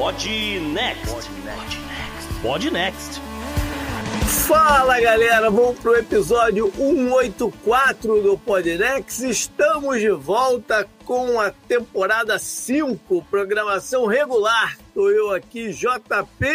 Pod 0.00 0.24
Next. 0.24 1.12
Pod 1.12 1.28
Next. 1.44 2.42
Pod 2.42 2.70
Next. 2.70 3.20
Fala 4.48 4.98
galera, 4.98 5.50
vamos 5.50 5.78
pro 5.78 5.94
episódio 5.94 6.72
184 6.74 8.22
do 8.22 8.38
Podnex. 8.38 9.20
Estamos 9.20 10.00
de 10.00 10.08
volta 10.08 10.88
com 11.04 11.38
a 11.38 11.50
temporada 11.50 12.38
5, 12.38 13.26
programação 13.30 14.06
regular. 14.06 14.78
Tô 14.94 15.10
eu 15.10 15.34
aqui, 15.34 15.70
JP, 15.70 16.46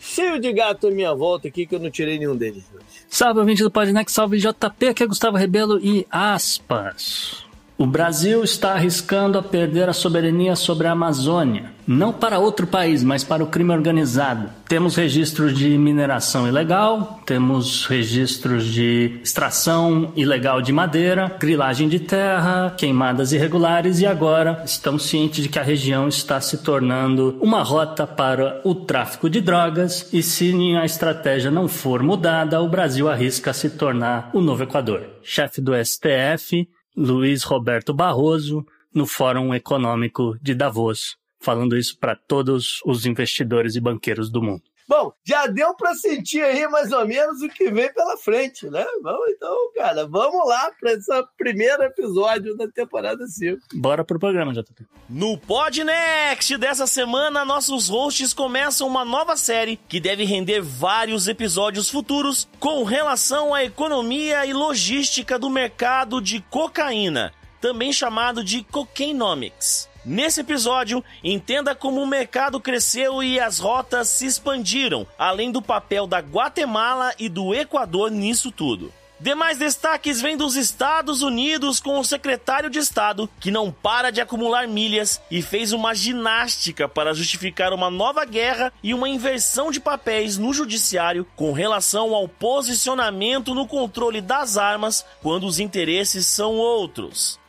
cheio 0.00 0.40
de 0.40 0.50
gato 0.54 0.86
à 0.86 0.90
minha 0.90 1.14
volta 1.14 1.48
aqui, 1.48 1.66
que 1.66 1.74
eu 1.74 1.78
não 1.78 1.90
tirei 1.90 2.18
nenhum 2.18 2.34
deles 2.34 2.64
hoje. 2.74 3.04
Salve, 3.10 3.40
ouvinte 3.40 3.62
do 3.62 3.70
Podnex, 3.70 4.10
salve 4.10 4.38
JP, 4.38 4.88
aqui 4.88 5.02
é 5.02 5.06
Gustavo 5.06 5.36
Rebelo 5.36 5.78
e 5.78 6.06
aspas. 6.10 7.45
O 7.78 7.84
Brasil 7.84 8.42
está 8.42 8.72
arriscando 8.72 9.36
a 9.36 9.42
perder 9.42 9.86
a 9.86 9.92
soberania 9.92 10.56
sobre 10.56 10.86
a 10.86 10.92
Amazônia, 10.92 11.72
não 11.86 12.10
para 12.10 12.38
outro 12.38 12.66
país, 12.66 13.04
mas 13.04 13.22
para 13.22 13.44
o 13.44 13.48
crime 13.48 13.70
organizado. 13.70 14.48
Temos 14.66 14.96
registros 14.96 15.56
de 15.56 15.76
mineração 15.76 16.48
ilegal, 16.48 17.20
temos 17.26 17.84
registros 17.84 18.64
de 18.64 19.20
extração 19.22 20.10
ilegal 20.16 20.62
de 20.62 20.72
madeira, 20.72 21.36
grilagem 21.38 21.86
de 21.86 22.00
terra, 22.00 22.74
queimadas 22.78 23.34
irregulares 23.34 24.00
e 24.00 24.06
agora 24.06 24.62
estamos 24.64 25.04
cientes 25.04 25.42
de 25.42 25.50
que 25.50 25.58
a 25.58 25.62
região 25.62 26.08
está 26.08 26.40
se 26.40 26.56
tornando 26.58 27.36
uma 27.42 27.62
rota 27.62 28.06
para 28.06 28.58
o 28.64 28.74
tráfico 28.74 29.28
de 29.28 29.42
drogas 29.42 30.08
e 30.14 30.22
se 30.22 30.54
a 30.76 30.86
estratégia 30.86 31.50
não 31.50 31.68
for 31.68 32.02
mudada, 32.02 32.58
o 32.62 32.68
Brasil 32.70 33.06
arrisca 33.06 33.52
se 33.52 33.68
tornar 33.68 34.30
o 34.32 34.40
novo 34.40 34.62
Equador. 34.62 35.02
Chefe 35.22 35.60
do 35.60 35.72
STF 35.74 36.66
Luiz 36.96 37.42
Roberto 37.42 37.92
Barroso 37.92 38.64
no 38.94 39.06
Fórum 39.06 39.54
Econômico 39.54 40.38
de 40.40 40.54
Davos, 40.54 41.18
falando 41.38 41.76
isso 41.76 41.98
para 41.98 42.16
todos 42.16 42.80
os 42.86 43.04
investidores 43.04 43.76
e 43.76 43.80
banqueiros 43.80 44.30
do 44.30 44.40
mundo. 44.40 44.62
Bom, 44.88 45.12
já 45.24 45.48
deu 45.48 45.74
para 45.74 45.94
sentir 45.94 46.42
aí 46.42 46.66
mais 46.68 46.92
ou 46.92 47.04
menos 47.04 47.42
o 47.42 47.48
que 47.48 47.70
vem 47.70 47.92
pela 47.92 48.16
frente, 48.16 48.70
né? 48.70 48.86
Vamos 49.02 49.28
então, 49.30 49.56
cara, 49.74 50.06
vamos 50.06 50.46
lá 50.46 50.70
para 50.78 50.92
esse 50.92 51.10
primeiro 51.36 51.82
episódio 51.82 52.56
da 52.56 52.68
temporada 52.68 53.26
5. 53.26 53.58
Bora 53.74 54.04
pro 54.04 54.18
programa, 54.18 54.52
JP. 54.52 54.86
No 55.08 55.36
Podnext 55.38 56.56
dessa 56.56 56.86
semana, 56.86 57.44
nossos 57.44 57.88
hosts 57.88 58.32
começam 58.32 58.86
uma 58.86 59.04
nova 59.04 59.36
série 59.36 59.76
que 59.88 59.98
deve 59.98 60.24
render 60.24 60.60
vários 60.60 61.26
episódios 61.26 61.90
futuros 61.90 62.48
com 62.60 62.84
relação 62.84 63.52
à 63.52 63.64
economia 63.64 64.46
e 64.46 64.52
logística 64.52 65.36
do 65.36 65.50
mercado 65.50 66.20
de 66.20 66.40
cocaína, 66.42 67.32
também 67.60 67.92
chamado 67.92 68.44
de 68.44 68.62
Cocainomics. 68.62 69.88
Nesse 70.06 70.42
episódio, 70.42 71.02
entenda 71.24 71.74
como 71.74 72.00
o 72.00 72.06
mercado 72.06 72.60
cresceu 72.60 73.24
e 73.24 73.40
as 73.40 73.58
rotas 73.58 74.08
se 74.08 74.24
expandiram, 74.24 75.04
além 75.18 75.50
do 75.50 75.60
papel 75.60 76.06
da 76.06 76.20
Guatemala 76.20 77.12
e 77.18 77.28
do 77.28 77.52
Equador 77.52 78.08
nisso 78.08 78.52
tudo. 78.52 78.92
Demais 79.18 79.58
destaques 79.58 80.20
vêm 80.20 80.36
dos 80.36 80.54
Estados 80.54 81.22
Unidos 81.22 81.80
com 81.80 81.98
o 81.98 82.04
secretário 82.04 82.70
de 82.70 82.78
Estado, 82.78 83.28
que 83.40 83.50
não 83.50 83.72
para 83.72 84.12
de 84.12 84.20
acumular 84.20 84.68
milhas 84.68 85.20
e 85.28 85.42
fez 85.42 85.72
uma 85.72 85.92
ginástica 85.92 86.88
para 86.88 87.12
justificar 87.12 87.72
uma 87.72 87.90
nova 87.90 88.24
guerra 88.24 88.72
e 88.84 88.94
uma 88.94 89.08
inversão 89.08 89.72
de 89.72 89.80
papéis 89.80 90.38
no 90.38 90.52
judiciário 90.52 91.26
com 91.34 91.50
relação 91.50 92.14
ao 92.14 92.28
posicionamento 92.28 93.56
no 93.56 93.66
controle 93.66 94.20
das 94.20 94.56
armas 94.56 95.04
quando 95.20 95.48
os 95.48 95.58
interesses 95.58 96.28
são 96.28 96.52
outros. 96.52 97.40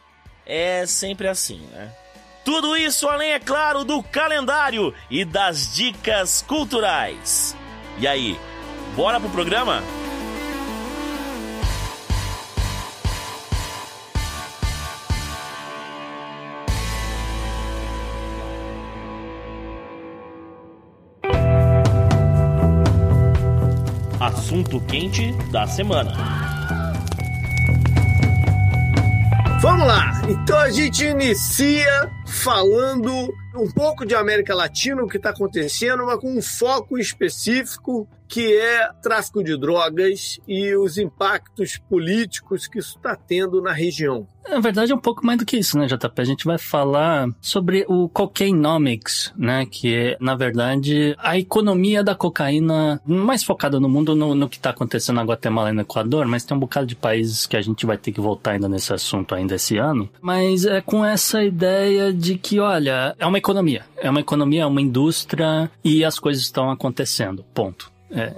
É 0.43 0.87
sempre 0.87 1.27
assim, 1.27 1.59
né? 1.71 1.91
Tudo 2.47 2.77
isso 2.77 3.09
além, 3.09 3.33
é 3.33 3.39
claro, 3.39 3.83
do 3.83 4.01
calendário 4.01 4.93
e 5.11 5.25
das 5.25 5.75
dicas 5.75 6.41
culturais. 6.41 7.53
E 7.99 8.07
aí, 8.07 8.39
bora 8.95 9.19
pro 9.19 9.29
programa? 9.29 9.83
Assunto 24.21 24.79
quente 24.79 25.33
da 25.51 25.67
semana. 25.67 26.56
Vamos 29.59 29.87
lá! 29.87 30.21
Então 30.29 30.57
a 30.57 30.69
gente 30.69 31.03
inicia 31.03 32.11
falando 32.27 33.33
um 33.55 33.69
pouco 33.71 34.05
de 34.05 34.13
América 34.13 34.53
Latina, 34.53 35.01
o 35.01 35.07
que 35.07 35.17
está 35.17 35.31
acontecendo, 35.31 36.05
mas 36.05 36.19
com 36.19 36.37
um 36.37 36.41
foco 36.41 36.97
específico 36.97 38.07
que 38.27 38.55
é 38.55 38.89
tráfico 39.01 39.43
de 39.43 39.57
drogas 39.57 40.39
e 40.47 40.75
os 40.75 40.97
impactos 40.97 41.77
políticos 41.89 42.67
que 42.67 42.79
isso 42.79 42.97
está 42.97 43.15
tendo 43.15 43.61
na 43.61 43.71
região. 43.71 44.27
Na 44.49 44.59
verdade, 44.59 44.93
é 44.93 44.95
um 44.95 44.99
pouco 44.99 45.25
mais 45.25 45.37
do 45.37 45.45
que 45.45 45.57
isso, 45.57 45.77
né, 45.77 45.85
JP? 45.87 46.21
A 46.21 46.23
gente 46.23 46.45
vai 46.45 46.57
falar 46.57 47.27
sobre 47.41 47.85
o 47.87 48.07
cocainomics, 48.07 49.33
né? 49.37 49.65
Que 49.65 49.93
é, 49.93 50.17
na 50.21 50.35
verdade, 50.35 51.15
a 51.19 51.37
economia 51.37 52.01
da 52.01 52.15
cocaína 52.15 53.01
mais 53.05 53.43
focada 53.43 53.79
no 53.79 53.89
mundo 53.89 54.15
no, 54.15 54.33
no 54.33 54.47
que 54.47 54.55
está 54.55 54.69
acontecendo 54.69 55.17
na 55.17 55.23
Guatemala 55.23 55.69
e 55.69 55.73
no 55.73 55.81
Equador, 55.81 56.25
mas 56.27 56.45
tem 56.45 56.55
um 56.55 56.59
bocado 56.59 56.87
de 56.87 56.95
países 56.95 57.45
que 57.45 57.57
a 57.57 57.61
gente 57.61 57.85
vai 57.85 57.97
ter 57.97 58.11
que 58.11 58.21
voltar 58.21 58.51
ainda 58.51 58.69
nesse 58.69 58.93
assunto 58.93 59.35
ainda 59.35 59.55
esse 59.55 59.77
ano. 59.77 60.09
Mas 60.21 60.65
é 60.65 60.79
com 60.79 61.03
essa 61.03 61.43
ideia 61.43 62.13
de 62.13 62.37
que, 62.37 62.59
olha, 62.59 63.15
é 63.19 63.25
uma 63.25 63.37
economia. 63.37 63.83
É 63.97 64.09
uma 64.09 64.21
economia, 64.21 64.61
é 64.63 64.65
uma 64.65 64.81
indústria 64.81 65.69
e 65.83 66.05
as 66.05 66.17
coisas 66.17 66.43
estão 66.43 66.71
acontecendo. 66.71 67.43
Ponto. 67.53 67.96
É, 68.11 68.33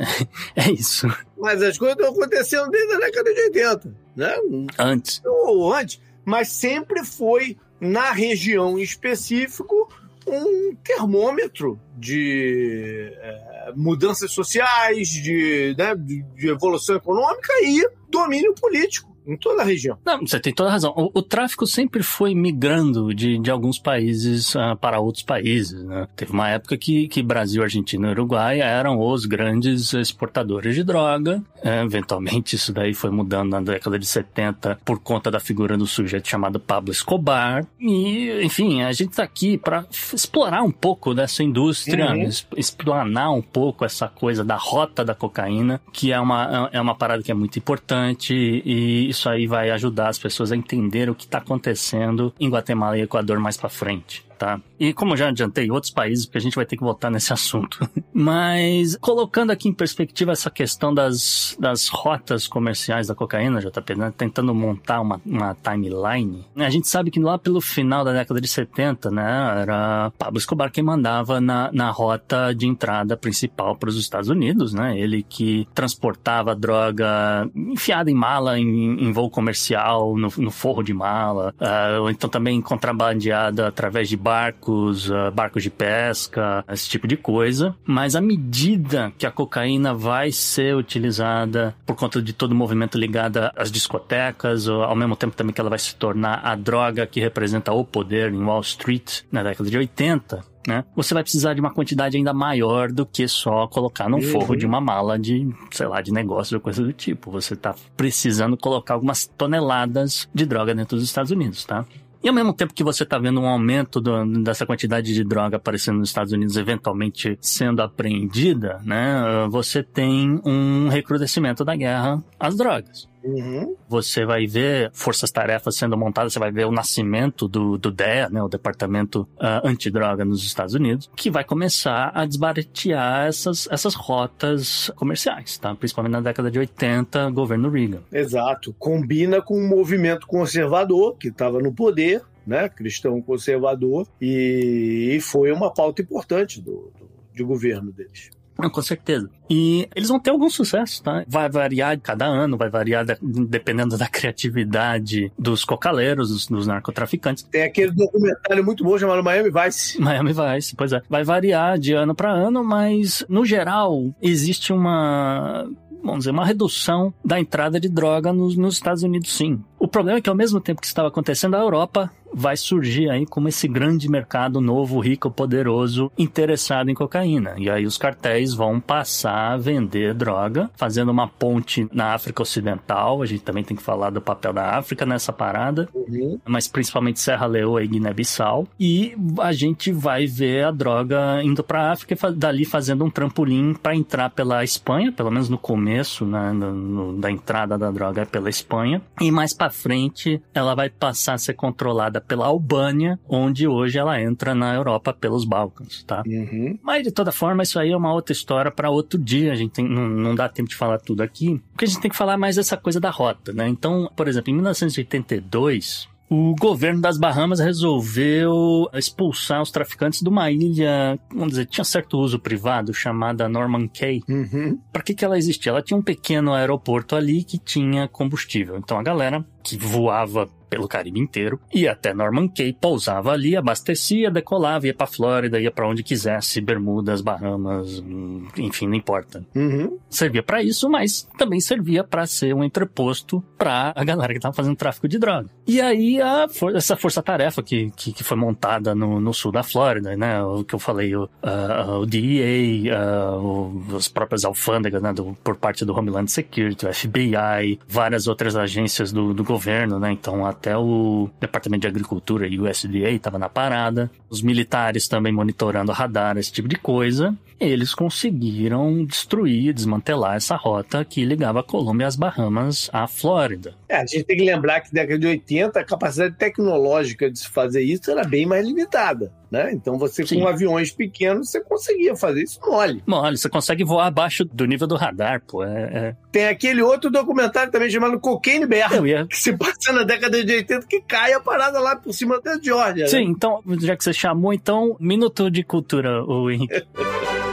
é 0.56 0.72
isso. 0.72 1.08
Mas 1.38 1.62
as 1.62 1.78
coisas 1.78 1.98
estão 1.98 2.12
acontecendo 2.12 2.70
desde 2.70 2.94
a 2.94 3.00
década 3.00 3.34
de 3.34 3.42
80, 3.42 3.96
né? 4.16 4.36
Antes. 4.78 5.22
Ou 5.26 5.74
antes. 5.74 6.02
Mas 6.26 6.50
sempre 6.50 7.04
foi, 7.04 7.58
na 7.80 8.12
região 8.12 8.78
em 8.78 8.82
específico, 8.82 9.90
um 10.28 10.76
termômetro 10.84 11.80
de 11.98 13.12
é, 13.18 13.74
mudanças 13.76 14.32
sociais, 14.32 15.10
de, 15.10 15.76
né, 15.78 15.96
de, 15.96 16.24
de 16.36 16.50
evolução 16.50 16.96
econômica 16.96 17.52
e 17.64 17.90
domínio 18.10 18.54
político 18.54 19.10
em 19.30 19.38
toda 19.38 19.62
a 19.62 19.66
região. 19.66 19.98
Não, 20.06 20.20
você 20.20 20.40
tem 20.40 20.54
toda 20.54 20.70
a 20.70 20.72
razão. 20.72 20.94
O, 20.96 21.20
o 21.20 21.22
tráfico 21.22 21.66
sempre 21.68 22.04
foi 22.04 22.34
migrando 22.34 23.14
de, 23.14 23.38
de 23.38 23.52
alguns 23.52 23.78
países 23.78 24.56
uh, 24.56 24.76
para 24.80 25.00
outros 25.00 25.24
países. 25.24 25.84
Né? 25.84 26.08
Teve 26.16 26.32
uma 26.32 26.50
época 26.50 26.78
que, 26.78 27.08
que 27.08 27.22
Brasil, 27.22 27.62
Argentina 27.62 28.08
e 28.08 28.12
Uruguai 28.12 28.60
eram 28.60 29.00
os 29.00 29.26
grandes 29.26 29.94
exportadores 29.94 30.76
de 30.76 30.84
droga. 30.84 31.42
É, 31.62 31.82
eventualmente, 31.84 32.56
isso 32.56 32.74
daí 32.74 32.94
foi 32.94 33.10
mudando 33.10 33.52
na 33.52 33.62
década 33.62 34.00
de 34.00 34.06
70 34.06 34.80
por 34.84 35.00
conta 35.00 35.30
da 35.30 35.40
figura 35.40 35.78
do 35.78 35.86
sujeito 35.86 36.28
chamado 36.28 36.60
Pablo 36.60 36.92
Escobar. 36.92 37.66
E, 37.80 38.42
enfim, 38.44 38.82
a 38.82 38.92
gente 38.92 39.12
está 39.12 39.24
aqui 39.24 39.58
para 39.58 39.86
explorar 40.14 40.64
um 40.64 40.72
pouco 40.72 41.14
dessa 41.14 41.44
indústria, 41.44 42.12
uhum. 42.12 42.30
explanar 42.56 43.34
um 43.34 43.42
pouco 43.42 43.84
essa 43.86 44.08
coisa 44.08 44.44
da 44.44 44.56
rota 44.56 45.04
da 45.04 45.14
cocaína, 45.14 45.82
que 45.92 46.12
é 46.12 46.20
uma, 46.20 46.70
é 46.72 46.80
uma 46.80 46.96
parada 46.96 47.22
que 47.22 47.32
é 47.32 47.36
muito 47.36 47.60
importante 47.60 48.34
e 48.34 49.10
isso 49.20 49.30
aí 49.30 49.48
vai 49.48 49.70
ajudar 49.72 50.08
as 50.08 50.18
pessoas 50.18 50.52
a 50.52 50.56
entender 50.56 51.10
o 51.10 51.16
que 51.16 51.26
está 51.26 51.40
acontecendo 51.40 52.34
em 52.40 52.50
Guatemala 52.50 52.98
e 52.98 53.02
Equador 53.02 53.38
mais 53.38 53.58
para 53.58 53.68
frente 53.68 54.29
tá? 54.40 54.60
E 54.80 54.94
como 54.94 55.18
já 55.18 55.28
adiantei, 55.28 55.70
outros 55.70 55.92
países, 55.92 56.26
porque 56.26 56.38
a 56.38 56.42
gente 56.42 56.56
vai 56.56 56.66
ter 56.66 56.78
que 56.78 56.84
voltar 56.84 57.12
nesse 57.12 57.34
assunto. 57.34 57.88
Mas, 58.14 58.98
colocando 59.00 59.52
aqui 59.52 59.68
em 59.68 59.74
perspectiva 59.74 60.32
essa 60.32 60.50
questão 60.50 60.94
das, 60.94 61.56
das 61.60 61.90
rotas 61.90 62.48
comerciais 62.48 63.08
da 63.08 63.16
cocaína, 63.16 63.60
JP, 63.60 63.96
né? 63.96 64.14
tentando 64.18 64.56
montar 64.56 65.02
uma, 65.02 65.22
uma 65.26 65.56
timeline, 65.56 66.46
né? 66.56 66.66
a 66.66 66.70
gente 66.70 66.88
sabe 66.88 67.12
que 67.12 67.20
lá 67.20 67.38
pelo 67.38 67.60
final 67.60 68.04
da 68.04 68.14
década 68.14 68.40
de 68.40 68.48
70, 68.48 69.12
né, 69.12 69.62
era 69.62 70.12
Pablo 70.18 70.38
Escobar 70.38 70.72
quem 70.72 70.84
mandava 70.84 71.42
na, 71.42 71.70
na 71.74 71.90
rota 71.92 72.54
de 72.54 72.68
entrada 72.68 73.18
principal 73.18 73.76
para 73.76 73.90
os 73.90 73.98
Estados 73.98 74.30
Unidos, 74.30 74.74
né? 74.74 74.98
Ele 74.98 75.24
que 75.24 75.68
transportava 75.74 76.56
droga 76.56 77.50
enfiada 77.56 78.10
em 78.10 78.14
mala, 78.14 78.60
em, 78.60 79.04
em 79.04 79.12
voo 79.12 79.30
comercial, 79.30 80.16
no, 80.16 80.32
no 80.38 80.52
forro 80.52 80.84
de 80.84 80.94
mala, 80.94 81.54
uh, 81.60 82.02
ou 82.02 82.10
então 82.10 82.30
também 82.30 82.62
contrabandeada 82.62 83.68
através 83.68 84.08
de 84.08 84.18
barcos, 84.30 85.10
uh, 85.10 85.32
barcos 85.34 85.64
de 85.64 85.72
pesca, 85.72 86.64
esse 86.72 86.88
tipo 86.88 87.08
de 87.08 87.18
coisa. 87.18 87.76
Mas 87.84 88.16
à 88.16 88.22
medida 88.22 89.12
que 89.18 89.26
a 89.26 89.32
cocaína 89.32 89.92
vai 89.92 90.32
ser 90.32 90.76
utilizada 90.76 91.76
por 91.84 91.96
conta 91.96 92.22
de 92.22 92.32
todo 92.32 92.52
o 92.52 92.56
movimento 92.56 92.96
ligado 92.96 93.40
às 93.56 93.72
discotecas, 93.72 94.68
ou, 94.68 94.84
ao 94.84 94.96
mesmo 94.96 95.16
tempo 95.16 95.36
também 95.36 95.52
que 95.52 95.60
ela 95.60 95.70
vai 95.72 95.80
se 95.80 95.96
tornar 95.96 96.42
a 96.46 96.54
droga 96.54 97.08
que 97.08 97.20
representa 97.20 97.74
o 97.74 97.84
poder 97.84 98.32
em 98.32 98.44
Wall 98.44 98.62
Street 98.62 99.22
na 99.32 99.42
década 99.42 99.68
de 99.68 99.78
80, 99.80 100.46
né? 100.68 100.86
Você 100.96 101.16
vai 101.16 101.24
precisar 101.24 101.56
de 101.56 101.60
uma 101.60 101.74
quantidade 101.74 102.16
ainda 102.16 102.32
maior 102.32 102.92
do 102.92 103.08
que 103.08 103.28
só 103.28 103.66
colocar 103.66 104.08
num 104.08 104.18
uhum. 104.18 104.32
forro 104.32 104.56
de 104.56 104.68
uma 104.68 104.80
mala 104.80 105.18
de, 105.18 105.52
sei 105.72 105.88
lá, 105.88 106.02
de 106.02 106.12
negócio 106.12 106.56
ou 106.56 106.62
coisa 106.62 106.84
do 106.84 106.94
tipo. 106.94 107.32
Você 107.32 107.56
está 107.56 107.74
precisando 107.98 108.56
colocar 108.56 108.94
algumas 108.94 109.26
toneladas 109.26 110.30
de 110.32 110.46
droga 110.46 110.76
dentro 110.76 110.98
dos 110.98 111.06
Estados 111.06 111.32
Unidos, 111.32 111.66
tá? 111.66 111.84
E 112.22 112.28
ao 112.28 112.34
mesmo 112.34 112.54
tempo 112.54 112.74
que 112.74 112.84
você 112.84 113.04
está 113.04 113.18
vendo 113.18 113.40
um 113.40 113.48
aumento 113.48 114.02
do, 114.02 114.44
dessa 114.44 114.66
quantidade 114.66 115.14
de 115.14 115.24
droga 115.24 115.58
aparecendo 115.58 116.00
nos 116.00 116.10
Estados 116.10 116.34
Unidos, 116.34 116.58
eventualmente 116.58 117.38
sendo 117.40 117.82
apreendida, 117.82 118.82
né, 118.84 119.48
você 119.50 119.82
tem 119.82 120.42
um 120.46 120.90
recrudescimento 120.90 121.64
da 121.64 121.76
guerra 121.76 122.22
às 122.38 122.58
drogas. 122.58 123.08
Uhum. 123.30 123.76
Você 123.88 124.26
vai 124.26 124.46
ver 124.48 124.90
forças-tarefas 124.94 125.76
sendo 125.76 125.98
montadas, 125.98 126.34
você 126.34 126.40
vai 126.40 126.52
ver 126.52 126.66
o 126.66 126.72
nascimento 126.72 127.48
do, 127.48 127.78
do 127.78 127.92
DEA, 127.92 128.30
né, 128.30 128.42
o 128.42 128.48
Departamento 128.48 129.28
uh, 129.38 129.68
Antidroga 129.68 130.26
nos 130.26 130.44
Estados 130.44 130.74
Unidos, 130.74 131.10
que 131.16 131.30
vai 131.30 131.44
começar 131.44 132.12
a 132.14 132.26
desbaratear 132.26 133.28
essas, 133.28 133.68
essas 133.72 133.94
rotas 133.96 134.92
comerciais, 134.96 135.58
tá? 135.58 135.74
Principalmente 135.76 136.14
na 136.14 136.22
década 136.22 136.50
de 136.50 136.60
80, 136.60 137.30
governo 137.32 137.70
Reagan. 137.70 138.02
Exato. 138.12 138.74
Combina 138.78 139.42
com 139.42 139.56
o 139.56 139.68
movimento 139.68 140.28
conservador 140.28 141.16
que 141.18 141.30
estava 141.30 141.60
no 141.60 141.74
poder, 141.74 142.22
né, 142.46 142.68
cristão 142.70 143.22
conservador, 143.22 144.08
e, 144.20 145.12
e 145.16 145.22
foi 145.22 145.52
uma 145.52 145.72
pauta 145.72 146.02
importante 146.02 146.62
do, 146.62 146.92
do, 146.98 147.10
de 147.34 147.44
governo 147.44 147.92
deles. 147.92 148.32
Não, 148.60 148.70
com 148.70 148.82
certeza. 148.82 149.30
E 149.50 149.88
eles 149.96 150.10
vão 150.10 150.20
ter 150.20 150.30
algum 150.30 150.50
sucesso, 150.50 151.02
tá? 151.02 151.24
Vai 151.28 151.50
variar 151.50 152.00
cada 152.00 152.26
ano, 152.26 152.58
vai 152.58 152.70
variar 152.70 153.06
da, 153.06 153.18
dependendo 153.22 153.98
da 153.98 154.06
criatividade 154.10 155.32
dos 155.38 155.64
cocaleiros, 155.64 156.30
dos, 156.30 156.48
dos, 156.48 156.68
narcotraficantes. 156.68 157.44
Tem 157.44 157.64
aquele 157.64 157.92
documentário 157.92 158.64
muito 158.64 158.84
bom 158.84 158.98
chamado 158.98 159.24
Miami 159.24 159.50
Vice. 159.50 160.00
Miami 160.00 160.34
Vice, 160.34 160.76
pois 160.76 160.92
é. 160.92 161.02
Vai 161.10 161.24
variar 161.24 161.80
de 161.80 161.94
ano 161.94 162.14
para 162.14 162.32
ano, 162.32 162.64
mas 162.64 163.26
no 163.30 163.46
geral 163.46 164.14
existe 164.22 164.74
uma 164.74 165.68
vamos 166.04 166.20
dizer, 166.20 166.32
uma 166.32 166.46
redução 166.46 167.14
da 167.24 167.40
entrada 167.40 167.80
de 167.80 167.90
droga 167.90 168.32
nos, 168.32 168.56
nos 168.56 168.76
Estados 168.76 169.04
Unidos, 169.04 169.36
sim. 169.36 169.62
O 169.80 169.88
problema 169.88 170.20
é 170.20 170.22
que 170.22 170.30
ao 170.30 170.36
mesmo 170.36 170.60
tempo 170.60 170.82
que 170.82 170.86
isso 170.86 170.92
estava 170.92 171.08
acontecendo, 171.08 171.56
a 171.56 171.60
Europa 171.60 172.12
vai 172.34 172.56
surgir 172.56 173.10
aí 173.10 173.26
como 173.26 173.48
esse 173.48 173.68
grande 173.68 174.10
mercado 174.10 174.62
novo, 174.62 175.00
rico, 175.00 175.32
poderoso, 175.32 176.12
interessado 176.18 176.90
em 176.90 176.94
cocaína. 176.94 177.56
E 177.58 177.70
aí 177.70 177.86
os 177.86 177.98
cartéis 177.98 178.54
vão 178.54 178.80
passar 178.80 179.54
a 179.54 179.58
vender 179.58 180.14
droga, 180.14 180.70
fazendo 180.76 181.10
uma 181.10 181.28
ponte 181.28 181.88
na 181.92 182.14
África 182.14 182.42
Ocidental. 182.42 183.22
A 183.22 183.26
gente 183.26 183.44
também 183.44 183.64
tem 183.64 183.76
que 183.76 183.84
falar 183.84 184.10
do 184.10 184.22
papel 184.22 184.54
da 184.54 184.78
África 184.78 185.06
nessa 185.06 185.34
parada, 185.34 185.90
uhum. 185.94 186.40
mas 186.46 186.68
principalmente 186.68 187.20
Serra 187.20 187.46
Leoa 187.46 187.84
e 187.84 187.88
Guiné-Bissau. 187.88 188.68
E 188.80 189.16
a 189.40 189.52
gente 189.52 189.92
vai 189.92 190.26
ver 190.26 190.66
a 190.66 190.72
droga 190.72 191.42
indo 191.44 191.64
para 191.64 191.82
a 191.82 191.92
África 191.92 192.14
e 192.14 192.32
dali 192.34 192.66
fazendo 192.66 193.04
um 193.04 193.10
trampolim 193.10 193.74
para 193.74 193.96
entrar 193.96 194.30
pela 194.30 194.64
Espanha, 194.64 195.12
pelo 195.12 195.32
menos 195.32 195.50
no 195.50 195.58
começo 195.58 196.26
né, 196.26 196.52
no, 196.52 196.74
no, 196.74 197.18
da 197.20 197.32
entrada 197.32 197.78
da 197.78 197.92
droga 197.92 198.22
é 198.22 198.26
pela 198.26 198.50
Espanha. 198.50 199.02
E 199.20 199.32
mais 199.32 199.54
para 199.54 199.69
frente 199.70 200.42
ela 200.54 200.76
vai 200.76 200.90
passar 200.90 201.34
a 201.34 201.38
ser 201.38 201.54
controlada 201.54 202.20
pela 202.20 202.46
Albânia, 202.46 203.20
onde 203.28 203.68
hoje 203.68 203.98
ela 203.98 204.22
entra 204.22 204.54
na 204.54 204.74
Europa 204.74 205.14
pelos 205.14 205.46
Balcãs, 205.46 206.04
tá? 206.04 206.24
Uhum. 206.26 206.78
Mas 206.82 207.04
de 207.04 207.12
toda 207.12 207.32
forma, 207.32 207.64
isso 207.64 207.80
aí 207.80 207.92
é 207.92 207.98
uma 207.98 208.14
outra 208.14 208.34
história 208.34 208.72
para 208.72 208.90
outro 208.90 209.20
dia. 209.20 209.52
A 209.52 209.56
gente 209.56 209.72
tem, 209.72 209.88
não, 209.88 210.08
não 210.08 210.36
dá 210.36 210.50
tempo 210.50 210.70
de 210.70 210.76
falar 210.76 211.00
tudo 211.00 211.22
aqui, 211.22 211.62
porque 211.72 211.86
a 211.86 211.88
gente 211.88 212.02
tem 212.02 212.12
que 212.12 212.18
falar 212.18 212.38
mais 212.38 212.56
dessa 212.56 212.76
coisa 212.76 213.00
da 213.00 213.10
rota, 213.10 213.54
né? 213.54 213.68
Então, 213.68 214.12
por 214.16 214.28
exemplo, 214.28 214.52
em 214.52 214.56
1982, 214.56 216.09
o 216.30 216.54
governo 216.56 217.02
das 217.02 217.18
Bahamas 217.18 217.60
resolveu 217.60 218.88
expulsar 218.94 219.62
os 219.62 219.72
traficantes 219.72 220.22
de 220.22 220.30
uma 220.30 220.52
ilha, 220.52 221.20
vamos 221.32 221.50
dizer, 221.50 221.66
tinha 221.66 221.84
certo 221.84 222.20
uso 222.20 222.38
privado, 222.38 222.94
chamada 222.94 223.50
Norman 223.50 223.88
Cay. 223.88 224.22
Uhum. 224.30 224.80
Para 224.94 225.02
que, 225.02 225.16
que 225.16 225.26
ela 225.26 225.38
existia? 225.38 225.72
Ela 225.72 225.82
tinha 225.82 225.98
um 225.98 226.04
pequeno 226.04 226.54
aeroporto 226.54 227.16
ali 227.16 227.44
que 227.44 227.58
tinha 227.58 228.08
combustível. 228.08 228.78
Então 228.78 229.00
a 229.00 229.04
galera 229.04 229.44
que 229.64 229.76
voava 229.76 230.48
pelo 230.70 230.88
Caribe 230.88 231.20
inteiro, 231.20 231.60
ia 231.74 231.92
até 231.92 232.14
Norman 232.14 232.48
Cay, 232.48 232.74
pousava 232.74 233.32
ali, 233.32 233.56
abastecia, 233.56 234.32
decolava, 234.32 234.88
ia 234.88 234.94
pra 234.94 235.08
Flórida, 235.08 235.60
ia 235.60 235.72
para 235.72 235.88
onde 235.88 236.04
quisesse, 236.04 236.62
Bermudas, 236.62 237.22
Bahamas, 237.22 238.00
hum, 238.00 238.48
enfim, 238.58 238.88
não 238.88 238.96
importa. 238.96 239.44
Uhum. 239.56 239.98
Servia 240.10 240.44
para 240.44 240.62
isso, 240.62 240.90
mas 240.90 241.28
também 241.38 241.60
servia 241.60 242.04
para 242.04 242.26
ser 242.26 242.54
um 242.54 242.64
entreposto 242.64 243.44
para 243.58 243.94
a 243.96 244.04
galera 244.04 244.34
que 244.34 244.40
tava 244.40 244.54
fazendo 244.54 244.76
tráfico 244.76 245.08
de 245.08 245.18
droga. 245.18 245.50
E 245.68 245.82
aí 245.82 246.22
a, 246.22 246.48
essa 246.76 246.96
força-tarefa 246.96 247.62
que, 247.62 247.92
que, 247.96 248.12
que, 248.12 248.24
foi 248.24 248.38
montada 248.38 248.94
no, 248.96 249.20
no, 249.20 249.34
sul 249.34 249.52
da 249.52 249.64
Flórida, 249.64 250.16
né, 250.16 250.42
o 250.44 250.64
que 250.64 250.76
eu 250.76 250.80
falei, 250.80 251.16
o, 251.16 251.24
uh, 251.24 252.00
o 252.02 252.06
DEA, 252.06 252.96
uh, 252.98 253.96
os 253.96 254.08
próprias 254.08 254.46
alfândegas, 254.46 255.02
né, 255.02 255.14
do, 255.14 255.38
por 255.44 255.56
parte 255.56 255.86
do 255.86 255.98
Homeland 255.98 256.32
Security, 256.32 256.86
o 256.86 256.94
FBI, 256.94 257.80
várias 257.88 258.28
outras 258.28 258.56
agências 258.56 259.12
do, 259.12 259.34
do 259.34 259.44
governo, 259.44 260.00
né, 260.00 260.12
então 260.12 260.46
a 260.46 260.54
até 260.60 260.78
o 260.78 261.30
Departamento 261.40 261.82
de 261.82 261.88
Agricultura 261.88 262.46
e 262.46 262.60
o 262.60 262.70
USDA 262.70 263.10
estava 263.12 263.40
na 263.40 263.48
parada, 263.48 264.12
os 264.30 264.42
militares 264.42 265.08
também 265.08 265.32
monitorando 265.32 265.94
radar, 265.94 266.38
esse 266.38 266.52
tipo 266.52 266.68
de 266.68 266.76
coisa. 266.76 267.36
Eles 267.60 267.94
conseguiram 267.94 269.04
destruir, 269.06 269.74
desmantelar 269.74 270.36
essa 270.36 270.56
rota 270.56 271.04
que 271.04 271.26
ligava 271.26 271.60
a 271.60 271.64
Colômbia 271.64 272.08
às 272.08 272.16
Bahamas 272.16 272.90
à 272.94 273.06
Flórida. 273.06 273.76
É, 273.88 273.98
a 273.98 274.06
gente 274.06 274.24
tem 274.24 274.38
que 274.38 274.46
lembrar 274.46 274.80
que 274.82 274.94
na 274.94 275.02
década 275.02 275.20
de 275.20 275.28
80 275.28 275.80
a 275.80 275.84
capacidade 275.84 276.36
tecnológica 276.36 277.30
de 277.30 277.40
se 277.40 277.50
fazer 277.50 277.82
isso 277.82 278.10
era 278.10 278.24
bem 278.24 278.46
mais 278.46 278.66
limitada. 278.66 279.34
Né? 279.52 279.72
Então 279.74 279.98
você 279.98 280.26
Sim. 280.26 280.42
com 280.42 280.48
aviões 280.48 280.92
pequenos 280.92 281.50
você 281.50 281.60
conseguia 281.60 282.16
fazer 282.16 282.44
isso 282.44 282.60
mole. 282.62 283.04
Mole, 283.06 283.36
você 283.36 283.50
consegue 283.50 283.84
voar 283.84 284.06
abaixo 284.06 284.46
do 284.46 284.66
nível 284.66 284.88
do 284.88 284.96
radar, 284.96 285.42
pô. 285.42 285.64
É, 285.64 285.82
é... 285.84 286.16
Tem 286.32 286.48
aquele 286.48 286.84
outro 286.84 287.10
documentário 287.10 287.72
também 287.72 287.90
chamado 287.90 288.20
Cocaine 288.20 288.68
Bear, 288.68 289.04
ia... 289.06 289.26
que 289.26 289.36
se 289.36 289.58
passa 289.58 289.92
na 289.92 290.04
década 290.04 290.44
de 290.46 290.54
80 290.54 290.86
que 290.86 291.02
cai 291.02 291.34
a 291.34 291.40
parada 291.40 291.80
lá 291.80 291.96
por 291.96 292.14
cima 292.14 292.40
da 292.40 292.60
Georgia. 292.62 293.08
Sim, 293.08 293.26
né? 293.26 293.32
então, 293.36 293.64
já 293.82 293.98
que 293.98 294.04
você 294.04 294.14
chamou, 294.14 294.54
então, 294.54 294.96
minuto 295.00 295.50
de 295.50 295.64
cultura, 295.64 296.24
o 296.24 296.52
Henrique. 296.52 296.86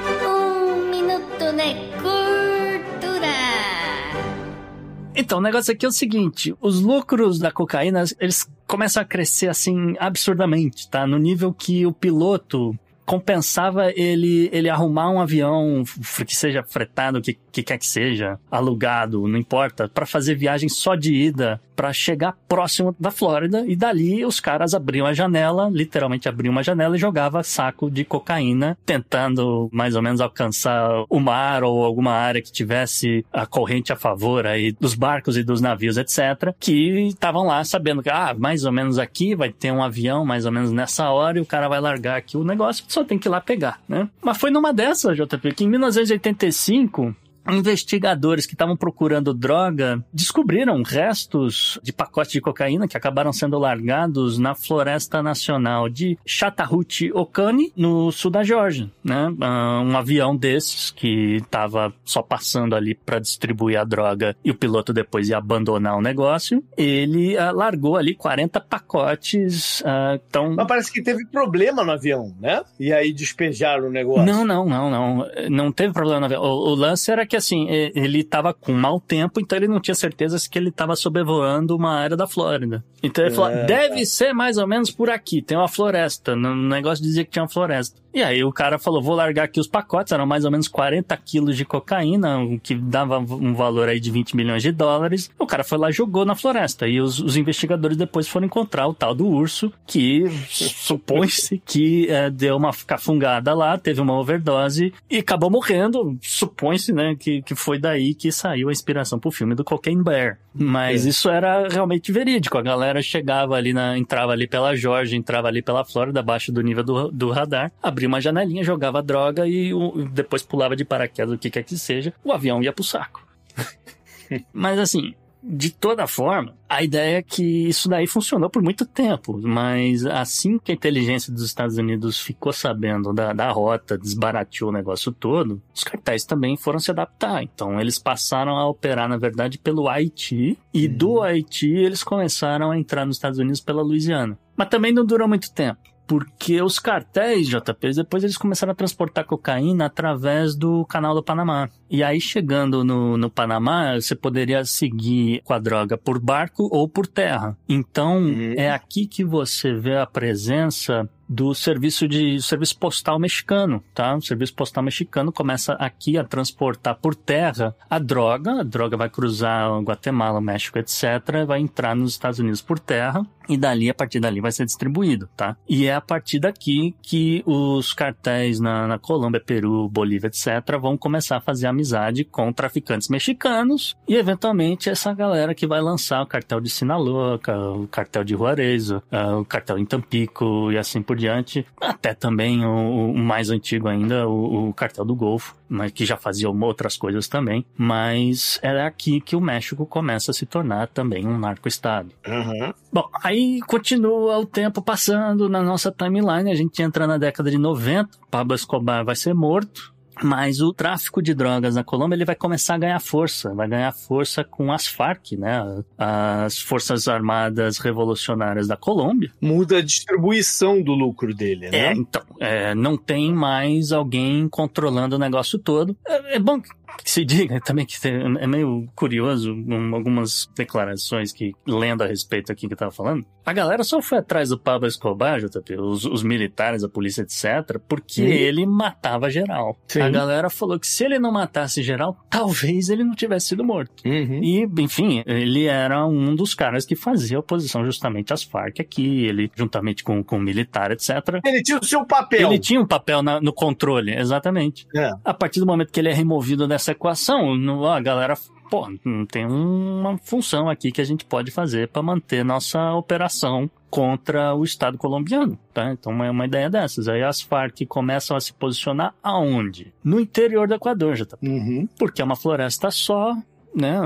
Então, 5.17 5.39
o 5.39 5.41
negócio 5.43 5.73
aqui 5.73 5.87
é 5.87 5.89
o 5.89 5.93
seguinte: 5.93 6.55
os 6.61 6.81
lucros 6.81 7.39
da 7.39 7.51
cocaína, 7.51 8.05
eles 8.21 8.49
começam 8.67 9.03
a 9.03 9.07
crescer 9.07 9.49
assim 9.49 9.95
absurdamente, 9.99 10.89
tá? 10.91 11.07
No 11.07 11.19
nível 11.19 11.53
que 11.53 11.87
o 11.87 11.93
piloto 11.93 12.77
compensava 13.07 13.93
ele, 13.93 14.51
ele 14.53 14.69
arrumar 14.69 15.09
um 15.11 15.21
avião 15.21 15.85
que 16.27 16.35
seja 16.35 16.65
fretado, 16.65 17.23
que, 17.23 17.39
que 17.53 17.63
quer 17.63 17.79
que 17.79 17.87
seja, 17.87 18.39
alugado, 18.51 19.29
não 19.29 19.39
importa, 19.39 19.89
para 19.89 20.05
fazer 20.05 20.35
viagem 20.35 20.69
só 20.69 20.97
de 20.97 21.15
ida 21.15 21.61
para 21.77 21.93
chegar 21.93 22.35
próximo 22.49 22.97
da 22.99 23.11
Flórida 23.11 23.65
e 23.67 23.77
dali 23.77 24.25
os 24.25 24.41
caras 24.41 24.75
abriam 24.75 25.07
a 25.07 25.13
janela, 25.13 25.69
literalmente 25.71 26.29
abriam 26.29 26.51
uma 26.51 26.63
janela 26.63 26.97
e 26.97 26.99
jogava 26.99 27.43
saco 27.43 27.91
de 27.91 28.05
cocaína, 28.05 28.77
tentando 28.85 29.69
mais 29.71 29.95
ou 29.95 30.03
menos 30.03 30.21
alcançar 30.21 31.05
o 31.09 31.21
mar 31.21 31.63
ou 31.63 31.85
alguma 31.85 32.13
área 32.13 32.41
que 32.41 32.51
tivesse 32.51 33.25
a 33.33 33.45
corrente 33.47 33.93
a 33.93 33.97
favor 33.97 34.47
aí 34.47 34.73
dos 34.73 34.95
barcos 34.95 35.37
e 35.37 35.45
dos 35.45 35.61
navios, 35.61 35.99
etc, 35.99 36.55
que 36.59 37.09
estavam 37.09 37.47
lá 37.47 37.63
sabendo 37.63 38.03
que 38.03 38.11
ah, 38.11 38.35
mais 38.37 38.65
ou 38.65 38.73
menos 38.73 38.99
aqui 38.99 39.35
vai 39.35 39.51
ter 39.53 39.71
um 39.71 39.83
avião 39.83 40.25
mais 40.25 40.47
ou 40.47 40.53
menos 40.53 40.73
nessa 40.73 41.11
hora 41.11 41.39
e 41.39 41.43
o 41.43 41.47
cara 41.47 41.69
vai 41.69 41.81
largar 41.81 42.17
aqui 42.17 42.37
o 42.37 42.45
negócio, 42.45 42.85
só 42.89 43.05
tem 43.05 43.19
que 43.19 43.29
ir 43.29 43.31
lá 43.31 43.41
pegar, 43.41 43.81
né? 43.87 44.09
Mas 44.23 44.39
foi 44.39 44.51
numa 44.51 44.73
dessas, 44.73 45.17
JP, 45.17 45.53
que 45.55 45.65
em 45.65 45.69
1985 45.69 47.15
investigadores 47.49 48.47
que 48.47 48.55
estavam 48.55 48.77
procurando 48.77 49.33
droga 49.33 50.03
descobriram 50.13 50.83
restos 50.83 51.79
de 51.83 51.93
pacotes 51.93 52.33
de 52.33 52.41
cocaína 52.41 52.89
que 52.89 52.97
acabaram 52.97 53.33
sendo 53.33 53.59
largados 53.59 54.39
na 54.39 54.55
floresta 54.55 55.23
nacional 55.23 55.89
de 55.89 56.19
Chattahoochee-Oconee, 56.25 57.73
no 57.77 58.11
sul 58.11 58.31
da 58.31 58.43
Geórgia, 58.43 58.91
né? 59.05 59.35
Ah, 59.41 59.83
um 59.85 59.97
avião 59.97 60.37
desses 60.37 60.91
que 60.91 61.37
estava 61.37 61.93
só 62.05 62.23
passando 62.23 62.75
ali 62.75 62.95
para 62.95 63.19
distribuir 63.19 63.79
a 63.79 63.85
droga 63.85 64.37
e 64.45 64.51
o 64.51 64.55
piloto 64.55 64.93
depois 64.93 65.29
ia 65.29 65.39
abandonar 65.39 65.97
o 65.97 66.01
negócio, 66.01 66.63
ele 66.77 67.37
uh, 67.37 67.55
largou 67.55 67.97
ali 67.97 68.15
40 68.15 68.61
pacotes. 68.61 69.81
Uh, 69.81 70.21
então... 70.29 70.55
Mas 70.55 70.67
parece 70.67 70.93
que 70.93 71.03
teve 71.03 71.25
problema 71.27 71.85
no 71.85 71.93
avião, 71.93 72.35
né? 72.41 72.63
E 72.79 72.93
aí 72.93 73.13
despejaram 73.13 73.89
o 73.89 73.91
negócio. 73.91 74.25
Não, 74.25 74.45
não, 74.45 74.67
não, 74.67 74.91
não. 74.91 75.27
Não 75.51 75.73
teve 75.73 75.93
problema 75.93 76.21
no 76.21 76.27
avião. 76.27 76.43
O, 76.43 76.71
o 76.71 76.75
lance 76.75 77.11
era 77.11 77.27
que 77.27 77.36
que 77.37 77.39
assim, 77.39 77.67
ele 77.69 78.21
estava 78.21 78.55
com 78.55 78.73
mau 78.73 78.99
tempo, 78.99 79.39
então 79.41 79.57
ele 79.57 79.69
não 79.69 79.79
tinha 79.79 79.95
certeza 79.95 80.39
se 80.39 80.49
que 80.49 80.59
ele 80.59 80.71
estava 80.71 80.97
sobrevoando 80.97 81.77
uma 81.77 81.93
área 81.93 82.17
da 82.17 82.27
Flórida. 82.27 82.83
Então 83.03 83.25
ele 83.25 83.33
é. 83.33 83.37
falou, 83.37 83.67
deve 83.67 84.07
ser 84.07 84.33
mais 84.33 84.57
ou 84.57 84.67
menos 84.67 84.91
por 84.91 85.11
aqui, 85.11 85.43
tem 85.43 85.57
uma 85.57 85.69
floresta. 85.69 86.35
No 86.35 86.55
negócio 86.55 87.05
dizia 87.05 87.25
que 87.25 87.31
tinha 87.31 87.43
uma 87.43 87.49
floresta. 87.49 88.01
E 88.17 88.23
aí 88.23 88.43
o 88.43 88.51
cara 88.51 88.79
falou, 88.79 89.03
vou 89.03 89.15
largar 89.15 89.45
aqui 89.45 89.61
os 89.61 89.69
pacotes, 89.69 90.11
eram 90.11 90.25
mais 90.25 90.47
ou 90.47 90.51
menos 90.51 90.69
40 90.69 91.15
quilos 91.19 91.55
de 91.55 91.67
cocaína, 91.67 92.39
o 92.39 92.59
que 92.59 92.75
dava 92.75 93.19
um 93.19 93.55
valor 93.55 93.91
aí 93.91 94.01
de 94.01 94.11
20 94.11 94.35
milhões 94.35 94.63
de 94.63 94.73
dólares. 94.73 95.31
O 95.39 95.47
cara 95.47 95.63
foi 95.63 95.77
lá 95.77 95.91
e 95.91 95.93
jogou 95.93 96.25
na 96.25 96.35
floresta. 96.35 96.89
E 96.89 96.99
os, 96.99 97.21
os 97.21 97.37
investigadores 97.37 97.95
depois 97.95 98.27
foram 98.27 98.47
encontrar 98.47 98.89
o 98.89 98.95
tal 98.95 99.15
do 99.15 99.27
urso, 99.27 99.71
que 99.87 100.25
supõe-se 100.49 101.61
que 101.63 102.09
é, 102.09 102.31
deu 102.31 102.57
uma 102.57 102.73
cafungada 102.87 103.53
lá, 103.53 103.77
teve 103.77 104.01
uma 104.01 104.19
overdose 104.19 104.95
e 105.11 105.19
acabou 105.19 105.51
morrendo. 105.51 106.17
Supõe-se, 106.23 106.95
né, 106.95 107.15
que, 107.27 107.43
que 107.43 107.55
foi 107.57 107.77
daí 107.77 108.15
que 108.15 108.31
saiu 108.31 108.69
a 108.69 108.73
inspiração 108.73 109.19
pro 109.19 109.33
filme 109.33 109.53
do 109.57 109.65
Cocaine 109.65 110.01
Bear. 110.05 110.39
Mas 110.55 111.05
É. 111.05 111.09
isso 111.09 111.29
era 111.29 111.67
realmente 111.69 112.13
verídico. 112.13 112.57
A 112.57 112.63
galera 112.63 113.03
chegava 113.03 113.57
ali 113.57 113.73
na. 113.73 113.99
entrava 113.99 114.31
ali 114.31 114.47
pela 114.47 114.77
Georgia, 114.77 115.17
entrava 115.19 115.49
ali 115.49 115.61
pela 115.61 115.85
Flórida, 115.85 116.21
abaixo 116.21 116.53
do 116.53 116.61
nível 116.63 116.85
do, 116.85 117.11
do 117.11 117.31
radar, 117.33 117.73
abria 117.83 118.07
uma 118.07 118.21
janelinha, 118.21 118.63
jogava 118.63 119.03
droga 119.03 119.45
e 119.45 119.75
o- 119.75 120.09
depois 120.13 120.43
pulava 120.45 120.77
de 120.77 120.85
paraquedas, 120.85 121.35
o 121.35 121.39
que 121.39 121.51
quer 121.51 121.65
que 121.65 121.77
seja, 121.77 122.13
o 122.23 122.31
avião 122.33 122.63
ia 122.63 122.73
pro 122.73 122.85
saco. 122.85 123.27
Mas 124.53 124.79
assim, 124.79 125.15
de 125.49 125.71
toda 125.71 126.09
forma, 126.09 126.55
a 126.69 126.83
ideia 126.83 127.19
é 127.19 127.23
que 127.23 127.69
isso 127.69 127.89
daí 127.89 128.07
funcionou 128.07 128.51
por 128.51 128.61
muito 128.61 128.85
tempo, 128.85 129.39
mas 129.41 130.05
assim 130.05 130.59
que 130.59 130.73
a 130.73 130.75
inteligência 130.75 131.33
dos 131.33 131.45
Estados 131.45 131.79
Unidos 131.79 132.21
ficou 132.21 132.53
sabendo 132.53 133.13
da, 133.13 133.33
da 133.33 133.51
rota, 133.53 133.97
desbarateou 133.97 134.71
o 134.71 134.73
negócio 134.73 135.13
todo, 135.13 135.63
os 135.73 135.85
cartéis 135.85 136.25
também 136.25 136.57
foram 136.57 136.81
se 136.81 136.91
adaptar. 136.91 137.45
Então 137.45 137.81
eles 137.81 137.97
passaram 137.97 138.57
a 138.57 138.69
operar, 138.69 139.09
na 139.09 139.17
verdade, 139.17 139.57
pelo 139.57 139.89
Haiti, 139.89 140.59
e 140.75 140.89
do 140.89 141.23
Haiti 141.23 141.71
eles 141.71 142.03
começaram 142.03 142.73
a 142.73 142.79
entrar 142.79 143.07
nos 143.07 143.17
Estados 143.17 143.39
Unidos 143.39 143.61
pela 143.61 143.83
Louisiana. 143.83 144.37
Mas 144.57 144.69
também 144.69 144.93
não 144.93 145.05
durou 145.05 145.29
muito 145.29 145.53
tempo. 145.53 145.96
Porque 146.07 146.63
os 146.63 146.79
cartéis, 146.79 147.49
JP, 147.49 147.93
depois 147.95 148.23
eles 148.23 148.37
começaram 148.37 148.73
a 148.73 148.77
transportar 148.77 149.25
cocaína 149.25 149.87
através 149.87 150.55
do 150.55 150.85
canal 150.87 151.15
do 151.15 151.23
Panamá. 151.23 151.69
E 151.91 152.03
aí, 152.03 152.21
chegando 152.21 152.85
no, 152.85 153.17
no 153.17 153.29
Panamá, 153.29 153.95
você 153.95 154.15
poderia 154.15 154.65
seguir 154.65 155.41
com 155.45 155.53
a 155.53 155.59
droga 155.59 155.97
por 155.99 156.21
barco 156.21 156.69
ou 156.71 156.89
por 156.89 157.07
terra. 157.07 157.57
Então, 157.69 158.19
Uhum. 158.19 158.55
é 158.57 158.71
aqui 158.71 159.07
que 159.07 159.25
você 159.25 159.75
vê 159.75 159.97
a 159.97 160.07
presença 160.07 161.09
do 161.29 161.55
serviço 161.55 162.07
de 162.07 162.41
serviço 162.41 162.79
postal 162.79 163.19
mexicano, 163.19 163.83
tá? 163.95 164.15
O 164.15 164.23
serviço 164.23 164.55
postal 164.55 164.83
mexicano 164.83 165.33
começa 165.33 165.75
aqui 165.75 166.19
a 166.19 166.25
transportar 166.25 166.97
por 166.97 167.15
terra 167.15 167.75
a 167.89 167.99
droga, 167.99 168.61
a 168.61 168.63
droga 168.63 168.97
vai 168.97 169.09
cruzar 169.09 169.71
Guatemala, 169.81 170.41
México, 170.41 170.79
etc, 170.79 171.45
vai 171.47 171.61
entrar 171.61 171.95
nos 171.95 172.13
Estados 172.13 172.39
Unidos 172.39 172.63
por 172.63 172.79
terra 172.79 173.27
e 173.49 173.57
dali 173.57 173.89
a 173.89 173.95
partir 173.95 174.21
dali 174.21 174.41
vai 174.41 174.53
ser 174.53 174.65
distribuído, 174.65 175.29
tá? 175.37 175.57
E 175.69 175.87
é 175.87 175.95
a 175.95 176.01
partir 176.01 176.39
daqui 176.39 176.95
que 177.03 177.43
os 177.47 177.93
cartéis 177.93 178.61
na, 178.61 178.87
na 178.87 178.99
Colômbia, 178.99 179.41
Peru, 179.41 179.89
Bolívia, 179.89 180.29
etc 180.29 180.47
vão 180.81 180.97
começar 180.97 181.37
a 181.37 181.41
fazer 181.41 181.67
amizade 181.67 182.25
com 182.25 182.53
traficantes 182.53 183.09
mexicanos 183.09 183.97
e 184.07 184.15
eventualmente 184.15 184.91
essa 184.91 185.15
galera 185.15 185.55
que 185.55 185.67
vai 185.67 185.81
lançar 185.81 186.23
o 186.23 186.27
cartel 186.27 186.61
de 186.61 186.69
Sinaloa, 186.69 187.41
o 187.77 187.87
cartel 187.87 188.25
de 188.25 188.35
Juarez, 188.35 188.91
ah, 188.91 189.39
o 189.39 189.45
cartel 189.45 189.79
em 189.79 189.85
Tampico 189.85 190.71
e 190.73 190.79
assim 190.79 191.03
por 191.03 191.16
diante, 191.17 191.67
até 191.81 192.15
também 192.15 192.65
o, 192.65 193.13
o 193.13 193.19
mais 193.19 193.51
antigo 193.51 193.89
ainda, 193.89 194.29
o, 194.29 194.69
o 194.69 194.75
cartel 194.75 195.05
do 195.05 195.15
Golfo, 195.15 195.57
mas 195.69 195.91
que 195.93 196.05
já 196.05 196.17
fazia 196.17 196.49
outras 196.49 196.97
coisas 196.97 197.29
também, 197.29 197.65
mas 197.77 198.59
é 198.63 198.83
aqui 198.83 199.21
que 199.21 199.35
o 199.35 199.41
México 199.41 199.87
começa 199.87 200.31
a 200.31 200.35
se 200.35 200.47
tornar 200.47 200.89
também 200.89 201.27
um 201.27 201.39
narco-estado. 201.39 202.11
Aham. 202.27 202.75
Bom, 202.93 203.09
aí 203.23 203.61
continua 203.67 204.39
o 204.39 204.47
tempo 204.47 204.81
passando 204.83 205.49
na 205.49 205.63
nossa 205.63 205.91
timeline, 205.91 206.51
a 206.51 206.55
gente 206.55 206.83
entra 206.83 207.07
na 207.07 207.19
década 207.19 207.51
de 207.51 207.59
90, 207.59 208.11
Pablo 208.31 208.55
Escobar 208.55 209.05
vai 209.05 209.17
ser 209.17 209.35
morto, 209.35 209.96
mas 210.23 210.61
o 210.61 210.73
tráfico 210.73 211.23
de 211.23 211.35
drogas 211.35 211.75
na 211.75 211.85
Colômbia 211.85 212.17
ele 212.17 212.25
vai 212.25 212.35
começar 212.35 212.75
a 212.75 212.79
ganhar 212.79 213.01
força, 213.01 213.55
vai 213.55 213.69
ganhar 213.69 213.93
força 213.93 214.45
com 214.45 214.73
as 214.73 214.87
Farc, 214.87 215.33
né? 215.33 215.83
As 215.99 216.59
Forças 216.59 217.09
Armadas 217.09 217.79
Revolucionárias 217.79 218.67
da 218.67 218.77
Colômbia. 218.77 219.33
Muda 219.41 219.79
a 219.79 219.83
distribuição 219.83 220.83
do 220.83 220.93
lucro 220.93 221.35
dele, 221.35 221.71
né? 221.71 221.79
É, 221.79 221.93
então, 221.93 222.23
é, 222.41 222.75
não 222.75 222.97
tem 222.97 223.33
mais 223.33 223.93
alguém 223.93 224.49
controlando 224.49 225.17
o 225.17 225.19
negócio 225.19 225.59
todo. 225.59 225.97
É, 226.07 226.37
é 226.37 226.39
bom 226.39 226.61
que 227.03 227.11
se 227.11 227.25
diga 227.25 227.61
também 227.65 227.85
que 227.87 227.97
é 228.07 228.47
meio 228.47 228.87
curioso 228.95 229.53
um, 229.53 229.95
algumas 229.95 230.49
declarações 230.57 231.33
que, 231.33 231.53
lendo 231.67 232.03
a 232.03 232.07
respeito 232.07 232.51
aqui 232.53 232.67
que 232.67 232.75
eu 232.75 232.79
tava 232.79 232.91
falando. 232.91 233.25
A 233.45 233.53
galera 233.53 233.85
só 233.85 234.03
foi 234.03 234.19
atrás 234.19 234.49
do 234.49 234.59
Pablo 234.59 234.89
Escobar, 234.89 235.41
JP, 235.41 235.77
os, 235.79 236.05
os 236.05 236.23
militares, 236.25 236.83
a 236.83 236.89
polícia, 236.89 237.23
etc., 237.23 237.79
porque 237.89 238.15
Sim. 238.15 238.25
ele 238.25 238.67
matava 238.67 239.31
geral. 239.31 239.77
Sim. 239.87 240.01
A 240.01 240.11
galera 240.11 240.51
falou 240.51 240.81
que 240.81 240.87
se 240.87 241.05
ele 241.05 241.19
não 241.19 241.31
matasse 241.31 241.81
geral, 241.81 242.17
talvez 242.29 242.89
ele 242.89 243.05
não 243.05 243.15
tivesse 243.15 243.49
sido 243.49 243.63
morto. 243.65 244.03
Uhum. 244.05 244.43
E, 244.43 244.69
enfim, 244.83 245.23
ele 245.27 245.67
era 245.67 246.05
um 246.05 246.35
dos 246.35 246.55
caras 246.55 246.85
que 246.85 246.97
fazia 246.97 247.39
oposição 247.39 247.85
justamente 247.85 248.33
às 248.33 248.43
Farc 248.43 248.81
aqui, 248.81 249.27
ele, 249.27 249.49
juntamente 249.55 250.03
com, 250.03 250.25
com 250.25 250.39
o 250.39 250.41
militar, 250.43 250.91
etc. 250.91 251.11
Ele 251.45 251.63
tinha 251.63 251.79
o 251.79 251.85
seu 251.85 252.05
papel. 252.05 252.49
Ele 252.49 252.59
tinha 252.59 252.81
um 252.81 252.87
papel 252.87 253.23
na- 253.23 253.41
no 253.41 253.53
controle, 253.53 254.13
exatamente. 254.13 254.89
É. 254.95 255.11
A 255.25 255.33
partir 255.33 255.61
do 255.61 255.67
momento 255.67 255.93
que 255.93 256.01
ele 256.01 256.09
é 256.09 256.13
removido 256.13 256.67
dessa 256.77 256.93
equação, 256.93 257.55
a 257.87 258.01
galera, 258.01 258.35
pô, 258.71 258.87
tem 259.31 259.47
uma 259.47 260.19
função 260.19 260.69
aqui 260.69 260.93
que 260.93 261.01
a 261.01 261.05
gente 261.05 261.25
pode 261.25 261.51
fazer 261.51 261.89
para 261.89 262.03
manter 262.03 262.45
nossa 262.45 262.93
operação 262.93 263.71
contra 263.89 264.55
o 264.55 264.63
Estado 264.63 264.99
colombiano, 264.99 265.59
tá? 265.73 265.91
Então 265.91 266.23
é 266.23 266.31
uma 266.31 266.45
ideia 266.45 266.69
dessas. 266.69 267.09
Aí 267.09 267.23
as 267.23 267.41
Farc 267.41 267.87
começam 267.87 268.37
a 268.37 268.41
se 268.41 268.53
posicionar 268.53 269.15
aonde? 269.23 269.95
No 270.05 270.21
interior 270.21 270.69
do 270.69 270.75
Equador, 270.75 271.17
já 271.17 271.25
tá? 271.25 271.39
Uhum. 271.43 271.89
Porque 271.99 272.21
é 272.21 272.25
uma 272.25 272.37
floresta 272.37 272.91
só, 272.91 273.35
né? 273.75 273.99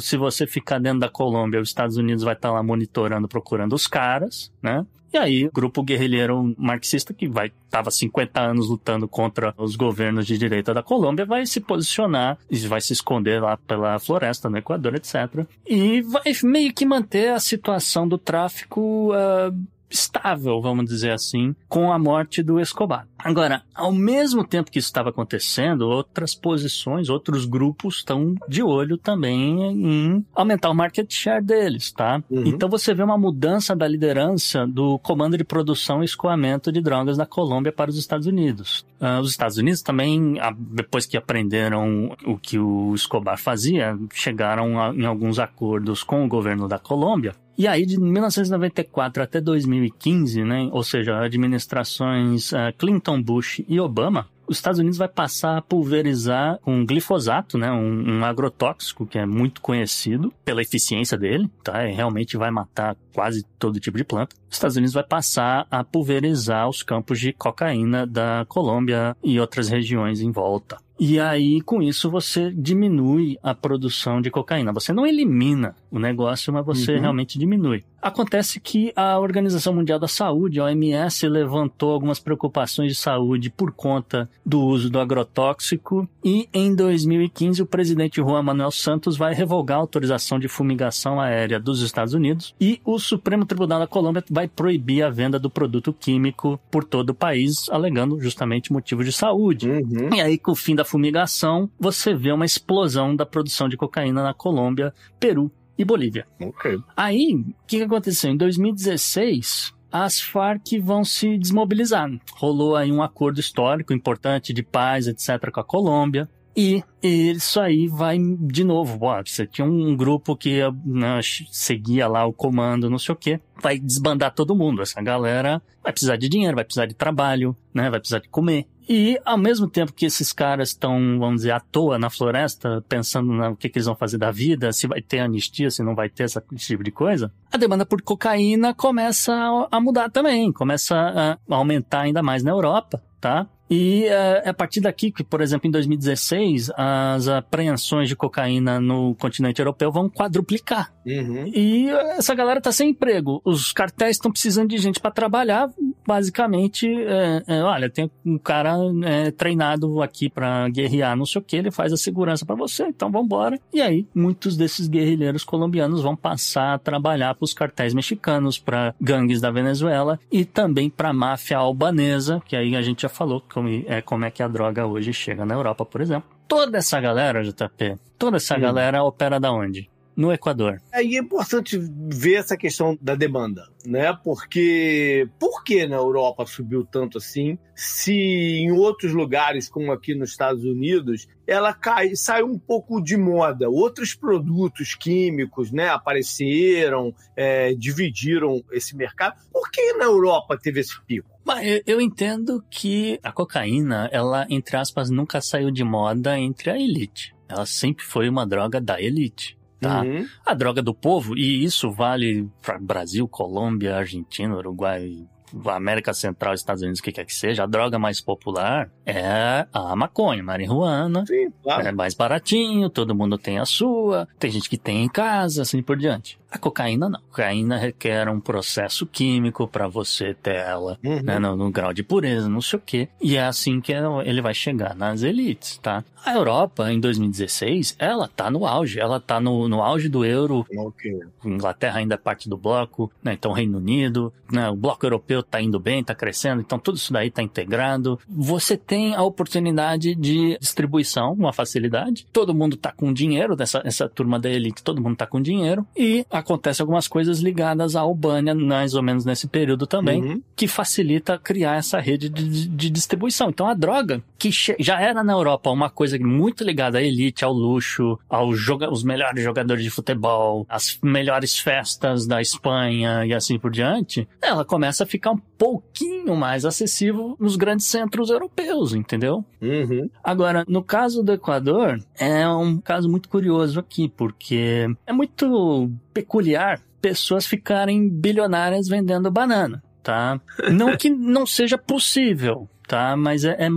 Se 0.00 0.16
você 0.16 0.46
ficar 0.46 0.80
dentro 0.80 1.00
da 1.00 1.10
Colômbia, 1.10 1.60
os 1.60 1.68
Estados 1.68 1.98
Unidos 1.98 2.24
vai 2.24 2.32
estar 2.32 2.50
lá 2.50 2.62
monitorando, 2.62 3.28
procurando 3.28 3.74
os 3.74 3.86
caras, 3.86 4.50
né? 4.62 4.86
E 5.14 5.16
aí, 5.16 5.46
o 5.46 5.52
grupo 5.52 5.80
guerrilheiro 5.80 6.52
marxista, 6.58 7.14
que 7.14 7.28
vai 7.28 7.52
estava 7.64 7.88
50 7.88 8.40
anos 8.40 8.68
lutando 8.68 9.06
contra 9.06 9.54
os 9.56 9.76
governos 9.76 10.26
de 10.26 10.36
direita 10.36 10.74
da 10.74 10.82
Colômbia, 10.82 11.24
vai 11.24 11.46
se 11.46 11.60
posicionar 11.60 12.36
e 12.50 12.56
vai 12.66 12.80
se 12.80 12.92
esconder 12.92 13.40
lá 13.40 13.56
pela 13.56 13.96
floresta 14.00 14.50
no 14.50 14.58
Equador, 14.58 14.96
etc. 14.96 15.46
E 15.64 16.02
vai 16.02 16.24
meio 16.42 16.74
que 16.74 16.84
manter 16.84 17.28
a 17.32 17.38
situação 17.38 18.08
do 18.08 18.18
tráfico 18.18 19.12
ah, 19.12 19.52
estável, 19.94 20.60
vamos 20.60 20.84
dizer 20.86 21.12
assim, 21.12 21.54
com 21.68 21.92
a 21.92 21.98
morte 21.98 22.42
do 22.42 22.60
Escobar. 22.60 23.06
Agora, 23.18 23.62
ao 23.74 23.90
mesmo 23.92 24.44
tempo 24.46 24.70
que 24.70 24.78
isso 24.78 24.88
estava 24.88 25.08
acontecendo, 25.08 25.82
outras 25.88 26.34
posições, 26.34 27.08
outros 27.08 27.46
grupos 27.46 27.96
estão 27.98 28.34
de 28.48 28.62
olho 28.62 28.98
também 28.98 29.62
em 29.62 30.26
aumentar 30.34 30.68
o 30.70 30.74
market 30.74 31.10
share 31.10 31.42
deles, 31.42 31.90
tá? 31.92 32.22
Uhum. 32.30 32.44
Então 32.46 32.68
você 32.68 32.92
vê 32.92 33.02
uma 33.02 33.16
mudança 33.16 33.74
da 33.74 33.88
liderança 33.88 34.66
do 34.66 34.98
comando 34.98 35.38
de 35.38 35.44
produção 35.44 36.02
e 36.02 36.04
escoamento 36.04 36.70
de 36.70 36.80
drogas 36.82 37.16
da 37.16 37.24
Colômbia 37.24 37.72
para 37.72 37.88
os 37.90 37.96
Estados 37.96 38.26
Unidos. 38.26 38.84
Ah, 39.00 39.20
os 39.20 39.30
Estados 39.30 39.56
Unidos 39.56 39.80
também, 39.80 40.34
depois 40.58 41.06
que 41.06 41.16
aprenderam 41.16 42.14
o 42.26 42.36
que 42.36 42.58
o 42.58 42.94
Escobar 42.94 43.38
fazia, 43.38 43.96
chegaram 44.12 44.80
a- 44.80 44.94
em 44.94 45.04
alguns 45.06 45.38
acordos 45.38 46.02
com 46.02 46.24
o 46.24 46.28
governo 46.28 46.68
da 46.68 46.78
Colômbia 46.78 47.34
e 47.56 47.68
aí, 47.68 47.86
de 47.86 47.98
1994 47.98 49.22
até 49.22 49.40
2015, 49.40 50.42
né, 50.42 50.68
ou 50.72 50.82
seja, 50.82 51.20
administrações 51.20 52.52
ah, 52.52 52.72
Clinton, 52.72 53.22
Bush 53.22 53.62
e 53.68 53.78
Obama, 53.78 54.28
os 54.46 54.58
Estados 54.58 54.78
Unidos 54.78 54.98
vai 54.98 55.08
passar 55.08 55.56
a 55.56 55.62
pulverizar 55.62 56.58
um 56.66 56.84
glifosato, 56.84 57.56
né, 57.56 57.70
um, 57.72 58.18
um 58.18 58.24
agrotóxico 58.24 59.06
que 59.06 59.18
é 59.18 59.24
muito 59.24 59.60
conhecido 59.60 60.32
pela 60.44 60.60
eficiência 60.60 61.16
dele, 61.16 61.50
tá? 61.62 61.88
E 61.88 61.92
realmente 61.92 62.36
vai 62.36 62.50
matar 62.50 62.96
quase 63.14 63.44
todo 63.58 63.80
tipo 63.80 63.96
de 63.96 64.04
planta. 64.04 64.36
Os 64.50 64.56
Estados 64.56 64.76
Unidos 64.76 64.94
vai 64.94 65.04
passar 65.04 65.66
a 65.70 65.82
pulverizar 65.82 66.68
os 66.68 66.82
campos 66.82 67.18
de 67.18 67.32
cocaína 67.32 68.06
da 68.06 68.44
Colômbia 68.48 69.16
e 69.22 69.40
outras 69.40 69.68
regiões 69.68 70.20
em 70.20 70.30
volta. 70.30 70.76
E 70.98 71.18
aí, 71.18 71.60
com 71.60 71.82
isso, 71.82 72.08
você 72.08 72.52
diminui 72.52 73.36
a 73.42 73.52
produção 73.54 74.20
de 74.20 74.30
cocaína. 74.30 74.72
Você 74.72 74.92
não 74.92 75.04
elimina 75.04 75.74
o 75.90 75.98
negócio, 75.98 76.52
mas 76.52 76.64
você 76.64 76.94
Uhum. 76.94 77.00
realmente 77.00 77.38
diminui. 77.38 77.82
Acontece 78.04 78.60
que 78.60 78.92
a 78.94 79.18
Organização 79.18 79.72
Mundial 79.72 79.98
da 79.98 80.06
Saúde, 80.06 80.60
a 80.60 80.64
OMS, 80.64 81.26
levantou 81.26 81.90
algumas 81.90 82.20
preocupações 82.20 82.92
de 82.92 82.94
saúde 82.94 83.48
por 83.48 83.72
conta 83.72 84.28
do 84.44 84.60
uso 84.60 84.90
do 84.90 85.00
agrotóxico 85.00 86.06
e 86.22 86.46
em 86.52 86.74
2015 86.74 87.62
o 87.62 87.66
presidente 87.66 88.16
Juan 88.16 88.42
Manuel 88.42 88.70
Santos 88.70 89.16
vai 89.16 89.32
revogar 89.32 89.78
a 89.78 89.80
autorização 89.80 90.38
de 90.38 90.48
fumigação 90.48 91.18
aérea 91.18 91.58
dos 91.58 91.80
Estados 91.80 92.12
Unidos 92.12 92.54
e 92.60 92.78
o 92.84 92.98
Supremo 92.98 93.46
Tribunal 93.46 93.78
da 93.78 93.86
Colômbia 93.86 94.22
vai 94.30 94.48
proibir 94.48 95.02
a 95.02 95.08
venda 95.08 95.38
do 95.38 95.48
produto 95.48 95.90
químico 95.90 96.60
por 96.70 96.84
todo 96.84 97.08
o 97.08 97.14
país, 97.14 97.70
alegando 97.70 98.20
justamente 98.20 98.70
motivos 98.70 99.06
de 99.06 99.12
saúde. 99.12 99.70
Uhum. 99.70 100.12
E 100.12 100.20
aí, 100.20 100.36
com 100.36 100.52
o 100.52 100.54
fim 100.54 100.74
da 100.74 100.84
fumigação, 100.84 101.70
você 101.80 102.12
vê 102.12 102.32
uma 102.32 102.44
explosão 102.44 103.16
da 103.16 103.24
produção 103.24 103.66
de 103.66 103.78
cocaína 103.78 104.22
na 104.22 104.34
Colômbia, 104.34 104.92
Peru 105.18 105.50
e 105.78 105.84
Bolívia. 105.84 106.26
Ok. 106.40 106.78
Aí, 106.96 107.34
o 107.34 107.66
que, 107.66 107.78
que 107.78 107.82
aconteceu? 107.82 108.30
Em 108.30 108.36
2016, 108.36 109.74
as 109.90 110.20
Farc 110.20 110.78
vão 110.80 111.04
se 111.04 111.38
desmobilizar. 111.38 112.10
Rolou 112.34 112.76
aí 112.76 112.90
um 112.90 113.02
acordo 113.02 113.38
histórico 113.38 113.92
importante 113.92 114.52
de 114.52 114.62
paz, 114.62 115.06
etc., 115.06 115.50
com 115.52 115.60
a 115.60 115.64
Colômbia. 115.64 116.28
E 116.56 116.84
isso 117.02 117.60
aí 117.60 117.88
vai 117.88 118.16
de 118.18 118.62
novo. 118.62 118.98
Ó, 119.02 119.22
você 119.24 119.44
tinha 119.44 119.66
um 119.66 119.96
grupo 119.96 120.36
que 120.36 120.60
né, 120.84 121.20
seguia 121.50 122.06
lá 122.06 122.24
o 122.24 122.32
comando, 122.32 122.88
não 122.88 122.98
sei 122.98 123.12
o 123.12 123.16
quê. 123.16 123.40
Vai 123.60 123.78
desbandar 123.78 124.32
todo 124.32 124.54
mundo. 124.54 124.80
Essa 124.80 125.02
galera 125.02 125.60
vai 125.82 125.92
precisar 125.92 126.16
de 126.16 126.28
dinheiro, 126.28 126.54
vai 126.54 126.64
precisar 126.64 126.86
de 126.86 126.94
trabalho, 126.94 127.56
né? 127.72 127.90
Vai 127.90 127.98
precisar 127.98 128.20
de 128.20 128.28
comer. 128.28 128.66
E 128.88 129.18
ao 129.24 129.38
mesmo 129.38 129.68
tempo 129.68 129.92
que 129.92 130.06
esses 130.06 130.32
caras 130.32 130.70
estão, 130.70 131.18
vamos 131.18 131.36
dizer, 131.36 131.52
à 131.52 131.60
toa 131.60 131.98
na 131.98 132.10
floresta, 132.10 132.84
pensando 132.88 133.32
no 133.32 133.56
que, 133.56 133.68
que, 133.68 133.78
eles 133.78 133.86
vão 133.86 133.94
fazer 133.94 134.18
da 134.18 134.30
vida, 134.30 134.72
se 134.72 134.86
vai 134.86 135.00
ter 135.00 135.20
anistia, 135.20 135.70
se 135.70 135.82
não 135.82 135.94
vai 135.94 136.08
ter 136.08 136.24
esse 136.24 136.40
tipo 136.56 136.84
de 136.84 136.90
coisa, 136.90 137.32
a 137.52 137.56
demanda 137.56 137.86
por 137.86 138.02
cocaína 138.02 138.74
começa 138.74 139.32
a 139.70 139.80
mudar 139.80 140.10
também, 140.10 140.52
começa 140.52 141.38
a 141.48 141.54
aumentar 141.54 142.02
ainda 142.02 142.22
mais 142.22 142.42
na 142.42 142.50
Europa, 142.50 143.02
tá? 143.20 143.46
E 143.70 144.04
é, 144.04 144.42
é 144.44 144.48
a 144.50 144.54
partir 144.54 144.80
daqui 144.80 145.10
que, 145.10 145.24
por 145.24 145.40
exemplo, 145.40 145.66
em 145.66 145.70
2016, 145.70 146.70
as 146.76 147.28
apreensões 147.28 148.08
de 148.08 148.14
cocaína 148.14 148.78
no 148.78 149.14
continente 149.14 149.60
europeu 149.60 149.90
vão 149.90 150.08
quadruplicar. 150.08 150.92
Uhum. 151.06 151.46
E 151.46 151.88
essa 151.88 152.34
galera 152.34 152.60
tá 152.60 152.70
sem 152.70 152.90
emprego. 152.90 153.40
Os 153.44 153.72
cartéis 153.72 154.16
estão 154.16 154.30
precisando 154.30 154.68
de 154.68 154.78
gente 154.78 155.00
para 155.00 155.10
trabalhar. 155.10 155.70
Basicamente, 156.06 156.86
é, 156.86 157.42
é, 157.46 157.62
olha, 157.62 157.88
tem 157.88 158.10
um 158.24 158.38
cara 158.38 158.76
é, 159.04 159.30
treinado 159.30 160.02
aqui 160.02 160.28
para 160.28 160.68
guerrear, 160.68 161.16
não 161.16 161.26
sei 161.26 161.40
o 161.40 161.44
que, 161.44 161.56
ele 161.56 161.70
faz 161.70 161.92
a 161.92 161.96
segurança 161.96 162.44
para 162.44 162.54
você, 162.54 162.84
então 162.84 163.10
vambora. 163.10 163.58
E 163.72 163.80
aí, 163.80 164.06
muitos 164.14 164.56
desses 164.56 164.86
guerrilheiros 164.86 165.44
colombianos 165.44 166.02
vão 166.02 166.14
passar 166.14 166.74
a 166.74 166.78
trabalhar 166.78 167.34
para 167.34 167.44
os 167.44 167.54
cartéis 167.54 167.94
mexicanos, 167.94 168.58
para 168.58 168.94
gangues 169.00 169.40
da 169.40 169.50
Venezuela 169.50 170.18
e 170.30 170.44
também 170.44 170.90
para 170.90 171.10
a 171.10 171.14
máfia 171.14 171.58
albanesa, 171.58 172.42
que 172.46 172.56
aí 172.56 172.76
a 172.76 172.82
gente 172.82 173.02
já 173.02 173.08
falou 173.08 173.42
como 173.52 173.68
é, 173.86 174.02
como 174.02 174.24
é 174.24 174.30
que 174.30 174.42
a 174.42 174.48
droga 174.48 174.86
hoje 174.86 175.12
chega 175.12 175.44
na 175.44 175.54
Europa, 175.54 175.84
por 175.84 176.00
exemplo. 176.00 176.28
Toda 176.46 176.78
essa 176.78 177.00
galera, 177.00 177.42
JP, 177.42 177.98
toda 178.18 178.36
essa 178.36 178.58
galera 178.58 179.02
opera 179.02 179.40
da 179.40 179.50
onde? 179.50 179.88
No 180.16 180.32
Equador. 180.32 180.80
Aí 180.92 181.16
é 181.16 181.18
importante 181.18 181.78
ver 181.78 182.34
essa 182.34 182.56
questão 182.56 182.96
da 183.00 183.14
demanda, 183.14 183.68
né? 183.84 184.16
Porque 184.22 185.28
por 185.38 185.64
que 185.64 185.86
na 185.86 185.96
Europa 185.96 186.46
subiu 186.46 186.84
tanto 186.84 187.18
assim? 187.18 187.58
Se 187.74 188.12
em 188.12 188.70
outros 188.72 189.12
lugares, 189.12 189.68
como 189.68 189.92
aqui 189.92 190.14
nos 190.14 190.30
Estados 190.30 190.64
Unidos, 190.64 191.26
ela 191.46 191.72
cai, 191.72 192.14
saiu 192.14 192.46
um 192.46 192.58
pouco 192.58 193.02
de 193.02 193.16
moda. 193.16 193.68
Outros 193.68 194.14
produtos 194.14 194.94
químicos, 194.94 195.72
né, 195.72 195.88
apareceram, 195.88 197.14
é, 197.36 197.74
dividiram 197.74 198.62
esse 198.72 198.96
mercado. 198.96 199.36
Por 199.52 199.70
que 199.70 199.92
na 199.94 200.04
Europa 200.04 200.56
teve 200.56 200.80
esse 200.80 201.00
pico? 201.04 201.28
Mas 201.44 201.82
eu 201.86 202.00
entendo 202.00 202.64
que 202.70 203.20
a 203.22 203.30
cocaína, 203.30 204.08
ela, 204.10 204.46
entre 204.48 204.76
aspas, 204.76 205.10
nunca 205.10 205.40
saiu 205.42 205.70
de 205.70 205.84
moda 205.84 206.38
entre 206.38 206.70
a 206.70 206.78
elite. 206.78 207.34
Ela 207.46 207.66
sempre 207.66 208.04
foi 208.04 208.28
uma 208.28 208.46
droga 208.46 208.80
da 208.80 209.00
elite. 209.00 209.58
Tá? 209.80 210.02
Uhum. 210.02 210.26
A 210.44 210.54
droga 210.54 210.82
do 210.82 210.94
povo, 210.94 211.36
e 211.36 211.62
isso 211.64 211.90
vale 211.90 212.48
para 212.62 212.78
Brasil, 212.78 213.28
Colômbia, 213.28 213.96
Argentina, 213.96 214.56
Uruguai, 214.56 215.26
América 215.66 216.12
Central, 216.12 216.54
Estados 216.54 216.82
Unidos, 216.82 217.00
o 217.00 217.02
que 217.02 217.12
quer 217.12 217.24
que 217.24 217.34
seja, 217.34 217.64
a 217.64 217.66
droga 217.66 217.98
mais 217.98 218.20
popular 218.20 218.90
é 219.06 219.66
a 219.72 219.94
maconha, 219.96 220.42
marihuana. 220.42 221.24
Sim, 221.26 221.50
claro. 221.62 221.86
É 221.86 221.92
mais 221.92 222.14
baratinho, 222.14 222.88
todo 222.88 223.14
mundo 223.14 223.38
tem 223.38 223.58
a 223.58 223.64
sua, 223.64 224.28
tem 224.38 224.50
gente 224.50 224.68
que 224.68 224.78
tem 224.78 225.04
em 225.04 225.08
casa, 225.08 225.62
assim 225.62 225.82
por 225.82 225.96
diante. 225.96 226.38
A 226.54 226.58
cocaína 226.58 227.08
não. 227.08 227.18
A 227.18 227.22
cocaína 227.22 227.76
requer 227.76 228.28
um 228.28 228.38
processo 228.38 229.04
químico 229.06 229.66
para 229.66 229.88
você 229.88 230.34
ter 230.34 230.54
ela 230.54 230.96
uhum. 231.04 231.20
né, 231.20 231.36
no, 231.40 231.56
no, 231.56 231.68
grau 231.68 231.92
de 231.92 232.04
pureza, 232.04 232.48
não 232.48 232.60
sei 232.60 232.78
o 232.78 232.82
quê. 232.82 233.08
E 233.20 233.36
é 233.36 233.42
assim 233.42 233.80
que 233.80 233.92
ele 234.24 234.40
vai 234.40 234.54
chegar 234.54 234.94
nas 234.94 235.24
elites, 235.24 235.78
tá? 235.78 236.04
A 236.24 236.32
Europa, 236.34 236.92
em 236.92 237.00
2016, 237.00 237.96
ela 237.98 238.28
tá 238.28 238.52
no 238.52 238.64
auge. 238.66 239.00
Ela 239.00 239.18
tá 239.18 239.40
no, 239.40 239.68
no 239.68 239.82
auge 239.82 240.08
do 240.08 240.24
euro. 240.24 240.64
Okay. 240.72 241.18
Inglaterra 241.44 241.98
ainda 241.98 242.14
é 242.14 242.18
parte 242.18 242.48
do 242.48 242.56
bloco, 242.56 243.10
né? 243.20 243.32
Então 243.32 243.50
Reino 243.50 243.78
Unido, 243.78 244.32
né? 244.50 244.70
O 244.70 244.76
bloco 244.76 245.04
europeu 245.04 245.33
tá 245.42 245.60
indo 245.60 245.78
bem, 245.78 246.02
tá 246.02 246.14
crescendo. 246.14 246.60
Então 246.60 246.78
tudo 246.78 246.96
isso 246.96 247.12
daí 247.12 247.30
tá 247.30 247.42
integrado. 247.42 248.18
Você 248.28 248.76
tem 248.76 249.14
a 249.14 249.22
oportunidade 249.22 250.14
de 250.14 250.58
distribuição, 250.58 251.32
uma 251.32 251.52
facilidade. 251.52 252.26
Todo 252.32 252.54
mundo 252.54 252.76
tá 252.76 252.92
com 252.92 253.12
dinheiro 253.12 253.54
dessa 253.56 253.82
essa 253.84 254.08
turma 254.08 254.38
da 254.38 254.50
elite, 254.50 254.82
todo 254.82 255.02
mundo 255.02 255.16
tá 255.16 255.26
com 255.26 255.40
dinheiro. 255.40 255.86
E 255.96 256.26
acontece 256.30 256.80
algumas 256.80 257.06
coisas 257.06 257.40
ligadas 257.40 257.96
à 257.96 258.00
Albânia, 258.00 258.54
mais 258.54 258.94
ou 258.94 259.02
menos 259.02 259.24
nesse 259.24 259.46
período 259.46 259.86
também, 259.86 260.22
uhum. 260.22 260.42
que 260.56 260.66
facilita 260.66 261.38
criar 261.38 261.76
essa 261.76 262.00
rede 262.00 262.28
de, 262.28 262.68
de 262.68 262.90
distribuição. 262.90 263.50
Então 263.50 263.68
a 263.68 263.74
droga, 263.74 264.22
que 264.38 264.50
já 264.78 265.00
era 265.00 265.22
na 265.22 265.32
Europa 265.32 265.70
uma 265.70 265.90
coisa 265.90 266.18
muito 266.18 266.64
ligada 266.64 266.98
à 266.98 267.02
elite, 267.02 267.44
ao 267.44 267.52
luxo, 267.52 268.18
aos 268.28 268.58
joga 268.58 268.90
os 268.90 269.02
melhores 269.02 269.42
jogadores 269.42 269.84
de 269.84 269.90
futebol, 269.90 270.66
as 270.68 270.98
melhores 271.02 271.58
festas 271.58 272.26
da 272.26 272.40
Espanha 272.40 273.24
e 273.26 273.34
assim 273.34 273.58
por 273.58 273.70
diante, 273.70 274.26
ela 274.40 274.64
começa 274.64 275.04
a 275.04 275.06
ficar 275.06 275.23
um 275.32 275.38
pouquinho 275.58 276.36
mais 276.36 276.64
acessível 276.64 277.36
nos 277.38 277.56
grandes 277.56 277.86
centros 277.86 278.30
europeus, 278.30 278.94
entendeu? 278.94 279.44
Uhum. 279.60 280.08
Agora, 280.22 280.64
no 280.68 280.82
caso 280.82 281.22
do 281.22 281.32
Equador, 281.32 281.98
é 282.18 282.48
um 282.48 282.78
caso 282.78 283.08
muito 283.08 283.28
curioso 283.28 283.78
aqui, 283.80 284.08
porque 284.08 284.86
é 285.06 285.12
muito 285.12 285.90
peculiar 286.12 286.80
pessoas 287.00 287.46
ficarem 287.46 288.08
bilionárias 288.08 288.88
vendendo 288.88 289.30
banana, 289.30 289.82
tá? 290.02 290.40
Não 290.72 290.96
que 290.96 291.10
não 291.10 291.44
seja 291.44 291.76
possível, 291.76 292.68
tá? 292.86 293.16
Mas 293.16 293.44
é, 293.44 293.56
é, 293.58 293.66
é, 293.66 293.70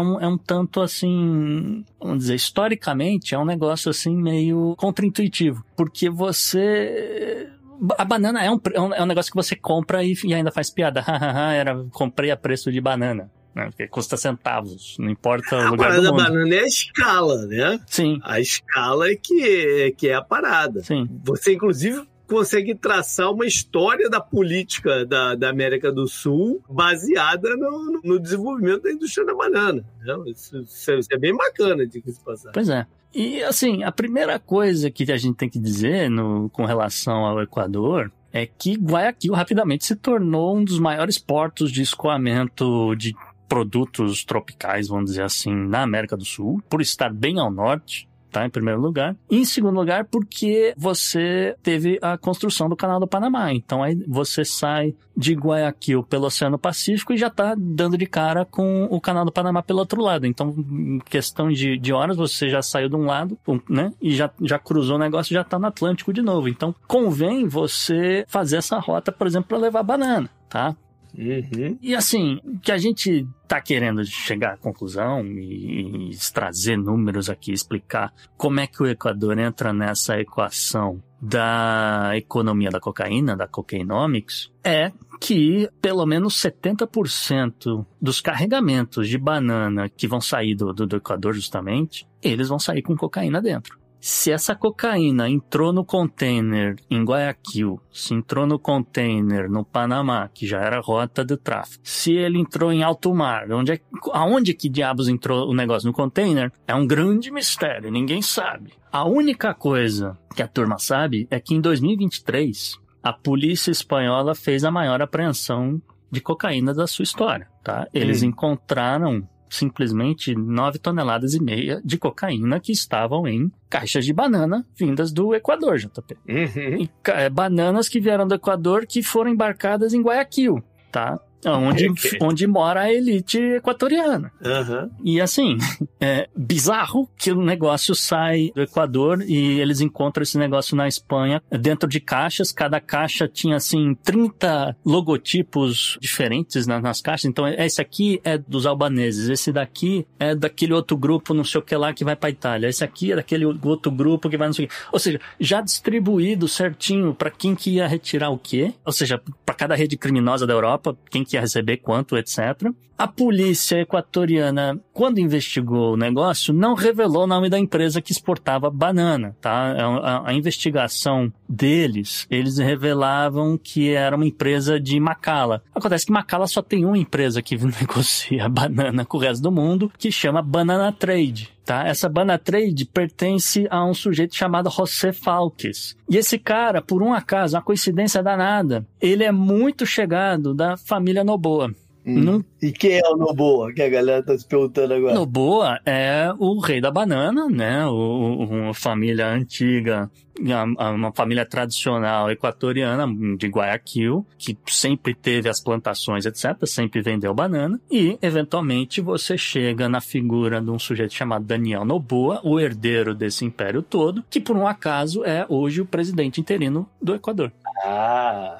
um, 0.00 0.20
é 0.20 0.28
um 0.28 0.38
tanto 0.38 0.80
assim, 0.80 1.84
vamos 2.00 2.18
dizer, 2.18 2.34
historicamente 2.34 3.34
é 3.34 3.38
um 3.38 3.44
negócio 3.44 3.90
assim 3.90 4.16
meio 4.16 4.74
contraintuitivo, 4.76 5.64
porque 5.76 6.10
você 6.10 7.48
a 7.96 8.04
banana 8.04 8.44
é 8.44 8.50
um, 8.50 8.60
é 8.72 8.80
um, 8.80 8.94
é 8.94 9.02
um 9.02 9.06
negócio 9.06 9.30
que 9.30 9.36
você 9.36 9.56
compra 9.56 10.04
e, 10.04 10.14
e 10.24 10.34
ainda 10.34 10.50
faz 10.50 10.70
piada. 10.70 11.04
Era, 11.54 11.84
comprei 11.92 12.30
a 12.30 12.36
preço 12.36 12.70
de 12.70 12.80
banana. 12.80 13.30
Né? 13.54 13.66
Porque 13.70 13.88
custa 13.88 14.18
centavos, 14.18 14.96
não 14.98 15.08
importa 15.08 15.56
o 15.56 15.70
lugar 15.70 15.92
do 15.92 16.02
mundo. 16.02 16.20
A 16.20 16.24
banana 16.24 16.54
é 16.54 16.60
a 16.60 16.66
escala, 16.66 17.46
né? 17.46 17.80
Sim. 17.86 18.20
A 18.22 18.38
escala 18.38 19.10
é 19.10 19.16
que 19.16 19.42
é, 19.42 19.90
que 19.90 20.08
é 20.08 20.14
a 20.14 20.20
parada. 20.20 20.82
Sim. 20.82 21.08
Você, 21.24 21.54
inclusive, 21.54 22.06
consegue 22.26 22.74
traçar 22.74 23.32
uma 23.32 23.46
história 23.46 24.10
da 24.10 24.20
política 24.20 25.06
da, 25.06 25.34
da 25.34 25.48
América 25.48 25.90
do 25.90 26.06
Sul 26.06 26.62
baseada 26.68 27.56
no, 27.56 28.00
no 28.04 28.20
desenvolvimento 28.20 28.82
da 28.82 28.92
indústria 28.92 29.24
da 29.24 29.34
banana. 29.34 29.84
Né? 30.00 30.14
Isso, 30.26 30.58
isso, 30.58 31.08
é 31.10 31.18
bem 31.18 31.34
bacana 31.34 31.86
de 31.86 32.02
se 32.12 32.22
passar. 32.22 32.52
Pois 32.52 32.68
é. 32.68 32.86
E 33.14 33.42
assim, 33.42 33.82
a 33.82 33.90
primeira 33.90 34.38
coisa 34.38 34.90
que 34.90 35.10
a 35.10 35.16
gente 35.16 35.36
tem 35.36 35.48
que 35.48 35.58
dizer 35.58 36.10
no, 36.10 36.50
com 36.50 36.64
relação 36.64 37.24
ao 37.24 37.40
Equador 37.40 38.12
é 38.32 38.46
que 38.46 38.74
Guayaquil 38.74 39.32
rapidamente 39.32 39.86
se 39.86 39.96
tornou 39.96 40.56
um 40.56 40.64
dos 40.64 40.78
maiores 40.78 41.18
portos 41.18 41.72
de 41.72 41.80
escoamento 41.80 42.94
de 42.94 43.14
produtos 43.48 44.24
tropicais, 44.24 44.88
vamos 44.88 45.10
dizer 45.10 45.22
assim, 45.22 45.54
na 45.54 45.82
América 45.82 46.16
do 46.16 46.24
Sul, 46.24 46.62
por 46.68 46.80
estar 46.80 47.12
bem 47.12 47.38
ao 47.38 47.50
norte. 47.50 48.05
Tá, 48.30 48.44
em 48.44 48.50
primeiro 48.50 48.80
lugar. 48.80 49.16
Em 49.30 49.44
segundo 49.44 49.76
lugar, 49.76 50.04
porque 50.04 50.74
você 50.76 51.56
teve 51.62 51.98
a 52.02 52.18
construção 52.18 52.68
do 52.68 52.76
Canal 52.76 53.00
do 53.00 53.06
Panamá. 53.06 53.52
Então 53.52 53.82
aí 53.82 53.94
você 54.06 54.44
sai 54.44 54.94
de 55.16 55.32
Guayaquil 55.32 56.02
pelo 56.02 56.26
Oceano 56.26 56.58
Pacífico 56.58 57.12
e 57.12 57.16
já 57.16 57.28
está 57.28 57.54
dando 57.56 57.96
de 57.96 58.04
cara 58.04 58.44
com 58.44 58.84
o 58.90 59.00
Canal 59.00 59.24
do 59.24 59.32
Panamá 59.32 59.62
pelo 59.62 59.78
outro 59.78 60.02
lado. 60.02 60.26
Então, 60.26 60.54
em 60.58 60.98
questão 60.98 61.48
de, 61.48 61.78
de 61.78 61.92
horas, 61.92 62.16
você 62.16 62.50
já 62.50 62.60
saiu 62.60 62.88
de 62.88 62.96
um 62.96 63.06
lado, 63.06 63.38
né? 63.68 63.92
E 64.00 64.14
já, 64.14 64.30
já 64.42 64.58
cruzou 64.58 64.96
o 64.96 64.98
negócio 64.98 65.32
e 65.32 65.34
já 65.34 65.40
está 65.40 65.58
no 65.58 65.66
Atlântico 65.66 66.12
de 66.12 66.20
novo. 66.20 66.48
Então, 66.48 66.74
convém 66.86 67.48
você 67.48 68.24
fazer 68.28 68.58
essa 68.58 68.78
rota, 68.78 69.10
por 69.10 69.26
exemplo, 69.26 69.48
para 69.48 69.58
levar 69.58 69.82
banana, 69.82 70.28
tá? 70.48 70.76
Uhum. 71.16 71.78
E 71.80 71.94
assim, 71.94 72.38
que 72.62 72.70
a 72.70 72.76
gente 72.76 73.26
tá 73.48 73.60
querendo 73.60 74.04
chegar 74.04 74.54
à 74.54 74.56
conclusão 74.56 75.24
e, 75.24 76.10
e, 76.10 76.16
trazer 76.32 76.76
números 76.76 77.30
aqui, 77.30 77.52
explicar 77.52 78.12
como 78.36 78.60
é 78.60 78.66
que 78.66 78.82
o 78.82 78.86
Equador 78.86 79.38
entra 79.38 79.72
nessa 79.72 80.20
equação 80.20 81.02
da 81.20 82.10
economia 82.14 82.68
da 82.68 82.78
cocaína, 82.78 83.34
da 83.34 83.48
cocaínomics, 83.48 84.52
é 84.62 84.92
que 85.18 85.68
pelo 85.80 86.04
menos 86.04 86.34
70% 86.34 87.86
dos 88.00 88.20
carregamentos 88.20 89.08
de 89.08 89.16
banana 89.16 89.88
que 89.88 90.06
vão 90.06 90.20
sair 90.20 90.54
do, 90.54 90.74
do, 90.74 90.86
do 90.86 90.96
Equador 90.96 91.32
justamente, 91.32 92.06
eles 92.22 92.48
vão 92.48 92.58
sair 92.58 92.82
com 92.82 92.94
cocaína 92.94 93.40
dentro. 93.40 93.78
Se 94.00 94.30
essa 94.30 94.54
cocaína 94.54 95.28
entrou 95.28 95.72
no 95.72 95.84
container 95.84 96.76
em 96.90 97.04
Guayaquil, 97.04 97.80
se 97.92 98.14
entrou 98.14 98.46
no 98.46 98.58
container 98.58 99.50
no 99.50 99.64
Panamá, 99.64 100.28
que 100.32 100.46
já 100.46 100.60
era 100.60 100.80
rota 100.80 101.24
do 101.24 101.36
tráfico, 101.36 101.82
se 101.82 102.12
ele 102.12 102.38
entrou 102.38 102.72
em 102.72 102.82
alto 102.82 103.14
mar, 103.14 103.50
onde 103.50 103.72
é, 103.72 103.80
aonde 104.12 104.54
que 104.54 104.68
diabos 104.68 105.08
entrou 105.08 105.48
o 105.48 105.54
negócio 105.54 105.88
no 105.88 105.92
container, 105.92 106.52
é 106.66 106.74
um 106.74 106.86
grande 106.86 107.30
mistério, 107.30 107.90
ninguém 107.90 108.22
sabe. 108.22 108.74
A 108.92 109.04
única 109.04 109.52
coisa 109.52 110.16
que 110.34 110.42
a 110.42 110.48
turma 110.48 110.78
sabe 110.78 111.26
é 111.30 111.40
que 111.40 111.54
em 111.54 111.60
2023 111.60 112.78
a 113.02 113.12
polícia 113.12 113.70
espanhola 113.70 114.34
fez 114.34 114.64
a 114.64 114.70
maior 114.70 115.00
apreensão 115.00 115.80
de 116.10 116.20
cocaína 116.20 116.72
da 116.72 116.86
sua 116.86 117.02
história, 117.02 117.48
tá? 117.62 117.86
Eles 117.92 118.22
hum. 118.22 118.26
encontraram 118.26 119.28
simplesmente 119.48 120.34
9 120.34 120.78
toneladas 120.78 121.34
e 121.34 121.42
meia 121.42 121.80
de 121.84 121.98
cocaína 121.98 122.60
que 122.60 122.72
estavam 122.72 123.26
em 123.26 123.50
caixas 123.68 124.04
de 124.04 124.12
banana 124.12 124.66
vindas 124.76 125.12
do 125.12 125.34
Equador, 125.34 125.78
JP. 125.78 126.16
Uhum. 126.28 126.82
E, 126.82 126.90
é, 127.06 127.28
bananas 127.30 127.88
que 127.88 128.00
vieram 128.00 128.26
do 128.26 128.34
Equador 128.34 128.86
que 128.86 129.02
foram 129.02 129.30
embarcadas 129.30 129.94
em 129.94 130.02
Guayaquil, 130.02 130.62
tá? 130.90 131.20
Onde, 131.44 131.86
onde 132.20 132.46
mora 132.46 132.80
a 132.82 132.92
elite 132.92 133.38
equatoriana. 133.38 134.32
Aham. 134.44 134.90
E 135.04 135.20
assim, 135.20 135.56
é 136.00 136.28
bizarro 136.36 137.08
que 137.16 137.30
o 137.30 137.40
negócio 137.42 137.94
sai 137.94 138.50
do 138.54 138.62
Equador 138.62 139.22
e 139.22 139.60
eles 139.60 139.80
encontram 139.80 140.22
esse 140.22 140.38
negócio 140.38 140.76
na 140.76 140.88
Espanha 140.88 141.42
dentro 141.50 141.88
de 141.88 142.00
caixas. 142.00 142.52
Cada 142.52 142.80
caixa 142.80 143.28
tinha 143.28 143.56
assim 143.56 143.94
30 144.04 144.76
logotipos 144.84 145.98
diferentes 146.00 146.66
na- 146.66 146.80
nas 146.80 147.00
caixas. 147.00 147.24
Então, 147.26 147.46
esse 147.48 147.80
aqui 147.80 148.20
é 148.24 148.36
dos 148.38 148.66
albaneses, 148.66 149.28
esse 149.28 149.52
daqui 149.52 150.06
é 150.18 150.34
daquele 150.34 150.72
outro 150.72 150.96
grupo, 150.96 151.32
não 151.34 151.44
sei 151.44 151.60
o 151.60 151.64
que 151.64 151.74
lá, 151.76 151.92
que 151.92 152.04
vai 152.04 152.14
pra 152.16 152.30
Itália. 152.30 152.68
Esse 152.68 152.84
aqui 152.84 153.12
é 153.12 153.16
daquele 153.16 153.44
outro 153.44 153.90
grupo 153.90 154.28
que 154.28 154.36
vai 154.36 154.46
não 154.48 154.52
sei 154.54 154.66
o 154.66 154.68
que. 154.68 154.74
Ou 154.92 154.98
seja, 154.98 155.20
já 155.40 155.60
distribuído 155.60 156.46
certinho 156.48 157.14
pra 157.14 157.30
quem 157.30 157.54
que 157.54 157.70
ia 157.70 157.86
retirar 157.86 158.30
o 158.30 158.38
quê. 158.38 158.72
Ou 158.84 158.92
seja, 158.92 159.20
pra 159.44 159.54
cada 159.54 159.74
rede 159.74 159.96
criminosa 159.96 160.46
da 160.46 160.52
Europa, 160.52 160.96
quem 161.10 161.24
que 161.24 161.35
ia 161.36 161.40
receber 161.40 161.76
quanto, 161.78 162.16
etc. 162.16 162.70
A 162.98 163.06
polícia 163.06 163.78
equatoriana, 163.78 164.80
quando 164.92 165.18
investigou 165.18 165.92
o 165.92 165.96
negócio, 165.98 166.54
não 166.54 166.74
revelou 166.74 167.24
o 167.24 167.26
nome 167.26 167.50
da 167.50 167.58
empresa 167.58 168.00
que 168.00 168.10
exportava 168.10 168.70
banana, 168.70 169.36
tá? 169.40 169.50
A, 169.72 169.86
a- 169.96 170.30
a 170.30 170.34
investigação 170.34 171.30
deles, 171.48 172.26
eles 172.30 172.56
revelavam 172.58 173.58
que 173.62 173.90
era 173.90 174.16
uma 174.16 174.24
empresa 174.26 174.80
de 174.80 174.98
Macala. 174.98 175.62
Acontece 175.74 176.06
que 176.06 176.12
Macala 176.12 176.46
só 176.46 176.62
tem 176.62 176.84
uma 176.86 176.96
empresa 176.96 177.42
que 177.42 177.56
negocia 177.80 178.48
banana 178.48 179.04
com 179.04 179.18
o 179.18 179.20
resto 179.20 179.42
do 179.42 179.52
mundo, 179.52 179.92
que 179.98 180.10
chama 180.10 180.40
Banana 180.40 180.90
Trade. 180.90 181.54
Tá? 181.66 181.84
Essa 181.84 182.08
Banana 182.08 182.38
Trade 182.38 182.84
pertence 182.84 183.66
a 183.68 183.84
um 183.84 183.92
sujeito 183.92 184.36
chamado 184.36 184.70
José 184.70 185.12
Falques. 185.12 185.96
E 186.08 186.16
esse 186.16 186.38
cara, 186.38 186.80
por 186.80 187.02
um 187.02 187.12
acaso, 187.12 187.56
uma 187.56 187.62
coincidência 187.62 188.22
danada, 188.22 188.86
ele 189.00 189.24
é 189.24 189.32
muito 189.32 189.84
chegado 189.84 190.54
da 190.54 190.76
família 190.76 191.24
Noboa. 191.24 191.74
Não 192.06 192.44
E 192.62 192.70
quem 192.70 192.98
é 192.98 193.08
o 193.08 193.16
Noboa? 193.16 193.72
Que 193.72 193.82
a 193.82 193.88
galera 193.88 194.22
tá 194.22 194.38
se 194.38 194.46
perguntando 194.46 194.94
agora. 194.94 195.14
Noboa 195.14 195.80
é 195.84 196.32
o 196.38 196.60
rei 196.60 196.80
da 196.80 196.90
banana, 196.90 197.48
né? 197.48 197.84
O, 197.86 198.44
uma 198.44 198.72
família 198.72 199.28
antiga, 199.28 200.08
uma 200.40 201.12
família 201.12 201.44
tradicional 201.44 202.30
equatoriana 202.30 203.06
de 203.36 203.48
Guayaquil, 203.48 204.24
que 204.38 204.56
sempre 204.68 205.14
teve 205.14 205.48
as 205.48 205.60
plantações, 205.60 206.24
etc., 206.26 206.64
sempre 206.64 207.02
vendeu 207.02 207.34
banana. 207.34 207.80
E, 207.90 208.16
eventualmente, 208.22 209.00
você 209.00 209.36
chega 209.36 209.88
na 209.88 210.00
figura 210.00 210.60
de 210.60 210.70
um 210.70 210.78
sujeito 210.78 211.12
chamado 211.12 211.44
Daniel 211.44 211.84
Noboa, 211.84 212.40
o 212.44 212.60
herdeiro 212.60 213.16
desse 213.16 213.44
império 213.44 213.82
todo, 213.82 214.22
que, 214.30 214.40
por 214.40 214.56
um 214.56 214.66
acaso, 214.66 215.24
é 215.24 215.44
hoje 215.48 215.80
o 215.80 215.86
presidente 215.86 216.40
interino 216.40 216.88
do 217.02 217.16
Equador. 217.16 217.52
Ah. 217.84 218.56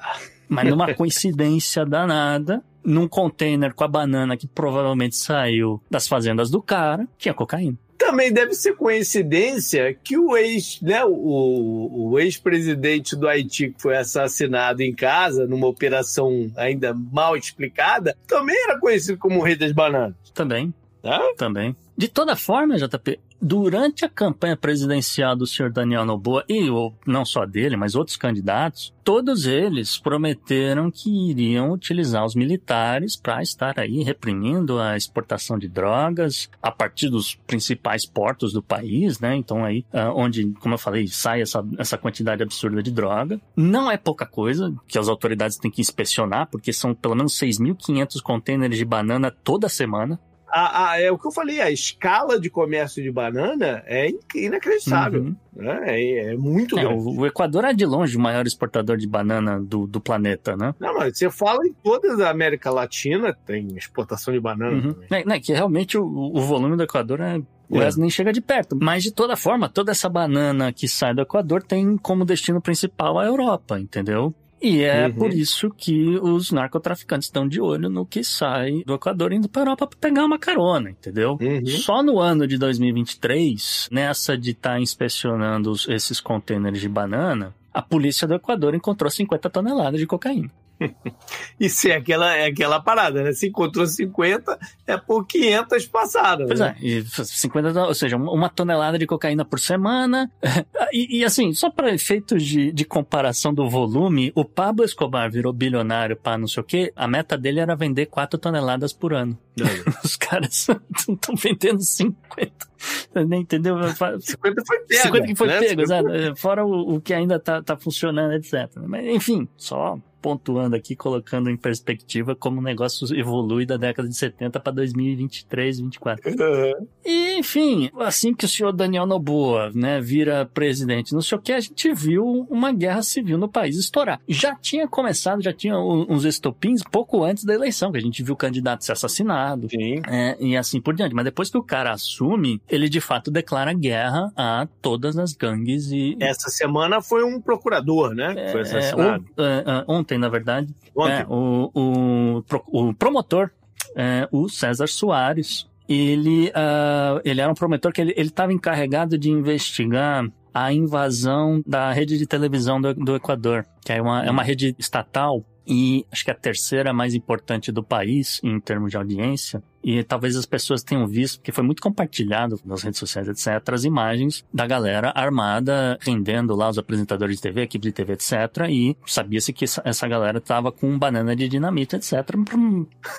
Mas 0.49 0.69
numa 0.69 0.93
coincidência 0.93 1.85
danada, 1.85 2.63
num 2.87 3.05
container 3.07 3.73
com 3.73 3.83
a 3.83 3.87
banana 3.87 4.37
que 4.37 4.47
provavelmente 4.47 5.17
saiu 5.17 5.81
das 5.91 6.07
fazendas 6.07 6.49
do 6.49 6.61
cara, 6.61 7.05
tinha 7.17 7.33
cocaína. 7.33 7.77
Também 7.97 8.31
deve 8.31 8.53
ser 8.53 8.75
coincidência 8.77 9.93
que 9.93 10.17
o 10.17 10.37
ex, 10.37 10.79
né, 10.81 11.03
o, 11.03 12.11
o 12.11 12.19
ex-presidente 12.19 13.15
do 13.15 13.27
Haiti 13.27 13.71
que 13.71 13.81
foi 13.81 13.97
assassinado 13.97 14.81
em 14.81 14.93
casa 14.93 15.45
numa 15.45 15.67
operação 15.67 16.49
ainda 16.55 16.93
mal 16.93 17.35
explicada, 17.35 18.15
também 18.25 18.55
era 18.63 18.79
conhecido 18.79 19.17
como 19.17 19.39
o 19.39 19.43
rei 19.43 19.57
das 19.57 19.73
bananas. 19.73 20.15
Também, 20.33 20.73
Tá? 21.01 21.21
também. 21.37 21.75
De 21.97 22.07
toda 22.07 22.35
forma, 22.35 22.77
JP, 22.77 23.19
durante 23.41 24.05
a 24.05 24.09
campanha 24.09 24.55
presidencial 24.55 25.35
do 25.35 25.47
senhor 25.47 25.71
Daniel 25.71 26.05
Noboa, 26.05 26.43
e 26.47 26.69
o- 26.69 26.93
não 27.07 27.25
só 27.25 27.43
dele, 27.43 27.75
mas 27.75 27.95
outros 27.95 28.15
candidatos, 28.15 28.93
todos 29.03 29.47
eles 29.47 29.97
prometeram 29.97 30.91
que 30.91 31.09
iriam 31.31 31.71
utilizar 31.71 32.23
os 32.23 32.35
militares 32.35 33.15
para 33.15 33.41
estar 33.41 33.79
aí 33.79 34.03
reprimindo 34.03 34.79
a 34.79 34.95
exportação 34.95 35.57
de 35.57 35.67
drogas 35.67 36.49
a 36.61 36.71
partir 36.71 37.09
dos 37.09 37.33
principais 37.47 38.05
portos 38.05 38.53
do 38.53 38.61
país, 38.61 39.19
né? 39.19 39.35
Então 39.35 39.65
aí, 39.65 39.83
ah, 39.91 40.11
onde, 40.13 40.51
como 40.59 40.75
eu 40.75 40.79
falei, 40.79 41.07
sai 41.07 41.41
essa, 41.41 41.65
essa 41.79 41.97
quantidade 41.97 42.43
absurda 42.43 42.83
de 42.83 42.91
droga. 42.91 43.41
Não 43.55 43.89
é 43.89 43.97
pouca 43.97 44.25
coisa 44.25 44.71
que 44.87 44.99
as 44.99 45.07
autoridades 45.07 45.57
têm 45.57 45.71
que 45.71 45.81
inspecionar, 45.81 46.47
porque 46.51 46.71
são 46.71 46.93
pelo 46.93 47.15
menos 47.15 47.33
6.500 47.39 48.21
contêineres 48.21 48.77
de 48.77 48.85
banana 48.85 49.31
toda 49.31 49.67
semana. 49.67 50.19
A, 50.49 50.91
a- 50.91 51.01
é 51.01 51.11
o 51.11 51.17
que 51.17 51.27
eu 51.27 51.31
falei, 51.31 51.59
a 51.59 51.69
escala 51.69 52.39
de 52.39 52.49
comércio 52.49 53.03
de 53.03 53.11
banana 53.11 53.83
é 53.85 54.09
in- 54.09 54.19
inacreditável. 54.35 55.21
Uhum. 55.23 55.35
né? 55.55 55.79
É, 55.85 56.33
é 56.33 56.37
muito 56.37 56.77
É, 56.79 56.83
grande. 56.83 57.03
o, 57.19 57.25
Equador 57.25 57.65
é 57.65 57.73
de 57.73 57.85
longe 57.85 58.15
o 58.17 58.19
maior 58.21 58.45
exportador 58.47 58.95
de 58.97 59.07
banana 59.07 59.59
do, 59.59 59.85
do 59.85 59.99
planeta, 59.99 60.55
né? 60.55 60.73
Não, 60.79 60.93
mas 60.95 61.17
você 61.17 61.29
fala 61.29 61.65
em 61.67 61.73
toda 61.83 62.25
a 62.25 62.29
América 62.31 62.71
Latina, 62.71 63.33
tem 63.45 63.67
exportação 63.75 64.33
de 64.33 64.39
banana 64.39 64.75
Uhum. 64.87 64.93
também. 64.93 65.21
É, 65.21 65.25
né, 65.25 65.39
que 65.39 65.51
realmente 65.53 65.97
o, 65.97 66.05
o 66.05 66.39
volume 66.41 66.77
do 66.77 66.83
Equador 66.83 67.19
é. 67.19 67.41
O 67.69 67.81
É. 67.81 67.89
nem 67.97 68.09
chega 68.09 68.31
de 68.31 68.39
perto. 68.39 68.77
Mas, 68.81 69.03
de 69.03 69.11
toda 69.11 69.35
forma, 69.35 69.67
toda 69.67 69.91
essa 69.91 70.07
banana 70.07 70.71
que 70.71 70.87
sai 70.87 71.13
do 71.13 71.21
Equador 71.21 71.61
tem 71.61 71.97
como 71.97 72.23
destino 72.23 72.61
principal 72.61 73.19
a 73.19 73.25
Europa, 73.25 73.77
entendeu? 73.77 74.33
E 74.61 74.81
é 74.81 75.05
Uhum. 75.07 75.13
por 75.13 75.33
isso 75.33 75.69
que 75.69 76.17
os 76.17 76.51
narcotraficantes 76.51 77.27
estão 77.27 77.47
de 77.47 77.61
olho 77.61 77.89
no 77.89 78.05
que 78.05 78.23
sai 78.23 78.81
do 78.85 78.95
Equador 78.95 79.31
indo 79.31 79.47
para 79.47 79.61
a 79.61 79.63
Europa 79.65 79.85
para 79.87 79.99
pegar 79.99 80.25
uma 80.25 80.39
carona, 80.39 80.89
entendeu? 80.89 81.37
Uhum. 81.39 81.65
Só 81.67 82.01
no 82.01 82.19
ano 82.19 82.47
de 82.47 82.57
2023, 82.57 83.87
nessa 83.91 84.37
de 84.37 84.51
estar 84.51 84.79
inspecionando 84.81 85.71
os- 85.71 85.87
esses 85.87 86.19
contêineres 86.19 86.81
de 86.81 86.89
banana, 86.89 87.53
a 87.73 87.81
polícia 87.81 88.27
do 88.27 88.33
Equador 88.33 88.73
encontrou 88.75 89.09
50 89.11 89.49
toneladas 89.49 89.99
de 89.99 90.07
cocaína. 90.07 90.49
Isso 91.59 91.87
é 91.87 91.95
aquela, 91.95 92.35
é 92.35 92.47
aquela 92.47 92.79
parada, 92.79 93.23
né? 93.23 93.33
Se 93.33 93.47
encontrou 93.47 93.85
50, 93.85 94.57
é 94.85 94.97
por 94.97 95.25
500 95.25 95.85
passadas. 95.87 96.47
Pois 96.47 96.59
né? 96.59 96.75
é, 96.81 96.85
e 96.85 97.05
50, 97.05 97.85
ou 97.85 97.93
seja, 97.93 98.17
uma 98.17 98.49
tonelada 98.49 98.97
de 98.97 99.05
cocaína 99.05 99.45
por 99.45 99.59
semana. 99.59 100.31
E, 100.93 101.19
e, 101.19 101.25
assim, 101.25 101.53
só 101.53 101.69
para 101.69 101.93
efeitos 101.93 102.41
de, 102.41 102.71
de 102.71 102.85
comparação 102.85 103.53
do 103.53 103.69
volume, 103.69 104.31
o 104.33 104.45
Pablo 104.45 104.85
Escobar 104.85 105.29
virou 105.29 105.51
bilionário 105.51 106.15
para 106.15 106.37
não 106.37 106.47
sei 106.47 106.61
o 106.61 106.63
quê, 106.63 106.93
a 106.95 107.05
meta 107.05 107.37
dele 107.37 107.59
era 107.59 107.75
vender 107.75 108.05
4 108.05 108.39
toneladas 108.39 108.93
por 108.93 109.13
ano. 109.13 109.37
Os 110.03 110.15
caras 110.15 110.69
estão 110.97 111.35
vendendo 111.35 111.81
50. 111.81 112.67
Você 112.77 113.25
nem 113.25 113.41
entendeu? 113.41 113.75
50 113.89 114.63
foi 114.65 114.79
pego. 114.85 115.03
50 115.03 115.27
que 115.27 115.35
foi 115.35 115.47
né? 115.47 115.59
pego, 115.59 115.81
50 115.81 115.83
exato. 115.83 116.35
Fora 116.37 116.65
o, 116.65 116.95
o 116.95 117.01
que 117.01 117.13
ainda 117.13 117.37
tá, 117.37 117.61
tá 117.61 117.75
funcionando, 117.75 118.33
etc. 118.33 118.71
Mas, 118.87 119.05
enfim, 119.07 119.47
só 119.57 119.99
pontuando 120.21 120.75
aqui, 120.75 120.95
colocando 120.95 121.49
em 121.49 121.57
perspectiva 121.57 122.35
como 122.35 122.59
o 122.59 122.63
negócio 122.63 123.07
evolui 123.17 123.65
da 123.65 123.77
década 123.77 124.07
de 124.07 124.15
70 124.15 124.59
para 124.59 124.73
2023, 124.73 125.77
2024. 125.79 126.29
Uhum. 126.31 126.87
E, 127.05 127.37
enfim, 127.37 127.89
assim 127.99 128.33
que 128.33 128.45
o 128.45 128.47
senhor 128.47 128.71
Daniel 128.71 129.05
Noboa, 129.05 129.71
né, 129.73 129.99
vira 130.01 130.45
presidente, 130.53 131.13
não 131.13 131.21
sei 131.21 131.37
o 131.37 131.41
que, 131.41 131.51
a 131.53 131.59
gente 131.59 131.93
viu 131.93 132.47
uma 132.49 132.71
guerra 132.71 133.01
civil 133.01 133.37
no 133.37 133.47
país 133.49 133.77
estourar. 133.77 134.19
Já 134.27 134.55
tinha 134.55 134.87
começado, 134.87 135.41
já 135.41 135.53
tinha 135.53 135.77
um- 135.77 136.05
uns 136.09 136.25
estopins 136.25 136.81
pouco 136.83 137.23
antes 137.23 137.43
da 137.43 137.53
eleição, 137.53 137.91
que 137.91 137.97
a 137.97 138.01
gente 138.01 138.23
viu 138.23 138.33
o 138.33 138.37
candidato 138.37 138.83
ser 138.83 138.93
assassinado, 138.93 139.69
Sim. 139.69 140.01
é, 140.07 140.37
e 140.39 140.57
assim 140.57 140.81
por 140.81 140.93
diante. 140.95 141.13
Mas 141.15 141.25
depois 141.25 141.49
que 141.49 141.57
o 141.57 141.63
cara 141.63 141.91
assume, 141.91 142.61
ele 142.69 142.89
de 142.89 142.99
fato 143.01 143.29
declara 143.31 143.73
guerra 143.73 144.31
a 144.35 144.67
todas 144.81 145.17
as 145.17 145.33
gangues 145.33 145.91
e. 145.91 146.17
Essa 146.19 146.49
semana 146.49 147.01
foi 147.01 147.23
um 147.23 147.39
procurador, 147.39 148.13
né? 148.13 148.33
Que 148.35 148.51
foi 148.51 148.59
é, 148.59 148.63
assassinado. 148.63 149.25
é, 149.37 149.63
é, 149.65 149.85
ontem, 150.07 150.17
na 150.17 150.29
verdade, 150.29 150.73
Ontem. 150.95 151.21
é, 151.21 151.25
o, 151.27 151.71
o, 151.73 152.43
o 152.67 152.93
promotor, 152.93 153.51
é, 153.95 154.27
o 154.31 154.47
César 154.47 154.87
Soares, 154.87 155.67
ele, 155.87 156.51
ah, 156.55 157.19
ele 157.25 157.41
era 157.41 157.51
um 157.51 157.55
promotor 157.55 157.91
que 157.91 158.01
ele 158.01 158.13
estava 158.15 158.53
encarregado 158.53 159.17
de 159.17 159.29
investigar 159.29 160.25
a 160.53 160.73
invasão 160.73 161.61
da 161.65 161.91
rede 161.91 162.17
de 162.17 162.25
televisão 162.25 162.81
do, 162.81 162.93
do 162.93 163.15
Equador, 163.15 163.65
que 163.85 163.91
é 163.91 164.01
uma, 164.01 164.25
é 164.25 164.31
uma 164.31 164.43
rede 164.43 164.75
estatal 164.79 165.43
e 165.67 166.05
acho 166.11 166.23
que 166.23 166.31
é 166.31 166.33
a 166.33 166.37
terceira 166.37 166.93
mais 166.93 167.13
importante 167.13 167.71
do 167.71 167.83
país 167.83 168.39
em 168.41 168.57
termos 168.59 168.89
de 168.89 168.97
audiência. 168.97 169.61
E 169.83 170.03
talvez 170.03 170.35
as 170.35 170.45
pessoas 170.45 170.83
tenham 170.83 171.07
visto, 171.07 171.37
porque 171.39 171.51
foi 171.51 171.63
muito 171.63 171.81
compartilhado 171.81 172.59
nas 172.65 172.81
redes 172.83 172.99
sociais, 172.99 173.27
etc., 173.27 173.61
as 173.73 173.83
imagens 173.83 174.43
da 174.53 174.65
galera 174.67 175.11
armada, 175.15 175.97
rendendo 176.01 176.55
lá 176.55 176.69
os 176.69 176.77
apresentadores 176.77 177.37
de 177.37 177.41
TV, 177.43 177.61
equipe 177.61 177.83
de 177.85 177.91
TV, 177.91 178.13
etc., 178.13 178.33
e 178.69 178.95
sabia-se 179.05 179.53
que 179.53 179.65
essa, 179.65 180.07
galera 180.07 180.41
tava 180.41 180.71
com 180.71 180.97
banana 180.97 181.35
de 181.35 181.47
dinamite, 181.47 181.95
etc. 181.95 182.13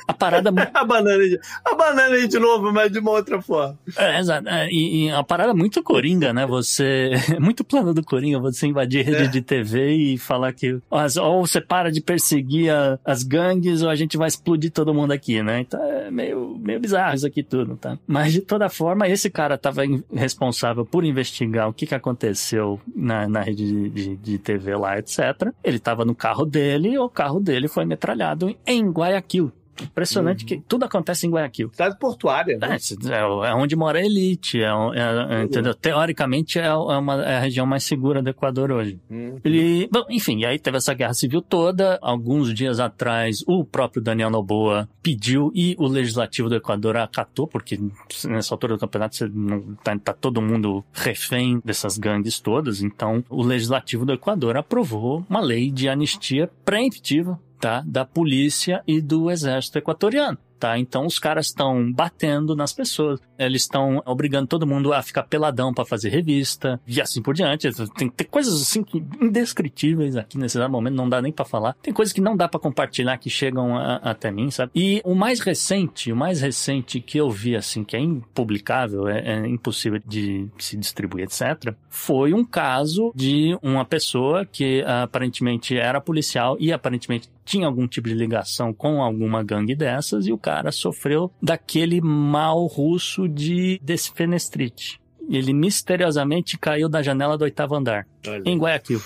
A 0.07 0.13
parada 0.13 0.51
A 0.75 0.85
banana, 0.85 1.19
de, 1.25 1.39
a 1.65 1.75
banana 1.75 2.29
de 2.29 2.39
novo, 2.39 2.73
mas 2.73 2.91
de 2.93 2.99
uma 2.99 3.13
outra 3.13 3.41
forma. 3.41 3.79
É, 3.97 4.19
exato. 4.19 4.49
É, 4.49 4.69
e, 4.71 5.07
e 5.07 5.11
a 5.11 5.23
parada 5.23 5.55
muito 5.55 5.83
coringa, 5.83 6.33
né? 6.33 6.47
Você. 6.47 7.11
É 7.35 7.39
muito 7.41 7.65
plano 7.65 7.93
do 7.95 8.05
Coringa 8.05 8.39
você 8.39 8.67
invadir 8.67 9.05
rede 9.05 9.25
É. 9.25 9.27
de 9.27 9.43
TV 9.43 9.93
e 9.95 10.19
falar 10.19 10.53
que. 10.53 10.79
Ou 10.91 11.47
você 11.47 11.61
para 11.61 11.91
de 11.91 12.01
perseguir 12.01 12.71
a- 12.71 12.99
as 13.05 13.23
gangues 13.23 13.83
ou 13.83 13.89
a 13.89 13.95
gente 13.95 14.17
vai 14.17 14.29
explodir 14.29 14.71
todo 14.71 14.95
mundo 14.95 15.13
aqui, 15.13 15.43
né? 15.43 15.61
Então, 15.61 15.83
é, 15.83 16.09
é 16.09 16.35
meio, 16.57 16.81
bizarro 16.81 17.15
isso 17.15 17.27
aqui 17.27 17.43
tudo, 17.43 17.77
tá? 17.77 17.99
Mas 18.07 18.33
de 18.33 18.41
toda 18.41 18.69
forma, 18.69 19.09
esse 19.09 19.31
cara 19.31 19.55
estava 19.57 19.83
responsável 20.13 20.85
por 20.85 21.05
investigar 21.05 21.69
o 21.69 21.73
que, 21.73 21.87
que 21.87 21.95
aconteceu 21.95 22.81
na, 22.95 23.29
na 23.29 23.41
rede 23.41 23.67
de, 23.67 23.91
de, 23.91 24.17
de 24.17 24.39
TV 24.39 24.77
lá, 24.77 24.99
etc. 24.99 25.53
Ele 25.63 25.77
estava 25.77 26.05
no 26.05 26.15
carro 26.15 26.45
dele 26.45 26.99
o 26.99 27.09
carro 27.09 27.41
dele 27.41 27.69
foi 27.69 27.85
metralhado 27.85 28.55
em 28.67 28.91
Guayaquil. 28.91 29.53
Impressionante 29.83 30.45
que 30.45 30.59
tudo 30.59 30.85
acontece 30.85 31.27
em 31.27 31.31
Guayaquil. 31.31 31.71
Cidade 31.73 31.99
portuária, 31.99 32.59
né? 32.59 32.77
É, 32.77 33.15
é, 33.15 33.51
é 33.51 33.55
onde 33.55 33.77
mora 33.77 33.99
a 33.99 34.05
elite, 34.05 34.63
é, 34.63 34.67
é, 34.67 35.41
é, 35.41 35.43
entendeu? 35.45 35.75
Teoricamente 35.75 36.59
é, 36.59 36.67
é 36.67 36.75
uma, 36.75 37.25
é 37.25 37.37
a 37.37 37.41
região 37.41 37.67
mais 37.67 37.85
segura 37.85 38.23
do 38.23 38.31
Equador 38.31 38.71
hoje. 38.71 39.01
Hum. 39.11 39.39
Ele, 39.45 39.89
bom, 39.91 40.05
enfim, 40.11 40.45
aí 40.45 40.59
teve 40.59 40.77
essa 40.77 40.95
guerra 40.95 41.15
civil 41.15 41.43
toda. 41.43 41.99
Alguns 42.03 42.53
dias 42.55 42.81
atrás, 42.81 43.43
o 43.47 43.65
próprio 43.65 44.03
Daniel 44.03 44.31
Noboa 44.31 44.89
pediu 45.03 45.51
e 45.55 45.75
o 45.79 45.87
legislativo 45.87 46.49
do 46.49 46.57
Equador 46.57 46.97
acatou, 46.97 47.47
porque 47.47 47.79
nessa 48.25 48.55
altura 48.55 48.75
do 48.75 48.81
campeonato 48.81 49.17
você 49.17 49.29
não, 49.29 49.75
tá, 49.83 49.97
tá 49.99 50.13
todo 50.13 50.43
mundo 50.43 50.85
refém 50.93 51.61
dessas 51.65 51.99
gangues 51.99 52.41
todas. 52.41 52.83
Então, 52.83 53.25
o 53.29 53.43
legislativo 53.43 54.05
do 54.05 54.13
Equador 54.13 54.57
aprovou 54.57 55.25
uma 55.29 55.41
lei 55.41 55.71
de 55.71 55.89
anistia 55.89 56.51
preemptiva 56.65 57.39
tá? 57.59 57.83
Da 57.87 58.05
polícia 58.05 58.83
e 58.87 59.01
do 59.01 59.31
exército 59.31 59.79
equatoriano 59.79 60.39
tá? 60.59 60.79
Então 60.79 61.07
os 61.07 61.19
caras 61.19 61.47
estão 61.47 61.93
batendo 61.93 62.55
nas 62.55 62.73
pessoas, 62.73 63.21
eles 63.39 63.63
estão 63.63 64.03
obrigando 64.05 64.47
todo 64.47 64.67
mundo 64.67 64.93
a 64.93 65.03
ficar 65.03 65.23
peladão 65.25 65.73
para 65.73 65.85
fazer 65.85 66.09
revista 66.11 66.81
e 66.87 67.01
assim 67.01 67.23
por 67.23 67.35
diante. 67.35 67.69
Tem, 67.97 68.09
tem 68.09 68.27
coisas 68.27 68.61
assim 68.61 68.83
que, 68.83 69.03
indescritíveis 69.21 70.17
aqui 70.17 70.39
nesse 70.39 70.59
momento, 70.69 70.95
não 70.95 71.09
dá 71.09 71.23
nem 71.23 71.33
para 71.33 71.45
falar. 71.45 71.75
Tem 71.83 71.93
coisas 71.93 72.13
que 72.13 72.21
não 72.21 72.37
dá 72.37 72.49
para 72.49 72.61
compartilhar 72.61 73.17
que 73.19 73.31
chegam 73.31 73.77
a, 73.77 73.97
até 73.97 74.31
mim, 74.31 74.51
sabe? 74.51 74.73
E 74.75 75.01
o 75.05 75.15
mais 75.15 75.41
recente, 75.41 76.13
o 76.13 76.17
mais 76.17 76.41
recente 76.41 77.01
que 77.01 77.19
eu 77.19 77.31
vi 77.31 77.57
assim 77.57 77.85
que 77.85 77.97
é 77.97 78.01
impublicável, 78.01 79.09
é, 79.09 79.21
é 79.21 79.47
impossível 79.47 80.01
de 80.07 80.49
se 80.59 80.77
distribuir, 80.77 81.25
etc, 81.25 81.75
foi 81.89 82.33
um 82.33 82.45
caso 82.45 83.13
de 83.15 83.57
uma 83.63 83.85
pessoa 83.85 84.45
que 84.45 84.83
aparentemente 84.83 85.77
era 85.77 86.01
policial 86.01 86.57
e 86.59 86.73
aparentemente 86.73 87.29
tinha 87.45 87.67
algum 87.67 87.87
tipo 87.89 88.09
de 88.09 88.15
ligação 88.15 88.75
com 88.75 89.03
alguma 89.03 89.43
gangue 89.43 89.75
dessas 89.75 90.27
e 90.27 90.33
o 90.33 90.39
cara 90.49 90.73
sofreu 90.73 91.31
daquele 91.43 92.01
mal 92.01 92.65
russo 92.65 93.29
de 93.29 93.79
desfenestrite. 93.83 94.99
Ele 95.29 95.53
misteriosamente 95.53 96.57
caiu 96.57 96.89
da 96.89 97.03
janela 97.03 97.37
do 97.37 97.45
oitavo 97.45 97.75
andar, 97.75 98.07
Olha. 98.27 98.43
em 98.47 98.57
Guayaquil. 98.57 99.03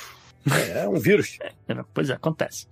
É, 0.73 0.89
um 0.89 1.01
vírus. 1.01 1.39
É, 1.81 1.85
pois 1.93 2.11
é, 2.11 2.15
acontece. 2.15 2.67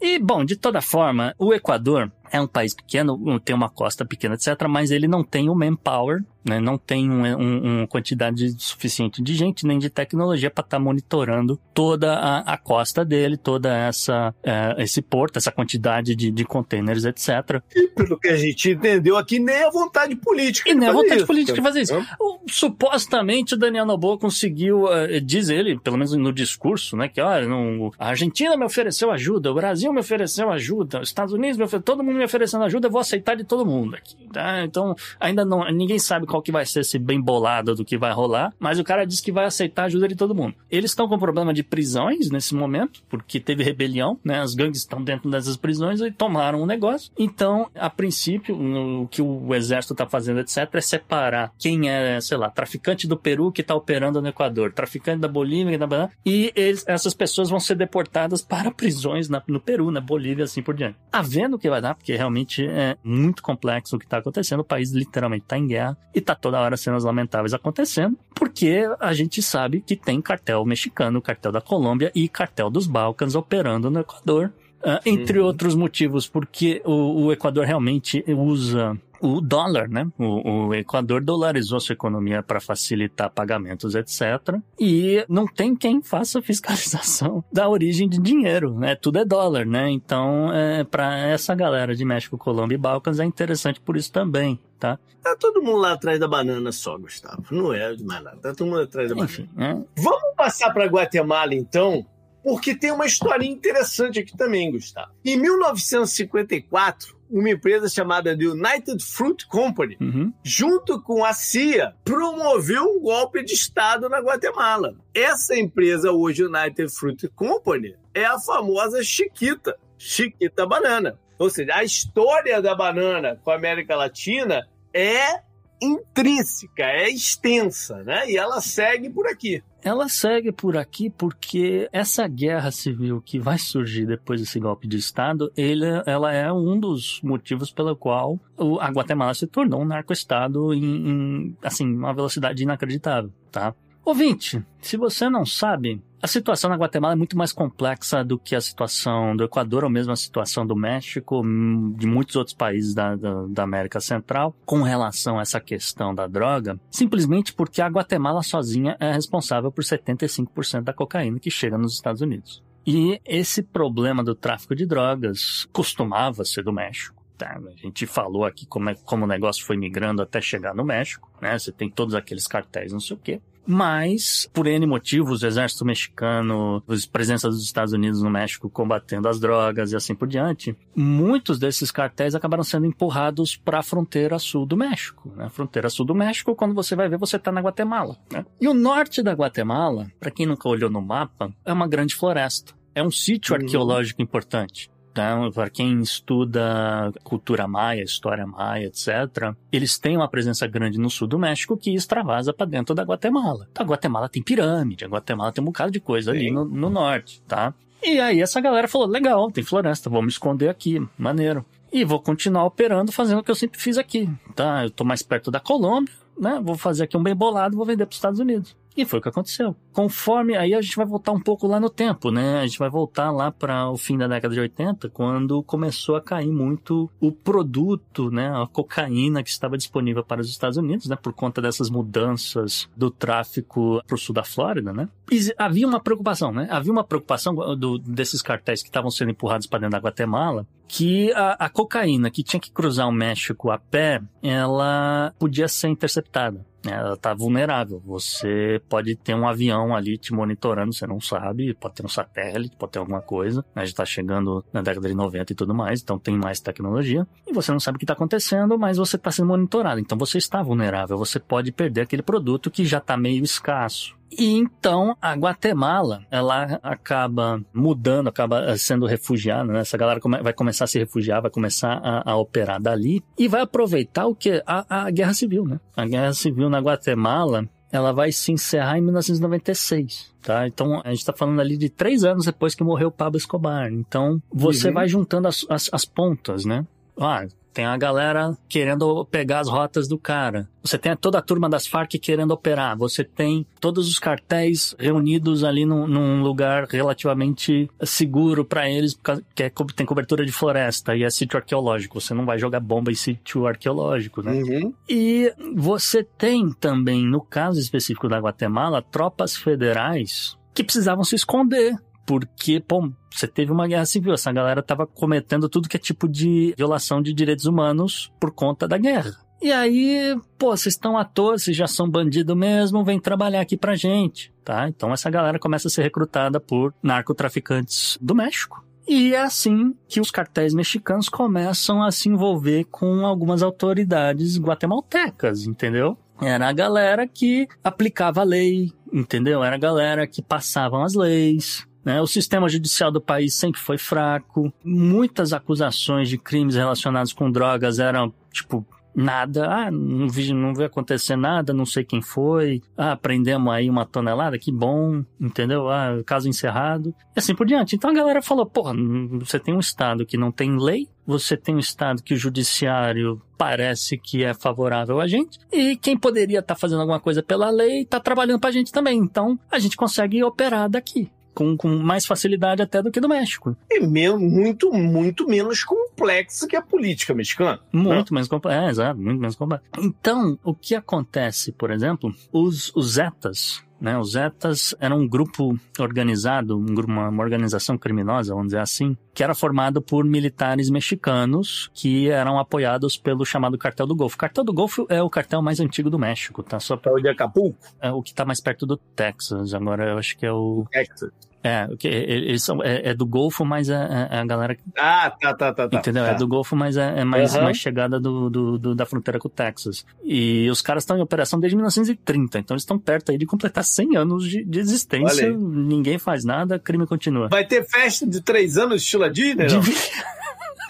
E, 0.00 0.18
bom, 0.18 0.44
de 0.44 0.56
toda 0.56 0.80
forma, 0.80 1.34
o 1.38 1.52
Equador 1.52 2.12
é 2.30 2.40
um 2.40 2.46
país 2.46 2.74
pequeno, 2.74 3.40
tem 3.40 3.54
uma 3.54 3.68
costa 3.68 4.04
pequena, 4.04 4.34
etc., 4.34 4.68
mas 4.68 4.90
ele 4.90 5.08
não 5.08 5.24
tem 5.24 5.48
o 5.48 5.54
manpower, 5.54 6.22
né? 6.44 6.60
não 6.60 6.78
tem 6.78 7.10
uma 7.10 7.36
um, 7.36 7.82
um 7.82 7.86
quantidade 7.86 8.54
suficiente 8.58 9.22
de 9.22 9.34
gente 9.34 9.66
nem 9.66 9.78
de 9.78 9.90
tecnologia 9.90 10.50
para 10.50 10.64
estar 10.64 10.76
tá 10.76 10.82
monitorando 10.82 11.58
toda 11.74 12.14
a, 12.14 12.40
a, 12.40 12.58
costa 12.58 13.04
dele, 13.04 13.36
toda 13.36 13.74
essa 13.74 14.34
é, 14.42 14.82
esse 14.82 15.02
porto, 15.02 15.36
essa 15.36 15.50
quantidade 15.50 16.14
de, 16.14 16.30
de 16.30 16.44
containers, 16.44 17.04
etc. 17.04 17.62
E 17.74 17.88
pelo 17.88 18.18
que 18.18 18.28
a 18.28 18.36
gente 18.36 18.70
entendeu 18.70 19.16
aqui, 19.16 19.38
nem 19.38 19.64
a 19.64 19.70
vontade 19.70 20.14
política. 20.16 20.70
E 20.70 20.74
nem 20.74 20.88
a 20.88 20.92
vontade 20.92 21.16
isso. 21.16 21.26
política 21.26 21.54
de 21.54 21.62
fazer 21.62 21.80
isso. 21.82 21.94
O, 22.20 22.40
supostamente 22.48 23.54
o 23.54 23.58
Daniel 23.58 23.86
Noboa 23.86 24.18
conseguiu, 24.18 24.84
uh, 24.84 25.20
diz 25.20 25.48
ele, 25.48 25.78
pelo 25.78 25.96
menos 25.96 26.12
no 26.12 26.32
discurso, 26.32 26.96
né, 26.96 27.08
que 27.08 27.20
olha, 27.20 27.46
não, 27.46 27.90
a 27.98 28.14
Argentina 28.28 28.56
me 28.56 28.64
ofereceu 28.64 29.10
ajuda, 29.10 29.50
o 29.50 29.54
Brasil 29.54 29.90
me 29.92 30.00
ofereceu 30.00 30.50
ajuda, 30.50 31.00
os 31.00 31.08
Estados 31.08 31.32
Unidos 31.32 31.56
me 31.56 31.64
ofereceu, 31.64 31.82
todo 31.82 32.04
mundo 32.04 32.16
me 32.16 32.24
oferecendo 32.24 32.64
ajuda, 32.64 32.86
eu 32.86 32.90
vou 32.90 33.00
aceitar 33.00 33.34
de 33.34 33.42
todo 33.42 33.64
mundo 33.64 33.96
aqui. 33.96 34.16
Tá? 34.30 34.62
Então, 34.62 34.94
ainda 35.18 35.44
não, 35.44 35.64
ninguém 35.70 35.98
sabe 35.98 36.26
qual 36.26 36.42
que 36.42 36.52
vai 36.52 36.66
ser 36.66 36.80
esse 36.80 36.98
bem 36.98 37.20
bolado 37.20 37.74
do 37.74 37.84
que 37.84 37.96
vai 37.96 38.12
rolar, 38.12 38.52
mas 38.58 38.78
o 38.78 38.84
cara 38.84 39.06
diz 39.06 39.20
que 39.20 39.32
vai 39.32 39.46
aceitar 39.46 39.84
ajuda 39.84 40.06
de 40.06 40.14
todo 40.14 40.34
mundo. 40.34 40.54
Eles 40.70 40.90
estão 40.90 41.08
com 41.08 41.18
problema 41.18 41.54
de 41.54 41.62
prisões 41.62 42.30
nesse 42.30 42.54
momento, 42.54 43.02
porque 43.08 43.40
teve 43.40 43.64
rebelião, 43.64 44.18
né? 44.22 44.40
As 44.40 44.54
gangues 44.54 44.80
estão 44.80 45.02
dentro 45.02 45.30
dessas 45.30 45.56
prisões 45.56 46.00
e 46.00 46.10
tomaram 46.10 46.60
o 46.60 46.62
um 46.64 46.66
negócio. 46.66 47.10
Então, 47.18 47.70
a 47.74 47.88
princípio, 47.88 48.54
no, 48.56 49.04
o 49.04 49.08
que 49.08 49.22
o 49.22 49.54
exército 49.54 49.94
está 49.94 50.06
fazendo, 50.06 50.40
etc., 50.40 50.68
é 50.74 50.80
separar 50.80 51.52
quem 51.58 51.88
é, 51.88 52.20
sei 52.20 52.36
lá, 52.36 52.50
traficante 52.50 53.06
do 53.06 53.16
Peru 53.16 53.50
que 53.50 53.62
está 53.62 53.74
operando 53.74 54.20
no 54.20 54.28
Equador, 54.28 54.72
traficante 54.72 55.20
da 55.20 55.28
Bolívia, 55.28 55.78
da 55.78 55.88
e 56.24 56.52
eles, 56.54 56.84
essas 56.86 57.14
pessoas 57.14 57.48
vão 57.48 57.58
ser 57.58 57.74
deportadas 57.74 58.07
para 58.42 58.70
prisões 58.70 59.28
na, 59.28 59.42
no 59.46 59.60
Peru, 59.60 59.90
na 59.90 60.00
Bolívia, 60.00 60.44
assim 60.44 60.62
por 60.62 60.74
diante. 60.74 60.96
Tá 61.10 61.22
vendo 61.22 61.54
o 61.54 61.58
que 61.58 61.70
vai 61.70 61.80
dar, 61.80 61.94
porque 61.94 62.16
realmente 62.16 62.66
é 62.66 62.96
muito 63.02 63.42
complexo 63.42 63.96
o 63.96 63.98
que 63.98 64.04
está 64.04 64.18
acontecendo. 64.18 64.60
O 64.60 64.64
país 64.64 64.90
literalmente 64.92 65.44
está 65.44 65.58
em 65.58 65.66
guerra 65.66 65.96
e 66.14 66.18
está 66.18 66.34
toda 66.34 66.60
hora 66.60 66.76
cenas 66.76 67.04
lamentáveis 67.04 67.54
acontecendo, 67.54 68.16
porque 68.34 68.88
a 69.00 69.12
gente 69.12 69.42
sabe 69.42 69.80
que 69.80 69.96
tem 69.96 70.20
cartel 70.20 70.64
mexicano, 70.64 71.22
cartel 71.22 71.52
da 71.52 71.60
Colômbia 71.60 72.10
e 72.14 72.28
cartel 72.28 72.70
dos 72.70 72.86
Balcãs 72.86 73.34
operando 73.34 73.90
no 73.90 74.00
Equador. 74.00 74.52
Uh, 74.78 75.02
entre 75.04 75.40
uhum. 75.40 75.46
outros 75.46 75.74
motivos, 75.74 76.28
porque 76.28 76.80
o, 76.84 77.24
o 77.24 77.32
Equador 77.32 77.66
realmente 77.66 78.24
usa 78.28 78.96
o 79.20 79.40
dólar, 79.40 79.88
né? 79.88 80.06
O, 80.18 80.68
o, 80.68 80.74
Equador 80.74 81.22
dolarizou 81.22 81.80
sua 81.80 81.92
economia 81.92 82.42
para 82.42 82.60
facilitar 82.60 83.30
pagamentos, 83.30 83.94
etc. 83.94 84.56
E 84.78 85.24
não 85.28 85.46
tem 85.46 85.74
quem 85.74 86.02
faça 86.02 86.40
fiscalização 86.42 87.44
da 87.52 87.68
origem 87.68 88.08
de 88.08 88.18
dinheiro, 88.18 88.78
né? 88.78 88.94
Tudo 88.94 89.18
é 89.18 89.24
dólar, 89.24 89.66
né? 89.66 89.90
Então, 89.90 90.52
é, 90.52 90.84
para 90.84 91.18
essa 91.18 91.54
galera 91.54 91.94
de 91.94 92.04
México, 92.04 92.38
Colômbia 92.38 92.76
e 92.76 92.78
Balcãs 92.78 93.18
é 93.18 93.24
interessante 93.24 93.80
por 93.80 93.96
isso 93.96 94.12
também. 94.12 94.58
Tá? 94.78 94.96
tá 95.20 95.34
todo 95.34 95.60
mundo 95.60 95.78
lá 95.78 95.94
atrás 95.94 96.20
da 96.20 96.28
banana 96.28 96.70
só, 96.70 96.96
Gustavo. 96.96 97.44
Não 97.50 97.72
é 97.72 97.92
de 97.94 98.04
mais 98.04 98.22
nada. 98.22 98.36
Tá 98.36 98.54
todo 98.54 98.68
mundo 98.68 98.82
atrás 98.82 99.10
da 99.10 99.24
Enfim, 99.24 99.48
banana. 99.52 99.86
É. 99.96 100.00
Vamos 100.00 100.36
passar 100.36 100.72
para 100.72 100.86
Guatemala, 100.86 101.52
então, 101.52 102.06
porque 102.44 102.76
tem 102.76 102.92
uma 102.92 103.04
historinha 103.04 103.52
interessante 103.52 104.20
aqui 104.20 104.36
também, 104.36 104.70
Gustavo. 104.70 105.10
Em 105.24 105.36
1954, 105.36 107.17
uma 107.30 107.50
empresa 107.50 107.88
chamada 107.88 108.36
The 108.36 108.44
United 108.44 109.04
Fruit 109.04 109.46
Company, 109.46 109.96
uhum. 110.00 110.32
junto 110.42 111.00
com 111.02 111.24
a 111.24 111.32
CIA, 111.32 111.94
promoveu 112.04 112.84
um 112.84 113.00
golpe 113.00 113.44
de 113.44 113.52
Estado 113.52 114.08
na 114.08 114.20
Guatemala. 114.20 114.94
Essa 115.14 115.56
empresa, 115.56 116.10
hoje 116.12 116.44
United 116.44 116.88
Fruit 116.88 117.28
Company, 117.28 117.96
é 118.14 118.24
a 118.24 118.38
famosa 118.38 119.02
Chiquita, 119.02 119.76
Chiquita 119.96 120.66
Banana. 120.66 121.18
Ou 121.38 121.48
seja, 121.48 121.74
a 121.74 121.84
história 121.84 122.60
da 122.60 122.74
banana 122.74 123.40
com 123.44 123.50
a 123.50 123.54
América 123.54 123.94
Latina 123.94 124.68
é 124.92 125.40
intrínseca, 125.80 126.82
é 126.82 127.08
extensa, 127.08 128.02
né? 128.02 128.28
E 128.28 128.36
ela 128.36 128.60
segue 128.60 129.08
por 129.08 129.26
aqui. 129.28 129.62
Ela 129.82 130.08
segue 130.08 130.50
por 130.50 130.76
aqui 130.76 131.08
porque 131.08 131.88
essa 131.92 132.26
guerra 132.26 132.70
civil 132.70 133.22
que 133.24 133.38
vai 133.38 133.58
surgir 133.58 134.06
depois 134.06 134.40
desse 134.40 134.58
golpe 134.58 134.88
de 134.88 134.96
Estado, 134.96 135.52
ele, 135.56 135.84
ela 136.04 136.32
é 136.32 136.52
um 136.52 136.78
dos 136.78 137.20
motivos 137.22 137.70
pelo 137.70 137.94
qual 137.96 138.40
a 138.80 138.90
Guatemala 138.90 139.34
se 139.34 139.46
tornou 139.46 139.82
um 139.82 139.86
narco-estado 139.86 140.74
em, 140.74 140.84
em, 140.84 141.56
assim, 141.62 141.86
uma 141.86 142.12
velocidade 142.12 142.62
inacreditável, 142.62 143.32
tá? 143.52 143.74
Ouvinte, 144.04 144.64
se 144.80 144.96
você 144.96 145.28
não 145.28 145.44
sabe, 145.44 146.02
a 146.20 146.26
situação 146.26 146.70
na 146.70 146.76
Guatemala 146.76 147.14
é 147.14 147.16
muito 147.16 147.36
mais 147.36 147.52
complexa 147.52 148.24
do 148.24 148.38
que 148.38 148.56
a 148.56 148.60
situação 148.60 149.36
do 149.36 149.44
Equador 149.44 149.84
ou 149.84 149.90
mesmo 149.90 150.12
a 150.12 150.16
situação 150.16 150.66
do 150.66 150.74
México, 150.74 151.42
hum, 151.44 151.94
de 151.96 152.06
muitos 152.06 152.34
outros 152.36 152.54
países 152.54 152.94
da, 152.94 153.14
da, 153.14 153.46
da, 153.48 153.62
América 153.62 154.00
Central, 154.00 154.54
com 154.66 154.82
relação 154.82 155.38
a 155.38 155.42
essa 155.42 155.60
questão 155.60 156.14
da 156.14 156.26
droga, 156.26 156.78
simplesmente 156.90 157.52
porque 157.52 157.80
a 157.80 157.88
Guatemala 157.88 158.42
sozinha 158.42 158.96
é 158.98 159.12
responsável 159.12 159.70
por 159.70 159.84
75% 159.84 160.82
da 160.82 160.92
cocaína 160.92 161.38
que 161.38 161.50
chega 161.50 161.78
nos 161.78 161.94
Estados 161.94 162.20
Unidos. 162.20 162.62
E 162.86 163.20
esse 163.24 163.62
problema 163.62 164.24
do 164.24 164.34
tráfico 164.34 164.74
de 164.74 164.86
drogas 164.86 165.68
costumava 165.72 166.44
ser 166.44 166.64
do 166.64 166.72
México. 166.72 167.22
Tá? 167.36 167.56
A 167.56 167.76
gente 167.80 168.04
falou 168.06 168.44
aqui 168.44 168.66
como, 168.66 168.90
é, 168.90 168.96
como 169.04 169.24
o 169.24 169.28
negócio 169.28 169.64
foi 169.64 169.76
migrando 169.76 170.20
até 170.20 170.40
chegar 170.40 170.74
no 170.74 170.84
México, 170.84 171.30
né? 171.40 171.56
Você 171.56 171.70
tem 171.70 171.88
todos 171.88 172.16
aqueles 172.16 172.48
cartéis, 172.48 172.92
não 172.92 172.98
sei 172.98 173.16
o 173.16 173.20
quê. 173.20 173.40
Mas, 173.70 174.48
por 174.50 174.66
N 174.66 174.86
motivos, 174.86 175.42
o 175.42 175.46
exército 175.46 175.84
mexicano, 175.84 176.82
a 176.88 177.12
presença 177.12 177.50
dos 177.50 177.62
Estados 177.62 177.92
Unidos 177.92 178.22
no 178.22 178.30
México 178.30 178.70
combatendo 178.70 179.28
as 179.28 179.38
drogas 179.38 179.92
e 179.92 179.96
assim 179.96 180.14
por 180.14 180.26
diante, 180.26 180.74
muitos 180.96 181.58
desses 181.58 181.90
cartéis 181.90 182.34
acabaram 182.34 182.64
sendo 182.64 182.86
empurrados 182.86 183.56
para 183.56 183.80
a 183.80 183.82
fronteira 183.82 184.38
sul 184.38 184.64
do 184.64 184.74
México. 184.74 185.30
Né? 185.36 185.50
Fronteira 185.50 185.90
sul 185.90 186.06
do 186.06 186.14
México, 186.14 186.56
quando 186.56 186.74
você 186.74 186.96
vai 186.96 187.10
ver, 187.10 187.18
você 187.18 187.36
está 187.36 187.52
na 187.52 187.60
Guatemala. 187.60 188.16
Né? 188.32 188.46
E 188.58 188.66
o 188.66 188.72
norte 188.72 189.22
da 189.22 189.32
Guatemala, 189.32 190.10
para 190.18 190.30
quem 190.30 190.46
nunca 190.46 190.66
olhou 190.66 190.88
no 190.88 191.02
mapa, 191.02 191.52
é 191.62 191.72
uma 191.72 191.86
grande 191.86 192.14
floresta. 192.14 192.72
É 192.94 193.02
um 193.02 193.10
sítio 193.10 193.54
uhum. 193.54 193.60
arqueológico 193.60 194.22
importante. 194.22 194.90
Então, 195.18 195.50
para 195.50 195.68
quem 195.68 196.00
estuda 196.00 197.12
cultura 197.24 197.66
maia, 197.66 198.04
história 198.04 198.46
maia, 198.46 198.86
etc., 198.86 199.52
eles 199.72 199.98
têm 199.98 200.16
uma 200.16 200.28
presença 200.28 200.64
grande 200.68 200.96
no 200.96 201.10
sul 201.10 201.26
do 201.26 201.36
México 201.36 201.76
que 201.76 201.92
extravasa 201.92 202.52
para 202.52 202.66
dentro 202.66 202.94
da 202.94 203.02
Guatemala. 203.02 203.66
Então, 203.72 203.84
a 203.84 203.88
Guatemala 203.88 204.28
tem 204.28 204.40
pirâmide, 204.40 205.04
a 205.04 205.08
Guatemala 205.08 205.50
tem 205.50 205.60
um 205.60 205.64
bocado 205.64 205.90
de 205.90 205.98
coisa 205.98 206.30
ali 206.30 206.52
no, 206.52 206.64
no 206.64 206.88
norte, 206.88 207.42
tá? 207.48 207.74
E 208.00 208.20
aí 208.20 208.40
essa 208.40 208.60
galera 208.60 208.86
falou: 208.86 209.08
legal, 209.08 209.50
tem 209.50 209.64
floresta, 209.64 210.08
vou 210.08 210.22
me 210.22 210.28
esconder 210.28 210.68
aqui, 210.68 211.04
maneiro. 211.18 211.66
E 211.92 212.04
vou 212.04 212.20
continuar 212.20 212.64
operando, 212.64 213.10
fazendo 213.10 213.40
o 213.40 213.42
que 213.42 213.50
eu 213.50 213.56
sempre 213.56 213.80
fiz 213.80 213.98
aqui. 213.98 214.30
Tá, 214.54 214.84
eu 214.84 214.90
tô 214.90 215.02
mais 215.02 215.20
perto 215.20 215.50
da 215.50 215.58
Colômbia, 215.58 216.14
né? 216.38 216.60
Vou 216.62 216.76
fazer 216.76 217.02
aqui 217.02 217.16
um 217.16 217.22
bem 217.24 217.34
bolado, 217.34 217.76
vou 217.76 217.84
vender 217.84 218.06
para 218.06 218.12
os 218.12 218.18
Estados 218.18 218.38
Unidos. 218.38 218.76
E 218.98 219.04
foi 219.04 219.20
o 219.20 219.22
que 219.22 219.28
aconteceu. 219.28 219.76
Conforme 219.92 220.56
aí 220.56 220.74
a 220.74 220.82
gente 220.82 220.96
vai 220.96 221.06
voltar 221.06 221.30
um 221.30 221.38
pouco 221.38 221.68
lá 221.68 221.78
no 221.78 221.88
tempo, 221.88 222.32
né? 222.32 222.58
A 222.58 222.66
gente 222.66 222.80
vai 222.80 222.90
voltar 222.90 223.30
lá 223.30 223.52
para 223.52 223.88
o 223.88 223.96
fim 223.96 224.18
da 224.18 224.26
década 224.26 224.52
de 224.52 224.58
80, 224.58 225.08
quando 225.10 225.62
começou 225.62 226.16
a 226.16 226.20
cair 226.20 226.50
muito 226.50 227.08
o 227.20 227.30
produto, 227.30 228.28
né, 228.28 228.48
a 228.48 228.66
cocaína 228.66 229.40
que 229.44 229.50
estava 229.50 229.78
disponível 229.78 230.24
para 230.24 230.40
os 230.40 230.50
Estados 230.50 230.76
Unidos, 230.76 231.06
né, 231.06 231.14
por 231.14 231.32
conta 231.32 231.62
dessas 231.62 231.88
mudanças 231.88 232.90
do 232.96 233.08
tráfico 233.08 234.02
para 234.04 234.16
o 234.16 234.18
sul 234.18 234.34
da 234.34 234.42
Flórida, 234.42 234.92
né? 234.92 235.08
E 235.30 235.54
havia 235.56 235.86
uma 235.86 236.00
preocupação, 236.00 236.50
né? 236.50 236.66
Havia 236.68 236.90
uma 236.90 237.04
preocupação 237.04 237.54
do, 237.54 237.98
desses 237.98 238.42
cartéis 238.42 238.82
que 238.82 238.88
estavam 238.88 239.12
sendo 239.12 239.30
empurrados 239.30 239.68
para 239.68 239.78
dentro 239.78 239.92
da 239.92 240.04
Guatemala, 240.04 240.66
que 240.88 241.30
a, 241.34 241.52
a 241.52 241.68
cocaína 241.68 242.32
que 242.32 242.42
tinha 242.42 242.58
que 242.58 242.72
cruzar 242.72 243.06
o 243.06 243.12
México 243.12 243.70
a 243.70 243.78
pé, 243.78 244.20
ela 244.42 245.32
podia 245.38 245.68
ser 245.68 245.86
interceptada 245.86 246.66
ela 246.84 247.14
está 247.14 247.34
vulnerável. 247.34 248.00
Você 248.04 248.80
pode 248.88 249.16
ter 249.16 249.34
um 249.34 249.48
avião 249.48 249.94
ali 249.94 250.16
te 250.16 250.32
monitorando, 250.32 250.92
você 250.92 251.06
não 251.06 251.20
sabe, 251.20 251.74
pode 251.74 251.94
ter 251.94 252.04
um 252.04 252.08
satélite, 252.08 252.76
pode 252.76 252.92
ter 252.92 252.98
alguma 252.98 253.20
coisa. 253.20 253.64
A 253.74 253.80
gente 253.80 253.90
está 253.90 254.04
chegando 254.04 254.64
na 254.72 254.82
década 254.82 255.08
de 255.08 255.14
90 255.14 255.52
e 255.52 255.56
tudo 255.56 255.74
mais, 255.74 256.02
então 256.02 256.18
tem 256.18 256.36
mais 256.36 256.60
tecnologia. 256.60 257.26
E 257.46 257.52
você 257.52 257.72
não 257.72 257.80
sabe 257.80 257.96
o 257.96 257.98
que 257.98 258.04
está 258.04 258.14
acontecendo, 258.14 258.78
mas 258.78 258.96
você 258.96 259.16
está 259.16 259.30
sendo 259.30 259.48
monitorado. 259.48 260.00
Então 260.00 260.16
você 260.16 260.38
está 260.38 260.62
vulnerável, 260.62 261.16
você 261.16 261.38
pode 261.38 261.72
perder 261.72 262.02
aquele 262.02 262.22
produto 262.22 262.70
que 262.70 262.84
já 262.84 262.98
está 262.98 263.16
meio 263.16 263.42
escasso. 263.42 264.17
E 264.30 264.54
então 264.54 265.16
a 265.20 265.34
Guatemala, 265.34 266.22
ela 266.30 266.78
acaba 266.82 267.60
mudando, 267.72 268.28
acaba 268.28 268.70
eh, 268.70 268.76
sendo 268.76 269.06
refugiada, 269.06 269.72
né? 269.72 269.80
Essa 269.80 269.96
galera 269.96 270.20
vai 270.42 270.52
começar 270.52 270.84
a 270.84 270.86
se 270.88 270.98
refugiar, 270.98 271.40
vai 271.40 271.50
começar 271.50 272.00
a, 272.02 272.32
a 272.32 272.36
operar 272.36 272.80
dali 272.80 273.22
e 273.38 273.48
vai 273.48 273.62
aproveitar 273.62 274.26
o 274.26 274.34
que? 274.34 274.62
A, 274.66 275.06
a 275.06 275.10
guerra 275.10 275.34
civil, 275.34 275.64
né? 275.64 275.80
A 275.96 276.06
guerra 276.06 276.32
civil 276.32 276.68
na 276.68 276.78
Guatemala, 276.78 277.68
ela 277.90 278.12
vai 278.12 278.30
se 278.32 278.52
encerrar 278.52 278.98
em 278.98 279.02
1996, 279.02 280.32
tá? 280.42 280.66
Então, 280.66 281.00
a 281.04 281.08
gente 281.08 281.20
está 281.20 281.32
falando 281.32 281.60
ali 281.60 281.76
de 281.76 281.88
três 281.88 282.24
anos 282.24 282.44
depois 282.44 282.74
que 282.74 282.84
morreu 282.84 283.10
Pablo 283.10 283.38
Escobar. 283.38 283.90
Então, 283.90 284.42
você 284.52 284.88
uhum. 284.88 284.94
vai 284.94 285.08
juntando 285.08 285.48
as, 285.48 285.64
as, 285.68 285.88
as 285.92 286.04
pontas, 286.04 286.64
né? 286.64 286.86
Ah, 287.16 287.46
tem 287.78 287.86
a 287.86 287.96
galera 287.96 288.58
querendo 288.68 289.24
pegar 289.26 289.60
as 289.60 289.68
rotas 289.68 290.08
do 290.08 290.18
cara. 290.18 290.68
Você 290.82 290.98
tem 290.98 291.14
toda 291.14 291.38
a 291.38 291.42
turma 291.42 291.68
das 291.68 291.86
Farc 291.86 292.18
querendo 292.18 292.50
operar. 292.50 292.98
Você 292.98 293.22
tem 293.22 293.64
todos 293.78 294.08
os 294.08 294.18
cartéis 294.18 294.96
reunidos 294.98 295.62
ali 295.62 295.86
num, 295.86 296.04
num 296.08 296.42
lugar 296.42 296.88
relativamente 296.90 297.88
seguro 298.02 298.64
para 298.64 298.90
eles, 298.90 299.16
que 299.54 299.62
é, 299.62 299.70
tem 299.94 300.04
cobertura 300.04 300.44
de 300.44 300.50
floresta 300.50 301.14
e 301.14 301.22
é 301.22 301.30
sítio 301.30 301.56
arqueológico. 301.56 302.20
Você 302.20 302.34
não 302.34 302.44
vai 302.44 302.58
jogar 302.58 302.80
bomba 302.80 303.12
em 303.12 303.14
sítio 303.14 303.64
arqueológico, 303.64 304.42
né? 304.42 304.54
Uhum. 304.54 304.92
E 305.08 305.54
você 305.76 306.24
tem 306.24 306.72
também, 306.80 307.24
no 307.24 307.40
caso 307.40 307.78
específico 307.78 308.28
da 308.28 308.40
Guatemala, 308.40 309.00
tropas 309.00 309.56
federais 309.56 310.58
que 310.74 310.82
precisavam 310.82 311.22
se 311.22 311.36
esconder 311.36 311.94
porque, 312.28 312.78
pô, 312.78 313.10
você 313.32 313.48
teve 313.48 313.72
uma 313.72 313.88
guerra 313.88 314.04
civil, 314.04 314.34
essa 314.34 314.52
galera 314.52 314.82
tava 314.82 315.06
cometendo 315.06 315.66
tudo 315.66 315.88
que 315.88 315.96
é 315.96 315.98
tipo 315.98 316.28
de 316.28 316.74
violação 316.76 317.22
de 317.22 317.32
direitos 317.32 317.64
humanos 317.64 318.30
por 318.38 318.52
conta 318.52 318.86
da 318.86 318.98
guerra. 318.98 319.34
E 319.62 319.72
aí, 319.72 320.38
pô, 320.58 320.76
vocês 320.76 320.94
estão 320.94 321.16
à 321.16 321.24
toa, 321.24 321.56
vocês 321.56 321.74
já 321.74 321.86
são 321.86 322.06
bandido 322.06 322.54
mesmo, 322.54 323.02
vem 323.02 323.18
trabalhar 323.18 323.62
aqui 323.62 323.78
pra 323.78 323.96
gente, 323.96 324.52
tá? 324.62 324.86
Então 324.90 325.10
essa 325.10 325.30
galera 325.30 325.58
começa 325.58 325.88
a 325.88 325.90
ser 325.90 326.02
recrutada 326.02 326.60
por 326.60 326.94
narcotraficantes 327.02 328.18
do 328.20 328.34
México. 328.34 328.84
E 329.08 329.34
é 329.34 329.40
assim 329.40 329.94
que 330.06 330.20
os 330.20 330.30
cartéis 330.30 330.74
mexicanos 330.74 331.30
começam 331.30 332.02
a 332.02 332.12
se 332.12 332.28
envolver 332.28 332.84
com 332.90 333.24
algumas 333.24 333.62
autoridades 333.62 334.58
guatemaltecas, 334.58 335.66
entendeu? 335.66 336.18
Era 336.42 336.68
a 336.68 336.72
galera 336.72 337.26
que 337.26 337.66
aplicava 337.82 338.42
a 338.42 338.44
lei, 338.44 338.92
entendeu? 339.10 339.64
Era 339.64 339.76
a 339.76 339.78
galera 339.78 340.26
que 340.26 340.42
passavam 340.42 341.02
as 341.02 341.14
leis, 341.14 341.87
né? 342.08 342.22
O 342.22 342.26
sistema 342.26 342.70
judicial 342.70 343.12
do 343.12 343.20
país 343.20 343.52
sempre 343.52 343.78
foi 343.78 343.98
fraco. 343.98 344.72
Muitas 344.82 345.52
acusações 345.52 346.30
de 346.30 346.38
crimes 346.38 346.74
relacionados 346.74 347.34
com 347.34 347.50
drogas 347.50 347.98
eram, 347.98 348.32
tipo, 348.50 348.86
nada. 349.14 349.68
Ah, 349.68 349.90
não 349.90 350.26
vi, 350.26 350.54
não 350.54 350.74
vi 350.74 350.84
acontecer 350.84 351.36
nada, 351.36 351.74
não 351.74 351.84
sei 351.84 352.04
quem 352.04 352.22
foi. 352.22 352.80
Ah, 352.96 353.14
prendemos 353.14 353.70
aí 353.70 353.90
uma 353.90 354.06
tonelada, 354.06 354.58
que 354.58 354.72
bom, 354.72 355.22
entendeu? 355.38 355.90
Ah, 355.90 356.22
caso 356.24 356.48
encerrado. 356.48 357.14
E 357.36 357.38
assim 357.38 357.54
por 357.54 357.66
diante. 357.66 357.94
Então 357.94 358.08
a 358.08 358.14
galera 358.14 358.40
falou, 358.40 358.64
porra, 358.64 358.94
você 359.40 359.60
tem 359.60 359.74
um 359.74 359.80
estado 359.80 360.24
que 360.24 360.38
não 360.38 360.50
tem 360.50 360.78
lei, 360.78 361.08
você 361.26 361.58
tem 361.58 361.74
um 361.74 361.78
estado 361.78 362.22
que 362.22 362.32
o 362.32 362.38
judiciário 362.38 363.38
parece 363.58 364.16
que 364.16 364.42
é 364.42 364.54
favorável 364.54 365.20
a 365.20 365.26
gente, 365.26 365.58
e 365.70 365.94
quem 365.96 366.16
poderia 366.16 366.60
estar 366.60 366.74
tá 366.74 366.80
fazendo 366.80 367.00
alguma 367.00 367.20
coisa 367.20 367.42
pela 367.42 367.68
lei 367.68 368.00
está 368.00 368.18
trabalhando 368.18 368.60
para 368.60 368.70
a 368.70 368.72
gente 368.72 368.90
também. 368.90 369.18
Então 369.18 369.58
a 369.70 369.78
gente 369.78 369.94
consegue 369.94 370.42
operar 370.42 370.88
daqui 370.88 371.30
com, 371.58 371.76
com 371.76 371.88
mais 371.88 372.24
facilidade 372.24 372.80
até 372.80 373.02
do 373.02 373.10
que 373.10 373.20
do 373.20 373.28
México. 373.28 373.76
E 373.90 373.98
muito, 374.00 374.92
muito 374.92 375.44
menos 375.48 375.82
complexo 375.82 376.68
que 376.68 376.76
a 376.76 376.82
política 376.82 377.34
mexicana. 377.34 377.80
Muito 377.92 378.32
menos 378.32 378.48
complexo, 378.48 378.80
é, 378.80 378.88
exato, 378.88 379.20
muito 379.20 379.40
menos 379.40 379.56
complexo. 379.56 379.84
Então, 379.98 380.56
o 380.62 380.72
que 380.72 380.94
acontece, 380.94 381.72
por 381.72 381.90
exemplo, 381.90 382.32
os, 382.52 382.94
os 382.94 383.14
Zetas, 383.14 383.82
né? 384.00 384.18
Os 384.18 384.32
Zetas 384.32 384.94
eram 385.00 385.20
um 385.20 385.28
grupo 385.28 385.78
organizado, 385.98 386.76
um 386.76 386.94
grupo, 386.94 387.12
uma, 387.12 387.28
uma, 387.28 387.42
organização 387.42 387.98
criminosa, 387.98 388.52
vamos 388.52 388.68
dizer 388.68 388.80
assim, 388.80 389.16
que 389.34 389.42
era 389.42 389.54
formado 389.54 390.00
por 390.00 390.24
militares 390.24 390.90
mexicanos 390.90 391.90
que 391.92 392.30
eram 392.30 392.58
apoiados 392.58 393.16
pelo 393.16 393.44
chamado 393.44 393.78
Cartel 393.78 394.06
do 394.06 394.14
Golfo. 394.14 394.36
O 394.36 394.38
Cartel 394.38 394.64
do 394.64 394.72
Golfo 394.72 395.06
é 395.08 395.22
o 395.22 395.30
cartel 395.30 395.62
mais 395.62 395.80
antigo 395.80 396.10
do 396.10 396.18
México, 396.18 396.62
tá? 396.62 396.78
Só 396.78 396.96
pra... 396.96 397.12
É 397.12 397.14
o 397.14 397.20
de 397.20 397.28
Acapulco? 397.28 397.78
É 398.00 398.10
o 398.10 398.22
que 398.22 398.34
tá 398.34 398.44
mais 398.44 398.60
perto 398.60 398.86
do 398.86 398.96
Texas. 398.96 399.74
Agora 399.74 400.10
eu 400.10 400.18
acho 400.18 400.36
que 400.36 400.46
é 400.46 400.52
o... 400.52 400.86
Texas. 400.90 401.30
É, 401.62 401.88
eles 402.04 402.62
são, 402.62 402.82
é, 402.82 403.10
é, 403.10 403.14
do 403.14 403.26
Golfo, 403.26 403.64
mas 403.64 403.88
é, 403.88 403.94
é, 403.94 404.36
é, 404.36 404.38
a 404.38 404.44
galera. 404.44 404.76
Ah, 404.96 405.30
tá, 405.30 405.54
tá, 405.54 405.72
tá. 405.72 405.88
tá 405.88 405.98
Entendeu? 405.98 406.24
Tá. 406.24 406.30
É 406.30 406.34
do 406.34 406.46
Golfo, 406.46 406.76
mas 406.76 406.96
é, 406.96 407.20
é 407.20 407.24
mais, 407.24 407.54
uhum. 407.54 407.62
mais 407.64 407.76
chegada 407.76 408.20
do, 408.20 408.48
do, 408.48 408.78
do, 408.78 408.94
da 408.94 409.04
fronteira 409.04 409.38
com 409.38 409.48
o 409.48 409.50
Texas. 409.50 410.06
E 410.22 410.68
os 410.70 410.80
caras 410.80 411.02
estão 411.02 411.18
em 411.18 411.20
operação 411.20 411.58
desde 411.58 411.74
1930, 411.76 412.60
então 412.60 412.74
eles 412.74 412.82
estão 412.82 412.98
perto 412.98 413.32
aí 413.32 413.38
de 413.38 413.44
completar 413.44 413.82
100 413.82 414.16
anos 414.16 414.48
de, 414.48 414.64
de 414.64 414.78
existência. 414.78 415.50
Ninguém 415.50 416.18
faz 416.18 416.44
nada, 416.44 416.78
crime 416.78 417.06
continua. 417.06 417.48
Vai 417.48 417.66
ter 417.66 417.84
festa 417.84 418.26
de 418.26 418.40
três 418.40 418.78
anos, 418.78 419.02
estilo 419.02 419.24
a 419.24 419.28
Disney? 419.28 419.66
Não? 419.66 419.80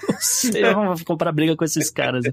sei, 0.18 0.62
vamos 0.72 1.02
comprar 1.02 1.32
briga 1.32 1.56
com 1.56 1.64
esses 1.64 1.90
caras. 1.90 2.24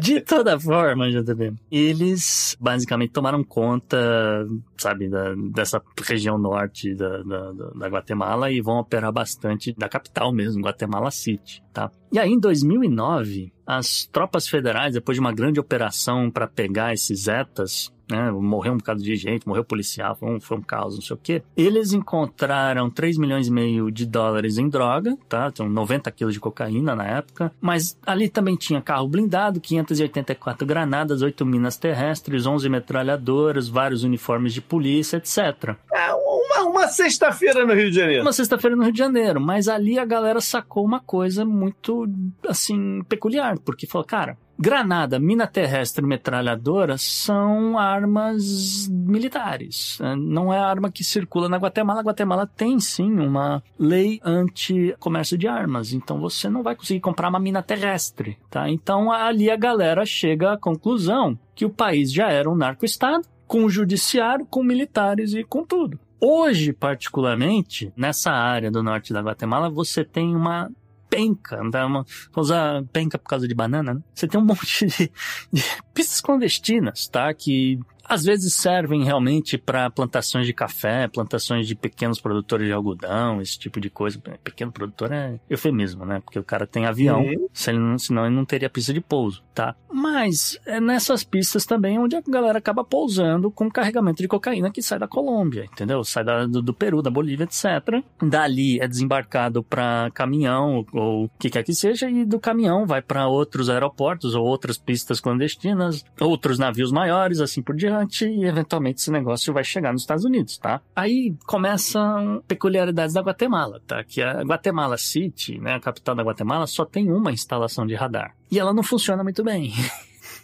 De 0.00 0.20
toda 0.20 0.58
forma, 0.58 1.10
JB, 1.10 1.54
eles 1.70 2.56
basicamente 2.60 3.12
tomaram 3.12 3.42
conta, 3.42 4.46
sabe, 4.76 5.08
da, 5.08 5.34
dessa 5.52 5.80
região 6.02 6.38
norte 6.38 6.94
da, 6.94 7.22
da, 7.22 7.52
da 7.52 7.88
Guatemala 7.88 8.50
e 8.50 8.60
vão 8.60 8.78
operar 8.78 9.12
bastante 9.12 9.74
da 9.76 9.88
capital 9.88 10.32
mesmo, 10.32 10.62
Guatemala 10.62 11.10
City, 11.10 11.62
tá? 11.72 11.90
E 12.12 12.18
aí, 12.18 12.30
em 12.30 12.38
2009, 12.38 13.52
as 13.66 14.06
tropas 14.06 14.48
federais, 14.48 14.94
depois 14.94 15.16
de 15.16 15.20
uma 15.20 15.32
grande 15.32 15.58
operação 15.58 16.30
para 16.30 16.46
pegar 16.46 16.92
esses 16.92 17.24
Zetas, 17.24 17.92
né? 18.10 18.30
Morreu 18.30 18.72
um 18.72 18.78
bocado 18.78 19.02
de 19.02 19.16
gente, 19.16 19.46
morreu 19.46 19.64
policial, 19.64 20.14
foi 20.16 20.36
um, 20.36 20.40
foi 20.40 20.56
um 20.56 20.62
caos, 20.62 20.94
não 20.94 21.02
sei 21.02 21.14
o 21.14 21.18
quê. 21.22 21.42
Eles 21.56 21.92
encontraram 21.92 22.90
3 22.90 23.18
milhões 23.18 23.48
e 23.48 23.52
meio 23.52 23.90
de 23.90 24.06
dólares 24.06 24.58
em 24.58 24.68
droga, 24.68 25.16
tá? 25.28 25.48
Então 25.52 25.68
90 25.68 26.10
quilos 26.12 26.34
de 26.34 26.40
cocaína 26.40 26.94
na 26.94 27.04
época. 27.04 27.52
Mas 27.60 27.98
ali 28.06 28.28
também 28.28 28.56
tinha 28.56 28.80
carro 28.80 29.08
blindado, 29.08 29.60
584 29.60 30.66
granadas, 30.66 31.22
8 31.22 31.44
minas 31.44 31.76
terrestres, 31.76 32.46
11 32.46 32.68
metralhadoras, 32.68 33.68
vários 33.68 34.04
uniformes 34.04 34.52
de 34.52 34.60
polícia, 34.60 35.16
etc. 35.16 35.76
É 35.92 36.12
uma, 36.12 36.62
uma 36.68 36.88
sexta-feira 36.88 37.64
no 37.64 37.74
Rio 37.74 37.90
de 37.90 37.96
Janeiro. 37.96 38.22
Uma 38.22 38.32
sexta-feira 38.32 38.76
no 38.76 38.82
Rio 38.82 38.92
de 38.92 38.98
Janeiro. 38.98 39.40
Mas 39.40 39.68
ali 39.68 39.98
a 39.98 40.04
galera 40.04 40.40
sacou 40.40 40.84
uma 40.84 41.00
coisa 41.00 41.44
muito, 41.44 42.08
assim, 42.46 43.02
peculiar. 43.08 43.58
Porque 43.58 43.86
falou, 43.86 44.06
cara, 44.06 44.36
Granada, 44.58 45.18
mina 45.18 45.46
terrestre 45.46 46.04
metralhadora 46.04 46.96
são 46.96 47.78
armas 47.78 48.88
militares. 48.88 50.00
É, 50.00 50.16
não 50.16 50.52
é 50.52 50.58
arma 50.58 50.90
que 50.90 51.04
circula 51.04 51.46
na 51.46 51.58
Guatemala. 51.58 52.00
A 52.00 52.04
Guatemala 52.04 52.46
tem 52.46 52.80
sim 52.80 53.18
uma 53.18 53.62
lei 53.78 54.18
anti-comércio 54.24 55.36
de 55.36 55.46
armas. 55.46 55.92
Então 55.92 56.18
você 56.18 56.48
não 56.48 56.62
vai 56.62 56.74
conseguir 56.74 57.00
comprar 57.00 57.28
uma 57.28 57.38
mina 57.38 57.62
terrestre. 57.62 58.38
Tá? 58.48 58.70
Então 58.70 59.12
ali 59.12 59.50
a 59.50 59.56
galera 59.56 60.06
chega 60.06 60.54
à 60.54 60.58
conclusão 60.58 61.38
que 61.54 61.66
o 61.66 61.70
país 61.70 62.10
já 62.10 62.30
era 62.30 62.50
um 62.50 62.56
narco-estado, 62.56 63.26
com 63.46 63.64
o 63.64 63.70
judiciário, 63.70 64.46
com 64.46 64.62
militares 64.62 65.34
e 65.34 65.44
com 65.44 65.64
tudo. 65.64 66.00
Hoje, 66.18 66.72
particularmente, 66.72 67.92
nessa 67.94 68.32
área 68.32 68.70
do 68.70 68.82
norte 68.82 69.12
da 69.12 69.20
Guatemala, 69.20 69.68
você 69.68 70.02
tem 70.02 70.34
uma 70.34 70.70
penca? 71.08 71.60
Uma, 71.60 72.04
usar 72.36 72.84
penca 72.92 73.18
por 73.18 73.28
causa 73.28 73.46
de 73.46 73.54
banana, 73.54 73.94
né? 73.94 74.00
Você 74.14 74.26
tem 74.26 74.40
um 74.40 74.44
monte 74.46 74.86
de, 74.86 75.10
de 75.52 75.62
pistas 75.94 76.20
clandestinas, 76.20 77.08
tá? 77.08 77.32
Que 77.32 77.78
às 78.08 78.24
vezes 78.24 78.54
servem 78.54 79.04
realmente 79.04 79.58
para 79.58 79.90
plantações 79.90 80.46
de 80.46 80.52
café, 80.52 81.08
plantações 81.08 81.66
de 81.66 81.74
pequenos 81.74 82.20
produtores 82.20 82.66
de 82.66 82.72
algodão, 82.72 83.40
esse 83.40 83.58
tipo 83.58 83.80
de 83.80 83.90
coisa. 83.90 84.18
Pequeno 84.42 84.72
produtor 84.72 85.12
é 85.12 85.38
eufemismo, 85.48 86.04
né? 86.04 86.20
Porque 86.24 86.38
o 86.38 86.44
cara 86.44 86.66
tem 86.66 86.86
avião, 86.86 87.20
Uhum. 87.22 87.48
se 87.52 87.70
ele 87.70 87.78
não- 87.78 87.98
senão 87.98 88.26
ele 88.26 88.34
não 88.34 88.44
teria 88.44 88.70
pista 88.70 88.92
de 88.92 89.00
pouso, 89.00 89.42
tá? 89.54 89.74
Mas 89.92 90.58
é 90.66 90.80
nessas 90.80 91.24
pistas 91.24 91.64
também 91.64 91.98
onde 91.98 92.16
a 92.16 92.22
galera 92.26 92.58
acaba 92.58 92.84
pousando 92.84 93.50
com 93.50 93.70
carregamento 93.70 94.22
de 94.22 94.28
cocaína 94.28 94.70
que 94.70 94.82
sai 94.82 94.98
da 94.98 95.08
Colômbia, 95.08 95.64
entendeu? 95.64 96.02
Sai 96.04 96.24
da- 96.24 96.46
do, 96.46 96.62
do 96.62 96.74
Peru, 96.74 97.02
da 97.02 97.10
Bolívia, 97.10 97.44
etc. 97.44 98.02
Dali 98.22 98.78
é 98.80 98.86
desembarcado 98.88 99.62
para 99.62 100.10
caminhão 100.14 100.84
ou 100.92 101.24
o 101.24 101.28
que 101.38 101.50
quer 101.50 101.62
que 101.62 101.74
seja 101.74 102.08
e 102.10 102.24
do 102.24 102.38
caminhão 102.38 102.86
vai 102.86 103.00
para 103.02 103.26
outros 103.26 103.68
aeroportos 103.70 104.34
ou 104.34 104.44
outras 104.44 104.76
pistas 104.78 105.20
clandestinas, 105.20 106.04
outros 106.20 106.58
navios 106.58 106.92
maiores, 106.92 107.40
assim 107.40 107.62
por 107.62 107.74
diante, 107.74 107.95
e 108.26 108.44
eventualmente 108.44 109.00
esse 109.00 109.10
negócio 109.10 109.52
vai 109.52 109.64
chegar 109.64 109.92
nos 109.92 110.02
Estados 110.02 110.24
Unidos, 110.24 110.58
tá? 110.58 110.80
Aí 110.94 111.34
começam 111.46 112.42
peculiaridades 112.46 113.14
da 113.14 113.20
Guatemala, 113.20 113.80
tá? 113.86 114.02
Que 114.04 114.22
a 114.22 114.42
Guatemala 114.42 114.96
City, 114.96 115.58
né, 115.58 115.74
a 115.74 115.80
capital 115.80 116.14
da 116.14 116.22
Guatemala, 116.22 116.66
só 116.66 116.84
tem 116.84 117.10
uma 117.10 117.32
instalação 117.32 117.86
de 117.86 117.94
radar. 117.94 118.34
E 118.50 118.58
ela 118.58 118.72
não 118.72 118.82
funciona 118.82 119.22
muito 119.22 119.42
bem. 119.42 119.72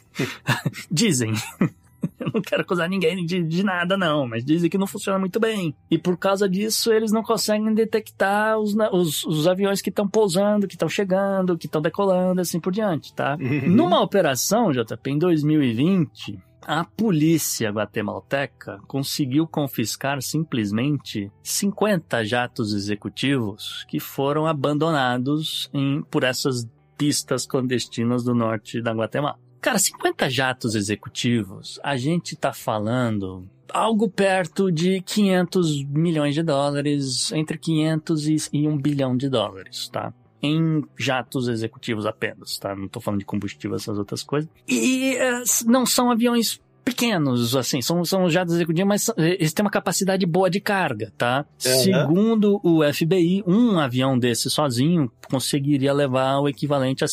Dizem. 0.91 1.33
Eu 2.19 2.31
não 2.35 2.41
quero 2.41 2.63
acusar 2.63 2.89
ninguém 2.89 3.25
de, 3.25 3.43
de 3.43 3.63
nada, 3.63 3.97
não, 3.97 4.27
mas 4.27 4.45
dizem 4.45 4.71
que 4.71 4.79
não 4.79 4.87
funciona 4.87 5.19
muito 5.19 5.39
bem. 5.39 5.75
E 5.91 5.99
por 5.99 6.17
causa 6.17 6.49
disso, 6.49 6.93
eles 6.93 7.13
não 7.13 7.23
conseguem 7.23 7.73
detectar 7.75 8.59
os, 8.59 8.75
os, 8.93 9.25
os 9.25 9.47
aviões 9.47 9.81
que 9.81 9.91
estão 9.91 10.09
pousando, 10.09 10.67
que 10.67 10.75
estão 10.75 10.89
chegando, 10.89 11.57
que 11.57 11.67
estão 11.67 11.81
decolando, 11.81 12.41
assim 12.41 12.61
por 12.61 12.73
diante, 12.73 13.13
tá? 13.15 13.37
Uhum. 13.41 13.71
Numa 13.71 14.01
operação, 14.01 14.73
JP, 14.73 15.11
em 15.11 15.19
2020, 15.19 16.39
a 16.67 16.85
polícia 16.85 17.71
guatemalteca 17.71 18.81
conseguiu 18.87 19.47
confiscar 19.47 20.23
simplesmente 20.23 21.31
50 21.43 22.25
jatos 22.25 22.73
executivos 22.73 23.85
que 23.89 23.99
foram 23.99 24.47
abandonados 24.47 25.71
em, 25.73 26.03
por 26.11 26.25
essas 26.25 26.69
pistas 26.97 27.47
clandestinas 27.47 28.23
do 28.23 28.35
norte 28.35 28.81
da 28.81 28.93
Guatemala. 28.93 29.39
Cara, 29.61 29.79
50 29.79 30.29
jatos 30.29 30.75
executivos, 30.75 31.79
a 31.83 31.97
gente 31.97 32.37
tá 32.37 32.53
falando 32.53 33.49
algo 33.73 34.09
perto 34.09 34.71
de 34.71 35.01
500 35.01 35.85
milhões 35.85 36.35
de 36.35 36.43
dólares, 36.43 37.33
entre 37.33 37.57
500 37.59 38.27
e, 38.27 38.37
e 38.53 38.69
1 38.69 38.77
bilhão 38.77 39.17
de 39.17 39.29
dólares, 39.29 39.89
tá? 39.89 40.13
Em 40.43 40.82
jatos 40.99 41.47
executivos 41.49 42.05
apenas, 42.05 42.59
tá? 42.59 42.74
Não 42.74 42.88
tô 42.88 43.01
falando 43.01 43.20
de 43.20 43.26
combustível, 43.26 43.76
essas 43.76 43.97
outras 43.99 44.22
coisas. 44.22 44.51
E 44.68 45.14
eh, 45.16 45.43
não 45.66 45.86
são 45.86 46.11
aviões 46.11 46.61
pequenos, 46.84 47.55
assim, 47.55 47.80
são, 47.80 48.05
são 48.05 48.28
jatos 48.28 48.55
executivos, 48.57 48.88
mas 48.88 49.03
são- 49.03 49.14
eles 49.16 49.53
têm 49.53 49.64
uma 49.64 49.70
capacidade 49.70 50.26
boa 50.26 50.51
de 50.51 50.61
carga, 50.61 51.12
tá? 51.16 51.47
Segundo 51.57 52.61
o 52.64 52.82
FBI, 52.93 53.45
um 53.47 53.78
avião 53.78 54.18
desse 54.18 54.51
sozinho 54.51 55.09
conseguiria 55.30 55.93
levar 55.93 56.40
o 56.40 56.49
equivalente 56.49 57.05
a 57.05 57.07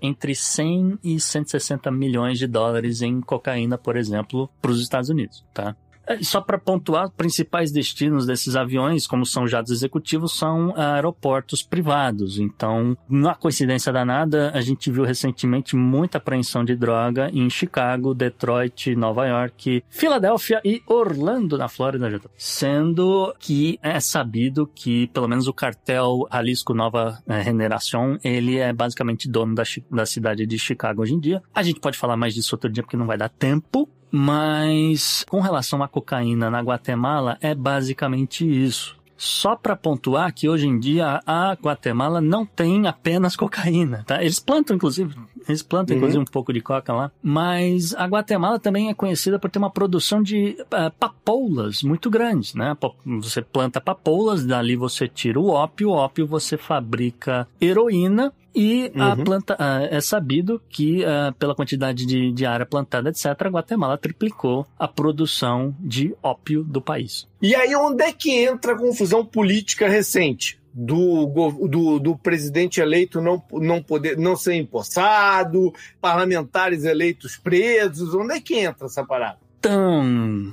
entre 0.00 0.34
100 0.34 0.98
e 1.04 1.20
160 1.20 1.90
milhões 1.90 2.38
de 2.38 2.46
dólares 2.46 3.02
em 3.02 3.20
cocaína, 3.20 3.76
por 3.76 3.98
exemplo, 3.98 4.48
para 4.62 4.70
os 4.70 4.80
Estados 4.80 5.10
Unidos, 5.10 5.44
tá? 5.52 5.76
É, 6.06 6.22
Só 6.22 6.40
para 6.40 6.58
pontuar, 6.58 7.10
principais 7.10 7.70
destinos 7.70 8.26
desses 8.26 8.56
aviões, 8.56 9.06
como 9.06 9.24
são 9.24 9.46
jatos 9.46 9.70
executivos, 9.70 10.36
são 10.36 10.74
aeroportos 10.76 11.62
privados. 11.62 12.38
Então, 12.38 12.96
na 13.08 13.34
coincidência 13.34 13.92
danada, 13.92 14.50
a 14.54 14.60
gente 14.60 14.90
viu 14.90 15.04
recentemente 15.04 15.76
muita 15.76 16.18
apreensão 16.18 16.64
de 16.64 16.74
droga 16.74 17.30
em 17.32 17.48
Chicago, 17.48 18.14
Detroit, 18.14 18.94
Nova 18.94 19.26
York, 19.26 19.84
Filadélfia 19.88 20.60
e 20.64 20.82
Orlando, 20.86 21.56
na 21.56 21.68
Flórida, 21.68 22.20
sendo 22.36 23.34
que 23.38 23.78
é 23.82 24.00
sabido 24.00 24.66
que, 24.66 25.06
pelo 25.08 25.28
menos 25.28 25.46
o 25.46 25.52
cartel 25.52 26.26
Jalisco 26.32 26.74
Nova 26.74 27.22
eh, 27.26 27.44
Generación, 27.44 28.18
ele 28.24 28.58
é 28.58 28.72
basicamente 28.72 29.28
dono 29.28 29.54
da, 29.54 29.62
da 29.90 30.06
cidade 30.06 30.46
de 30.46 30.58
Chicago 30.58 31.02
hoje 31.02 31.14
em 31.14 31.20
dia. 31.20 31.42
A 31.54 31.62
gente 31.62 31.80
pode 31.80 31.98
falar 31.98 32.16
mais 32.16 32.34
disso 32.34 32.54
outro 32.54 32.70
dia 32.70 32.82
porque 32.82 32.96
não 32.96 33.06
vai 33.06 33.16
dar 33.16 33.28
tempo. 33.28 33.88
Mas 34.12 35.24
com 35.28 35.40
relação 35.40 35.82
à 35.82 35.88
cocaína 35.88 36.50
na 36.50 36.60
Guatemala, 36.60 37.38
é 37.40 37.54
basicamente 37.54 38.44
isso. 38.46 39.00
Só 39.16 39.54
para 39.54 39.76
pontuar 39.76 40.34
que 40.34 40.48
hoje 40.48 40.66
em 40.66 40.78
dia 40.80 41.20
a 41.24 41.52
Guatemala 41.52 42.20
não 42.20 42.44
tem 42.44 42.88
apenas 42.88 43.36
cocaína, 43.36 44.02
tá? 44.04 44.20
Eles 44.20 44.40
plantam, 44.40 44.74
inclusive, 44.74 45.14
eles 45.48 45.62
plantam, 45.62 45.94
Uhum. 45.94 45.98
inclusive, 45.98 46.22
um 46.22 46.24
pouco 46.26 46.52
de 46.52 46.60
coca 46.60 46.92
lá. 46.92 47.10
Mas 47.22 47.94
a 47.94 48.04
Guatemala 48.06 48.58
também 48.58 48.88
é 48.90 48.94
conhecida 48.94 49.38
por 49.38 49.48
ter 49.48 49.60
uma 49.60 49.70
produção 49.70 50.20
de 50.20 50.56
ah, 50.72 50.90
papoulas 50.90 51.84
muito 51.84 52.10
grande, 52.10 52.56
né? 52.56 52.76
Você 53.20 53.40
planta 53.42 53.80
papoulas, 53.80 54.44
dali 54.44 54.74
você 54.74 55.06
tira 55.06 55.38
o 55.38 55.50
ópio, 55.50 55.90
o 55.90 55.92
ópio 55.92 56.26
você 56.26 56.56
fabrica 56.56 57.46
heroína 57.60 58.32
e 58.54 58.92
a 58.96 59.14
Uhum. 59.14 59.24
planta 59.24 59.56
ah, 59.58 59.82
é 59.82 60.00
sabido 60.00 60.60
que 60.68 61.04
pela 61.38 61.54
quantidade 61.54 62.06
de, 62.06 62.32
de 62.32 62.46
área 62.46 62.66
plantada, 62.66 63.10
etc., 63.10 63.26
a 63.26 63.48
Guatemala 63.48 63.98
triplicou 63.98 64.66
a 64.78 64.86
produção 64.86 65.74
de 65.80 66.14
ópio 66.22 66.62
do 66.62 66.80
país. 66.80 67.26
E 67.40 67.54
aí, 67.54 67.74
onde 67.74 68.04
é 68.04 68.12
que 68.12 68.30
entra 68.30 68.72
a 68.72 68.78
confusão 68.78 69.24
política 69.24 69.88
recente? 69.88 70.60
Do, 70.74 71.26
do, 71.68 71.98
do 71.98 72.16
presidente 72.16 72.80
eleito 72.80 73.20
não, 73.20 73.42
não 73.52 73.82
poder 73.82 74.16
não 74.16 74.34
ser 74.34 74.54
empossado, 74.54 75.70
parlamentares 76.00 76.84
eleitos 76.84 77.36
presos, 77.36 78.14
onde 78.14 78.36
é 78.36 78.40
que 78.40 78.54
entra 78.54 78.86
essa 78.86 79.04
parada? 79.04 79.41
Então, 79.64 80.02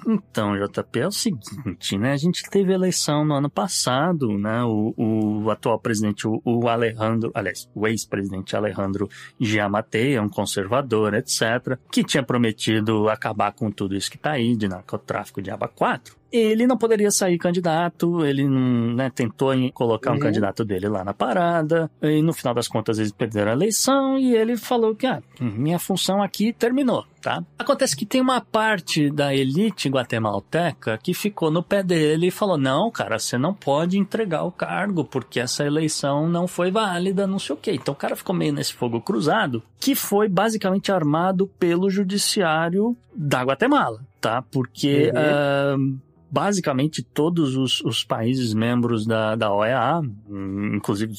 então, 0.07 0.53
JP, 0.55 0.99
é 0.99 1.07
o 1.07 1.11
seguinte, 1.11 1.97
né? 1.97 2.11
A 2.11 2.17
gente 2.17 2.43
teve 2.47 2.71
eleição 2.71 3.25
no 3.25 3.33
ano 3.33 3.49
passado, 3.49 4.37
né? 4.37 4.63
O, 4.63 4.93
o 4.95 5.49
atual 5.49 5.79
presidente, 5.79 6.27
o, 6.27 6.39
o 6.45 6.67
Alejandro, 6.67 7.31
aliás, 7.33 7.67
o 7.73 7.87
ex-presidente 7.87 8.55
Alejandro 8.55 9.09
Giammattei, 9.39 10.13
é 10.13 10.21
um 10.21 10.29
conservador, 10.29 11.15
etc., 11.15 11.79
que 11.91 12.03
tinha 12.03 12.21
prometido 12.21 13.09
acabar 13.09 13.51
com 13.51 13.71
tudo 13.71 13.95
isso 13.95 14.11
que 14.11 14.17
tá 14.17 14.33
aí, 14.33 14.55
de 14.55 14.67
narcotráfico 14.67 15.41
de 15.41 15.49
aba 15.49 15.67
4. 15.67 16.18
Ele 16.31 16.67
não 16.67 16.77
poderia 16.77 17.09
sair 17.11 17.37
candidato, 17.37 18.23
ele 18.25 18.47
não, 18.47 18.93
né, 18.93 19.09
tentou 19.09 19.53
colocar 19.73 20.11
um 20.11 20.15
Uhum. 20.15 20.19
candidato 20.19 20.63
dele 20.63 20.87
lá 20.87 21.03
na 21.03 21.13
parada, 21.13 21.89
e 22.01 22.21
no 22.21 22.33
final 22.33 22.53
das 22.53 22.67
contas 22.67 22.99
eles 22.99 23.11
perderam 23.11 23.51
a 23.51 23.53
eleição, 23.55 24.17
e 24.17 24.35
ele 24.35 24.55
falou 24.57 24.95
que, 24.95 25.07
ah, 25.07 25.21
minha 25.39 25.79
função 25.79 26.21
aqui 26.21 26.53
terminou, 26.53 27.05
tá? 27.21 27.43
Acontece 27.57 27.95
que 27.95 28.05
tem 28.05 28.21
uma 28.21 28.41
parte 28.41 29.09
da 29.09 29.33
elite 29.33 29.89
guatemalteca 29.89 30.99
que 31.01 31.13
ficou 31.13 31.49
no 31.49 31.63
pé 31.63 31.81
dele 31.81 32.27
e 32.27 32.31
falou, 32.31 32.57
não, 32.57 32.91
cara, 32.91 33.17
você 33.17 33.37
não 33.37 33.53
pode 33.53 33.97
entregar 33.97 34.43
o 34.43 34.51
cargo, 34.51 35.03
porque 35.03 35.39
essa 35.39 35.63
eleição 35.65 36.29
não 36.29 36.47
foi 36.47 36.69
válida, 36.69 37.25
não 37.25 37.39
sei 37.39 37.55
o 37.55 37.57
quê. 37.57 37.71
Então 37.73 37.93
o 37.93 37.97
cara 37.97 38.15
ficou 38.15 38.35
meio 38.35 38.53
nesse 38.53 38.73
fogo 38.73 39.01
cruzado, 39.01 39.63
que 39.79 39.95
foi 39.95 40.27
basicamente 40.29 40.91
armado 40.91 41.47
pelo 41.59 41.89
judiciário 41.89 42.95
da 43.15 43.41
Guatemala, 43.43 44.01
tá? 44.21 44.43
Porque... 44.51 45.11
Uhum. 45.13 45.19
ah, 45.19 46.08
basicamente 46.31 47.01
todos 47.03 47.55
os, 47.55 47.81
os 47.81 48.03
países 48.03 48.53
membros 48.53 49.05
da, 49.05 49.35
da 49.35 49.53
OEA, 49.53 50.01
hum, 50.29 50.75
inclusive 50.75 51.13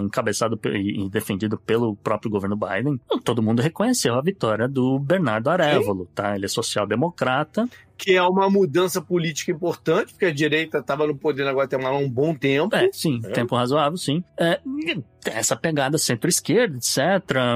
encabeçado 0.00 0.56
e 0.72 1.08
defendido 1.10 1.58
pelo 1.58 1.96
próprio 1.96 2.30
governo 2.30 2.56
Biden, 2.56 3.00
todo 3.24 3.42
mundo 3.42 3.60
reconheceu 3.60 4.14
a 4.14 4.22
vitória 4.22 4.68
do 4.68 5.00
Bernardo 5.00 5.50
Arevalo, 5.50 6.06
tá? 6.14 6.36
Ele 6.36 6.44
é 6.44 6.48
social-democrata, 6.48 7.68
Que 7.96 8.12
é 8.12 8.22
uma 8.22 8.48
mudança 8.48 9.02
política 9.02 9.50
importante, 9.50 10.12
porque 10.12 10.26
a 10.26 10.32
direita 10.32 10.78
estava 10.78 11.06
no 11.08 11.16
poder 11.16 11.44
na 11.44 11.50
Guatemala 11.52 11.96
há 11.96 11.98
um 11.98 12.08
bom 12.08 12.32
tempo. 12.36 12.74
É, 12.76 12.88
sim, 12.92 13.20
É. 13.24 13.30
tempo 13.30 13.56
razoável, 13.56 13.96
sim. 13.98 14.22
É, 14.38 14.60
essa 15.24 15.56
pegada 15.56 15.98
centro-esquerda, 15.98 16.76
etc. 16.76 16.98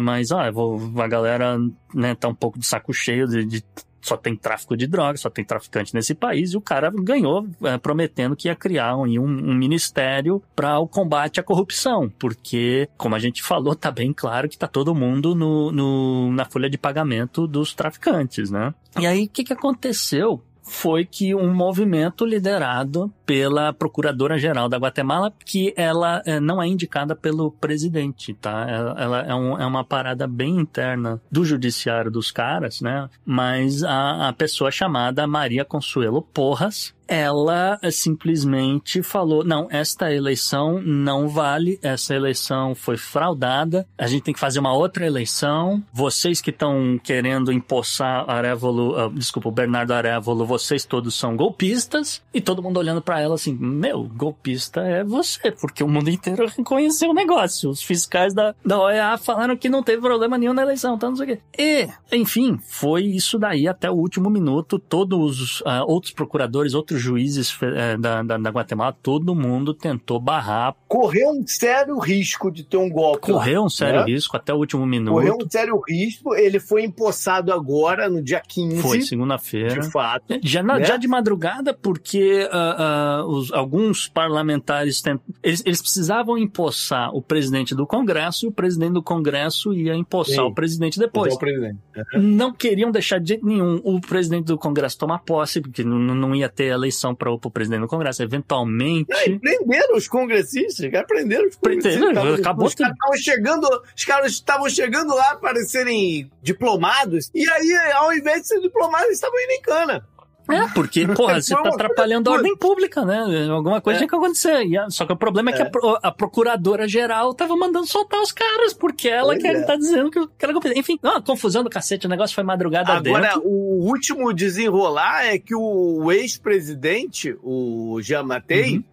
Mas, 0.02 0.32
ó, 0.32 0.50
vou, 0.50 0.80
a 1.00 1.06
galera 1.06 1.56
né, 1.94 2.16
tá 2.16 2.26
um 2.26 2.34
pouco 2.34 2.58
de 2.58 2.66
saco 2.66 2.92
cheio 2.92 3.28
de, 3.28 3.44
de- 3.44 3.64
Só 4.02 4.16
tem 4.16 4.34
tráfico 4.36 4.76
de 4.76 4.86
drogas, 4.86 5.20
só 5.20 5.30
tem 5.30 5.44
traficante 5.44 5.94
nesse 5.94 6.14
país, 6.14 6.52
e 6.52 6.56
o 6.56 6.60
cara 6.60 6.90
ganhou 6.92 7.46
é, 7.62 7.78
prometendo 7.78 8.34
que 8.36 8.48
ia 8.48 8.56
criar 8.56 8.96
um, 8.96 9.04
um, 9.04 9.54
ministério 9.54 10.42
para 10.56 10.78
o 10.80 10.88
combate 10.88 11.38
à 11.38 11.42
corrupção. 11.42 12.10
Porque, 12.18 12.88
como 12.96 13.14
a 13.14 13.18
gente 13.18 13.42
falou, 13.42 13.74
tá 13.76 13.90
bem 13.90 14.12
claro 14.12 14.48
que 14.48 14.58
tá 14.58 14.66
todo 14.66 14.94
mundo 14.94 15.34
no, 15.34 15.70
no- 15.70 16.32
na 16.32 16.44
folha 16.44 16.68
de 16.68 16.76
pagamento 16.76 17.46
dos 17.46 17.74
traficantes, 17.74 18.50
né? 18.50 18.74
E 18.98 19.06
aí, 19.06 19.24
o 19.24 19.28
que, 19.28 19.44
que 19.44 19.52
aconteceu? 19.52 20.42
Foi 20.62 21.04
que 21.04 21.34
um 21.34 21.52
movimento 21.52 22.24
liderado 22.24 23.12
pela 23.26 23.72
Procuradora-Geral 23.72 24.68
da 24.68 24.76
Guatemala, 24.78 25.32
que 25.44 25.74
ela 25.76 26.22
eh, 26.24 26.38
não 26.40 26.62
é 26.62 26.66
indicada 26.68 27.14
pelo 27.16 27.50
presidente, 27.50 28.32
tá? 28.34 28.66
Ela, 28.96 29.20
é, 29.22 29.34
um- 29.34 29.58
é 29.58 29.66
uma 29.66 29.84
parada 29.84 30.26
bem 30.26 30.56
interna 30.56 31.20
do 31.30 31.44
judiciário 31.44 32.10
dos 32.10 32.30
caras, 32.30 32.80
né? 32.80 33.08
Mas 33.24 33.82
a, 33.82 34.28
a 34.28 34.32
pessoa 34.32 34.70
chamada 34.70 35.26
Maria 35.26 35.64
Consuelo 35.64 36.22
Porras, 36.22 36.94
ela 37.12 37.78
eh, 37.82 37.90
simplesmente 37.90 39.02
falou: 39.02 39.44
não, 39.44 39.68
esta 39.70 40.10
eleição 40.10 40.80
não 40.80 41.28
vale, 41.28 41.78
essa 41.82 42.14
eleição 42.14 42.74
foi 42.74 42.96
fraudada, 42.96 43.86
a 43.98 44.06
gente 44.06 44.22
tem 44.22 44.32
que 44.32 44.40
fazer 44.40 44.60
uma 44.60 44.72
outra 44.72 45.06
eleição. 45.06 45.82
Vocês 45.92 46.40
que 46.40 46.48
estão 46.48 46.98
querendo 47.04 47.52
empossar 47.52 48.24
Arevolo, 48.30 48.98
uh, 48.98 49.12
desculpa, 49.12 49.50
o 49.50 49.52
Bernardo 49.52 49.92
Arevolo, 49.92 50.46
vocês 50.46 50.86
todos 50.86 51.14
são 51.14 51.36
golpistas. 51.36 52.22
E 52.32 52.40
todo 52.40 52.62
mundo 52.62 52.78
olhando 52.78 53.02
para 53.02 53.20
ela 53.20 53.34
assim: 53.34 53.52
meu, 53.60 54.04
golpista 54.04 54.80
é 54.80 55.04
você, 55.04 55.52
porque 55.52 55.84
o 55.84 55.88
mundo 55.88 56.08
inteiro 56.08 56.46
reconheceu 56.46 57.10
o 57.10 57.14
negócio. 57.14 57.68
Os 57.68 57.82
fiscais 57.82 58.32
da, 58.32 58.54
da 58.64 58.80
OEA 58.80 59.18
falaram 59.18 59.54
que 59.54 59.68
não 59.68 59.82
teve 59.82 60.00
problema 60.00 60.38
nenhum 60.38 60.54
na 60.54 60.62
eleição, 60.62 60.94
então 60.94 61.10
não 61.10 61.16
sei 61.16 61.26
o 61.26 61.28
quê. 61.28 61.42
E, 61.58 61.88
enfim, 62.16 62.58
foi 62.66 63.02
isso 63.04 63.38
daí 63.38 63.68
até 63.68 63.90
o 63.90 63.94
último 63.94 64.30
minuto. 64.30 64.78
Todos 64.78 65.40
os 65.42 65.60
uh, 65.60 65.84
outros 65.86 66.12
procuradores, 66.12 66.72
outros 66.72 67.01
juízes 67.02 67.52
uh, 67.54 67.98
da, 67.98 68.22
da, 68.22 68.38
da, 68.38 68.50
Guatemala, 68.50 68.96
todo 69.02 69.34
mundo 69.34 69.74
tentou 69.74 70.20
barrar. 70.20 70.74
Correu 70.88 71.30
um 71.30 71.46
sério 71.46 71.98
risco 71.98 72.50
de 72.50 72.62
ter 72.62 72.76
um 72.76 72.88
golpe. 72.88 73.32
Correu 73.32 73.64
um 73.64 73.68
sério 73.68 74.00
né? 74.00 74.06
risco 74.06 74.36
até 74.36 74.54
o 74.54 74.58
último 74.58 74.86
minuto. 74.86 75.14
Correu 75.14 75.36
um 75.40 75.50
sério 75.50 75.80
risco. 75.86 76.34
Ele 76.34 76.60
foi 76.60 76.84
empossado 76.84 77.52
agora, 77.52 78.08
no 78.08 78.22
dia 78.22 78.40
15. 78.40 78.80
Foi, 78.80 79.00
segunda-feira. 79.02 79.80
De 79.80 79.90
fato. 79.90 80.38
Já, 80.42 80.62
né? 80.62 80.84
já 80.84 80.96
de 80.96 81.08
madrugada, 81.08 81.74
porque 81.74 82.48
uh, 82.48 83.26
os, 83.26 83.52
alguns 83.52 84.06
parlamentares 84.08 85.00
tent... 85.00 85.20
eles, 85.42 85.62
eles 85.66 85.82
precisavam 85.82 86.38
empossar 86.38 87.14
o 87.14 87.20
presidente 87.20 87.74
do 87.74 87.86
Congresso 87.86 88.46
e 88.46 88.48
o 88.48 88.52
presidente 88.52 88.92
do 88.92 89.02
Congresso 89.02 89.72
ia 89.72 89.94
empossar 89.94 90.44
Sim. 90.44 90.50
o 90.50 90.54
presidente 90.54 90.98
depois. 90.98 91.34
O 91.34 91.38
presidente. 91.38 91.78
Não 92.14 92.52
queriam 92.52 92.90
deixar 92.90 93.18
de 93.18 93.28
jeito 93.28 93.46
nenhum 93.46 93.80
o 93.82 94.00
presidente 94.00 94.46
do 94.46 94.58
Congresso 94.58 94.98
tomar 94.98 95.18
posse, 95.18 95.60
porque 95.60 95.82
não, 95.82 95.98
não 95.98 96.34
ia 96.34 96.48
ter 96.48 96.70
eleição 96.82 97.14
para 97.14 97.30
o 97.30 97.38
presidente 97.38 97.80
do 97.80 97.88
Congresso. 97.88 98.22
Eventualmente. 98.22 99.12
É, 99.12 99.38
prenderam 99.38 99.96
os 99.96 100.08
congressistas, 100.08 100.90
cara, 100.90 101.06
prenderam 101.06 101.48
os 101.48 101.56
congressistas. 101.56 102.00
Prenderam, 102.00 102.34
acabou 102.34 102.66
os 102.66 102.74
caras 102.74 102.94
estavam 102.94 103.16
chegando, 103.16 103.82
os 103.96 104.04
caras 104.04 104.32
estavam 104.32 104.68
chegando 104.68 105.14
lá 105.14 105.36
para 105.36 105.62
serem 105.64 106.30
diplomados, 106.42 107.30
e 107.34 107.48
aí, 107.48 107.92
ao 107.94 108.12
invés 108.12 108.42
de 108.42 108.48
ser 108.48 108.60
diplomados, 108.60 109.06
eles 109.06 109.16
estavam 109.16 109.38
indo 109.40 109.52
em 109.52 109.62
cana. 109.62 110.08
É, 110.50 110.66
porque, 110.74 111.06
porra, 111.06 111.40
você 111.40 111.54
tá 111.54 111.68
atrapalhando 111.68 112.30
a 112.30 112.34
ordem 112.34 112.56
pública, 112.56 113.04
né? 113.04 113.48
Alguma 113.50 113.80
coisa 113.80 113.96
é. 113.96 114.00
tinha 114.00 114.08
que 114.08 114.14
acontecer. 114.14 114.64
só 114.90 115.06
que 115.06 115.12
o 115.12 115.16
problema 115.16 115.50
é, 115.50 115.52
que 115.54 115.62
a, 115.62 115.66
é. 115.66 115.70
a 116.02 116.10
procuradora-geral 116.10 117.34
tava 117.34 117.56
mandando 117.56 117.86
soltar 117.86 118.20
os 118.20 118.32
caras, 118.32 118.72
porque 118.72 119.08
ela 119.08 119.36
que 119.36 119.46
é. 119.46 119.62
tá 119.62 119.76
dizendo 119.76 120.10
que 120.10 120.20
golpista. 120.52 120.78
Enfim, 120.78 120.98
confusão 121.24 121.62
do 121.62 121.70
cacete, 121.70 122.06
o 122.06 122.10
negócio 122.10 122.34
foi 122.34 122.44
madrugada 122.44 122.92
Agora, 122.92 123.28
dentro. 123.28 123.42
o 123.44 123.86
último 123.86 124.32
desenrolar 124.32 125.26
é 125.26 125.38
que 125.38 125.54
o 125.54 126.10
ex-presidente, 126.10 127.36
o 127.42 128.00
Jean 128.02 128.22
Matei, 128.22 128.76
uhum 128.76 128.91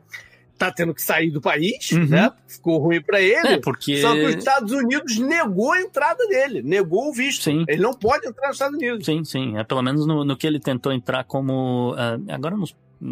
tá 0.59 0.71
tendo 0.71 0.93
que 0.93 1.01
sair 1.01 1.31
do 1.31 1.39
país, 1.39 1.91
uhum. 1.91 2.07
né? 2.07 2.31
Ficou 2.45 2.77
ruim 2.77 3.01
para 3.01 3.21
ele. 3.21 3.47
É, 3.47 3.57
porque... 3.57 4.01
Só 4.01 4.13
que 4.13 4.25
os 4.25 4.35
Estados 4.35 4.71
Unidos 4.71 5.17
negou 5.17 5.71
a 5.71 5.81
entrada 5.81 6.27
dele, 6.27 6.61
negou 6.61 7.09
o 7.09 7.13
visto. 7.13 7.43
Sim. 7.43 7.63
Ele 7.67 7.81
não 7.81 7.93
pode 7.93 8.27
entrar 8.27 8.47
nos 8.47 8.57
Estados 8.57 8.75
Unidos. 8.75 9.05
Sim, 9.05 9.23
sim. 9.23 9.57
É 9.57 9.63
pelo 9.63 9.81
menos 9.81 10.05
no, 10.05 10.25
no 10.25 10.35
que 10.35 10.45
ele 10.45 10.59
tentou 10.59 10.91
entrar 10.91 11.23
como. 11.23 11.93
Uh, 11.93 12.31
agora 12.33 12.57
não 12.57 12.65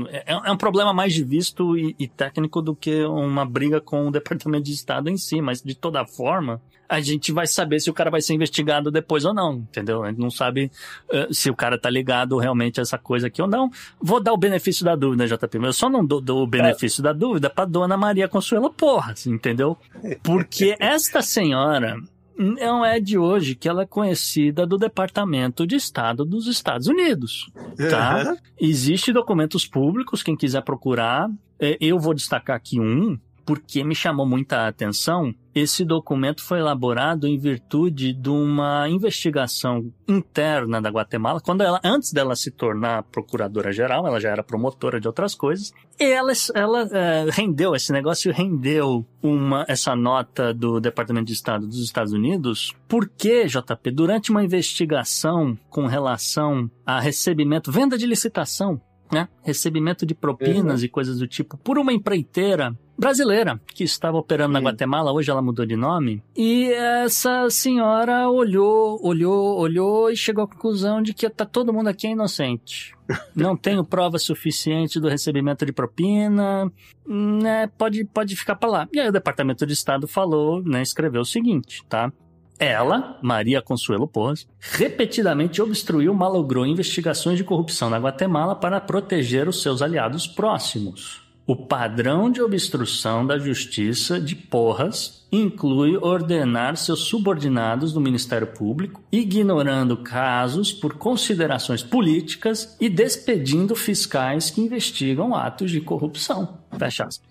é, 0.09 0.33
é, 0.33 0.51
um 0.51 0.57
problema 0.57 0.93
mais 0.93 1.13
de 1.13 1.23
visto 1.23 1.77
e, 1.77 1.95
e, 1.97 2.07
técnico 2.07 2.61
do 2.61 2.75
que 2.75 3.03
uma 3.05 3.45
briga 3.45 3.79
com 3.79 4.07
o 4.07 4.11
Departamento 4.11 4.65
de 4.65 4.73
Estado 4.73 5.09
em 5.09 5.17
si, 5.17 5.41
mas 5.41 5.61
de 5.61 5.75
toda 5.75 6.05
forma, 6.05 6.61
a 6.89 6.99
gente 6.99 7.31
vai 7.31 7.47
saber 7.47 7.79
se 7.79 7.89
o 7.89 7.93
cara 7.93 8.09
vai 8.09 8.21
ser 8.21 8.33
investigado 8.33 8.91
depois 8.91 9.23
ou 9.23 9.33
não, 9.33 9.55
entendeu? 9.55 10.03
A 10.03 10.09
gente 10.09 10.19
não 10.19 10.29
sabe 10.29 10.71
uh, 11.09 11.33
se 11.33 11.49
o 11.49 11.55
cara 11.55 11.77
tá 11.77 11.89
ligado 11.89 12.37
realmente 12.37 12.79
a 12.79 12.83
essa 12.83 12.97
coisa 12.97 13.27
aqui 13.27 13.41
ou 13.41 13.47
não. 13.47 13.69
Vou 14.01 14.21
dar 14.21 14.33
o 14.33 14.37
benefício 14.37 14.83
da 14.83 14.95
dúvida, 14.95 15.25
JP. 15.25 15.57
Eu 15.57 15.73
só 15.73 15.89
não 15.89 16.05
dou, 16.05 16.19
dou 16.19 16.43
o 16.43 16.47
benefício 16.47 17.01
é. 17.01 17.03
da 17.03 17.13
dúvida 17.13 17.49
pra 17.49 17.65
dona 17.65 17.95
Maria 17.95 18.27
Consuelo 18.27 18.69
Porra, 18.69 19.13
entendeu? 19.25 19.77
Porque 20.21 20.75
esta 20.79 21.21
senhora, 21.21 21.97
não 22.37 22.85
é 22.85 22.99
de 22.99 23.17
hoje 23.17 23.55
que 23.55 23.67
ela 23.67 23.83
é 23.83 23.85
conhecida 23.85 24.65
do 24.65 24.77
Departamento 24.77 25.65
de 25.65 25.75
Estado 25.75 26.23
dos 26.23 26.47
Estados 26.47 26.87
Unidos, 26.87 27.51
tá? 27.89 28.31
Uhum. 28.31 28.37
Existem 28.59 29.13
documentos 29.13 29.65
públicos, 29.65 30.23
quem 30.23 30.35
quiser 30.35 30.61
procurar. 30.61 31.29
É, 31.59 31.77
eu 31.81 31.97
vou 31.99 32.13
destacar 32.13 32.55
aqui 32.55 32.79
um, 32.79 33.17
porque 33.47 33.81
me 33.81 33.95
chamou 33.95 34.25
muita 34.25 34.67
atenção. 34.67 35.33
Esse 35.55 35.85
documento 35.85 36.43
foi 36.43 36.59
elaborado 36.59 37.25
em 37.25 37.39
virtude 37.39 38.11
de 38.11 38.29
uma 38.29 38.89
investigação 38.89 39.89
interna 40.05 40.81
da 40.81 40.89
Guatemala, 40.89 41.39
quando 41.39 41.61
ela, 41.61 41.79
antes 41.81 42.11
dela 42.11 42.35
se 42.35 42.51
tornar 42.51 43.03
procuradora-geral, 43.03 44.05
ela 44.05 44.19
já 44.19 44.29
era 44.29 44.43
promotora 44.43 44.99
de 44.99 45.07
outras 45.07 45.33
coisas, 45.33 45.73
e 45.97 46.03
ela, 46.03 46.31
ela 46.53 46.81
é, 46.91 47.25
rendeu, 47.31 47.73
esse 47.73 47.91
negócio 47.91 48.31
rendeu 48.33 49.03
uma, 49.23 49.65
essa 49.67 49.95
nota 49.95 50.53
do 50.53 50.79
Departamento 50.81 51.27
de 51.27 51.33
Estado 51.33 51.65
dos 51.65 51.81
Estados 51.81 52.11
Unidos, 52.11 52.75
porque, 52.87 53.47
JP, 53.47 53.91
durante 53.91 54.29
uma 54.29 54.43
investigação 54.43 55.57
com 55.69 55.87
relação 55.87 56.69
a 56.85 56.99
recebimento, 56.99 57.71
venda 57.71 57.97
de 57.97 58.05
licitação 58.05 58.79
né? 59.11 59.27
Recebimento 59.41 60.05
de 60.05 60.13
propinas 60.13 60.81
uhum. 60.81 60.85
e 60.85 60.89
coisas 60.89 61.19
do 61.19 61.27
tipo 61.27 61.57
por 61.57 61.77
uma 61.77 61.93
empreiteira 61.93 62.75
brasileira 62.97 63.61
que 63.73 63.83
estava 63.83 64.17
operando 64.17 64.53
na 64.53 64.59
Guatemala, 64.59 65.13
hoje 65.13 65.29
ela 65.29 65.41
mudou 65.41 65.65
de 65.65 65.75
nome. 65.75 66.23
E 66.35 66.71
essa 66.71 67.49
senhora 67.49 68.29
olhou, 68.29 68.99
olhou, 69.03 69.59
olhou 69.59 70.09
e 70.09 70.17
chegou 70.17 70.43
à 70.43 70.47
conclusão 70.47 71.01
de 71.01 71.13
que 71.13 71.29
tá 71.29 71.45
todo 71.45 71.71
mundo 71.71 71.87
aqui 71.87 72.07
é 72.07 72.11
inocente. 72.11 72.95
Não 73.35 73.55
tenho 73.55 73.85
prova 73.85 74.17
suficiente 74.17 74.99
do 74.99 75.07
recebimento 75.07 75.65
de 75.65 75.71
propina, 75.71 76.71
né? 77.07 77.67
Pode, 77.77 78.03
pode 78.05 78.35
ficar 78.35 78.55
para 78.55 78.69
lá. 78.69 78.89
E 78.91 78.99
aí 78.99 79.07
o 79.07 79.11
Departamento 79.11 79.65
de 79.65 79.73
Estado 79.73 80.07
falou, 80.07 80.63
né? 80.63 80.81
Escreveu 80.81 81.21
o 81.21 81.25
seguinte, 81.25 81.83
tá? 81.87 82.11
Ela, 82.59 83.19
Maria 83.21 83.61
Consuelo 83.61 84.07
Porras, 84.07 84.47
repetidamente 84.59 85.61
obstruiu, 85.61 86.13
malogrou 86.13 86.65
investigações 86.65 87.37
de 87.37 87.43
corrupção 87.43 87.89
na 87.89 87.99
Guatemala 87.99 88.55
para 88.55 88.81
proteger 88.81 89.47
os 89.47 89.61
seus 89.61 89.81
aliados 89.81 90.25
próximos. 90.25 91.27
O 91.45 91.55
padrão 91.55 92.29
de 92.29 92.41
obstrução 92.41 93.25
da 93.25 93.39
justiça 93.39 94.19
de 94.19 94.35
Porras 94.35 95.25
inclui 95.31 95.95
ordenar 95.95 96.75
seus 96.75 97.01
subordinados 97.01 97.93
do 97.93 98.01
Ministério 98.01 98.47
Público, 98.47 99.01
ignorando 99.09 99.95
casos 99.95 100.73
por 100.73 100.95
considerações 100.95 101.81
políticas 101.81 102.75
e 102.81 102.89
despedindo 102.89 103.77
fiscais 103.77 104.49
que 104.49 104.59
investigam 104.59 105.33
atos 105.33 105.71
de 105.71 105.79
corrupção. 105.79 106.57
Fecha 106.77 107.05
aspas. 107.05 107.26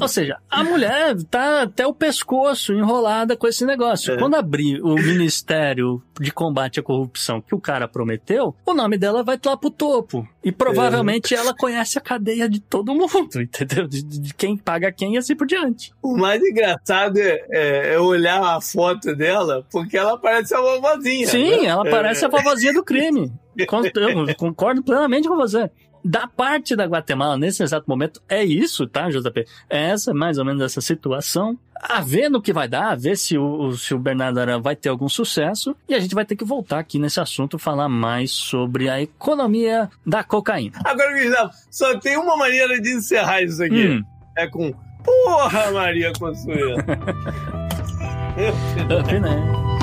Ou 0.00 0.08
seja, 0.08 0.38
a 0.50 0.62
mulher 0.62 1.16
tá 1.30 1.62
até 1.62 1.86
o 1.86 1.94
pescoço 1.94 2.72
enrolada 2.72 3.36
com 3.36 3.46
esse 3.46 3.64
negócio. 3.64 4.14
É. 4.14 4.18
Quando 4.18 4.34
abrir 4.34 4.80
o 4.82 4.94
Ministério 4.94 6.02
de 6.20 6.30
Combate 6.30 6.80
à 6.80 6.82
Corrupção 6.82 7.40
que 7.40 7.54
o 7.54 7.60
cara 7.60 7.88
prometeu, 7.88 8.54
o 8.66 8.74
nome 8.74 8.98
dela 8.98 9.22
vai 9.22 9.38
lá 9.44 9.56
pro 9.56 9.70
topo. 9.70 10.26
E 10.42 10.50
provavelmente 10.50 11.34
é. 11.34 11.38
ela 11.38 11.54
conhece 11.54 11.98
a 11.98 12.00
cadeia 12.00 12.48
de 12.48 12.60
todo 12.60 12.94
mundo, 12.94 13.28
entendeu? 13.40 13.86
De, 13.86 14.02
de, 14.02 14.34
quem 14.34 14.56
paga 14.56 14.92
quem 14.92 15.14
e 15.14 15.18
assim 15.18 15.36
por 15.36 15.46
diante. 15.46 15.92
O 16.02 16.16
mais 16.16 16.42
engraçado 16.42 17.18
é, 17.18 17.44
é, 17.50 17.94
é 17.94 18.00
olhar 18.00 18.42
a 18.42 18.60
foto 18.60 19.14
dela, 19.14 19.64
porque 19.70 19.96
ela 19.96 20.18
parece 20.18 20.54
a 20.54 20.60
vovozinha. 20.60 21.26
Sim, 21.26 21.62
né? 21.62 21.66
ela 21.66 21.84
parece 21.84 22.24
a 22.24 22.28
vovozinha 22.28 22.72
do 22.72 22.84
crime. 22.84 23.32
Eu 23.56 23.66
concordo 24.36 24.82
plenamente 24.82 25.28
com 25.28 25.36
você 25.36 25.70
da 26.04 26.26
parte 26.26 26.74
da 26.74 26.84
Guatemala 26.84 27.36
nesse 27.36 27.62
exato 27.62 27.88
momento 27.88 28.20
é 28.28 28.44
isso, 28.44 28.86
tá, 28.86 29.08
JP? 29.08 29.46
É 29.68 29.90
essa, 29.90 30.14
mais 30.14 30.38
ou 30.38 30.44
menos 30.44 30.62
essa 30.62 30.80
situação. 30.80 31.58
A 31.82 32.00
ver 32.00 32.28
no 32.28 32.42
que 32.42 32.52
vai 32.52 32.68
dar, 32.68 32.90
a 32.90 32.94
ver 32.94 33.16
se 33.16 33.38
o, 33.38 33.72
se 33.72 33.94
o 33.94 33.98
Bernardo 33.98 34.38
Aran 34.38 34.60
vai 34.60 34.76
ter 34.76 34.90
algum 34.90 35.08
sucesso. 35.08 35.74
E 35.88 35.94
a 35.94 36.00
gente 36.00 36.14
vai 36.14 36.24
ter 36.26 36.36
que 36.36 36.44
voltar 36.44 36.78
aqui 36.78 36.98
nesse 36.98 37.20
assunto, 37.20 37.58
falar 37.58 37.88
mais 37.88 38.30
sobre 38.30 38.90
a 38.90 39.00
economia 39.00 39.88
da 40.06 40.22
cocaína. 40.22 40.78
Agora, 40.84 41.12
Gustavo, 41.18 41.50
só 41.70 41.98
tem 41.98 42.18
uma 42.18 42.36
maneira 42.36 42.80
de 42.80 42.90
encerrar 42.90 43.42
isso 43.42 43.62
aqui. 43.62 43.88
Hum. 43.88 44.04
É 44.36 44.46
com 44.46 44.74
Porra, 45.02 45.70
Maria 45.72 46.12
Consuelo. 46.18 46.76
Eu, 48.36 49.20
né? 49.20 49.79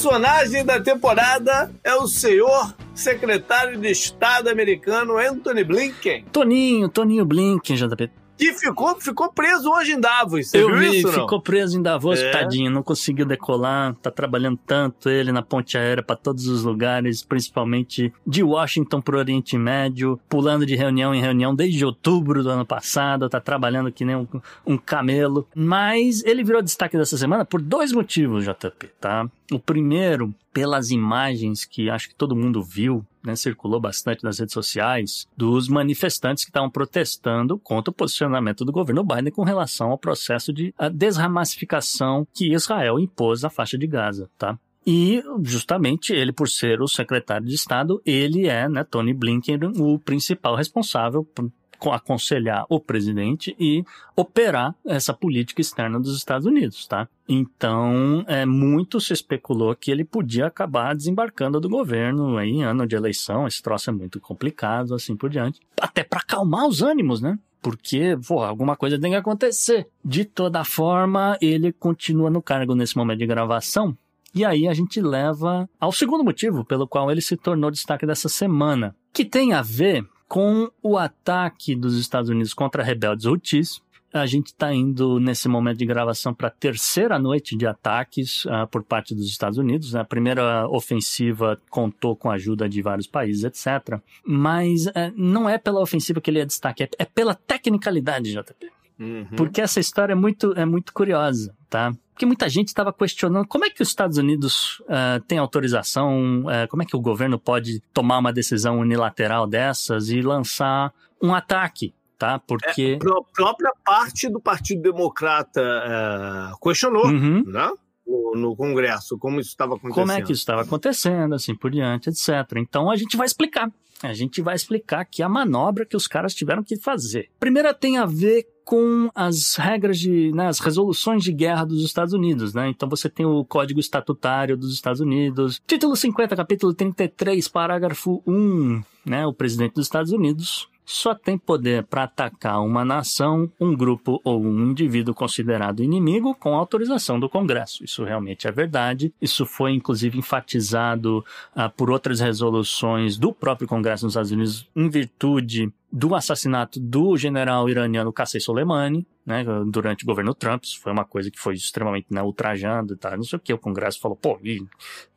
Personagem 0.00 0.64
da 0.64 0.80
temporada 0.80 1.70
é 1.84 1.94
o 1.94 2.06
senhor 2.08 2.74
secretário 2.94 3.78
de 3.78 3.90
Estado 3.90 4.48
americano 4.48 5.18
Anthony 5.18 5.62
Blinken. 5.62 6.24
Toninho, 6.32 6.88
Toninho 6.88 7.26
Blinken, 7.26 7.76
JP. 7.76 8.10
Que 8.40 8.54
ficou, 8.54 9.00
ficou 9.00 9.32
preso 9.32 9.70
hoje 9.70 9.92
em 9.92 10.00
Davos. 10.00 10.48
Você 10.48 10.62
Eu 10.62 10.68
viu 10.68 10.90
vi, 10.90 10.98
isso, 11.00 11.12
ficou 11.12 11.40
preso 11.40 11.78
em 11.78 11.82
Davos, 11.82 12.18
É. 12.20 12.30
tadinho, 12.30 12.70
não 12.70 12.82
conseguiu 12.82 13.24
decolar, 13.26 13.94
tá 13.96 14.10
trabalhando 14.10 14.58
tanto 14.66 15.08
ele 15.08 15.30
na 15.30 15.42
ponte 15.42 15.76
aérea 15.78 16.02
pra 16.02 16.16
todos 16.16 16.46
os 16.46 16.64
lugares, 16.64 17.22
principalmente 17.22 18.12
de 18.26 18.42
Washington 18.42 19.00
pro 19.00 19.18
Oriente 19.18 19.56
Médio, 19.58 20.18
pulando 20.28 20.64
de 20.66 20.74
reunião 20.74 21.14
em 21.14 21.20
reunião 21.20 21.54
desde 21.54 21.84
outubro 21.84 22.42
do 22.42 22.50
ano 22.50 22.64
passado, 22.66 23.28
tá 23.28 23.40
trabalhando 23.40 23.92
que 23.92 24.04
nem 24.04 24.16
um, 24.16 24.26
um 24.66 24.76
camelo. 24.78 25.46
Mas 25.54 26.24
ele 26.24 26.42
virou 26.42 26.62
destaque 26.62 26.96
dessa 26.96 27.16
semana 27.18 27.44
por 27.44 27.60
dois 27.60 27.92
motivos, 27.92 28.44
JP, 28.44 28.88
tá? 29.00 29.28
O 29.52 29.58
primeiro, 29.58 30.34
pelas 30.52 30.90
imagens 30.90 31.64
que 31.64 31.90
acho 31.90 32.08
que 32.08 32.14
todo 32.14 32.36
mundo 32.36 32.62
viu, 32.62 33.04
né, 33.24 33.36
circulou 33.36 33.80
bastante 33.80 34.24
nas 34.24 34.38
redes 34.38 34.54
sociais, 34.54 35.26
dos 35.36 35.68
manifestantes 35.68 36.44
que 36.44 36.50
estavam 36.50 36.70
protestando 36.70 37.58
contra 37.58 37.90
o 37.90 37.94
posicionamento 37.94 38.64
do 38.64 38.72
governo 38.72 39.04
Biden 39.04 39.32
com 39.32 39.42
relação 39.42 39.90
ao 39.90 39.98
processo 39.98 40.52
de 40.52 40.74
desramassificação 40.92 42.26
que 42.32 42.52
Israel 42.52 42.98
impôs 42.98 43.42
na 43.42 43.50
faixa 43.50 43.76
de 43.76 43.86
Gaza, 43.86 44.30
tá? 44.38 44.58
E, 44.86 45.22
justamente, 45.42 46.12
ele, 46.12 46.32
por 46.32 46.48
ser 46.48 46.80
o 46.80 46.88
secretário 46.88 47.46
de 47.46 47.54
Estado, 47.54 48.00
ele 48.04 48.48
é, 48.48 48.68
né, 48.68 48.82
Tony 48.82 49.12
Blinken, 49.12 49.58
o 49.76 49.98
principal 49.98 50.56
responsável 50.56 51.22
por 51.22 51.50
aconselhar 51.88 52.66
o 52.68 52.78
presidente 52.78 53.56
e 53.58 53.84
operar 54.14 54.74
essa 54.84 55.14
política 55.14 55.60
externa 55.60 55.98
dos 55.98 56.16
Estados 56.16 56.46
Unidos, 56.46 56.86
tá? 56.86 57.08
Então, 57.28 58.24
é, 58.26 58.44
muito 58.44 59.00
se 59.00 59.12
especulou 59.12 59.74
que 59.74 59.90
ele 59.90 60.04
podia 60.04 60.46
acabar 60.46 60.94
desembarcando 60.94 61.60
do 61.60 61.68
governo 61.68 62.36
aí 62.36 62.50
em 62.50 62.64
ano 62.64 62.86
de 62.86 62.96
eleição, 62.96 63.46
esse 63.46 63.62
troço 63.62 63.88
é 63.88 63.92
muito 63.92 64.20
complicado, 64.20 64.94
assim 64.94 65.16
por 65.16 65.30
diante. 65.30 65.60
Até 65.80 66.02
para 66.02 66.20
acalmar 66.20 66.66
os 66.66 66.82
ânimos, 66.82 67.22
né? 67.22 67.38
Porque, 67.62 68.18
pô, 68.26 68.42
alguma 68.42 68.74
coisa 68.76 68.98
tem 68.98 69.12
que 69.12 69.16
acontecer. 69.16 69.86
De 70.04 70.24
toda 70.24 70.64
forma, 70.64 71.36
ele 71.40 71.72
continua 71.72 72.30
no 72.30 72.42
cargo 72.42 72.74
nesse 72.74 72.96
momento 72.96 73.18
de 73.18 73.26
gravação. 73.26 73.96
E 74.34 74.44
aí 74.44 74.68
a 74.68 74.74
gente 74.74 75.00
leva 75.00 75.68
ao 75.78 75.92
segundo 75.92 76.24
motivo 76.24 76.64
pelo 76.64 76.86
qual 76.86 77.10
ele 77.10 77.20
se 77.20 77.36
tornou 77.36 77.70
destaque 77.70 78.06
dessa 78.06 78.28
semana, 78.28 78.94
que 79.12 79.24
tem 79.24 79.52
a 79.52 79.60
ver 79.60 80.06
com 80.30 80.70
o 80.80 80.96
ataque 80.96 81.74
dos 81.74 81.98
Estados 81.98 82.30
Unidos 82.30 82.54
contra 82.54 82.84
rebeldes 82.84 83.26
Houthis. 83.26 83.82
A 84.12 84.26
gente 84.26 84.46
está 84.46 84.72
indo 84.72 85.18
nesse 85.18 85.48
momento 85.48 85.78
de 85.78 85.84
gravação 85.86 86.32
para 86.32 86.46
a 86.46 86.52
terceira 86.52 87.18
noite 87.18 87.56
de 87.56 87.66
ataques 87.66 88.46
ah, 88.48 88.64
por 88.64 88.84
parte 88.84 89.12
dos 89.12 89.26
Estados 89.26 89.58
Unidos. 89.58 89.96
A 89.96 90.04
primeira 90.04 90.68
ofensiva 90.68 91.60
contou 91.68 92.14
com 92.14 92.30
a 92.30 92.34
ajuda 92.34 92.68
de 92.68 92.80
vários 92.80 93.08
países, 93.08 93.42
etc. 93.42 93.98
Mas 94.24 94.86
eh, 94.86 95.12
não 95.16 95.48
é 95.48 95.58
pela 95.58 95.80
ofensiva 95.80 96.20
que 96.20 96.30
ele 96.30 96.38
é 96.38 96.46
destaque, 96.46 96.84
é, 96.84 96.90
é 96.96 97.04
pela 97.04 97.34
tecnicalidade, 97.34 98.32
JP. 98.32 98.70
Uhum. 99.00 99.26
Porque 99.36 99.60
essa 99.60 99.80
história 99.80 100.12
é 100.12 100.16
muito, 100.16 100.52
é 100.52 100.64
muito 100.64 100.92
curiosa, 100.92 101.56
tá? 101.68 101.92
Porque 102.20 102.26
muita 102.26 102.50
gente 102.50 102.68
estava 102.68 102.92
questionando 102.92 103.46
como 103.48 103.64
é 103.64 103.70
que 103.70 103.80
os 103.82 103.88
Estados 103.88 104.18
Unidos 104.18 104.82
ah, 104.90 105.22
têm 105.26 105.38
autorização, 105.38 106.44
ah, 106.50 106.66
como 106.68 106.82
é 106.82 106.84
que 106.84 106.94
o 106.94 107.00
governo 107.00 107.38
pode 107.38 107.80
tomar 107.94 108.18
uma 108.18 108.30
decisão 108.30 108.78
unilateral 108.78 109.46
dessas 109.46 110.10
e 110.10 110.20
lançar 110.20 110.92
um 111.22 111.32
ataque, 111.34 111.94
tá? 112.18 112.38
Porque. 112.38 112.98
Pró- 113.00 113.24
própria 113.34 113.72
parte 113.82 114.28
do 114.28 114.38
Partido 114.38 114.82
Democrata 114.82 115.62
é, 115.62 116.52
questionou, 116.62 117.06
Uhum. 117.06 117.42
né? 117.46 117.70
No, 118.06 118.32
no 118.36 118.54
Congresso, 118.56 119.16
como 119.16 119.40
isso 119.40 119.48
estava 119.48 119.76
acontecendo. 119.76 119.94
Como 120.06 120.12
é 120.12 120.16
que 120.20 120.32
isso 120.32 120.42
estava 120.42 120.60
acontecendo, 120.60 121.34
assim 121.34 121.54
por 121.54 121.70
diante, 121.70 122.10
etc. 122.10 122.28
Então 122.58 122.90
a 122.90 122.96
gente 122.96 123.16
vai 123.16 123.24
explicar. 123.24 123.70
A 124.02 124.12
gente 124.12 124.42
vai 124.42 124.56
explicar 124.56 125.00
aqui 125.00 125.22
a 125.22 125.28
manobra 125.28 125.86
que 125.86 125.96
os 125.96 126.06
caras 126.06 126.34
tiveram 126.34 126.62
que 126.62 126.76
fazer. 126.76 127.30
Primeira 127.38 127.72
tem 127.72 127.96
a 127.96 128.04
ver 128.04 128.46
com 128.70 129.10
as 129.16 129.56
regras 129.56 129.98
de, 129.98 130.30
né, 130.32 130.46
as 130.46 130.60
resoluções 130.60 131.24
de 131.24 131.32
guerra 131.32 131.64
dos 131.64 131.84
Estados 131.84 132.14
Unidos, 132.14 132.54
né? 132.54 132.68
Então 132.68 132.88
você 132.88 133.08
tem 133.08 133.26
o 133.26 133.44
Código 133.44 133.80
Estatutário 133.80 134.56
dos 134.56 134.72
Estados 134.72 135.00
Unidos, 135.00 135.60
título 135.66 135.96
50, 135.96 136.36
capítulo 136.36 136.72
33, 136.72 137.48
parágrafo 137.48 138.22
1, 138.24 138.80
né? 139.04 139.26
O 139.26 139.32
presidente 139.32 139.74
dos 139.74 139.86
Estados 139.86 140.12
Unidos 140.12 140.68
só 140.90 141.14
tem 141.14 141.38
poder 141.38 141.84
para 141.84 142.02
atacar 142.02 142.60
uma 142.60 142.84
nação, 142.84 143.50
um 143.60 143.76
grupo 143.76 144.20
ou 144.24 144.42
um 144.42 144.70
indivíduo 144.70 145.14
considerado 145.14 145.84
inimigo 145.84 146.34
com 146.34 146.56
autorização 146.56 147.20
do 147.20 147.28
Congresso. 147.28 147.84
Isso 147.84 148.02
realmente 148.02 148.48
é 148.48 148.50
verdade. 148.50 149.14
Isso 149.22 149.46
foi 149.46 149.70
inclusive 149.72 150.18
enfatizado 150.18 151.24
ah, 151.54 151.68
por 151.68 151.90
outras 151.90 152.18
resoluções 152.18 153.16
do 153.16 153.32
próprio 153.32 153.68
Congresso 153.68 154.04
dos 154.04 154.14
Estados 154.14 154.32
Unidos 154.32 154.68
em 154.74 154.88
virtude 154.88 155.72
do 155.92 156.12
assassinato 156.14 156.80
do 156.80 157.16
general 157.16 157.68
iraniano 157.68 158.12
Qasem 158.12 158.40
Soleimani, 158.40 159.06
né, 159.24 159.44
durante 159.66 160.02
o 160.02 160.06
governo 160.06 160.34
Trump. 160.34 160.64
Isso 160.64 160.80
foi 160.80 160.90
uma 160.90 161.04
coisa 161.04 161.30
que 161.30 161.38
foi 161.38 161.54
extremamente 161.54 162.08
né, 162.10 162.20
ultrajando 162.20 162.94
e 162.94 162.96
tal, 162.96 163.16
não 163.16 163.24
sei 163.24 163.36
o 163.36 163.40
que. 163.40 163.52
O 163.52 163.58
Congresso 163.58 164.00
falou, 164.00 164.16
pô, 164.16 164.38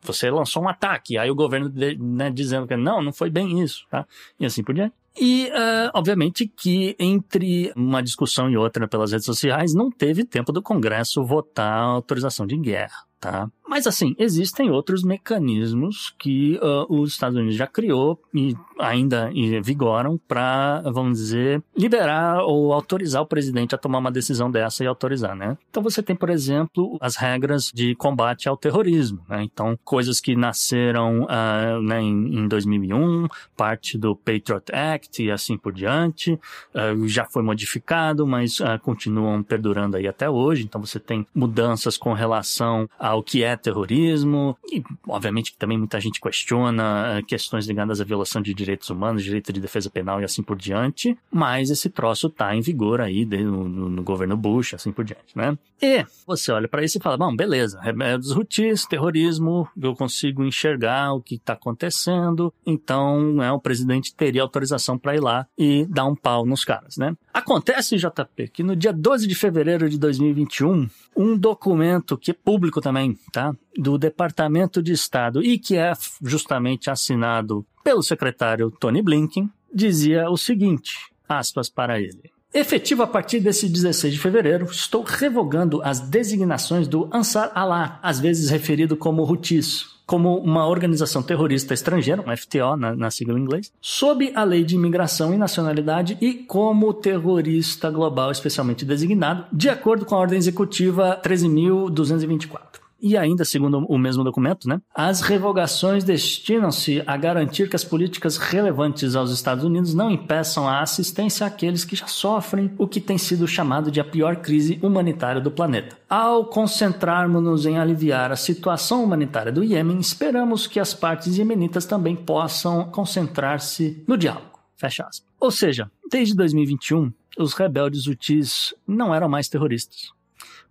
você 0.02 0.30
lançou 0.30 0.62
um 0.62 0.68
ataque. 0.68 1.18
Aí 1.18 1.30
o 1.30 1.34
governo 1.34 1.68
né, 1.98 2.30
dizendo 2.30 2.66
que 2.66 2.76
não, 2.76 3.02
não 3.02 3.12
foi 3.12 3.28
bem 3.28 3.60
isso, 3.60 3.86
tá? 3.90 4.06
E 4.38 4.46
assim 4.46 4.62
por 4.62 4.72
diante. 4.72 4.94
E, 5.18 5.46
uh, 5.46 5.90
obviamente, 5.94 6.46
que 6.46 6.96
entre 6.98 7.72
uma 7.76 8.02
discussão 8.02 8.50
e 8.50 8.56
outra 8.56 8.88
pelas 8.88 9.12
redes 9.12 9.26
sociais, 9.26 9.72
não 9.72 9.90
teve 9.90 10.24
tempo 10.24 10.52
do 10.52 10.60
Congresso 10.60 11.24
votar 11.24 11.72
a 11.72 11.84
autorização 11.84 12.46
de 12.46 12.56
guerra, 12.56 13.04
tá? 13.20 13.48
Mas, 13.66 13.86
assim, 13.86 14.14
existem 14.18 14.70
outros 14.70 15.02
mecanismos 15.02 16.14
que 16.18 16.58
uh, 16.62 16.86
os 16.88 17.12
Estados 17.12 17.36
Unidos 17.36 17.56
já 17.56 17.66
criou 17.66 18.20
e 18.32 18.54
ainda 18.78 19.30
vigoram 19.62 20.20
para, 20.28 20.82
vamos 20.82 21.18
dizer, 21.18 21.62
liberar 21.76 22.42
ou 22.44 22.72
autorizar 22.72 23.22
o 23.22 23.26
presidente 23.26 23.74
a 23.74 23.78
tomar 23.78 23.98
uma 23.98 24.12
decisão 24.12 24.50
dessa 24.50 24.84
e 24.84 24.86
autorizar, 24.86 25.34
né? 25.34 25.56
Então, 25.70 25.82
você 25.82 26.02
tem, 26.02 26.14
por 26.14 26.28
exemplo, 26.28 26.98
as 27.00 27.16
regras 27.16 27.70
de 27.72 27.94
combate 27.94 28.48
ao 28.48 28.56
terrorismo, 28.56 29.20
né? 29.28 29.42
Então, 29.42 29.78
coisas 29.84 30.20
que 30.20 30.36
nasceram 30.36 31.22
uh, 31.22 31.82
né, 31.82 32.00
em, 32.00 32.40
em 32.40 32.48
2001, 32.48 33.26
parte 33.56 33.96
do 33.96 34.14
Patriot 34.14 34.72
Act 34.72 35.22
e 35.22 35.30
assim 35.30 35.56
por 35.56 35.72
diante, 35.72 36.32
uh, 36.32 37.08
já 37.08 37.24
foi 37.24 37.42
modificado, 37.42 38.26
mas 38.26 38.58
continuam 38.82 39.42
perdurando 39.42 39.96
aí 39.96 40.06
até 40.06 40.28
hoje. 40.28 40.64
Então 40.64 40.80
você 40.80 40.98
tem 40.98 41.26
mudanças 41.34 41.96
com 41.96 42.12
relação 42.12 42.88
ao 42.98 43.22
que 43.22 43.42
é 43.42 43.53
terrorismo 43.56 44.56
e, 44.70 44.82
obviamente, 45.06 45.52
que 45.52 45.58
também 45.58 45.78
muita 45.78 46.00
gente 46.00 46.20
questiona 46.20 47.18
uh, 47.18 47.26
questões 47.26 47.66
ligadas 47.66 48.00
à 48.00 48.04
violação 48.04 48.40
de 48.42 48.54
direitos 48.54 48.90
humanos, 48.90 49.22
direito 49.22 49.52
de 49.52 49.60
defesa 49.60 49.90
penal 49.90 50.20
e 50.20 50.24
assim 50.24 50.42
por 50.42 50.56
diante. 50.56 51.16
Mas 51.30 51.70
esse 51.70 51.88
troço 51.90 52.28
tá 52.28 52.54
em 52.54 52.60
vigor 52.60 53.00
aí 53.00 53.24
de, 53.24 53.42
no, 53.44 53.68
no, 53.68 54.02
governo 54.02 54.36
Bush, 54.36 54.74
assim 54.74 54.92
por 54.92 55.04
diante, 55.04 55.36
né? 55.36 55.56
E 55.80 56.04
você 56.26 56.52
olha 56.52 56.68
para 56.68 56.84
isso 56.84 56.98
e 56.98 57.00
fala, 57.00 57.16
bom, 57.16 57.34
beleza, 57.34 57.80
rebeldes 57.80 58.30
rutis, 58.30 58.86
terrorismo, 58.86 59.68
eu 59.80 59.94
consigo 59.94 60.44
enxergar 60.44 61.12
o 61.12 61.20
que 61.20 61.36
está 61.36 61.54
acontecendo, 61.54 62.52
então 62.66 63.34
né, 63.34 63.52
o 63.52 63.60
presidente 63.60 64.14
teria 64.14 64.42
autorização 64.42 64.98
para 64.98 65.14
ir 65.14 65.20
lá 65.20 65.46
e 65.58 65.86
dar 65.86 66.06
um 66.06 66.14
pau 66.14 66.46
nos 66.46 66.64
caras, 66.64 66.96
né? 66.96 67.14
Acontece, 67.34 67.96
JP, 67.96 68.48
que 68.52 68.62
no 68.62 68.76
dia 68.76 68.92
12 68.92 69.26
de 69.26 69.34
fevereiro 69.34 69.88
de 69.88 69.98
2021, 69.98 70.88
um 71.16 71.36
documento 71.36 72.16
que 72.16 72.30
é 72.30 72.34
público 72.34 72.80
também, 72.80 73.18
tá? 73.32 73.52
Do 73.76 73.98
Departamento 73.98 74.80
de 74.80 74.92
Estado 74.92 75.42
e 75.42 75.58
que 75.58 75.76
é 75.76 75.92
justamente 76.22 76.90
assinado 76.90 77.66
pelo 77.82 78.04
secretário 78.04 78.70
Tony 78.70 79.02
Blinken, 79.02 79.50
dizia 79.74 80.30
o 80.30 80.36
seguinte, 80.36 81.10
aspas 81.28 81.68
para 81.68 82.00
ele. 82.00 82.30
Efetivo 82.54 83.02
a 83.02 83.06
partir 83.08 83.40
desse 83.40 83.68
16 83.68 84.14
de 84.14 84.20
fevereiro, 84.20 84.66
estou 84.66 85.02
revogando 85.02 85.82
as 85.82 85.98
designações 85.98 86.86
do 86.86 87.10
Ansar 87.12 87.50
Allah, 87.52 87.98
às 88.00 88.20
vezes 88.20 88.48
referido 88.48 88.96
como 88.96 89.22
Houthis, 89.22 89.93
como 90.06 90.38
uma 90.38 90.66
organização 90.66 91.22
terrorista 91.22 91.74
estrangeira, 91.74 92.22
um 92.22 92.36
FTO 92.36 92.76
na, 92.76 92.94
na 92.94 93.10
sigla 93.10 93.38
em 93.38 93.42
inglês, 93.42 93.72
sob 93.80 94.32
a 94.34 94.44
lei 94.44 94.64
de 94.64 94.74
imigração 94.74 95.32
e 95.32 95.38
nacionalidade 95.38 96.18
e 96.20 96.34
como 96.34 96.92
terrorista 96.92 97.90
global 97.90 98.30
especialmente 98.30 98.84
designado, 98.84 99.46
de 99.52 99.68
acordo 99.68 100.04
com 100.04 100.14
a 100.14 100.18
ordem 100.18 100.38
executiva 100.38 101.20
13.224. 101.24 102.83
E 103.00 103.16
ainda, 103.16 103.44
segundo 103.44 103.78
o 103.86 103.98
mesmo 103.98 104.24
documento, 104.24 104.68
né, 104.68 104.80
as 104.94 105.20
revogações 105.20 106.04
destinam-se 106.04 107.02
a 107.06 107.16
garantir 107.16 107.68
que 107.68 107.76
as 107.76 107.84
políticas 107.84 108.36
relevantes 108.36 109.14
aos 109.14 109.30
Estados 109.30 109.64
Unidos 109.64 109.94
não 109.94 110.10
impeçam 110.10 110.68
a 110.68 110.80
assistência 110.80 111.46
àqueles 111.46 111.84
que 111.84 111.96
já 111.96 112.06
sofrem 112.06 112.72
o 112.78 112.86
que 112.86 113.00
tem 113.00 113.18
sido 113.18 113.46
chamado 113.46 113.90
de 113.90 114.00
a 114.00 114.04
pior 114.04 114.36
crise 114.36 114.78
humanitária 114.82 115.40
do 115.40 115.50
planeta. 115.50 115.96
Ao 116.08 116.44
concentrarmos-nos 116.44 117.66
em 117.66 117.78
aliviar 117.78 118.32
a 118.32 118.36
situação 118.36 119.04
humanitária 119.04 119.52
do 119.52 119.62
Iêmen, 119.62 119.98
esperamos 119.98 120.66
que 120.66 120.80
as 120.80 120.94
partes 120.94 121.36
iemenitas 121.36 121.84
também 121.84 122.16
possam 122.16 122.84
concentrar-se 122.84 124.02
no 124.06 124.16
diálogo. 124.16 124.58
Fecha 124.76 125.04
aspas. 125.04 125.26
Ou 125.40 125.50
seja, 125.50 125.90
desde 126.10 126.34
2021, 126.34 127.12
os 127.38 127.52
rebeldes 127.52 128.06
Houthis 128.06 128.74
não 128.86 129.14
eram 129.14 129.28
mais 129.28 129.48
terroristas. 129.48 130.13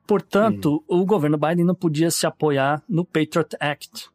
Portanto, 0.05 0.83
hum. 0.89 1.01
o 1.01 1.05
governo 1.05 1.37
Biden 1.37 1.65
não 1.65 1.75
podia 1.75 2.11
se 2.11 2.25
apoiar 2.25 2.83
no 2.87 3.05
Patriot 3.05 3.55
Act. 3.59 4.09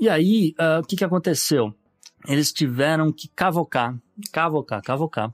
E 0.00 0.08
aí, 0.08 0.54
uh, 0.58 0.80
o 0.80 0.86
que, 0.86 0.96
que 0.96 1.04
aconteceu? 1.04 1.74
Eles 2.26 2.52
tiveram 2.52 3.12
que 3.12 3.28
cavocar, 3.28 3.96
cavocar, 4.32 4.82
cavocar 4.82 5.32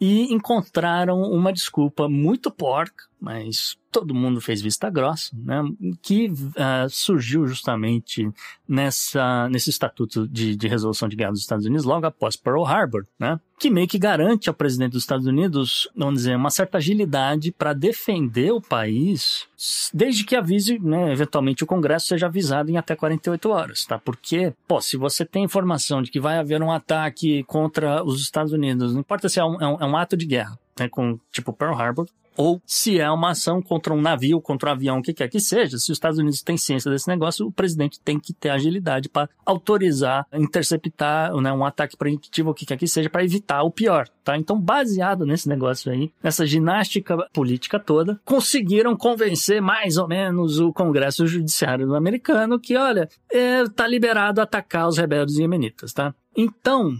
e 0.00 0.32
encontraram 0.34 1.20
uma 1.20 1.52
desculpa 1.52 2.08
muito 2.08 2.50
porca, 2.50 3.04
mas 3.22 3.78
todo 3.92 4.14
mundo 4.14 4.40
fez 4.40 4.60
vista 4.60 4.90
grossa, 4.90 5.30
né? 5.36 5.62
Que 6.02 6.28
uh, 6.28 6.90
surgiu 6.90 7.46
justamente 7.46 8.28
nessa, 8.66 9.48
nesse 9.48 9.70
estatuto 9.70 10.26
de, 10.26 10.56
de 10.56 10.66
resolução 10.66 11.08
de 11.08 11.14
guerra 11.14 11.30
dos 11.30 11.42
Estados 11.42 11.64
Unidos 11.64 11.84
logo 11.84 12.04
após 12.04 12.34
Pearl 12.34 12.64
Harbor, 12.64 13.06
né? 13.16 13.38
Que 13.60 13.70
meio 13.70 13.86
que 13.86 13.98
garante 13.98 14.48
ao 14.48 14.54
presidente 14.54 14.92
dos 14.92 15.04
Estados 15.04 15.26
Unidos, 15.26 15.88
vamos 15.94 16.14
dizer, 16.14 16.34
uma 16.34 16.50
certa 16.50 16.78
agilidade 16.78 17.52
para 17.52 17.72
defender 17.72 18.50
o 18.50 18.60
país, 18.60 19.46
desde 19.94 20.24
que 20.24 20.34
avise, 20.34 20.80
né, 20.80 21.12
eventualmente 21.12 21.62
o 21.62 21.66
Congresso 21.66 22.08
seja 22.08 22.26
avisado 22.26 22.72
em 22.72 22.76
até 22.76 22.96
48 22.96 23.50
horas, 23.50 23.84
tá? 23.84 24.00
Porque, 24.00 24.52
pô, 24.66 24.80
se 24.80 24.96
você 24.96 25.24
tem 25.24 25.44
informação 25.44 26.02
de 26.02 26.10
que 26.10 26.18
vai 26.18 26.38
haver 26.38 26.60
um 26.60 26.72
ataque 26.72 27.44
contra 27.44 28.02
os 28.02 28.20
Estados 28.20 28.52
Unidos, 28.52 28.94
não 28.94 29.00
importa 29.00 29.28
se 29.28 29.38
é 29.38 29.44
um, 29.44 29.60
é 29.60 29.68
um, 29.68 29.76
é 29.80 29.86
um 29.86 29.96
ato 29.96 30.16
de 30.16 30.26
guerra, 30.26 30.58
né, 30.78 30.88
com 30.88 31.18
tipo 31.30 31.52
Pearl 31.52 31.74
Harbor, 31.74 32.06
ou 32.36 32.60
se 32.66 32.98
é 32.98 33.10
uma 33.10 33.30
ação 33.30 33.60
contra 33.60 33.92
um 33.92 34.00
navio, 34.00 34.40
contra 34.40 34.70
um 34.70 34.72
avião, 34.72 34.98
o 34.98 35.02
que 35.02 35.12
quer 35.12 35.28
que 35.28 35.40
seja, 35.40 35.78
se 35.78 35.90
os 35.90 35.96
Estados 35.96 36.18
Unidos 36.18 36.42
têm 36.42 36.56
ciência 36.56 36.90
desse 36.90 37.08
negócio, 37.08 37.46
o 37.46 37.52
presidente 37.52 38.00
tem 38.00 38.18
que 38.18 38.32
ter 38.32 38.50
agilidade 38.50 39.08
para 39.08 39.28
autorizar, 39.44 40.26
interceptar 40.32 41.34
né, 41.36 41.52
um 41.52 41.64
ataque 41.64 41.96
preemptivo, 41.96 42.50
o 42.50 42.54
que 42.54 42.66
quer 42.66 42.76
que 42.76 42.86
seja, 42.86 43.10
para 43.10 43.24
evitar 43.24 43.62
o 43.62 43.70
pior. 43.70 44.08
Tá? 44.24 44.36
Então, 44.36 44.58
baseado 44.58 45.26
nesse 45.26 45.48
negócio 45.48 45.92
aí, 45.92 46.10
nessa 46.22 46.46
ginástica 46.46 47.16
política 47.32 47.78
toda, 47.78 48.20
conseguiram 48.24 48.96
convencer 48.96 49.60
mais 49.60 49.96
ou 49.96 50.08
menos 50.08 50.58
o 50.58 50.72
Congresso 50.72 51.26
Judiciário 51.26 51.94
americano 51.94 52.58
que, 52.58 52.76
olha, 52.76 53.08
é, 53.30 53.64
tá 53.68 53.86
liberado 53.86 54.40
atacar 54.40 54.88
os 54.88 54.96
rebeldes 54.96 55.36
iemenitas, 55.36 55.92
tá? 55.92 56.14
Então, 56.36 56.96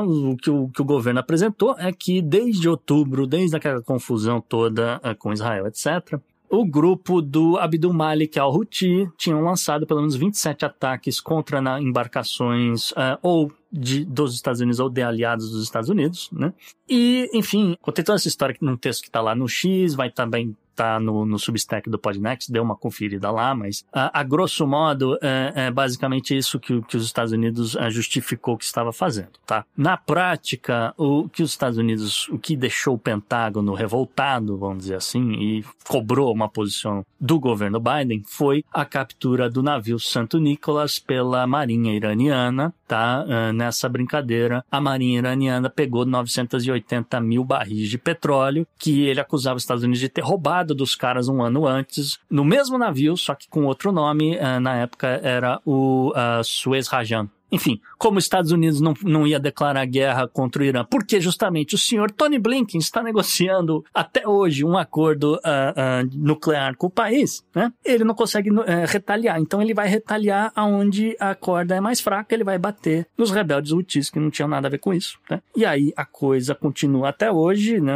o, 0.00 0.36
que 0.36 0.50
o 0.50 0.68
que 0.68 0.82
o 0.82 0.84
governo 0.84 1.20
apresentou 1.20 1.74
é 1.78 1.92
que 1.92 2.22
desde 2.22 2.68
outubro, 2.68 3.26
desde 3.26 3.56
aquela 3.56 3.82
confusão 3.82 4.40
toda 4.40 5.00
é, 5.02 5.14
com 5.14 5.32
Israel, 5.32 5.66
etc., 5.66 6.18
o 6.48 6.64
grupo 6.64 7.20
do 7.20 7.58
Abdul 7.58 7.92
Malik 7.92 8.38
al-Houthi 8.38 9.10
tinham 9.18 9.42
lançado 9.42 9.86
pelo 9.86 10.00
menos 10.00 10.14
27 10.14 10.64
ataques 10.64 11.20
contra 11.20 11.60
embarcações 11.80 12.92
uh, 12.92 13.18
ou 13.20 13.52
de, 13.70 14.04
dos 14.04 14.34
Estados 14.34 14.60
Unidos 14.60 14.78
ou 14.78 14.88
de 14.88 15.02
aliados 15.02 15.50
dos 15.50 15.64
Estados 15.64 15.88
Unidos, 15.88 16.30
né? 16.32 16.52
E, 16.88 17.28
enfim, 17.34 17.76
contei 17.82 18.04
toda 18.04 18.16
essa 18.16 18.28
história 18.28 18.56
num 18.60 18.76
texto 18.76 19.02
que 19.02 19.08
está 19.08 19.20
lá 19.20 19.34
no 19.34 19.48
X, 19.48 19.94
vai 19.94 20.10
também 20.10 20.56
tá 20.76 21.00
no, 21.00 21.24
no 21.24 21.38
Substack 21.38 21.88
do 21.88 21.98
Podnext, 21.98 22.52
deu 22.52 22.62
uma 22.62 22.76
conferida 22.76 23.30
lá, 23.30 23.54
mas 23.54 23.84
a, 23.92 24.20
a 24.20 24.22
grosso 24.22 24.66
modo 24.66 25.18
é, 25.22 25.52
é, 25.54 25.70
basicamente 25.70 26.36
isso 26.36 26.60
que, 26.60 26.80
que 26.82 26.96
os 26.96 27.04
Estados 27.04 27.32
Unidos 27.32 27.74
é, 27.76 27.90
justificou 27.90 28.58
que 28.58 28.64
estava 28.64 28.92
fazendo, 28.92 29.32
tá? 29.46 29.64
Na 29.76 29.96
prática, 29.96 30.92
o 30.96 31.28
que 31.28 31.42
os 31.42 31.50
Estados 31.50 31.78
Unidos, 31.78 32.28
o 32.28 32.38
que 32.38 32.56
deixou 32.56 32.94
o 32.94 32.98
Pentágono 32.98 33.74
revoltado, 33.74 34.58
vamos 34.58 34.78
dizer 34.78 34.96
assim, 34.96 35.32
e 35.32 35.64
cobrou 35.88 36.32
uma 36.32 36.48
posição 36.48 37.04
do 37.18 37.40
governo 37.40 37.80
Biden 37.80 38.22
foi 38.26 38.64
a 38.72 38.84
captura 38.84 39.48
do 39.48 39.62
navio 39.62 39.98
Santo 39.98 40.38
Nicolas 40.38 40.98
pela 40.98 41.46
Marinha 41.46 41.94
iraniana, 41.94 42.74
tá? 42.86 43.24
Uh, 43.24 43.52
nessa 43.52 43.88
brincadeira, 43.88 44.64
a 44.70 44.80
Marinha 44.80 45.18
iraniana 45.18 45.70
pegou 45.70 46.04
980 46.04 47.20
mil 47.20 47.44
barris 47.44 47.88
de 47.88 47.98
petróleo 47.98 48.66
que 48.78 49.02
ele 49.06 49.20
acusava 49.20 49.56
os 49.56 49.62
Estados 49.62 49.84
Unidos 49.84 50.00
de 50.00 50.08
ter 50.08 50.22
roubado 50.22 50.65
dos 50.74 50.94
caras 50.94 51.28
um 51.28 51.42
ano 51.42 51.66
antes, 51.66 52.18
no 52.30 52.44
mesmo 52.44 52.78
navio, 52.78 53.16
só 53.16 53.34
que 53.34 53.48
com 53.48 53.64
outro 53.64 53.92
nome, 53.92 54.36
uh, 54.36 54.60
na 54.60 54.76
época 54.76 55.20
era 55.22 55.60
o 55.64 56.10
uh, 56.10 56.42
Suez 56.44 56.88
Rajan. 56.88 57.28
Enfim, 57.50 57.80
como 57.96 58.18
os 58.18 58.24
Estados 58.24 58.50
Unidos 58.50 58.80
não, 58.80 58.94
não 59.02 59.26
ia 59.26 59.38
declarar 59.38 59.84
guerra 59.86 60.26
contra 60.26 60.62
o 60.62 60.64
Irã, 60.64 60.84
porque 60.84 61.20
justamente 61.20 61.74
o 61.74 61.78
senhor 61.78 62.10
Tony 62.10 62.38
Blinken 62.38 62.78
está 62.78 63.02
negociando 63.02 63.84
até 63.94 64.26
hoje 64.26 64.64
um 64.64 64.76
acordo 64.76 65.34
uh, 65.34 65.38
uh, 65.38 66.10
nuclear 66.12 66.76
com 66.76 66.88
o 66.88 66.90
país, 66.90 67.44
né? 67.54 67.72
Ele 67.84 68.04
não 68.04 68.14
consegue 68.14 68.50
uh, 68.50 68.64
retaliar, 68.86 69.40
então 69.40 69.62
ele 69.62 69.74
vai 69.74 69.88
retaliar 69.88 70.52
aonde 70.54 71.16
a 71.20 71.34
corda 71.34 71.76
é 71.76 71.80
mais 71.80 72.00
fraca, 72.00 72.34
ele 72.34 72.44
vai 72.44 72.58
bater 72.58 73.06
nos 73.16 73.30
rebeldes 73.30 73.72
hutis 73.72 74.10
que 74.10 74.18
não 74.18 74.30
tinham 74.30 74.48
nada 74.48 74.66
a 74.66 74.70
ver 74.70 74.78
com 74.78 74.92
isso, 74.92 75.18
né? 75.30 75.40
E 75.54 75.64
aí 75.64 75.92
a 75.96 76.04
coisa 76.04 76.54
continua 76.54 77.10
até 77.10 77.30
hoje, 77.30 77.80
né? 77.80 77.94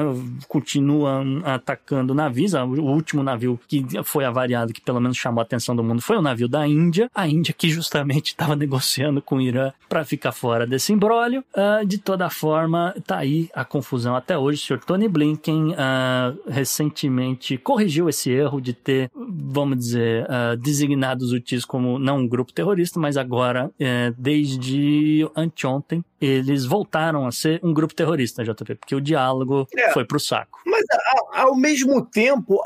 Continua 0.49 1.23
atacando 1.45 2.15
navios, 2.15 2.55
o 2.55 2.83
último 2.83 3.23
navio 3.23 3.59
que 3.67 3.85
foi 4.05 4.25
avariado, 4.25 4.73
que 4.73 4.81
pelo 4.81 5.01
menos 5.01 5.17
chamou 5.17 5.41
a 5.41 5.43
atenção 5.43 5.75
do 5.75 5.83
mundo, 5.83 6.01
foi 6.01 6.17
o 6.17 6.23
navio 6.23 6.49
da 6.49 6.67
Índia, 6.67 7.11
a 7.15 7.27
Índia 7.27 7.53
que 7.53 7.69
justamente 7.69 8.29
estava 8.29 8.55
negociando 8.55 9.21
com 9.21 9.40
o 9.41 9.49
Irã 9.49 9.73
para 9.89 10.05
ficar 10.05 10.33
fora 10.33 10.67
desse 10.67 10.93
imbróglio. 10.93 11.45
Uh, 11.55 11.85
de 11.87 11.99
toda 11.99 12.31
forma, 12.31 12.95
tá 13.07 13.19
aí 13.19 13.51
a 13.55 13.65
confusão 13.65 14.15
até 14.15 14.37
hoje. 14.37 14.63
O 14.63 14.67
senhor 14.67 14.85
Tony 14.85 15.09
Blinken 15.09 15.73
uh, 15.73 16.51
recentemente 16.51 17.57
corrigiu 17.57 18.09
esse 18.09 18.31
erro 18.31 18.61
de 18.61 18.73
ter, 18.73 19.11
vamos 19.15 19.79
dizer, 19.79 20.25
uh, 20.25 20.57
designado 20.57 21.25
os 21.25 21.33
UTIs 21.33 21.65
como 21.65 21.99
não 21.99 22.19
um 22.19 22.29
grupo 22.29 22.53
terrorista, 22.53 22.99
mas 22.99 23.17
agora, 23.17 23.71
eh, 23.79 24.13
desde 24.17 25.29
anteontem, 25.37 26.05
eles 26.21 26.67
voltaram 26.67 27.27
a 27.27 27.33
ser 27.33 27.61
um 27.63 27.73
grupo 27.73 27.95
terrorista, 27.95 28.45
JP, 28.45 28.75
porque 28.75 28.95
o 28.95 29.01
diálogo 29.01 29.67
é, 29.75 29.91
foi 29.93 30.05
pro 30.05 30.21
saco. 30.21 30.61
Mas, 30.67 30.85
ao, 31.33 31.57
mesmo 31.57 32.05
tempo, 32.05 32.63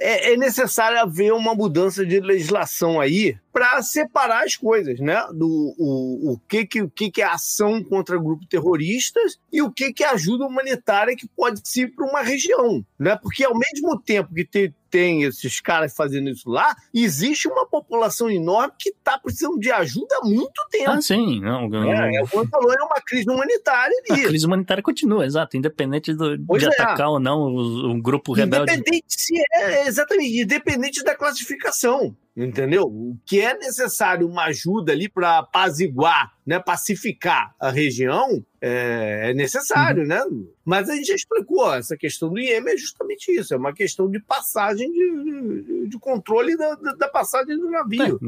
é, 0.00 0.32
é 0.32 0.36
necessário 0.36 0.98
haver 0.98 1.32
uma 1.32 1.54
mudança 1.54 2.04
de 2.04 2.18
legislação 2.20 3.00
aí 3.00 3.38
para 3.52 3.80
separar 3.82 4.44
as 4.44 4.56
coisas, 4.56 5.00
né? 5.00 5.24
Do 5.32 5.74
o, 5.78 6.32
o, 6.32 6.38
que, 6.48 6.66
que, 6.66 6.82
o 6.82 6.90
que, 6.90 7.10
que 7.10 7.22
é 7.22 7.24
ação 7.24 7.82
contra 7.82 8.18
grupos 8.18 8.46
terroristas 8.48 9.38
e 9.52 9.62
o 9.62 9.70
que, 9.70 9.92
que 9.92 10.04
é 10.04 10.10
ajuda 10.10 10.44
humanitária 10.44 11.16
que 11.16 11.28
pode 11.28 11.60
ser 11.64 11.94
para 11.94 12.06
uma 12.06 12.22
região, 12.22 12.84
né? 12.98 13.16
Porque 13.16 13.44
ao 13.44 13.56
mesmo 13.56 13.98
tempo 13.98 14.34
que 14.34 14.44
tem, 14.44 14.74
tem 14.96 15.24
esses 15.24 15.60
caras 15.60 15.94
fazendo 15.94 16.30
isso 16.30 16.48
lá, 16.48 16.74
existe 16.94 17.46
uma 17.46 17.66
população 17.66 18.30
enorme 18.30 18.72
que 18.78 18.88
está 18.88 19.18
precisando 19.18 19.58
de 19.58 19.70
ajuda 19.70 20.16
há 20.22 20.26
muito 20.26 20.66
tempo. 20.70 20.90
Ah, 20.90 21.02
sim. 21.02 21.38
Não, 21.38 21.68
não. 21.68 21.92
É, 21.92 22.16
é, 22.16 22.26
falou, 22.26 22.72
é 22.72 22.82
uma 22.82 22.96
crise 23.04 23.28
humanitária 23.28 23.94
ali. 24.08 24.24
A 24.24 24.28
crise 24.28 24.46
humanitária 24.46 24.82
continua, 24.82 25.26
exato, 25.26 25.54
independente 25.54 26.14
do, 26.14 26.38
de 26.38 26.64
é. 26.64 26.68
atacar 26.68 27.10
ou 27.10 27.20
não 27.20 27.42
o, 27.42 27.90
o 27.90 28.00
grupo 28.00 28.32
rebelde. 28.32 28.72
Independente 28.72 29.04
se 29.08 29.34
é, 29.52 29.86
exatamente, 29.86 30.40
independente 30.40 31.04
da 31.04 31.14
classificação 31.14 32.16
entendeu? 32.36 32.84
O 32.84 33.16
que 33.24 33.40
é 33.40 33.56
necessário 33.56 34.28
uma 34.28 34.44
ajuda 34.44 34.92
ali 34.92 35.08
para 35.08 35.38
apaziguar, 35.38 36.34
né, 36.44 36.58
pacificar 36.60 37.54
a 37.58 37.70
região, 37.70 38.44
é, 38.60 39.30
é 39.30 39.34
necessário, 39.34 40.02
uhum. 40.02 40.08
né? 40.08 40.22
Mas 40.64 40.90
a 40.90 40.94
gente 40.94 41.06
já 41.06 41.14
explicou, 41.14 41.72
essa 41.72 41.96
questão 41.96 42.28
do 42.28 42.38
Iêmen 42.38 42.74
é 42.74 42.76
justamente 42.76 43.32
isso, 43.32 43.54
é 43.54 43.56
uma 43.56 43.72
questão 43.72 44.10
de 44.10 44.20
passagem, 44.20 44.90
de, 44.92 45.88
de 45.88 45.98
controle 45.98 46.56
da, 46.56 46.74
da, 46.74 47.08
passagem 47.08 47.56
do 47.56 47.70
navio. 47.70 48.18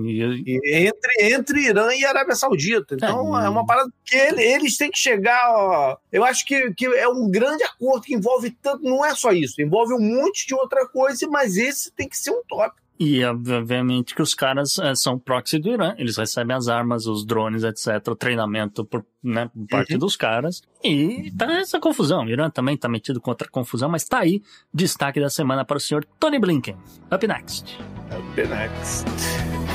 É, 0.65 0.87
entre, 0.87 1.35
entre 1.35 1.61
Irã 1.67 1.93
e 1.95 2.05
Arábia 2.05 2.35
Saudita. 2.35 2.95
Então 2.95 3.39
é, 3.39 3.47
é 3.47 3.49
uma 3.49 3.67
parada 3.67 3.91
que 4.05 4.17
ele, 4.17 4.43
eles 4.43 4.77
têm 4.77 4.91
que 4.91 4.99
chegar. 4.99 5.51
Ó, 5.51 5.97
eu 6.11 6.25
acho 6.25 6.47
que, 6.47 6.73
que 6.75 6.87
é 6.87 7.09
um 7.09 7.31
grande 7.31 7.63
acordo 7.65 8.03
que 8.03 8.15
envolve 8.15 8.51
tanto, 8.63 8.85
não 8.85 9.05
é 9.05 9.15
só 9.15 9.33
isso, 9.33 9.61
envolve 9.61 9.93
um 9.93 10.01
monte 10.01 10.47
de 10.47 10.55
outra 10.55 10.89
coisa, 10.89 11.27
mas 11.29 11.57
esse 11.57 11.93
tem 11.93 12.09
que 12.09 12.17
ser 12.17 12.31
um 12.31 12.43
tópico. 12.49 12.88
E, 12.99 13.23
obviamente, 13.25 14.15
que 14.15 14.21
os 14.21 14.35
caras 14.35 14.79
é, 14.79 14.95
são 14.95 15.19
proxy 15.19 15.59
do 15.59 15.71
Irã. 15.71 15.95
Eles 15.97 16.17
recebem 16.17 16.57
as 16.57 16.67
armas, 16.67 17.07
os 17.07 17.25
drones, 17.25 17.63
etc. 17.63 18.09
O 18.09 18.17
treinamento 18.17 18.85
por, 18.85 19.07
né, 19.23 19.49
parte 19.71 19.93
uhum. 19.93 20.01
dos 20.01 20.17
caras. 20.17 20.63
E 20.83 21.31
tá 21.37 21.47
essa 21.61 21.79
confusão. 21.79 22.25
O 22.25 22.29
Irã 22.29 22.51
também 22.51 22.77
tá 22.77 22.89
metido 22.89 23.21
com 23.21 23.31
outra 23.31 23.49
confusão, 23.49 23.89
mas 23.89 24.05
tá 24.05 24.19
aí. 24.19 24.43
Destaque 24.75 25.21
da 25.21 25.31
semana 25.31 25.65
para 25.65 25.77
o 25.77 25.81
senhor 25.81 26.05
Tony 26.19 26.41
Blinken. 26.41 26.77
Up 27.13 27.27
next. 27.27 27.79
Up 28.11 28.49
next. 28.49 29.68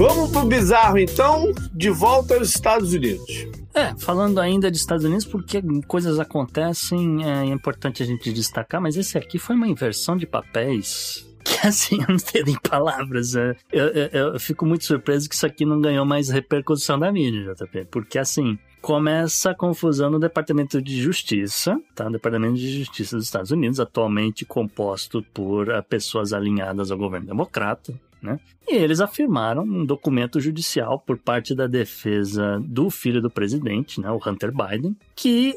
Vamos 0.00 0.30
pro 0.30 0.46
bizarro 0.46 0.96
então, 0.96 1.52
de 1.74 1.90
volta 1.90 2.34
aos 2.34 2.48
Estados 2.48 2.94
Unidos. 2.94 3.46
É, 3.74 3.94
falando 3.98 4.40
ainda 4.40 4.70
de 4.70 4.78
Estados 4.78 5.04
Unidos, 5.04 5.26
porque 5.26 5.60
coisas 5.86 6.18
acontecem, 6.18 7.22
é 7.22 7.44
importante 7.44 8.02
a 8.02 8.06
gente 8.06 8.32
destacar, 8.32 8.80
mas 8.80 8.96
esse 8.96 9.18
aqui 9.18 9.38
foi 9.38 9.54
uma 9.54 9.68
inversão 9.68 10.16
de 10.16 10.26
papéis 10.26 11.28
que 11.44 11.66
assim, 11.66 12.00
eu 12.00 12.14
não 12.14 12.16
tenho 12.16 12.46
nem 12.46 12.56
palavras. 12.66 13.36
É, 13.36 13.54
eu, 13.70 13.88
eu, 13.88 14.08
eu, 14.32 14.40
fico 14.40 14.64
muito 14.64 14.86
surpreso 14.86 15.28
que 15.28 15.34
isso 15.34 15.44
aqui 15.44 15.66
não 15.66 15.78
ganhou 15.78 16.06
mais 16.06 16.30
repercussão 16.30 16.98
da 16.98 17.12
mídia, 17.12 17.54
JP. 17.54 17.88
Porque 17.90 18.18
assim, 18.18 18.58
começa 18.80 19.50
a 19.50 19.54
confusão 19.54 20.08
no 20.08 20.18
Departamento 20.18 20.80
de 20.80 20.98
Justiça, 20.98 21.78
tá? 21.94 22.06
O 22.06 22.10
Departamento 22.10 22.54
de 22.54 22.78
Justiça 22.78 23.16
dos 23.16 23.26
Estados 23.26 23.50
Unidos, 23.50 23.78
atualmente 23.78 24.46
composto 24.46 25.22
por 25.34 25.68
uh, 25.68 25.82
pessoas 25.82 26.32
alinhadas 26.32 26.90
ao 26.90 26.96
governo 26.96 27.26
democrata 27.26 27.92
né? 28.22 28.38
E 28.68 28.74
eles 28.74 29.00
afirmaram 29.00 29.62
um 29.62 29.84
documento 29.84 30.40
judicial 30.40 30.98
por 30.98 31.18
parte 31.18 31.54
da 31.54 31.66
defesa 31.66 32.60
do 32.64 32.90
filho 32.90 33.20
do 33.20 33.30
presidente, 33.30 34.00
né, 34.00 34.10
o 34.10 34.20
Hunter 34.24 34.52
Biden, 34.52 34.96
que 35.16 35.56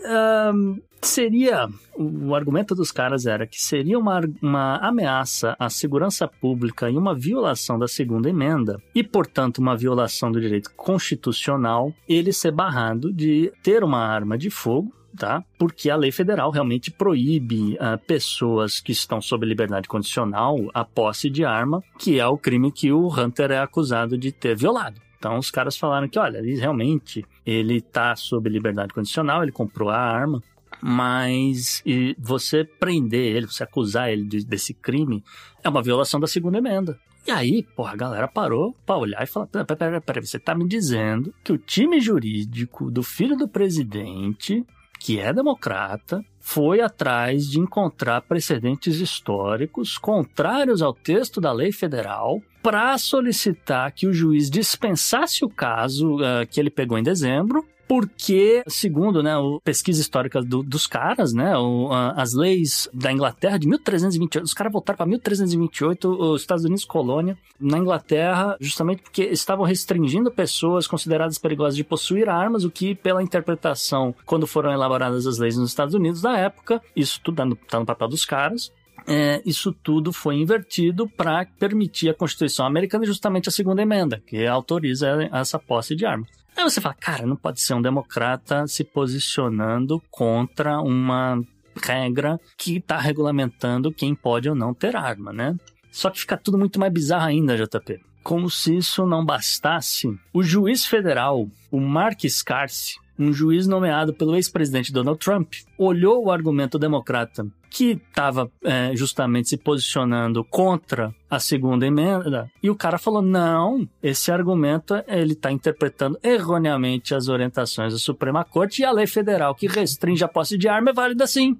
um, 0.53 0.79
seria. 1.01 1.67
O 1.95 2.33
argumento 2.33 2.73
dos 2.73 2.91
caras 2.91 3.27
era 3.27 3.45
que 3.45 3.61
seria 3.61 3.99
uma, 3.99 4.19
uma 4.41 4.77
ameaça 4.77 5.55
à 5.59 5.69
segurança 5.69 6.27
pública 6.27 6.89
e 6.89 6.97
uma 6.97 7.13
violação 7.13 7.77
da 7.77 7.87
segunda 7.87 8.29
emenda, 8.29 8.81
e, 8.95 9.03
portanto, 9.03 9.59
uma 9.59 9.77
violação 9.77 10.31
do 10.31 10.41
direito 10.41 10.71
constitucional, 10.75 11.93
ele 12.09 12.33
ser 12.33 12.51
barrado 12.51 13.13
de 13.13 13.51
ter 13.61 13.83
uma 13.83 13.99
arma 13.99 14.37
de 14.37 14.49
fogo 14.49 14.91
tá? 15.17 15.43
Porque 15.57 15.89
a 15.89 15.95
lei 15.95 16.11
federal 16.11 16.51
realmente 16.51 16.91
proíbe 16.91 17.75
uh, 17.75 17.97
pessoas 18.05 18.79
que 18.79 18.91
estão 18.91 19.21
sob 19.21 19.45
liberdade 19.45 19.87
condicional 19.87 20.57
a 20.73 20.83
posse 20.83 21.29
de 21.29 21.45
arma, 21.45 21.83
que 21.97 22.19
é 22.19 22.27
o 22.27 22.37
crime 22.37 22.71
que 22.71 22.91
o 22.91 23.07
Hunter 23.07 23.51
é 23.51 23.59
acusado 23.59 24.17
de 24.17 24.31
ter 24.31 24.55
violado. 24.55 24.99
Então 25.17 25.37
os 25.37 25.49
caras 25.49 25.77
falaram 25.77 26.07
que, 26.09 26.19
olha, 26.19 26.41
realmente 26.41 27.25
ele 27.45 27.79
tá 27.79 28.15
sob 28.15 28.49
liberdade 28.49 28.93
condicional, 28.93 29.41
ele 29.41 29.53
comprou 29.53 29.89
a 29.89 29.97
arma, 29.97 30.43
mas 30.81 31.81
e 31.85 32.13
você 32.19 32.65
prender 32.65 33.35
ele, 33.35 33.47
você 33.47 33.63
acusar 33.63 34.11
ele 34.11 34.25
de, 34.25 34.45
desse 34.45 34.73
crime, 34.73 35.23
é 35.63 35.69
uma 35.69 35.81
violação 35.81 36.19
da 36.19 36.27
segunda 36.27 36.57
emenda. 36.57 36.99
E 37.25 37.31
aí, 37.31 37.63
porra, 37.63 37.93
a 37.93 37.95
galera 37.95 38.27
parou 38.27 38.75
pra 38.85 38.97
olhar 38.97 39.23
e 39.23 39.27
falar: 39.27 39.47
peraí, 39.47 39.65
peraí, 39.65 40.01
peraí, 40.01 40.27
você 40.27 40.37
tá 40.37 40.53
me 40.53 40.67
dizendo 40.67 41.33
que 41.41 41.53
o 41.53 41.57
time 41.57 42.01
jurídico 42.01 42.91
do 42.91 43.01
filho 43.01 43.37
do 43.37 43.47
presidente 43.47 44.65
que 45.03 45.19
é 45.19 45.33
democrata, 45.33 46.23
foi 46.39 46.79
atrás 46.79 47.49
de 47.49 47.59
encontrar 47.59 48.21
precedentes 48.21 49.01
históricos 49.01 49.97
contrários 49.97 50.81
ao 50.81 50.93
texto 50.93 51.41
da 51.41 51.51
lei 51.51 51.73
federal 51.73 52.41
para 52.61 52.97
solicitar 52.97 53.91
que 53.91 54.07
o 54.07 54.13
juiz 54.13 54.49
dispensasse 54.49 55.43
o 55.43 55.49
caso 55.49 56.15
uh, 56.15 56.47
que 56.49 56.57
ele 56.57 56.69
pegou 56.69 56.97
em 56.97 57.03
dezembro 57.03 57.65
porque, 57.93 58.63
segundo 58.65 59.21
né, 59.21 59.35
a 59.35 59.41
pesquisa 59.63 60.01
histórica 60.01 60.41
do, 60.41 60.63
dos 60.63 60.87
caras, 60.87 61.31
né, 61.31 61.55
o, 61.55 61.91
a, 61.91 62.19
as 62.19 62.33
leis 62.33 62.89
da 62.91 63.11
Inglaterra 63.11 63.59
de 63.59 63.67
1328, 63.67 64.43
os 64.43 64.53
caras 64.55 64.73
voltaram 64.73 64.97
para 64.97 65.05
1328, 65.05 66.09
os 66.09 66.41
Estados 66.41 66.65
Unidos 66.65 66.85
colônia, 66.85 67.37
na 67.59 67.77
Inglaterra, 67.77 68.57
justamente 68.59 69.03
porque 69.03 69.25
estavam 69.25 69.63
restringindo 69.63 70.31
pessoas 70.31 70.87
consideradas 70.87 71.37
perigosas 71.37 71.75
de 71.75 71.83
possuir 71.83 72.27
armas, 72.27 72.63
o 72.63 72.71
que, 72.71 72.95
pela 72.95 73.21
interpretação, 73.21 74.15
quando 74.25 74.47
foram 74.47 74.73
elaboradas 74.73 75.27
as 75.27 75.37
leis 75.37 75.55
nos 75.55 75.69
Estados 75.69 75.93
Unidos 75.93 76.19
da 76.19 76.35
época, 76.35 76.81
isso 76.95 77.21
tudo 77.23 77.35
está 77.35 77.45
no, 77.45 77.55
tá 77.55 77.79
no 77.79 77.85
papel 77.85 78.07
dos 78.07 78.25
caras, 78.25 78.71
é, 79.07 79.41
isso 79.45 79.71
tudo 79.71 80.11
foi 80.13 80.35
invertido 80.35 81.07
para 81.07 81.45
permitir 81.59 82.09
a 82.09 82.13
Constituição 82.13 82.65
americana 82.65 83.05
justamente 83.05 83.49
a 83.49 83.51
segunda 83.51 83.81
emenda, 83.81 84.21
que 84.25 84.45
autoriza 84.45 85.29
essa 85.31 85.59
posse 85.59 85.95
de 85.95 86.05
armas. 86.05 86.29
Aí 86.55 86.63
você 86.63 86.79
fala, 86.79 86.95
cara, 86.95 87.25
não 87.25 87.35
pode 87.35 87.61
ser 87.61 87.73
um 87.73 87.81
democrata 87.81 88.67
se 88.67 88.83
posicionando 88.83 90.01
contra 90.11 90.79
uma 90.79 91.41
regra 91.81 92.39
que 92.57 92.77
está 92.77 92.99
regulamentando 92.99 93.91
quem 93.91 94.13
pode 94.13 94.47
ou 94.47 94.55
não 94.55 94.73
ter 94.73 94.95
arma, 94.95 95.33
né? 95.33 95.55
Só 95.91 96.09
que 96.09 96.19
fica 96.19 96.37
tudo 96.37 96.57
muito 96.57 96.79
mais 96.79 96.93
bizarro 96.93 97.25
ainda, 97.25 97.57
JP. 97.57 97.99
Como 98.23 98.49
se 98.49 98.77
isso 98.77 99.05
não 99.05 99.25
bastasse, 99.25 100.07
o 100.31 100.43
juiz 100.43 100.85
federal, 100.85 101.47
o 101.69 101.79
Mark 101.79 102.21
Scarce, 102.27 102.95
um 103.17 103.33
juiz 103.33 103.67
nomeado 103.67 104.13
pelo 104.13 104.35
ex-presidente 104.35 104.93
Donald 104.93 105.19
Trump, 105.19 105.53
olhou 105.77 106.25
o 106.25 106.31
argumento 106.31 106.79
democrata 106.79 107.45
que 107.73 107.99
estava 108.07 108.51
é, 108.63 108.95
justamente 108.95 109.49
se 109.49 109.57
posicionando 109.57 110.43
contra 110.43 111.11
a 111.27 111.39
segunda 111.39 111.87
emenda 111.87 112.47
e 112.61 112.69
o 112.69 112.75
cara 112.75 112.99
falou 112.99 113.23
não, 113.23 113.89
esse 114.01 114.31
argumento 114.31 114.93
ele 115.07 115.33
está 115.33 115.51
interpretando 115.51 116.19
erroneamente 116.21 117.15
as 117.15 117.27
orientações 117.27 117.91
da 117.91 117.97
Suprema 117.97 118.45
Corte 118.45 118.83
e 118.83 118.85
a 118.85 118.91
lei 118.91 119.07
federal 119.07 119.55
que 119.55 119.65
restringe 119.65 120.23
a 120.23 120.27
posse 120.27 120.55
de 120.55 120.67
arma 120.69 120.91
é 120.91 120.93
válida 120.93 121.25
sim. 121.25 121.57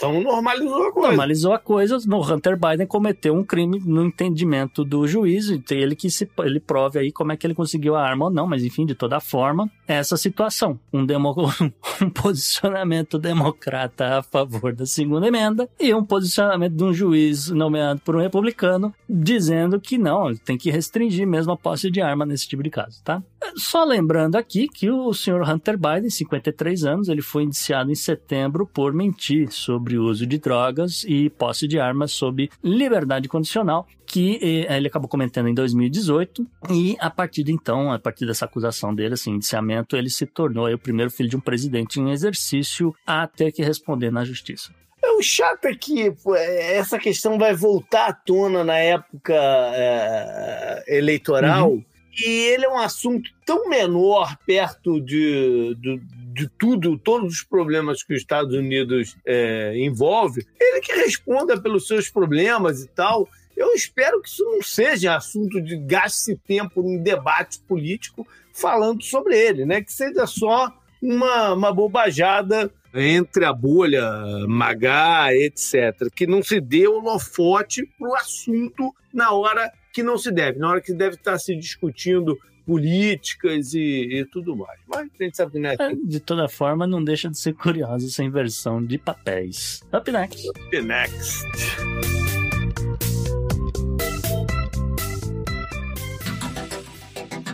Então 0.00 0.18
normalizou 0.22 0.86
a 0.86 0.92
coisa. 0.92 1.08
Normalizou 1.08 1.52
a 1.52 1.58
coisa. 1.58 1.98
No 2.06 2.20
Hunter 2.22 2.58
Biden 2.58 2.86
cometeu 2.86 3.34
um 3.34 3.44
crime 3.44 3.78
no 3.84 4.02
entendimento 4.06 4.82
do 4.82 5.06
juiz. 5.06 5.50
E 5.50 5.62
ele 5.70 5.94
que 5.94 6.10
se, 6.10 6.28
ele 6.38 6.58
prove 6.58 6.98
aí 6.98 7.12
como 7.12 7.32
é 7.32 7.36
que 7.36 7.46
ele 7.46 7.54
conseguiu 7.54 7.94
a 7.94 8.02
arma 8.02 8.24
ou 8.24 8.30
não. 8.30 8.46
Mas 8.46 8.64
enfim, 8.64 8.86
de 8.86 8.94
toda 8.94 9.20
forma, 9.20 9.70
é 9.86 9.96
essa 9.96 10.16
situação. 10.16 10.80
Um, 10.90 11.04
demo, 11.04 11.34
um 12.00 12.08
posicionamento 12.08 13.18
democrata 13.18 14.18
a 14.18 14.22
favor 14.22 14.74
da 14.74 14.86
segunda 14.86 15.28
emenda 15.28 15.68
e 15.78 15.92
um 15.92 16.04
posicionamento 16.04 16.74
de 16.74 16.84
um 16.84 16.94
juiz 16.94 17.50
nomeado 17.50 18.00
por 18.00 18.16
um 18.16 18.20
republicano 18.20 18.94
dizendo 19.08 19.78
que 19.78 19.98
não, 19.98 20.34
tem 20.34 20.56
que 20.56 20.70
restringir 20.70 21.26
mesmo 21.26 21.52
a 21.52 21.56
posse 21.56 21.90
de 21.90 22.00
arma 22.00 22.24
nesse 22.24 22.48
tipo 22.48 22.62
de 22.62 22.70
caso, 22.70 23.02
tá? 23.04 23.22
Só 23.56 23.84
lembrando 23.84 24.36
aqui 24.36 24.68
que 24.68 24.90
o 24.90 25.12
senhor 25.12 25.46
Hunter 25.48 25.76
Biden, 25.76 26.08
53 26.08 26.84
anos, 26.84 27.08
ele 27.08 27.22
foi 27.22 27.42
indiciado 27.42 27.90
em 27.90 27.94
setembro 27.94 28.66
por 28.66 28.92
mentir 28.92 29.49
sobre 29.54 29.98
o 29.98 30.04
uso 30.04 30.26
de 30.26 30.38
drogas 30.38 31.04
e 31.06 31.30
posse 31.30 31.66
de 31.66 31.78
armas 31.78 32.12
sob 32.12 32.50
liberdade 32.62 33.28
condicional, 33.28 33.86
que 34.06 34.38
eh, 34.42 34.76
ele 34.76 34.88
acabou 34.88 35.08
cometendo 35.08 35.48
em 35.48 35.54
2018 35.54 36.46
e 36.70 36.96
a 36.98 37.10
partir 37.10 37.42
de 37.44 37.52
então, 37.52 37.92
a 37.92 37.98
partir 37.98 38.26
dessa 38.26 38.44
acusação 38.44 38.94
dele, 38.94 39.14
assim, 39.14 39.32
indiciamento, 39.32 39.96
ele 39.96 40.10
se 40.10 40.26
tornou 40.26 40.72
o 40.72 40.78
primeiro 40.78 41.10
filho 41.10 41.28
de 41.28 41.36
um 41.36 41.40
presidente 41.40 42.00
em 42.00 42.10
exercício 42.10 42.94
a 43.06 43.26
ter 43.26 43.52
que 43.52 43.62
responder 43.62 44.10
na 44.10 44.24
justiça. 44.24 44.72
É, 45.02 45.12
o 45.12 45.22
chato 45.22 45.64
é 45.66 45.74
que 45.74 46.10
pô, 46.10 46.34
é, 46.34 46.76
essa 46.76 46.98
questão 46.98 47.38
vai 47.38 47.54
voltar 47.54 48.08
à 48.08 48.12
tona 48.12 48.62
na 48.64 48.76
época 48.76 49.34
é, 49.34 50.84
eleitoral. 50.88 51.72
Uhum 51.72 51.84
e 52.18 52.48
ele 52.48 52.66
é 52.66 52.68
um 52.68 52.78
assunto 52.78 53.30
tão 53.46 53.68
menor 53.68 54.36
perto 54.44 55.00
de, 55.00 55.74
de, 55.76 56.00
de 56.32 56.48
tudo, 56.48 56.98
todos 56.98 57.34
os 57.34 57.42
problemas 57.42 58.02
que 58.02 58.14
os 58.14 58.20
Estados 58.20 58.54
Unidos 58.54 59.16
é, 59.26 59.74
envolve. 59.76 60.46
Ele 60.60 60.80
que 60.80 60.92
responda 60.92 61.60
pelos 61.60 61.86
seus 61.86 62.08
problemas 62.08 62.82
e 62.82 62.88
tal. 62.88 63.28
Eu 63.56 63.72
espero 63.74 64.22
que 64.22 64.28
isso 64.28 64.44
não 64.44 64.62
seja 64.62 65.16
assunto 65.16 65.60
de 65.60 65.76
gaste 65.76 66.36
tempo 66.36 66.82
em 66.82 67.02
debate 67.02 67.60
político 67.60 68.26
falando 68.52 69.02
sobre 69.02 69.36
ele, 69.36 69.64
né? 69.64 69.82
Que 69.82 69.92
seja 69.92 70.26
só 70.26 70.72
uma, 71.02 71.52
uma 71.52 71.72
bobajada 71.72 72.70
entre 72.94 73.44
a 73.44 73.52
bolha 73.52 74.02
magá, 74.48 75.34
etc. 75.34 76.08
Que 76.14 76.26
não 76.26 76.42
se 76.42 76.60
dê 76.60 76.86
holofote 76.86 77.86
para 77.98 78.08
o 78.08 78.14
assunto 78.14 78.94
na 79.12 79.32
hora 79.32 79.70
que 79.92 80.02
não 80.02 80.16
se 80.16 80.30
deve, 80.30 80.58
na 80.58 80.70
hora 80.70 80.80
que 80.80 80.92
deve 80.92 81.16
estar 81.16 81.38
se 81.38 81.54
discutindo 81.56 82.38
políticas 82.70 83.74
e, 83.74 84.20
e 84.20 84.24
tudo 84.24 84.54
mais. 84.54 84.78
Mas 84.86 85.10
a 85.18 85.24
gente 85.24 85.36
sabe 85.36 85.50
que 85.50 85.58
não 85.58 85.70
é 85.70 85.74
assim. 85.76 86.06
De 86.06 86.20
toda 86.20 86.48
forma, 86.48 86.86
não 86.86 87.02
deixa 87.02 87.28
de 87.28 87.36
ser 87.36 87.52
curiosa 87.52 88.06
essa 88.06 88.22
inversão 88.22 88.80
de 88.84 88.96
papéis. 88.96 89.82
Up 89.92 90.08
next. 90.08 90.48
Up 90.48 90.80
next. 90.80 91.44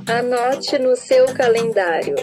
Anote 0.06 0.78
no 0.80 0.94
seu 0.94 1.24
calendário. 1.32 2.14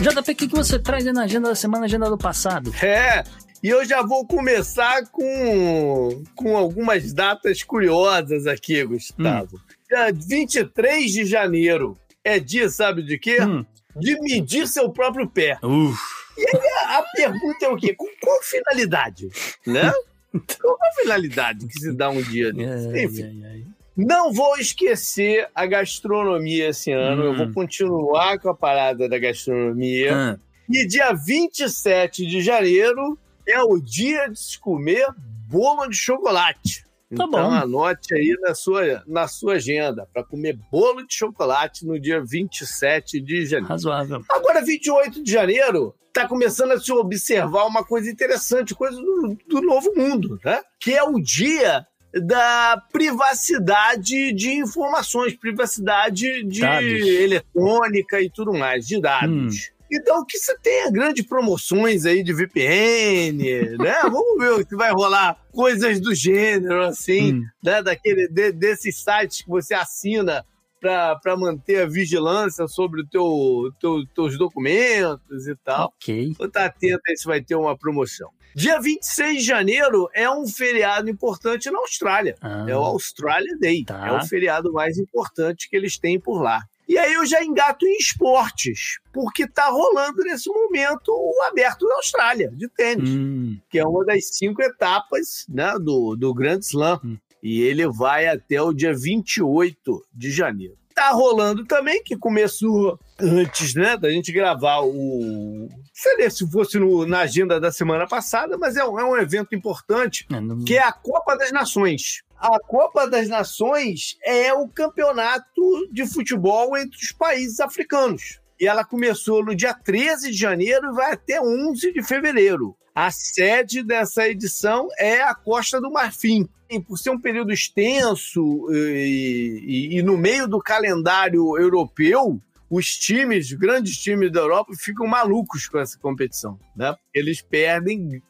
JP, 0.00 0.18
o 0.18 0.34
que, 0.34 0.48
que 0.48 0.56
você 0.56 0.80
traz 0.80 1.04
na 1.04 1.22
agenda 1.22 1.50
da 1.50 1.54
semana, 1.54 1.84
agenda 1.84 2.10
do 2.10 2.18
passado? 2.18 2.74
É, 2.82 3.22
e 3.62 3.68
eu 3.68 3.84
já 3.84 4.02
vou 4.02 4.26
começar 4.26 5.06
com, 5.06 6.24
com 6.34 6.56
algumas 6.56 7.12
datas 7.12 7.62
curiosas 7.62 8.48
aqui, 8.48 8.84
Gustavo. 8.84 9.56
Hum. 9.56 9.74
Dia 9.94 10.12
23 10.12 11.12
de 11.12 11.24
janeiro 11.24 11.96
é 12.24 12.40
dia, 12.40 12.68
sabe 12.68 13.00
de 13.00 13.16
quê? 13.16 13.40
Hum. 13.40 13.64
De 13.94 14.18
medir 14.20 14.66
seu 14.66 14.90
próprio 14.90 15.28
pé. 15.28 15.56
Uf. 15.62 15.96
E 16.36 16.40
aí 16.40 16.68
a, 16.80 16.98
a 16.98 17.02
pergunta 17.14 17.66
é 17.66 17.68
o 17.68 17.76
quê? 17.76 17.94
Com 17.94 18.08
qual 18.20 18.42
finalidade? 18.42 19.28
Né? 19.64 19.92
qual 20.60 20.76
a 20.82 21.00
finalidade 21.00 21.68
que 21.68 21.78
se 21.78 21.92
dá 21.92 22.10
um 22.10 22.20
dia 22.20 22.52
desse? 22.52 23.04
Enfim. 23.04 23.66
Não 23.96 24.32
vou 24.32 24.56
esquecer 24.58 25.48
a 25.54 25.64
gastronomia 25.64 26.70
esse 26.70 26.90
ano. 26.90 27.22
Hum. 27.22 27.26
Eu 27.26 27.36
vou 27.36 27.46
hum. 27.46 27.52
continuar 27.52 28.40
com 28.40 28.48
a 28.48 28.54
parada 28.54 29.08
da 29.08 29.16
gastronomia. 29.16 30.12
Hum. 30.12 30.38
E 30.68 30.88
dia 30.88 31.12
27 31.12 32.26
de 32.26 32.40
janeiro 32.40 33.16
é 33.46 33.62
o 33.62 33.78
dia 33.78 34.28
de 34.28 34.40
se 34.40 34.58
comer 34.58 35.06
bolo 35.48 35.86
de 35.86 35.96
chocolate. 35.96 36.83
Tá 37.14 37.24
então 37.24 37.30
bom. 37.30 37.50
anote 37.50 38.14
aí 38.14 38.36
na 38.40 38.54
sua, 38.54 39.02
na 39.06 39.28
sua 39.28 39.54
agenda 39.54 40.08
para 40.12 40.24
comer 40.24 40.58
bolo 40.70 41.06
de 41.06 41.14
chocolate 41.14 41.86
no 41.86 41.98
dia 41.98 42.22
27 42.24 43.20
de 43.20 43.46
janeiro. 43.46 43.68
Razoável. 43.68 44.22
Agora, 44.30 44.64
28 44.64 45.22
de 45.22 45.30
janeiro, 45.30 45.94
está 46.08 46.28
começando 46.28 46.72
a 46.72 46.80
se 46.80 46.92
observar 46.92 47.66
uma 47.66 47.84
coisa 47.84 48.10
interessante, 48.10 48.74
coisa 48.74 48.96
do, 48.96 49.36
do 49.48 49.60
novo 49.60 49.92
mundo, 49.96 50.38
né? 50.44 50.62
Que 50.80 50.94
é 50.94 51.02
o 51.02 51.20
dia 51.20 51.86
da 52.22 52.80
privacidade 52.92 54.32
de 54.32 54.52
informações, 54.52 55.34
privacidade 55.34 56.44
de 56.44 56.64
eletrônica 56.64 58.20
e 58.20 58.30
tudo 58.30 58.52
mais, 58.52 58.86
de 58.86 59.00
dados. 59.00 59.56
Hum. 59.56 59.73
Então, 59.96 60.24
que 60.26 60.38
você 60.38 60.56
tenha 60.58 60.90
grandes 60.90 61.26
promoções 61.26 62.04
aí 62.04 62.22
de 62.22 62.32
VPN, 62.32 63.76
né? 63.78 63.94
Vamos 64.02 64.38
ver 64.38 64.66
se 64.66 64.74
vai 64.76 64.92
rolar 64.92 65.38
coisas 65.52 66.00
do 66.00 66.14
gênero, 66.14 66.84
assim, 66.84 67.34
Hum. 67.34 67.42
né? 67.62 67.82
Daquele, 67.82 68.28
de- 68.28 68.52
desses 68.52 68.96
sites 69.02 69.42
que 69.42 69.48
você 69.48 69.74
assina 69.74 70.44
para 70.80 71.34
manter 71.36 71.80
a 71.82 71.86
vigilância 71.86 72.68
sobre 72.68 73.00
o 73.00 73.06
teu, 73.06 73.70
teu, 73.80 74.06
teus 74.14 74.36
documentos 74.36 75.46
e 75.46 75.56
tal. 75.64 75.86
Ok. 75.96 76.34
Vou 76.36 76.46
estar 76.46 76.66
atento 76.66 77.00
aí 77.08 77.16
se 77.16 77.24
vai 77.24 77.40
ter 77.40 77.54
uma 77.54 77.76
promoção. 77.76 78.28
Dia 78.54 78.78
26 78.80 79.38
de 79.38 79.42
janeiro 79.48 80.08
é 80.14 80.30
um 80.30 80.46
feriado 80.46 81.08
importante 81.08 81.70
na 81.70 81.78
Austrália. 81.78 82.36
Ah, 82.40 82.66
É 82.68 82.76
o 82.76 82.80
Australia 82.84 83.56
Day. 83.58 83.84
Tá. 83.84 84.06
É 84.08 84.12
o 84.12 84.26
feriado 84.26 84.72
mais 84.72 84.98
importante 84.98 85.68
que 85.70 85.74
eles 85.74 85.98
têm 85.98 86.20
por 86.20 86.40
lá. 86.42 86.60
E 86.88 86.98
aí 86.98 87.14
eu 87.14 87.24
já 87.24 87.42
engato 87.42 87.86
em 87.86 87.96
esportes, 87.96 88.98
porque 89.12 89.46
tá 89.48 89.68
rolando 89.68 90.22
nesse 90.22 90.48
momento 90.50 91.08
o 91.08 91.42
aberto 91.50 91.86
da 91.88 91.94
Austrália, 91.96 92.50
de 92.52 92.68
tênis, 92.68 93.08
hum, 93.10 93.58
que 93.70 93.78
é 93.78 93.86
uma 93.86 94.04
das 94.04 94.26
cinco 94.36 94.62
etapas 94.62 95.46
né, 95.48 95.74
do, 95.80 96.14
do 96.16 96.34
Grand 96.34 96.58
Slam. 96.60 97.00
Hum. 97.04 97.16
E 97.42 97.60
ele 97.62 97.86
vai 97.88 98.26
até 98.26 98.60
o 98.62 98.72
dia 98.72 98.94
28 98.94 100.04
de 100.14 100.30
janeiro. 100.30 100.76
Tá 100.94 101.10
rolando 101.10 101.64
também, 101.64 102.02
que 102.04 102.16
começou 102.16 102.98
antes 103.20 103.74
né, 103.74 103.96
da 103.96 104.08
gente 104.10 104.30
gravar 104.32 104.80
o. 104.82 105.68
Seria 105.92 106.30
se 106.30 106.48
fosse 106.50 106.78
no- 106.78 107.04
na 107.04 107.20
agenda 107.20 107.60
da 107.60 107.72
semana 107.72 108.06
passada, 108.06 108.56
mas 108.56 108.76
é 108.76 108.84
um, 108.84 108.98
é 108.98 109.04
um 109.04 109.16
evento 109.16 109.54
importante 109.54 110.24
é, 110.32 110.40
não- 110.40 110.64
que 110.64 110.74
é 110.76 110.82
a 110.82 110.92
Copa 110.92 111.36
das 111.36 111.50
Nações. 111.50 112.22
A 112.46 112.60
Copa 112.60 113.08
das 113.08 113.26
Nações 113.26 114.18
é 114.22 114.52
o 114.52 114.68
campeonato 114.68 115.88
de 115.90 116.06
futebol 116.06 116.76
entre 116.76 116.98
os 116.98 117.10
países 117.10 117.58
africanos. 117.58 118.38
E 118.60 118.66
ela 118.66 118.84
começou 118.84 119.42
no 119.42 119.54
dia 119.56 119.72
13 119.72 120.30
de 120.30 120.36
janeiro 120.36 120.90
e 120.90 120.94
vai 120.94 121.12
até 121.12 121.40
11 121.40 121.90
de 121.94 122.02
fevereiro. 122.02 122.76
A 122.94 123.10
sede 123.10 123.82
dessa 123.82 124.28
edição 124.28 124.88
é 124.98 125.22
a 125.22 125.34
Costa 125.34 125.80
do 125.80 125.90
Marfim. 125.90 126.46
E 126.68 126.78
por 126.78 126.98
ser 126.98 127.08
um 127.10 127.18
período 127.18 127.50
extenso 127.50 128.66
e, 128.70 129.62
e- 129.64 129.98
e 129.98 130.02
no 130.02 130.18
meio 130.18 130.46
do 130.46 130.58
calendário 130.58 131.56
europeu, 131.58 132.38
os 132.68 132.94
times, 132.94 133.54
grandes 133.54 133.96
times 133.96 134.30
da 134.30 134.40
Europa, 134.40 134.72
ficam 134.78 135.06
malucos 135.06 135.66
com 135.66 135.78
essa 135.78 135.98
competição. 135.98 136.58
Né? 136.76 136.94
Eles 137.14 137.40
perdem 137.40 138.22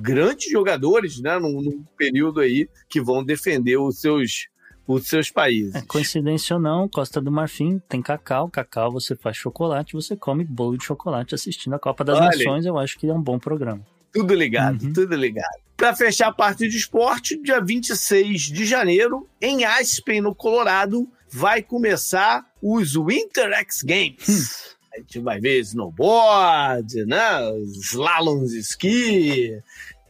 grandes 0.00 0.50
jogadores, 0.50 1.20
né, 1.20 1.38
num, 1.38 1.60
num 1.60 1.84
período 1.96 2.40
aí 2.40 2.68
que 2.88 3.00
vão 3.00 3.24
defender 3.24 3.76
os 3.76 4.00
seus, 4.00 4.48
os 4.86 5.06
seus 5.06 5.30
países. 5.30 5.74
É, 5.74 5.82
coincidência 5.82 6.56
ou 6.56 6.62
não, 6.62 6.88
Costa 6.88 7.20
do 7.20 7.30
Marfim 7.32 7.80
tem 7.88 8.00
cacau. 8.02 8.48
Cacau 8.48 8.92
você 8.92 9.14
faz 9.16 9.36
chocolate, 9.36 9.94
você 9.94 10.16
come 10.16 10.44
bolo 10.44 10.76
de 10.76 10.84
chocolate 10.84 11.34
assistindo 11.34 11.74
a 11.74 11.78
Copa 11.78 12.04
das 12.04 12.18
Olha. 12.18 12.26
Nações. 12.28 12.66
Eu 12.66 12.78
acho 12.78 12.98
que 12.98 13.06
é 13.08 13.12
um 13.14 13.22
bom 13.22 13.38
programa. 13.38 13.80
Tudo 14.12 14.32
ligado, 14.34 14.82
Uhum. 14.84 14.92
tudo 14.92 15.16
ligado. 15.16 15.58
Para 15.76 15.94
fechar 15.96 16.28
a 16.28 16.32
parte 16.32 16.68
de 16.68 16.76
esporte, 16.76 17.36
dia 17.42 17.60
26 17.60 18.42
de 18.42 18.64
janeiro, 18.64 19.28
em 19.42 19.64
Aspen, 19.64 20.20
no 20.20 20.32
Colorado, 20.32 21.08
vai 21.28 21.62
começar 21.62 22.46
os 22.62 22.94
Winter 22.94 23.52
X 23.54 23.82
Games. 23.82 24.73
A 24.94 24.98
gente 24.98 25.18
vai 25.18 25.40
ver 25.40 25.58
snowboard, 25.60 27.04
né? 27.06 27.50
os 27.50 27.76
slaloms 27.92 28.50
de 28.50 28.58
esqui, 28.60 29.60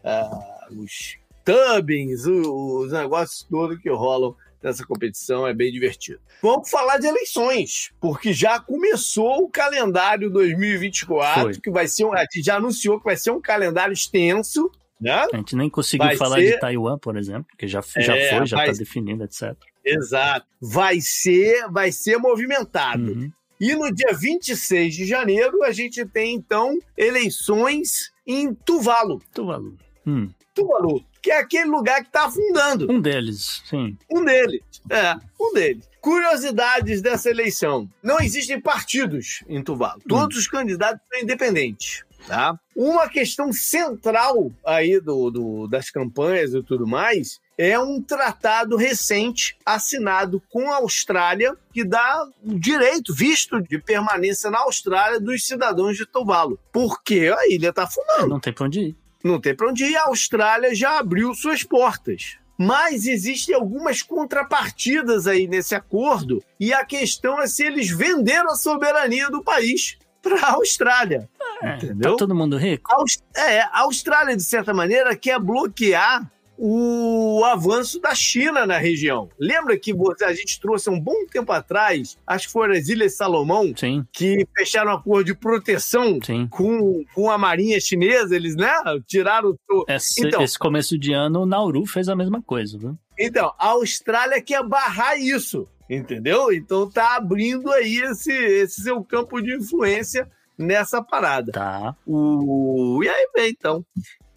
ah, 0.04 0.66
os 0.70 1.16
tubbings, 1.44 2.26
o- 2.26 2.80
os 2.84 2.92
negócios 2.92 3.42
todos 3.50 3.78
que 3.80 3.88
rolam 3.90 4.34
nessa 4.62 4.84
competição. 4.86 5.46
É 5.46 5.54
bem 5.54 5.72
divertido. 5.72 6.20
Vamos 6.42 6.68
falar 6.70 6.98
de 6.98 7.06
eleições, 7.06 7.92
porque 8.00 8.32
já 8.32 8.58
começou 8.60 9.44
o 9.44 9.48
calendário 9.48 10.30
2024, 10.30 11.42
Foi. 11.42 11.54
que 11.60 11.70
vai 11.70 11.88
ser 11.88 12.04
um, 12.04 12.12
a 12.12 12.20
gente 12.20 12.42
já 12.42 12.56
anunciou 12.56 12.98
que 12.98 13.04
vai 13.04 13.16
ser 13.16 13.30
um 13.30 13.40
calendário 13.40 13.92
extenso, 13.92 14.70
né? 15.00 15.26
A 15.32 15.36
gente 15.36 15.56
nem 15.56 15.68
conseguiu 15.70 16.06
Vai 16.06 16.16
falar 16.16 16.36
ser- 16.36 16.52
de 16.54 16.60
Taiwan, 16.60 16.98
por 16.98 17.16
exemplo, 17.16 17.46
que 17.58 17.66
já, 17.66 17.82
já 17.98 18.16
É, 18.16 18.36
foi, 18.36 18.46
já 18.46 18.56
vai- 18.56 18.70
está 18.70 18.78
definido, 18.84 19.24
etc. 19.24 19.54
Exato. 19.84 20.46
Vai 20.60 21.00
ser, 21.00 21.66
vai 21.70 21.90
ser 21.92 22.16
movimentado. 22.18 23.12
Uhum. 23.12 23.30
E 23.66 23.74
no 23.74 23.90
dia 23.90 24.12
26 24.12 24.94
de 24.94 25.06
janeiro 25.06 25.62
a 25.64 25.72
gente 25.72 26.04
tem 26.04 26.34
então 26.34 26.78
eleições 26.96 28.12
em 28.26 28.52
Tuvalu. 28.54 29.22
Tuvalu. 29.32 29.76
Hum, 30.06 30.28
Tuvalu, 30.54 31.02
que 31.22 31.30
é 31.30 31.38
aquele 31.38 31.70
lugar 31.70 32.02
que 32.02 32.08
está 32.08 32.26
afundando. 32.26 32.90
Um 32.92 33.00
deles, 33.00 33.62
sim. 33.64 33.96
Um 34.10 34.22
deles. 34.24 34.60
É, 34.90 35.16
um 35.40 35.52
deles. 35.54 35.88
Curiosidades 36.00 37.00
dessa 37.00 37.30
eleição. 37.30 37.88
Não 38.02 38.20
existem 38.20 38.60
partidos 38.60 39.42
em 39.48 39.62
Tuvalu. 39.64 40.02
Todos 40.06 40.36
os 40.36 40.46
candidatos 40.46 41.00
são 41.10 41.22
independentes. 41.22 42.04
Tá? 42.26 42.58
Uma 42.76 43.08
questão 43.08 43.52
central 43.52 44.50
aí 44.64 44.98
do, 45.00 45.30
do- 45.30 45.66
das 45.68 45.90
campanhas 45.90 46.54
e 46.54 46.62
tudo 46.62 46.86
mais 46.86 47.38
é 47.56 47.78
um 47.78 48.02
tratado 48.02 48.76
recente 48.76 49.56
assinado 49.64 50.42
com 50.50 50.70
a 50.72 50.76
Austrália 50.76 51.54
que 51.72 51.84
dá 51.84 52.26
o 52.42 52.58
direito, 52.58 53.14
visto 53.14 53.60
de 53.60 53.78
permanência 53.78 54.50
na 54.50 54.60
Austrália 54.60 55.20
dos 55.20 55.46
cidadãos 55.46 55.96
de 55.96 56.06
Tuvalu. 56.06 56.58
Porque 56.72 57.32
a 57.36 57.46
ilha 57.48 57.68
está 57.70 57.84
afundando 57.84 58.28
Não 58.28 58.40
tem 58.40 58.52
pra 58.52 58.66
onde 58.66 58.80
ir. 58.80 58.96
não 59.22 59.40
tem 59.40 59.54
para 59.54 59.68
onde 59.68 59.84
ir. 59.84 59.96
A 59.96 60.08
Austrália 60.08 60.74
já 60.74 60.98
abriu 60.98 61.32
suas 61.34 61.62
portas. 61.62 62.38
Mas 62.56 63.06
existem 63.06 63.52
algumas 63.54 64.00
contrapartidas 64.00 65.26
aí 65.26 65.48
nesse 65.48 65.74
acordo, 65.74 66.40
e 66.58 66.72
a 66.72 66.84
questão 66.84 67.40
é 67.40 67.48
se 67.48 67.64
eles 67.64 67.90
venderam 67.90 68.50
a 68.50 68.54
soberania 68.54 69.28
do 69.28 69.42
país 69.42 69.98
para 70.22 70.40
a 70.40 70.52
Austrália. 70.52 71.28
É, 71.62 71.76
Entendeu? 71.76 72.12
Tá 72.12 72.18
todo 72.18 72.34
mundo 72.34 72.56
rico? 72.56 72.90
A 72.92 73.40
É, 73.40 73.60
a 73.60 73.80
Austrália, 73.80 74.36
de 74.36 74.44
certa 74.44 74.72
maneira, 74.72 75.16
quer 75.16 75.40
bloquear 75.40 76.30
o 76.66 77.44
avanço 77.44 78.00
da 78.00 78.14
China 78.14 78.64
na 78.64 78.78
região. 78.78 79.28
Lembra 79.38 79.78
que 79.78 79.94
a 80.22 80.32
gente 80.32 80.58
trouxe 80.58 80.88
um 80.88 80.98
bom 80.98 81.26
tempo 81.30 81.52
atrás, 81.52 82.16
acho 82.26 82.46
que 82.46 82.52
foram 82.54 82.72
as 82.72 82.88
Ilhas 82.88 83.18
Salomão, 83.18 83.74
Sim, 83.76 84.02
que 84.10 84.46
fecharam 84.56 84.92
um 84.92 84.94
acordo 84.94 85.26
de 85.26 85.34
proteção 85.34 86.18
sim. 86.24 86.48
com, 86.48 87.04
com 87.14 87.30
a 87.30 87.36
marinha 87.36 87.78
chinesa, 87.78 88.34
eles, 88.34 88.56
né, 88.56 88.72
tiraram 89.06 89.54
o, 89.68 89.84
Esse, 89.86 90.26
Então- 90.26 90.40
esse 90.40 90.58
começo 90.58 90.96
de 90.96 91.12
ano, 91.12 91.42
o 91.42 91.46
Nauru 91.46 91.84
fez 91.84 92.08
a 92.08 92.16
mesma 92.16 92.40
coisa, 92.40 92.78
viu? 92.78 92.96
Então, 93.18 93.52
a 93.58 93.68
Austrália 93.68 94.40
quer 94.40 94.66
barrar 94.66 95.18
isso, 95.20 95.68
entendeu? 95.88 96.50
Então 96.50 96.88
tá 96.90 97.14
abrindo 97.16 97.70
aí 97.70 97.98
esse, 97.98 98.32
esse 98.32 98.80
seu 98.80 99.04
campo 99.04 99.38
de 99.42 99.54
influência 99.54 100.26
nessa 100.56 101.02
parada. 101.02 101.52
Tá. 101.52 101.94
O... 102.06 103.02
E 103.04 103.08
aí 103.08 103.28
vem, 103.36 103.50
então, 103.50 103.84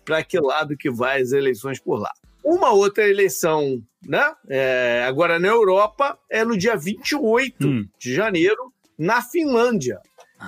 para 0.07 0.23
que 0.23 0.39
lado 0.39 0.77
que 0.77 0.89
vai 0.89 1.21
as 1.21 1.33
eleições 1.33 1.81
por 1.81 1.99
lá. 1.99 2.11
Uma 2.41 2.71
outra 2.71 3.05
eleição, 3.05 3.83
né? 4.07 4.33
é, 4.49 5.03
agora 5.05 5.37
na 5.37 5.49
Europa, 5.49 6.17
é 6.31 6.45
no 6.45 6.57
dia 6.57 6.77
28 6.77 7.67
Hum. 7.67 7.85
de 7.99 8.15
janeiro, 8.15 8.71
na 8.97 9.21
Finlândia. 9.21 9.99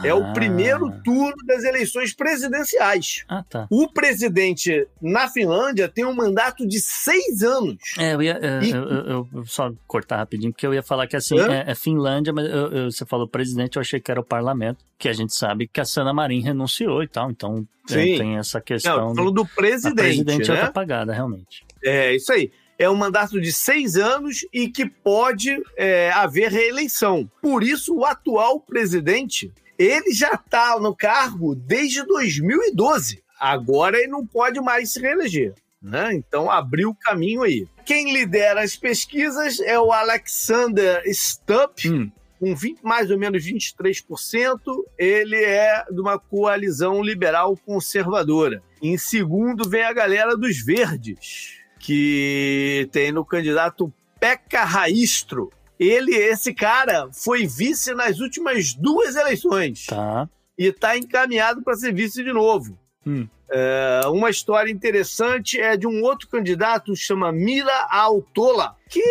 É 0.03 0.13
o 0.13 0.23
Ah. 0.23 0.33
primeiro 0.33 0.91
turno 1.03 1.35
das 1.47 1.63
eleições 1.63 2.13
presidenciais. 2.13 3.23
Ah, 3.27 3.43
tá. 3.49 3.67
O 3.71 3.91
presidente 3.91 4.87
na 5.01 5.27
Finlândia 5.27 5.87
tem 5.89 6.05
um 6.05 6.13
mandato 6.13 6.67
de 6.67 6.79
seis 6.79 7.41
anos. 7.41 7.77
É, 7.97 8.13
eu 8.13 8.21
ia. 8.21 8.39
é, 8.41 8.63
E- 8.63 8.69
eu, 8.71 8.83
eu- 8.83 9.27
eu- 9.33 9.45
só 9.45 9.71
cortar 9.87 10.17
rapidinho, 10.17 10.51
porque 10.51 10.65
eu 10.67 10.73
ia 10.73 10.83
falar 10.83 11.07
que 11.07 11.15
assim, 11.15 11.39
é, 11.39 11.65
é 11.71 11.75
Finlândia, 11.75 12.31
mas 12.31 12.45
eu- 12.45 12.71
eu- 12.71 12.91
você 12.91 13.05
falou 13.05 13.27
presidente, 13.27 13.77
eu 13.77 13.81
achei 13.81 13.99
que 13.99 14.11
era 14.11 14.19
o 14.19 14.23
parlamento, 14.23 14.83
que 14.97 15.09
a 15.09 15.13
gente 15.13 15.33
sabe 15.35 15.67
que 15.67 15.79
a 15.81 15.85
Sana 15.85 16.13
Marin 16.13 16.41
renunciou 16.41 17.01
e 17.03 17.07
tal, 17.07 17.31
então 17.31 17.65
é, 17.89 17.93
Sim. 17.93 18.17
tem 18.17 18.37
essa 18.37 18.59
Não, 18.59 18.63
questão. 18.65 19.09
tô 19.09 19.15
falando 19.15 19.31
do 19.31 19.41
a 19.41 19.45
presidente, 19.55 19.95
presidente 19.95 20.43
é 20.51 20.53
né? 20.53 20.59
outra 20.59 20.71
pagada, 20.71 21.13
realmente. 21.13 21.65
É 21.83 22.15
isso 22.15 22.31
aí. 22.31 22.51
É 22.77 22.89
um 22.89 22.95
mandato 22.95 23.41
de 23.41 23.51
seis 23.51 23.95
anos 23.97 24.45
e 24.53 24.69
que 24.69 24.85
pode 24.89 25.61
é, 25.75 26.11
haver 26.11 26.49
reeleição. 26.51 27.29
Por 27.41 27.61
isso, 27.63 27.93
o 27.95 28.05
atual 28.05 28.59
presidente, 28.61 29.51
ele 29.79 30.13
já 30.13 30.33
está 30.33 30.77
no 30.77 30.93
cargo 30.93 31.55
desde 31.55 32.05
2012. 32.05 33.23
Agora 33.39 33.97
ele 33.97 34.07
não 34.07 34.27
pode 34.27 34.59
mais 34.59 34.91
se 34.91 34.99
reeleger. 34.99 35.53
Né? 35.81 36.13
Então 36.13 36.51
abriu 36.51 36.89
o 36.89 36.95
caminho 36.95 37.43
aí. 37.43 37.65
Quem 37.85 38.11
lidera 38.11 38.61
as 38.61 38.75
pesquisas 38.75 39.61
é 39.61 39.79
o 39.79 39.93
Alexander 39.93 41.01
Stubb, 41.05 41.71
Hum, 41.87 42.11
com 42.37 42.53
20, 42.53 42.81
mais 42.81 43.09
ou 43.09 43.17
menos 43.17 43.45
23%. 43.45 44.59
Ele 44.97 45.37
é 45.37 45.85
de 45.89 46.01
uma 46.01 46.19
coalizão 46.19 47.01
liberal 47.01 47.57
conservadora. 47.65 48.61
Em 48.81 48.97
segundo 48.97 49.69
vem 49.69 49.83
a 49.83 49.93
galera 49.93 50.35
dos 50.35 50.59
Verdes, 50.61 51.59
que 51.79 52.89
tem 52.91 53.13
no 53.13 53.23
candidato 53.23 53.93
Pekka 54.19 54.65
Raistro. 54.65 55.49
Ele, 55.79 56.13
esse 56.13 56.53
cara, 56.53 57.09
foi 57.13 57.47
vice 57.47 57.93
nas 57.93 58.19
últimas 58.19 58.73
duas 58.73 59.15
eleições 59.15 59.85
tá. 59.85 60.27
e 60.57 60.65
está 60.65 60.97
encaminhado 60.97 61.61
para 61.63 61.75
ser 61.75 61.93
vice 61.93 62.23
de 62.23 62.33
novo. 62.33 62.77
Hum. 63.07 63.27
É, 63.51 64.01
uma 64.07 64.29
história 64.29 64.71
interessante 64.71 65.59
é 65.59 65.77
de 65.77 65.87
um 65.87 66.03
outro 66.03 66.27
candidato, 66.27 66.95
chama 66.95 67.31
Mila 67.31 67.87
Autola, 67.89 68.75
que 68.89 69.01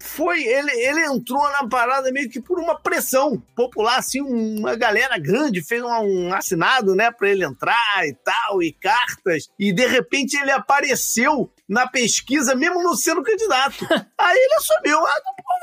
foi 0.00 0.42
ele, 0.42 0.70
ele 0.72 1.04
entrou 1.06 1.42
na 1.50 1.68
parada 1.68 2.10
meio 2.10 2.28
que 2.28 2.40
por 2.40 2.58
uma 2.58 2.74
pressão 2.74 3.40
popular, 3.54 3.98
assim, 3.98 4.20
uma 4.20 4.74
galera 4.74 5.18
grande 5.18 5.62
fez 5.62 5.82
um, 5.82 5.88
um 5.88 6.34
assinado, 6.34 6.94
né, 6.94 7.10
para 7.10 7.28
ele 7.28 7.44
entrar 7.44 7.76
e 8.06 8.14
tal, 8.14 8.62
e 8.62 8.72
cartas, 8.72 9.48
e 9.58 9.72
de 9.72 9.86
repente 9.86 10.36
ele 10.36 10.50
apareceu 10.50 11.50
na 11.68 11.86
pesquisa, 11.86 12.54
mesmo 12.54 12.82
não 12.82 12.96
sendo 12.96 13.22
candidato. 13.22 13.86
Aí 14.18 14.36
ele 14.36 14.54
assumiu, 14.58 14.98
ah, 15.06 15.12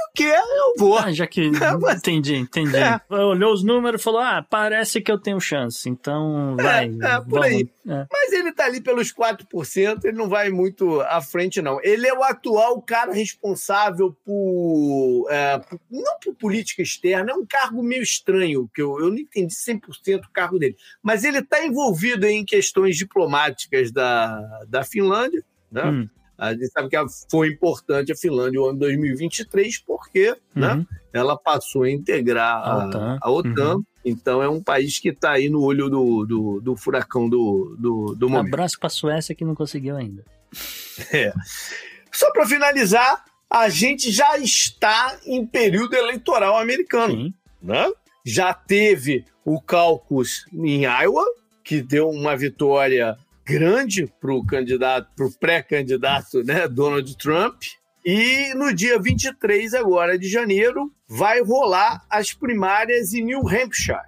o 0.09 0.13
que 0.15 0.23
eu 0.23 0.73
vou. 0.77 0.97
Ah, 0.97 1.11
já 1.11 1.27
que. 1.27 1.51
Mas- 1.81 1.97
Entendi, 1.99 2.35
entendi. 2.35 2.77
É. 2.77 2.99
Olhou 3.09 3.53
os 3.53 3.63
números 3.63 3.99
e 4.01 4.03
falou: 4.03 4.21
ah, 4.21 4.45
parece 4.49 5.01
que 5.01 5.11
eu 5.11 5.19
tenho 5.19 5.39
chance. 5.39 5.89
Então 5.89 6.55
vai. 6.55 6.85
é, 6.85 7.19
por 7.19 7.29
vamos. 7.29 7.45
aí. 7.45 7.69
É. 7.87 8.05
Mas 8.11 8.33
ele 8.33 8.51
tá 8.51 8.65
ali 8.65 8.81
pelos 8.81 9.13
4%, 9.13 10.03
ele 10.03 10.17
não 10.17 10.27
vai 10.27 10.49
muito 10.49 10.99
à 11.01 11.21
frente, 11.21 11.61
não. 11.61 11.79
Ele 11.81 12.05
é 12.05 12.13
o 12.13 12.21
atual 12.23 12.81
cara 12.81 13.13
responsável 13.13 14.15
por. 14.25 15.27
é, 15.29 15.57
por- 15.59 15.79
não 15.89 16.19
por 16.23 16.35
política 16.35 16.81
externa, 16.81 17.31
é 17.31 17.33
um 17.35 17.45
cargo 17.45 17.81
meio 17.81 18.03
estranho, 18.03 18.69
que 18.73 18.81
eu, 18.81 18.99
eu 18.99 19.09
não 19.09 19.17
entendi 19.17 19.53
100% 19.53 20.25
o 20.25 20.31
cargo 20.33 20.59
dele. 20.59 20.75
Mas 21.01 21.23
ele 21.23 21.39
está 21.39 21.65
envolvido 21.65 22.25
em 22.27 22.43
questões 22.43 22.97
diplomáticas 22.97 23.91
da, 23.91 24.39
da 24.67 24.83
Finlândia, 24.83 25.43
né? 25.71 25.83
Hum, 25.85 26.09
A 26.37 26.51
gente 26.53 26.67
sabe 26.67 26.89
que 26.89 26.95
a- 26.95 27.05
foi 27.31 27.47
importante 27.49 28.11
a 28.11 28.15
Finlândia 28.15 28.59
no 28.59 28.67
ano 28.67 28.79
2023, 28.79 29.77
porque 29.79 30.35
né, 30.53 30.73
uhum. 30.73 30.85
ela 31.13 31.37
passou 31.37 31.83
a 31.83 31.89
integrar 31.89 32.57
A 32.57 32.71
a, 32.73 32.85
OTAN. 32.87 33.17
a 33.21 33.31
OTAN. 33.31 33.75
Uhum. 33.77 33.83
Então 34.07 34.41
é 34.41 34.47
um 34.47 34.63
país 34.63 34.99
que 34.99 35.09
está 35.09 35.33
aí 35.33 35.49
no 35.49 35.61
olho 35.61 35.89
do, 35.89 36.25
do, 36.25 36.61
do 36.61 36.75
furacão 36.77 37.27
do, 37.27 37.75
do, 37.77 38.15
do 38.15 38.29
momento. 38.29 38.53
Abraço 38.53 38.79
pra 38.79 38.87
Suécia 38.87 39.35
que 39.35 39.43
não 39.43 39.53
conseguiu 39.53 39.97
ainda. 39.97 40.23
Só 42.09 42.31
para 42.31 42.47
finalizar, 42.47 43.25
a 43.49 43.67
gente 43.67 44.09
já 44.09 44.37
está 44.37 45.17
em 45.25 45.45
período 45.45 45.93
eleitoral 45.93 46.57
americano. 46.57 47.13
Sim. 47.13 47.33
Né? 47.61 47.91
Já 48.25 48.53
teve 48.53 49.25
o 49.43 49.59
caucus 49.61 50.45
em 50.53 50.85
Iowa, 50.85 51.25
que 51.61 51.81
deu 51.81 52.09
uma 52.09 52.35
vitória 52.37 53.17
grande 53.45 54.07
para 54.21 54.33
o 54.33 54.45
candidato, 54.45 55.09
para 55.17 55.25
o 55.25 55.33
pré-candidato 55.33 56.43
né, 56.45 56.65
Donald 56.65 57.17
Trump. 57.17 57.61
E 58.05 58.53
no 58.53 58.73
dia 58.73 58.97
23 58.97 59.73
agora 59.73 60.17
de 60.17 60.29
janeiro 60.29 60.89
vai 61.07 61.41
rolar 61.41 62.03
as 62.09 62.33
primárias 62.33 63.13
em 63.13 63.23
New 63.23 63.47
Hampshire. 63.47 63.99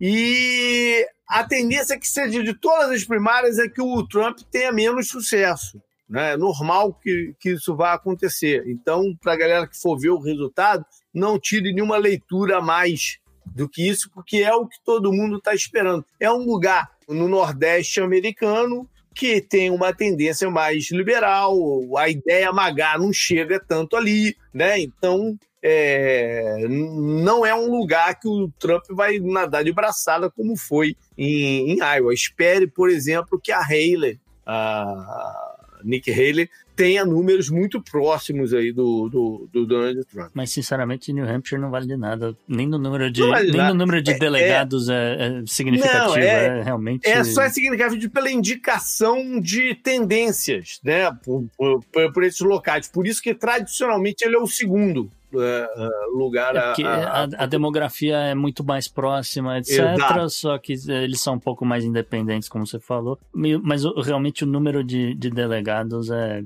E 0.00 1.06
a 1.28 1.44
tendência 1.44 1.94
é 1.94 1.98
que 1.98 2.08
seja 2.08 2.42
de 2.42 2.52
todas 2.54 2.90
as 2.90 3.04
primárias 3.04 3.58
é 3.58 3.68
que 3.68 3.80
o 3.80 4.06
Trump 4.06 4.38
tenha 4.50 4.72
menos 4.72 5.08
sucesso. 5.08 5.80
né? 6.08 6.32
É 6.32 6.36
normal 6.36 6.92
que, 6.94 7.34
que 7.38 7.50
isso 7.50 7.76
vá 7.76 7.92
acontecer. 7.92 8.64
Então, 8.66 9.16
para 9.20 9.32
a 9.34 9.36
galera 9.36 9.66
que 9.66 9.80
for 9.80 9.98
ver 9.98 10.10
o 10.10 10.20
resultado, 10.20 10.84
não 11.14 11.38
tire 11.38 11.72
nenhuma 11.72 11.96
leitura 11.96 12.58
a 12.58 12.62
mais 12.62 13.18
do 13.46 13.68
que 13.68 13.88
isso, 13.88 14.10
porque 14.12 14.38
é 14.38 14.52
o 14.52 14.66
que 14.66 14.76
todo 14.84 15.12
mundo 15.12 15.38
está 15.38 15.54
esperando. 15.54 16.04
É 16.18 16.30
um 16.30 16.44
lugar 16.44 16.90
no 17.08 17.28
Nordeste 17.28 18.00
americano 18.00 18.88
que 19.14 19.40
tem 19.40 19.70
uma 19.70 19.92
tendência 19.92 20.50
mais 20.50 20.90
liberal, 20.90 21.54
a 21.98 22.08
ideia 22.08 22.50
magá 22.50 22.96
não 22.96 23.12
chega 23.12 23.60
tanto 23.60 23.94
ali, 23.94 24.34
né? 24.54 24.80
Então, 24.80 25.38
é, 25.62 26.66
não 26.68 27.46
é 27.46 27.54
um 27.54 27.70
lugar 27.70 28.18
que 28.18 28.26
o 28.28 28.50
Trump 28.58 28.82
vai 28.90 29.18
nadar 29.20 29.62
de 29.64 29.72
braçada 29.72 30.28
como 30.30 30.56
foi 30.56 30.96
em, 31.16 31.72
em 31.72 31.78
Iowa. 31.78 32.12
Espere, 32.12 32.66
por 32.66 32.90
exemplo, 32.90 33.40
que 33.42 33.52
a 33.52 33.60
Haley, 33.60 34.18
a 34.44 35.58
Nick 35.84 36.10
Haley, 36.10 36.48
tenha 36.74 37.04
números 37.04 37.50
muito 37.50 37.82
próximos 37.82 38.54
aí 38.54 38.72
do, 38.72 39.08
do, 39.08 39.48
do 39.52 39.66
Donald 39.66 40.04
Trump. 40.06 40.30
Mas, 40.32 40.50
sinceramente, 40.50 41.12
New 41.12 41.24
Hampshire 41.28 41.60
não 41.60 41.70
vale 41.70 41.86
de 41.86 41.96
nada. 41.96 42.34
Nem 42.48 42.66
no 42.66 42.78
número 42.78 43.10
de, 43.10 43.20
vale 43.20 43.48
nem 43.50 43.56
nada. 43.58 43.72
no 43.74 43.78
número 43.78 44.02
de 44.02 44.12
É- 44.12 44.18
delegados 44.18 44.88
é, 44.88 45.40
é 45.42 45.42
significativo. 45.46 46.08
Não, 46.08 46.16
é- 46.16 46.58
é, 46.60 46.62
realmente. 46.62 47.06
É 47.06 47.22
só 47.24 47.46
significativo 47.50 48.10
pela 48.10 48.30
indicação 48.30 49.38
de 49.38 49.74
tendências, 49.74 50.80
né? 50.82 51.10
Por, 51.24 51.44
por- 51.56 52.12
por 52.12 52.24
esses 52.24 52.40
locais. 52.40 52.88
Por 52.88 53.06
isso 53.06 53.20
que 53.22 53.34
tradicionalmente 53.34 54.24
ele 54.24 54.34
é 54.34 54.38
o 54.38 54.46
segundo 54.46 55.10
é, 55.40 55.68
é, 55.76 55.88
lugar 56.14 56.54
É 56.56 56.58
a- 56.58 56.72
a- 56.84 57.22
a, 57.24 57.28
a 57.38 57.46
demografia 57.46 58.16
é 58.16 58.34
muito 58.34 58.64
mais 58.64 58.88
próxima, 58.88 59.58
etc. 59.58 59.78
Exato. 59.94 60.30
Só 60.30 60.58
que 60.58 60.74
eles 60.88 61.20
são 61.20 61.34
um 61.34 61.38
pouco 61.38 61.64
mais 61.64 61.84
independentes, 61.84 62.48
como 62.48 62.66
você 62.66 62.78
falou. 62.80 63.18
Mas 63.32 63.82
realmente 64.04 64.44
o 64.44 64.46
número 64.46 64.82
de, 64.84 65.14
de 65.14 65.30
delegados 65.30 66.10
é, 66.10 66.42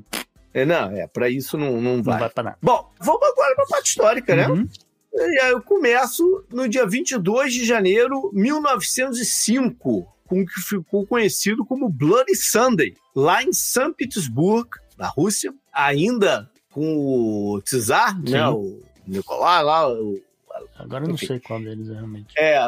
É, 0.55 0.65
não, 0.65 0.91
é, 0.91 1.07
para 1.07 1.29
isso 1.29 1.57
não, 1.59 1.81
não 1.81 1.97
não 1.97 2.03
vai. 2.03 2.19
vai 2.21 2.31
para 2.31 2.43
nada. 2.45 2.59
Bom, 2.63 2.91
vamos 3.01 3.23
agora 3.23 3.55
para 3.55 3.65
a 3.65 3.69
parte 3.69 3.87
histórica, 3.89 4.35
né? 4.37 4.49
Uhum. 4.49 4.69
E 5.19 5.47
eu 5.51 5.63
começo 5.63 6.45
no 6.53 6.69
dia 6.69 6.87
22 6.87 7.53
de 7.55 7.65
janeiro 7.65 8.31
de 8.35 8.39
1905, 8.41 10.07
com 10.27 10.41
o 10.43 10.47
que 10.47 10.61
ficou 10.61 11.07
conhecido 11.07 11.65
como 11.65 11.89
Bloody 11.89 12.35
Sunday, 12.35 12.95
lá 13.15 13.43
em 13.43 13.53
São 13.53 13.93
Petersburgo, 13.93 14.71
na 14.99 15.07
Rússia, 15.09 15.53
ainda 15.73 16.51
com 16.77 17.55
o 17.55 17.63
czar, 17.63 18.21
né, 18.23 18.47
o 18.51 18.83
Nicolai 19.07 19.65
lá, 19.65 19.91
o, 19.91 20.21
Agora 20.79 21.05
eu 21.05 21.09
não 21.09 21.15
Enfim. 21.15 21.27
sei 21.27 21.41
qual 21.41 21.61
deles 21.61 21.89
é 21.89 21.95
realmente. 21.95 22.35
é, 22.37 22.59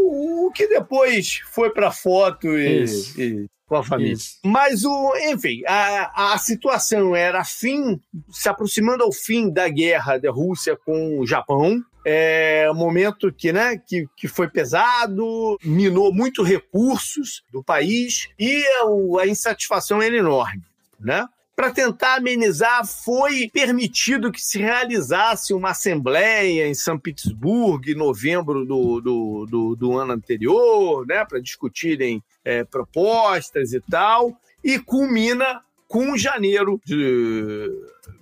o, 0.00 0.46
o 0.46 0.52
que 0.52 0.66
depois 0.66 1.40
foi 1.50 1.70
para 1.70 1.90
foto 1.90 2.46
e, 2.46 2.82
Isso. 2.82 3.20
e 3.20 3.46
com 3.66 3.76
a 3.76 3.84
família. 3.84 4.12
Isso. 4.14 4.38
Mas, 4.44 4.84
o, 4.84 5.12
enfim, 5.30 5.62
a, 5.66 6.32
a 6.32 6.38
situação 6.38 7.14
era 7.14 7.44
fim, 7.44 8.00
se 8.30 8.48
aproximando 8.48 9.02
ao 9.02 9.12
fim 9.12 9.50
da 9.50 9.68
guerra 9.68 10.18
da 10.18 10.30
Rússia 10.30 10.76
com 10.76 11.18
o 11.20 11.26
Japão. 11.26 11.82
É 12.04 12.68
um 12.70 12.74
momento 12.74 13.30
que, 13.32 13.52
né, 13.52 13.76
que, 13.76 14.06
que 14.16 14.28
foi 14.28 14.48
pesado, 14.48 15.58
minou 15.62 16.12
muito 16.12 16.42
recursos 16.42 17.42
do 17.52 17.62
país 17.62 18.28
e 18.38 18.64
a, 18.80 19.22
a 19.22 19.26
insatisfação 19.26 20.00
era 20.00 20.16
enorme. 20.16 20.62
Né? 20.98 21.26
Para 21.58 21.72
tentar 21.72 22.18
amenizar, 22.18 22.86
foi 22.86 23.50
permitido 23.52 24.30
que 24.30 24.40
se 24.40 24.60
realizasse 24.60 25.52
uma 25.52 25.70
assembleia 25.70 26.68
em 26.68 26.72
São 26.72 26.96
Petersburgo 26.96 27.90
em 27.90 27.96
novembro 27.96 28.64
do, 28.64 29.00
do, 29.00 29.44
do, 29.44 29.74
do 29.74 29.98
ano 29.98 30.12
anterior, 30.12 31.04
né, 31.04 31.24
para 31.24 31.40
discutirem 31.40 32.22
é, 32.44 32.62
propostas 32.62 33.72
e 33.72 33.80
tal, 33.80 34.40
e 34.62 34.78
culmina 34.78 35.60
com 35.88 36.16
janeiro 36.16 36.80
de 36.86 37.68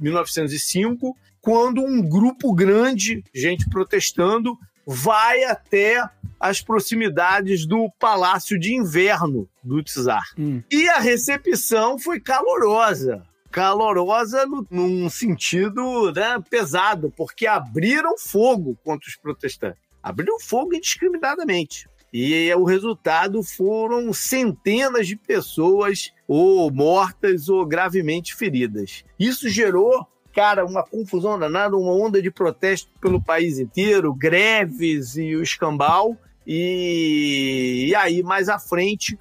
1905, 0.01 1.14
quando 1.39 1.84
um 1.84 2.01
grupo 2.01 2.55
grande, 2.55 3.22
gente 3.34 3.68
protestando, 3.68 4.57
vai 4.87 5.43
até 5.45 6.09
as 6.39 6.61
proximidades 6.61 7.66
do 7.66 7.91
Palácio 7.99 8.59
de 8.59 8.74
Inverno 8.74 9.49
do 9.62 9.82
Czar. 9.82 10.24
Hum. 10.39 10.62
E 10.70 10.89
a 10.89 10.99
recepção 10.99 11.99
foi 11.99 12.20
calorosa. 12.20 13.22
Calorosa 13.51 14.47
no, 14.47 14.66
num 14.70 15.09
sentido 15.09 16.12
né, 16.12 16.39
pesado, 16.49 17.12
porque 17.16 17.47
abriram 17.47 18.16
fogo 18.18 18.78
contra 18.84 19.09
os 19.09 19.16
protestantes. 19.16 19.80
Abriram 20.03 20.39
fogo 20.39 20.74
indiscriminadamente. 20.74 21.89
E 22.12 22.53
o 22.55 22.64
resultado 22.64 23.43
foram 23.43 24.12
centenas 24.12 25.07
de 25.07 25.16
pessoas 25.16 26.12
ou 26.28 26.70
mortas 26.70 27.49
ou 27.49 27.66
gravemente 27.66 28.34
feridas. 28.34 29.05
Isso 29.18 29.49
gerou, 29.49 30.07
cara, 30.37 30.66
uma 30.66 30.84
confusão 30.84 31.39
danada, 31.39 31.74
uma 31.74 31.93
onda 31.93 32.20
de 32.20 32.30
protesto 32.30 32.91
pelo 33.01 33.22
país 33.22 33.59
inteiro, 33.59 34.12
greves 34.12 35.16
e 35.16 35.34
o 35.34 35.43
escambau. 35.43 36.14
E, 36.47 37.87
e 37.89 37.95
aí, 37.95 38.22
mais 38.22 38.51
à 38.51 38.59
frente, 38.59 39.16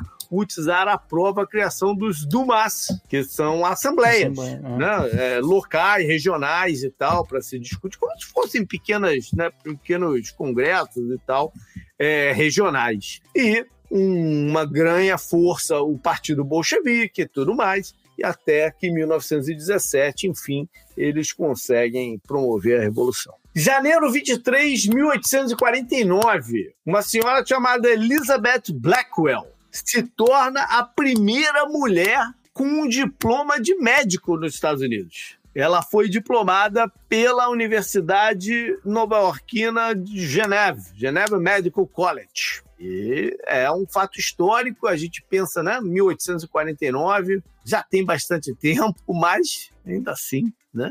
aprova 0.92 1.44
a 1.44 1.48
criação 1.48 1.96
dos 1.96 2.26
Dumas, 2.26 2.88
que 3.08 3.24
são 3.24 3.66
assembleias 3.66 4.38
Assembleia, 4.38 4.62
é. 4.62 4.78
né, 4.78 5.10
é, 5.14 5.40
locais, 5.40 6.06
regionais 6.06 6.84
e 6.84 6.92
tal, 6.92 7.26
para 7.26 7.42
se 7.42 7.58
discutir, 7.58 7.98
como 7.98 8.12
se 8.20 8.26
fossem 8.28 8.66
pequenas, 8.66 9.32
né, 9.32 9.50
pequenos 9.64 10.32
congressos 10.32 11.10
e 11.10 11.18
tal, 11.26 11.54
é, 11.98 12.34
regionais. 12.34 13.22
E 13.34 13.66
uma 13.90 14.66
ganha 14.66 15.18
força 15.18 15.80
o 15.80 15.98
Partido 15.98 16.44
Bolchevique 16.44 17.22
e 17.22 17.28
tudo 17.28 17.56
mais, 17.56 17.96
e 18.18 18.24
até 18.24 18.72
que 18.72 18.88
em 18.88 18.94
1917, 18.94 20.28
enfim, 20.28 20.68
eles 20.96 21.32
conseguem 21.32 22.20
promover 22.20 22.80
a 22.80 22.84
Revolução. 22.84 23.34
Janeiro 23.54 24.12
23, 24.12 24.88
1849, 24.88 26.74
uma 26.86 27.02
senhora 27.02 27.46
chamada 27.46 27.90
Elizabeth 27.90 28.74
Blackwell 28.74 29.48
se 29.72 30.04
torna 30.04 30.62
a 30.64 30.84
primeira 30.84 31.66
mulher 31.66 32.20
com 32.54 32.66
um 32.66 32.88
diploma 32.88 33.60
de 33.60 33.76
médico 33.76 34.38
nos 34.38 34.54
Estados 34.54 34.82
Unidos. 34.82 35.38
Ela 35.54 35.82
foi 35.82 36.10
diplomada 36.10 36.92
pela 37.08 37.50
Universidade 37.50 38.78
Nova-Iorquina 38.84 39.96
de 39.96 40.28
Geneve, 40.28 40.92
Geneva 40.96 41.40
Medical 41.40 41.88
College. 41.88 42.62
E 42.78 43.38
é 43.48 43.72
um 43.72 43.86
fato 43.88 44.20
histórico, 44.20 44.86
a 44.86 44.98
gente 44.98 45.24
pensa, 45.30 45.64
né, 45.64 45.80
1849, 45.82 47.42
já 47.66 47.82
tem 47.84 48.06
bastante 48.06 48.54
tempo, 48.56 48.96
mas 49.08 49.72
ainda 49.86 50.12
assim, 50.12 50.54
né, 50.74 50.90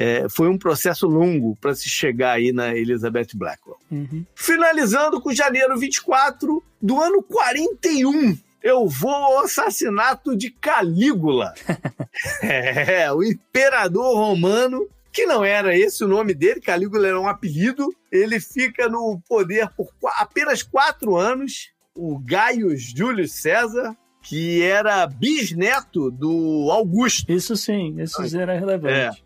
é, 0.00 0.26
foi 0.30 0.48
um 0.48 0.56
processo 0.56 1.06
longo 1.06 1.54
para 1.56 1.74
se 1.74 1.86
chegar 1.86 2.32
aí 2.32 2.52
na 2.52 2.74
Elizabeth 2.74 3.28
Blackwell. 3.34 3.76
Uhum. 3.90 4.24
Finalizando 4.34 5.20
com 5.20 5.30
janeiro 5.34 5.78
24 5.78 6.64
do 6.80 6.98
ano 6.98 7.22
41. 7.22 8.38
Eu 8.62 8.88
vou 8.88 9.10
ao 9.10 9.44
assassinato 9.44 10.34
de 10.34 10.50
Calígula. 10.50 11.52
é, 12.42 13.12
o 13.12 13.22
imperador 13.22 14.16
romano, 14.16 14.88
que 15.12 15.26
não 15.26 15.44
era 15.44 15.76
esse 15.76 16.02
o 16.02 16.08
nome 16.08 16.32
dele, 16.32 16.62
Calígula 16.62 17.08
era 17.08 17.20
um 17.20 17.28
apelido. 17.28 17.94
Ele 18.10 18.40
fica 18.40 18.88
no 18.88 19.20
poder 19.28 19.68
por 19.76 19.90
apenas 20.16 20.62
quatro 20.62 21.14
anos. 21.16 21.72
O 21.94 22.18
Gaius 22.18 22.82
Júlio 22.82 23.28
César, 23.28 23.94
que 24.22 24.62
era 24.62 25.06
bisneto 25.06 26.10
do 26.10 26.68
Augusto. 26.70 27.32
Isso 27.32 27.56
sim, 27.56 28.00
isso 28.00 28.22
sim 28.28 28.38
era 28.38 28.58
relevante. 28.58 29.24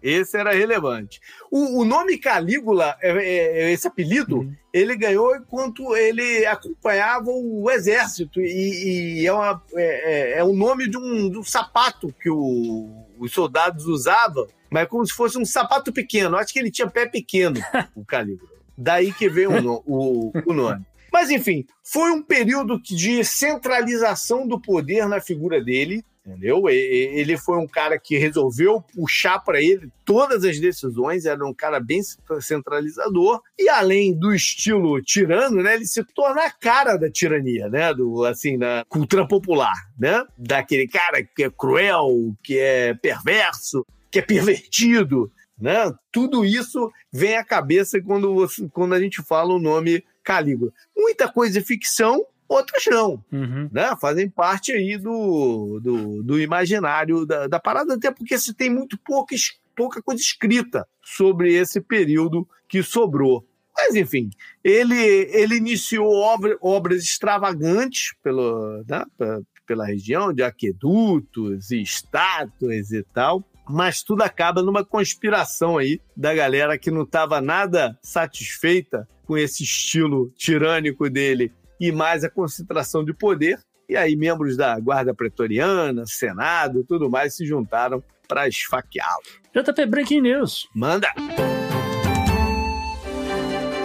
Esse 0.00 0.36
era 0.38 0.52
relevante. 0.52 1.20
O, 1.50 1.80
o 1.80 1.84
nome 1.84 2.16
Calígula, 2.18 2.96
é- 3.02 3.10
é- 3.10 3.62
é 3.64 3.72
esse 3.72 3.88
apelido, 3.88 4.36
Uhum. 4.38 4.54
ele 4.72 4.96
ganhou 4.96 5.34
enquanto 5.34 5.96
ele 5.96 6.46
acompanhava 6.46 7.28
o 7.28 7.68
exército. 7.68 8.40
E, 8.40 9.20
e 9.22 9.26
é, 9.26 9.32
uma- 9.32 9.60
é- 9.74 10.34
é- 10.36 10.38
é 10.38 10.44
o 10.44 10.52
nome 10.52 10.88
de 10.88 10.96
um, 10.96 11.28
de 11.28 11.38
um 11.38 11.42
sapato 11.42 12.14
que 12.22 12.30
o- 12.30 13.04
os 13.18 13.32
soldados 13.32 13.86
usavam, 13.86 14.46
mas 14.70 14.86
como 14.86 15.04
se 15.04 15.12
fosse 15.12 15.36
um 15.36 15.44
sapato 15.44 15.92
pequeno. 15.92 16.36
Acho 16.36 16.52
que 16.52 16.60
ele 16.60 16.70
tinha 16.70 16.88
pé 16.88 17.06
pequeno, 17.06 17.58
o 17.96 18.04
Calígula. 18.04 18.48
Daí 18.80 19.12
que 19.12 19.28
veio 19.28 19.50
o, 19.50 19.82
o- 19.84 20.32
o 20.46 20.52
nome. 20.52 20.86
Mas, 21.12 21.30
enfim, 21.30 21.66
foi 21.82 22.10
um 22.10 22.22
período 22.22 22.80
de 22.80 23.24
centralização 23.24 24.46
do 24.46 24.60
poder 24.60 25.06
na 25.08 25.20
figura 25.20 25.62
dele. 25.62 26.04
Entendeu? 26.28 26.68
Ele 26.68 27.38
foi 27.38 27.56
um 27.56 27.66
cara 27.66 27.98
que 27.98 28.18
resolveu 28.18 28.82
puxar 28.94 29.38
para 29.38 29.62
ele 29.62 29.90
todas 30.04 30.44
as 30.44 30.60
decisões, 30.60 31.24
era 31.24 31.42
um 31.42 31.54
cara 31.54 31.80
bem 31.80 32.02
centralizador, 32.42 33.40
e 33.58 33.66
além 33.70 34.12
do 34.12 34.34
estilo 34.34 35.00
tirano, 35.00 35.62
né, 35.62 35.76
ele 35.76 35.86
se 35.86 36.04
torna 36.04 36.44
a 36.44 36.50
cara 36.50 36.98
da 36.98 37.10
tirania, 37.10 37.70
né, 37.70 37.94
do, 37.94 38.26
assim, 38.26 38.58
da 38.58 38.84
cultura 38.90 39.26
popular, 39.26 39.72
né, 39.98 40.22
daquele 40.36 40.86
cara 40.86 41.22
que 41.22 41.44
é 41.44 41.50
cruel, 41.50 42.34
que 42.42 42.58
é 42.58 42.92
perverso, 42.92 43.86
que 44.10 44.18
é 44.18 44.22
pervertido, 44.22 45.32
né, 45.58 45.90
tudo 46.12 46.44
isso 46.44 46.92
vem 47.10 47.38
à 47.38 47.44
cabeça 47.44 48.02
quando, 48.02 48.34
você, 48.34 48.68
quando 48.68 48.92
a 48.92 49.00
gente 49.00 49.22
fala 49.22 49.54
o 49.54 49.58
nome 49.58 50.04
Calígula. 50.28 50.70
Muita 50.94 51.26
coisa 51.26 51.58
é 51.58 51.62
ficção, 51.62 52.22
outras 52.46 52.84
não 52.86 53.24
Uhum. 53.32 53.68
né, 53.72 53.96
fazem 53.98 54.28
parte 54.28 54.72
aí 54.72 54.98
do, 54.98 55.80
do, 55.82 56.22
do 56.22 56.38
imaginário 56.38 57.24
da, 57.24 57.46
da 57.46 57.58
parada, 57.58 57.94
até 57.94 58.10
porque 58.10 58.36
se 58.38 58.52
tem 58.52 58.68
muito 58.68 58.98
pouca, 58.98 59.34
pouca 59.74 60.02
coisa 60.02 60.20
escrita 60.20 60.86
sobre 61.02 61.54
esse 61.54 61.80
período 61.80 62.46
que 62.68 62.82
sobrou. 62.82 63.46
Mas, 63.74 63.94
enfim, 63.94 64.28
ele, 64.62 64.96
ele 65.32 65.56
iniciou 65.56 66.12
obra- 66.12 66.58
obras 66.60 67.02
extravagantes 67.04 68.12
pelo, 68.22 68.84
né, 68.88 69.04
pe- 69.16 69.42
pela 69.66 69.86
região, 69.86 70.32
de 70.32 70.42
aquedutos 70.42 71.70
e 71.70 71.80
estátuas 71.80 72.90
e 72.90 73.02
tal, 73.14 73.42
mas 73.68 74.02
tudo 74.02 74.22
acaba 74.22 74.62
numa 74.62 74.84
conspiração 74.84 75.78
aí 75.78 76.00
da 76.16 76.34
galera 76.34 76.78
que 76.78 76.90
não 76.90 77.02
estava 77.02 77.40
nada 77.40 77.98
satisfeita 78.02 79.08
com 79.24 79.36
esse 79.36 79.62
estilo 79.62 80.32
tirânico 80.36 81.08
dele 81.10 81.52
e 81.80 81.92
mais 81.92 82.24
a 82.24 82.30
concentração 82.30 83.04
de 83.04 83.12
poder. 83.12 83.60
E 83.88 83.96
aí, 83.96 84.16
membros 84.16 84.56
da 84.56 84.78
Guarda 84.78 85.14
Pretoriana, 85.14 86.04
Senado, 86.06 86.84
tudo 86.86 87.08
mais 87.10 87.36
se 87.36 87.46
juntaram 87.46 88.02
para 88.26 88.48
esfaqueá-lo. 88.48 89.62
JP 89.62 89.86
Breaking 89.86 90.20
News. 90.22 90.68
Manda! 90.74 91.08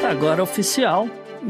Agora 0.10 0.44
oficial, 0.44 1.08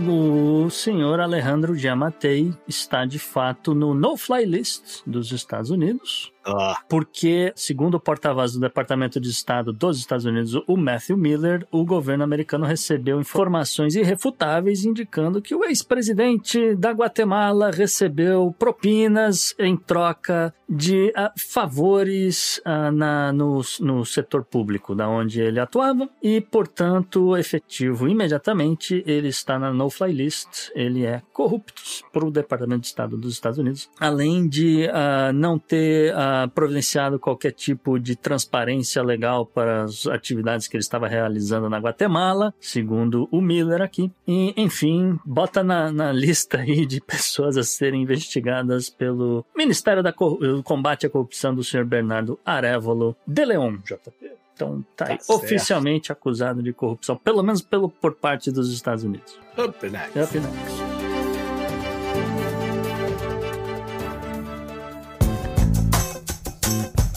o 0.07 0.69
senhor 0.69 1.19
Alejandro 1.19 1.75
Giammattei 1.75 2.53
está 2.67 3.05
de 3.05 3.19
fato 3.19 3.75
no 3.75 3.93
no-fly 3.93 4.45
list 4.45 5.01
dos 5.05 5.31
Estados 5.31 5.69
Unidos. 5.69 6.32
Ah, 6.45 6.77
Porque, 6.89 7.53
segundo 7.55 7.95
o 7.95 7.99
porta-voz 7.99 8.53
do 8.53 8.59
Departamento 8.59 9.19
de 9.19 9.29
Estado 9.29 9.71
dos 9.71 9.97
Estados 9.99 10.25
Unidos, 10.25 10.53
o 10.67 10.75
Matthew 10.77 11.17
Miller, 11.17 11.65
o 11.71 11.85
governo 11.85 12.23
americano 12.23 12.65
recebeu 12.65 13.19
informações 13.19 13.95
irrefutáveis 13.95 14.83
indicando 14.85 15.41
que 15.41 15.55
o 15.55 15.63
ex-presidente 15.63 16.75
da 16.75 16.91
Guatemala 16.91 17.71
recebeu 17.71 18.53
propinas 18.59 19.55
em 19.57 19.77
troca 19.77 20.53
de 20.69 21.11
ah, 21.15 21.31
favores 21.37 22.61
ah, 22.65 22.91
na- 22.91 23.31
no, 23.31 23.61
no 23.79 24.05
setor 24.05 24.43
público, 24.43 24.93
da 24.95 25.07
onde 25.07 25.41
ele 25.41 25.59
atuava, 25.59 26.09
e, 26.21 26.41
portanto, 26.41 27.37
efetivo 27.37 28.07
imediatamente, 28.07 29.03
ele 29.05 29.27
está 29.29 29.57
na 29.57 29.71
no-fly 29.71 30.11
list, 30.11 30.69
ele 30.75 31.05
é 31.05 31.21
corrupto 31.31 31.81
para 32.11 32.25
o 32.25 32.31
Departamento 32.31 32.81
de 32.81 32.87
Estado 32.87 33.17
dos 33.17 33.33
Estados 33.33 33.57
Unidos, 33.59 33.89
além 33.99 34.47
de 34.47 34.87
ah, 34.91 35.31
não 35.33 35.57
ter 35.57 36.13
ah, 36.33 36.47
providenciado 36.47 37.19
qualquer 37.19 37.51
tipo 37.51 37.99
de 37.99 38.15
transparência 38.15 39.01
legal 39.03 39.45
para 39.45 39.83
as 39.83 40.07
atividades 40.07 40.67
que 40.67 40.75
ele 40.75 40.81
estava 40.81 41.07
realizando 41.07 41.69
na 41.69 41.77
Guatemala, 41.77 42.53
segundo 42.59 43.27
o 43.31 43.39
Miller 43.41 43.81
aqui. 43.81 44.11
E, 44.27 44.53
enfim, 44.57 45.19
bota 45.25 45.63
na, 45.63 45.91
na 45.91 46.11
lista 46.11 46.59
aí 46.59 46.85
de 46.85 46.99
pessoas 47.01 47.57
a 47.57 47.63
serem 47.63 48.01
investigadas 48.01 48.89
pelo 48.89 49.45
Ministério 49.55 50.01
da 50.01 50.11
Cor- 50.11 50.39
Combate 50.63 51.05
à 51.05 51.09
Corrupção 51.09 51.53
do 51.53 51.63
senhor 51.63 51.85
Bernardo 51.85 52.39
Arevalo 52.45 53.15
de 53.27 53.45
Leon, 53.45 53.77
JP. 53.85 54.31
Então 54.55 54.85
tá 54.95 55.07
aí, 55.09 55.17
Tá 55.17 55.33
oficialmente 55.33 56.11
acusado 56.11 56.61
de 56.61 56.71
corrupção, 56.73 57.15
pelo 57.17 57.41
menos 57.41 57.61
pelo, 57.61 57.89
por 57.89 58.13
parte 58.13 58.51
dos 58.51 58.71
Estados 58.71 59.03
Unidos. 59.03 59.39
up 59.57 59.89
next. 59.89 60.19
Up 60.19 60.39
next. 60.39 60.92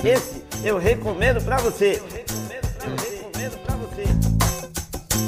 Esse 0.06 0.40
eu 0.62 0.78
recomendo 0.78 1.44
pra 1.44 1.56
você. 1.56 2.00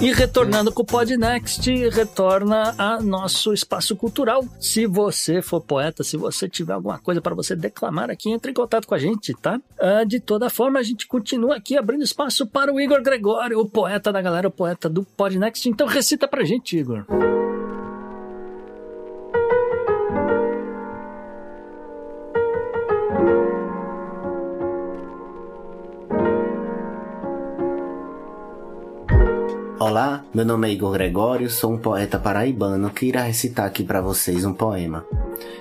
E 0.00 0.12
retornando 0.12 0.72
com 0.72 0.82
o 0.82 0.84
Podnext, 0.84 1.66
retorna 1.88 2.72
a 2.78 3.02
nosso 3.02 3.52
espaço 3.52 3.96
cultural. 3.96 4.44
Se 4.60 4.86
você 4.86 5.42
for 5.42 5.60
poeta, 5.60 6.04
se 6.04 6.16
você 6.16 6.48
tiver 6.48 6.74
alguma 6.74 6.96
coisa 6.96 7.20
para 7.20 7.34
você 7.34 7.56
declamar 7.56 8.08
aqui, 8.08 8.30
entre 8.30 8.52
em 8.52 8.54
contato 8.54 8.86
com 8.86 8.94
a 8.94 8.98
gente, 8.98 9.34
tá? 9.34 9.60
Ah, 9.80 10.04
de 10.04 10.20
toda 10.20 10.48
forma, 10.48 10.78
a 10.78 10.84
gente 10.84 11.08
continua 11.08 11.56
aqui 11.56 11.76
abrindo 11.76 12.04
espaço 12.04 12.46
para 12.46 12.72
o 12.72 12.80
Igor 12.80 13.02
Gregório, 13.02 13.58
o 13.58 13.68
poeta 13.68 14.12
da 14.12 14.22
galera, 14.22 14.46
o 14.46 14.52
poeta 14.52 14.88
do 14.88 15.02
Podnext. 15.02 15.68
Então 15.68 15.88
recita 15.88 16.28
pra 16.28 16.44
gente, 16.44 16.78
Igor. 16.78 17.04
Olá, 29.88 30.22
meu 30.34 30.44
nome 30.44 30.68
é 30.68 30.72
Igor 30.74 30.92
Gregório, 30.92 31.48
sou 31.48 31.72
um 31.72 31.78
poeta 31.78 32.18
paraibano 32.18 32.90
que 32.90 33.06
irá 33.06 33.22
recitar 33.22 33.64
aqui 33.64 33.82
para 33.82 34.02
vocês 34.02 34.44
um 34.44 34.52
poema. 34.52 35.02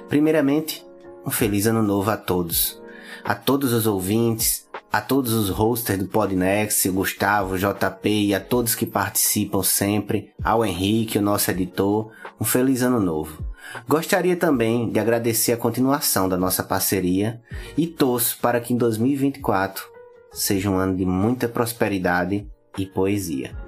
Primeiramente, 0.10 0.86
um 1.26 1.32
feliz 1.32 1.66
ano 1.66 1.82
novo 1.82 2.12
a 2.12 2.18
todos. 2.18 2.78
A 3.24 3.34
todos 3.34 3.72
os 3.72 3.88
ouvintes, 3.88 4.68
a 4.91 4.99
todos 4.99 5.32
os 5.32 5.49
hosters 5.49 5.98
do 5.98 6.10
Podnext, 6.10 6.90
Gustavo, 6.90 7.58
JP 7.58 8.10
e 8.10 8.36
a 8.36 8.41
todos 8.41 8.76
que 8.76 8.86
participam 8.86 9.64
sempre, 9.64 10.34
ao 10.44 10.66
Henrique, 10.66 11.18
o 11.18 11.22
nosso 11.22 11.49
editor, 11.49 12.12
um 12.38 12.44
feliz 12.44 12.82
ano 12.82 12.99
novo. 12.99 13.41
Gostaria 13.88 14.36
também 14.36 14.90
de 14.90 14.99
agradecer 14.99 15.54
a 15.54 15.58
continuação 15.58 16.28
da 16.28 16.36
nossa 16.36 16.64
parceria 16.64 17.41
e 17.78 17.88
torço 17.88 18.38
para 18.41 18.60
que 18.60 18.74
em 18.74 18.78
2024 18.78 19.86
seja 20.34 20.70
um 20.70 20.76
ano 20.76 20.98
de 20.98 21.06
muita 21.06 21.48
prosperidade 21.48 22.45
e 22.78 22.86
poesia. 22.86 23.66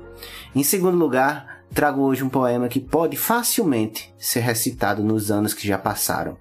Em 0.56 0.64
segundo 0.64 0.98
lugar, 0.98 1.64
trago 1.74 2.02
hoje 2.02 2.24
um 2.24 2.30
poema 2.30 2.68
que 2.68 2.80
pode 2.80 3.16
facilmente 3.16 4.14
ser 4.18 4.42
recitado 4.42 5.04
nos 5.04 5.32
anos 5.32 5.54
que 5.54 5.68
já 5.68 5.78
passaram, 5.78 6.38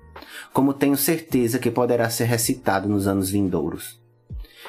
como 0.52 0.74
tenho 0.74 0.96
certeza 0.96 1.58
que 1.58 1.70
poderá 1.70 2.08
ser 2.10 2.24
recitado 2.24 2.88
nos 2.88 3.06
anos 3.06 3.30
vindouros. 3.30 4.00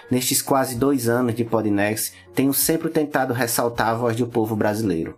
Nestes 0.10 0.42
quase 0.42 0.76
dois 0.76 1.08
anos 1.08 1.36
de 1.36 1.44
Podnext, 1.44 2.14
tenho 2.34 2.54
sempre 2.54 2.90
tentado 2.90 3.34
ressaltar 3.34 3.90
a 3.90 3.94
voz 3.94 4.16
do 4.16 4.28
povo 4.28 4.56
brasileiro, 4.56 5.18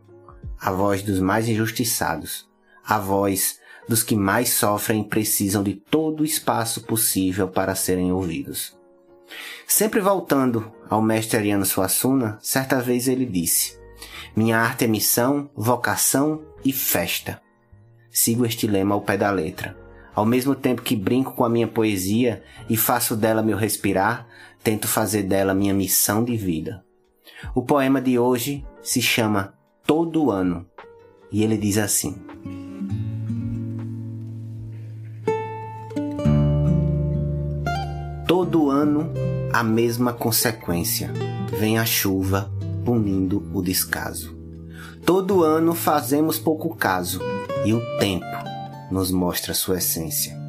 a 0.59 0.71
voz 0.71 1.01
dos 1.01 1.19
mais 1.19 1.47
injustiçados, 1.47 2.49
a 2.85 2.99
voz 2.99 3.59
dos 3.87 4.03
que 4.03 4.15
mais 4.15 4.49
sofrem 4.49 5.01
e 5.01 5.07
precisam 5.07 5.63
de 5.63 5.73
todo 5.73 6.21
o 6.21 6.25
espaço 6.25 6.81
possível 6.81 7.47
para 7.47 7.75
serem 7.75 8.11
ouvidos. 8.11 8.77
Sempre 9.65 10.01
voltando 10.01 10.71
ao 10.89 11.01
mestre 11.01 11.37
Ariano 11.37 11.65
Suassuna, 11.65 12.37
certa 12.41 12.81
vez 12.81 13.07
ele 13.07 13.25
disse: 13.25 13.79
Minha 14.35 14.59
arte 14.59 14.85
é 14.85 14.87
missão, 14.87 15.49
vocação 15.55 16.41
e 16.63 16.71
festa. 16.71 17.41
Sigo 18.09 18.45
este 18.45 18.67
lema 18.67 18.95
ao 18.95 19.01
pé 19.01 19.17
da 19.17 19.31
letra. 19.31 19.77
Ao 20.13 20.25
mesmo 20.25 20.53
tempo 20.53 20.81
que 20.81 20.95
brinco 20.95 21.33
com 21.33 21.45
a 21.45 21.49
minha 21.49 21.67
poesia 21.67 22.43
e 22.69 22.75
faço 22.75 23.15
dela 23.15 23.41
meu 23.41 23.57
respirar, 23.57 24.27
tento 24.63 24.87
fazer 24.87 25.23
dela 25.23 25.53
minha 25.53 25.73
missão 25.73 26.23
de 26.23 26.35
vida. 26.35 26.83
O 27.55 27.61
poema 27.61 28.01
de 28.01 28.19
hoje 28.19 28.65
se 28.81 29.01
chama 29.01 29.53
Todo 29.85 30.29
Ano 30.29 30.65
e 31.31 31.43
ele 31.43 31.57
diz 31.57 31.77
assim: 31.77 32.21
Todo 38.27 38.69
ano 38.69 39.11
a 39.51 39.63
mesma 39.63 40.13
consequência. 40.13 41.11
Vem 41.59 41.77
a 41.77 41.85
chuva 41.85 42.51
punindo 42.83 43.49
o 43.53 43.61
descaso. 43.61 44.37
Todo 45.05 45.43
ano 45.43 45.73
fazemos 45.73 46.37
pouco 46.37 46.75
caso 46.75 47.19
e 47.65 47.73
o 47.73 47.81
tempo 47.97 48.25
nos 48.91 49.11
mostra 49.11 49.53
sua 49.53 49.77
essência. 49.77 50.39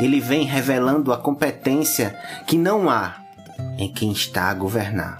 Ele 0.00 0.20
vem 0.20 0.44
revelando 0.44 1.12
a 1.12 1.16
competência 1.16 2.18
que 2.46 2.56
não 2.56 2.88
há 2.88 3.16
em 3.78 3.92
quem 3.92 4.12
está 4.12 4.44
a 4.44 4.54
governar. 4.54 5.18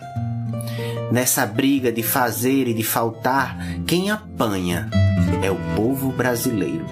Nessa 1.11 1.47
briga 1.47 1.93
de 1.93 2.03
fazer 2.03 2.69
e 2.69 2.75
de 2.75 2.83
faltar, 2.83 3.57
quem 3.87 4.11
apanha 4.11 4.91
é 5.43 5.51
o 5.51 5.57
povo 5.75 6.11
brasileiro. 6.13 6.85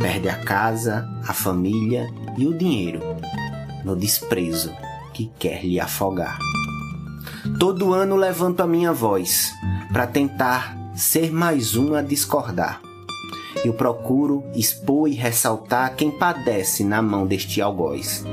Perde 0.00 0.28
a 0.28 0.36
casa, 0.36 1.08
a 1.26 1.32
família 1.32 2.06
e 2.36 2.46
o 2.46 2.56
dinheiro 2.56 3.00
no 3.84 3.96
desprezo 3.96 4.72
que 5.12 5.30
quer 5.38 5.64
lhe 5.64 5.80
afogar. 5.80 6.38
Todo 7.56 7.94
ano 7.94 8.16
levanto 8.16 8.60
a 8.60 8.66
minha 8.66 8.92
voz 8.92 9.52
para 9.92 10.06
tentar 10.06 10.76
ser 10.94 11.32
mais 11.32 11.76
um 11.76 11.94
a 11.94 12.02
discordar. 12.02 12.80
Eu 13.64 13.72
procuro 13.72 14.44
expor 14.54 15.08
e 15.08 15.14
ressaltar 15.14 15.94
quem 15.96 16.10
padece 16.10 16.84
na 16.84 17.00
mão 17.00 17.26
deste 17.26 17.60
algoz. 17.62 18.24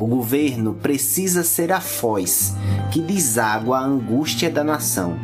O 0.00 0.06
governo 0.06 0.74
precisa 0.74 1.44
ser 1.44 1.72
a 1.72 1.80
foz 1.80 2.54
que 2.90 3.00
deságua 3.00 3.78
a 3.78 3.84
angústia 3.84 4.50
da 4.50 4.64
nação. 4.64 5.16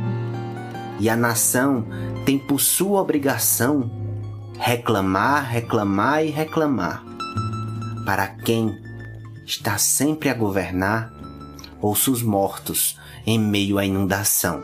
E 1.00 1.10
a 1.10 1.16
nação 1.16 1.84
tem 2.24 2.38
por 2.38 2.60
sua 2.60 3.00
obrigação 3.00 3.90
reclamar, 4.58 5.50
reclamar 5.50 6.24
e 6.24 6.30
reclamar. 6.30 7.02
Para 8.06 8.26
quem 8.28 8.78
está 9.44 9.76
sempre 9.76 10.28
a 10.28 10.34
governar, 10.34 11.12
ouço 11.80 12.10
os 12.12 12.22
mortos 12.22 12.98
em 13.28 13.38
meio 13.38 13.76
à 13.76 13.84
inundação. 13.84 14.62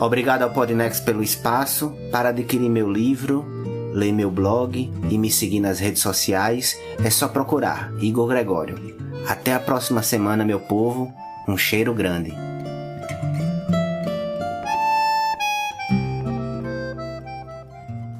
Obrigado 0.00 0.42
ao 0.42 0.50
Podnext 0.50 1.04
pelo 1.04 1.22
espaço 1.22 1.96
para 2.10 2.30
adquirir 2.30 2.68
meu 2.68 2.90
livro, 2.90 3.46
ler 3.94 4.10
meu 4.12 4.28
blog 4.28 4.92
e 5.08 5.16
me 5.16 5.30
seguir 5.30 5.60
nas 5.60 5.78
redes 5.78 6.02
sociais. 6.02 6.76
É 7.04 7.08
só 7.08 7.28
procurar 7.28 7.92
Igor 8.00 8.26
Gregório. 8.26 8.96
Até 9.28 9.54
a 9.54 9.60
próxima 9.60 10.02
semana, 10.02 10.44
meu 10.44 10.58
povo. 10.58 11.14
Um 11.46 11.56
cheiro 11.56 11.94
grande. 11.94 12.32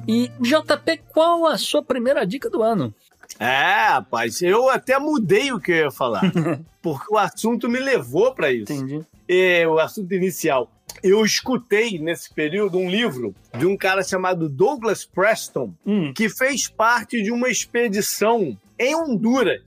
E 0.07 0.31
JP, 0.39 1.01
qual 1.09 1.47
a 1.47 1.57
sua 1.57 1.83
primeira 1.83 2.25
dica 2.25 2.49
do 2.49 2.63
ano? 2.63 2.95
É, 3.37 3.89
rapaz, 3.89 4.41
eu 4.41 4.69
até 4.69 4.97
mudei 4.97 5.51
o 5.51 5.59
que 5.59 5.71
eu 5.71 5.75
ia 5.75 5.91
falar. 5.91 6.21
porque 6.81 7.13
o 7.13 7.17
assunto 7.17 7.69
me 7.69 7.79
levou 7.79 8.33
para 8.33 8.51
isso. 8.51 8.71
Entendi. 8.71 9.01
É, 9.27 9.67
o 9.67 9.77
assunto 9.79 10.13
inicial. 10.13 10.71
Eu 11.03 11.23
escutei 11.23 11.99
nesse 11.99 12.33
período 12.33 12.77
um 12.77 12.89
livro 12.89 13.33
de 13.57 13.65
um 13.65 13.77
cara 13.77 14.03
chamado 14.03 14.49
Douglas 14.49 15.05
Preston, 15.05 15.73
Hum. 15.85 16.11
que 16.13 16.27
fez 16.27 16.67
parte 16.67 17.21
de 17.21 17.31
uma 17.31 17.47
expedição 17.49 18.57
em 18.77 18.95
Honduras. 18.95 19.61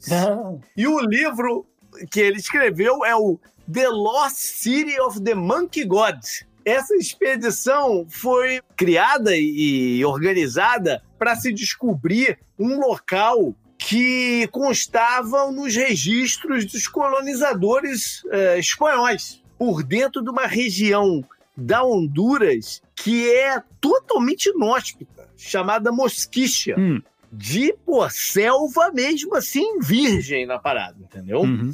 E 0.77 0.87
o 0.87 0.99
livro 1.01 1.65
que 2.11 2.21
ele 2.21 2.39
escreveu 2.39 3.05
é 3.05 3.15
o 3.15 3.39
The 3.73 3.89
Lost 3.89 4.37
City 4.37 4.99
of 5.01 5.21
the 5.23 5.35
Monkey 5.35 5.85
God. 5.85 6.17
Essa 6.65 6.95
expedição 6.97 8.07
foi 8.09 8.61
criada 8.77 9.37
e 9.37 10.05
organizada 10.05 11.03
para 11.23 11.37
se 11.37 11.53
descobrir 11.53 12.37
um 12.59 12.81
local 12.81 13.55
que 13.79 14.49
constava 14.49 15.53
nos 15.53 15.73
registros 15.77 16.65
dos 16.65 16.89
colonizadores 16.89 18.25
eh, 18.33 18.59
espanhóis, 18.59 19.41
por 19.57 19.85
dentro 19.85 20.21
de 20.21 20.31
uma 20.31 20.49
região 20.49 21.25
da 21.57 21.85
Honduras 21.85 22.83
que 22.97 23.31
é 23.33 23.63
totalmente 23.81 24.47
inóspita, 24.49 25.29
chamada 25.37 25.93
Mosquicha 25.93 26.75
Hum. 26.77 27.01
de 27.33 27.73
pô, 27.87 28.09
selva 28.11 28.91
mesmo 28.93 29.37
assim, 29.37 29.79
virgem 29.79 30.45
na 30.45 30.59
parada, 30.59 30.97
entendeu? 31.01 31.43
Uhum. 31.43 31.73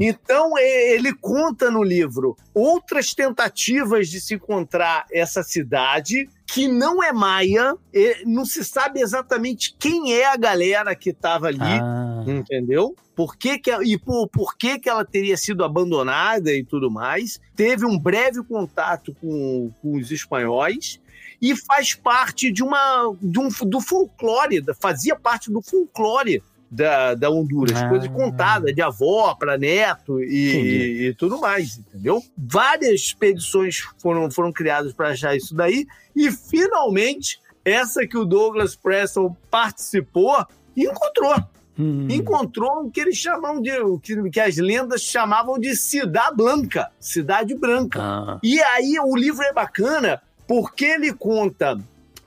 Então 0.00 0.56
e- 0.58 0.94
ele 0.94 1.12
conta 1.12 1.70
no 1.70 1.82
livro 1.82 2.34
outras 2.54 3.12
tentativas 3.14 4.08
de 4.08 4.22
se 4.22 4.34
encontrar 4.36 5.04
essa 5.12 5.42
cidade 5.42 6.28
que 6.46 6.68
não 6.68 7.02
é 7.02 7.12
maia, 7.12 7.76
não 8.24 8.44
se 8.44 8.64
sabe 8.64 9.00
exatamente 9.00 9.74
quem 9.78 10.14
é 10.14 10.26
a 10.26 10.36
galera 10.36 10.94
que 10.94 11.10
estava 11.10 11.48
ali. 11.48 11.58
Ah, 11.60 12.24
Entendeu? 12.26 12.94
Por 13.14 13.36
que 13.36 13.58
que, 13.58 13.70
e 13.82 13.98
por, 13.98 14.28
por 14.28 14.56
que, 14.56 14.78
que 14.78 14.88
ela 14.88 15.04
teria 15.04 15.36
sido 15.36 15.64
abandonada 15.64 16.52
e 16.52 16.62
tudo 16.62 16.90
mais. 16.90 17.40
Teve 17.54 17.84
um 17.84 17.98
breve 17.98 18.42
contato 18.44 19.14
com, 19.20 19.72
com 19.82 19.96
os 19.96 20.10
espanhóis 20.10 21.00
e 21.40 21.56
faz 21.56 21.94
parte 21.94 22.52
de 22.52 22.62
uma 22.62 23.14
de 23.20 23.38
um, 23.38 23.48
do 23.66 23.80
folclore, 23.80 24.62
fazia 24.80 25.16
parte 25.16 25.50
do 25.50 25.62
folclore 25.62 26.42
da, 26.70 27.14
da 27.14 27.30
Honduras, 27.30 27.76
Ah. 27.80 27.88
coisa 27.88 28.08
contada 28.08 28.72
de 28.72 28.82
avó 28.82 29.34
para 29.34 29.56
neto 29.56 30.20
e, 30.22 31.08
e 31.08 31.14
tudo 31.14 31.38
mais, 31.38 31.78
entendeu? 31.78 32.22
Várias 32.36 33.00
expedições 33.00 33.80
foram, 33.98 34.30
foram 34.30 34.52
criadas 34.52 34.92
para 34.92 35.10
achar 35.10 35.36
isso 35.36 35.54
daí 35.54 35.86
e 36.14 36.30
finalmente 36.30 37.40
essa 37.64 38.06
que 38.06 38.16
o 38.16 38.24
Douglas 38.24 38.74
Preston 38.76 39.36
participou 39.50 40.44
encontrou 40.76 41.34
hum. 41.78 42.06
encontrou 42.10 42.84
o 42.86 42.90
que 42.90 43.00
eles 43.00 43.16
chamam 43.16 43.60
de. 43.60 43.72
o 43.78 43.98
que, 43.98 44.30
que 44.30 44.40
as 44.40 44.56
lendas 44.56 45.02
chamavam 45.02 45.58
de 45.58 45.74
Cidade 45.76 46.36
Blanca, 46.36 46.90
Cidade 46.98 47.54
Branca. 47.54 48.00
Ah, 48.02 48.38
E 48.42 48.60
aí 48.60 48.96
o 49.02 49.16
livro 49.16 49.42
é 49.42 49.52
bacana 49.52 50.20
porque 50.46 50.84
ele 50.84 51.12
conta 51.12 51.78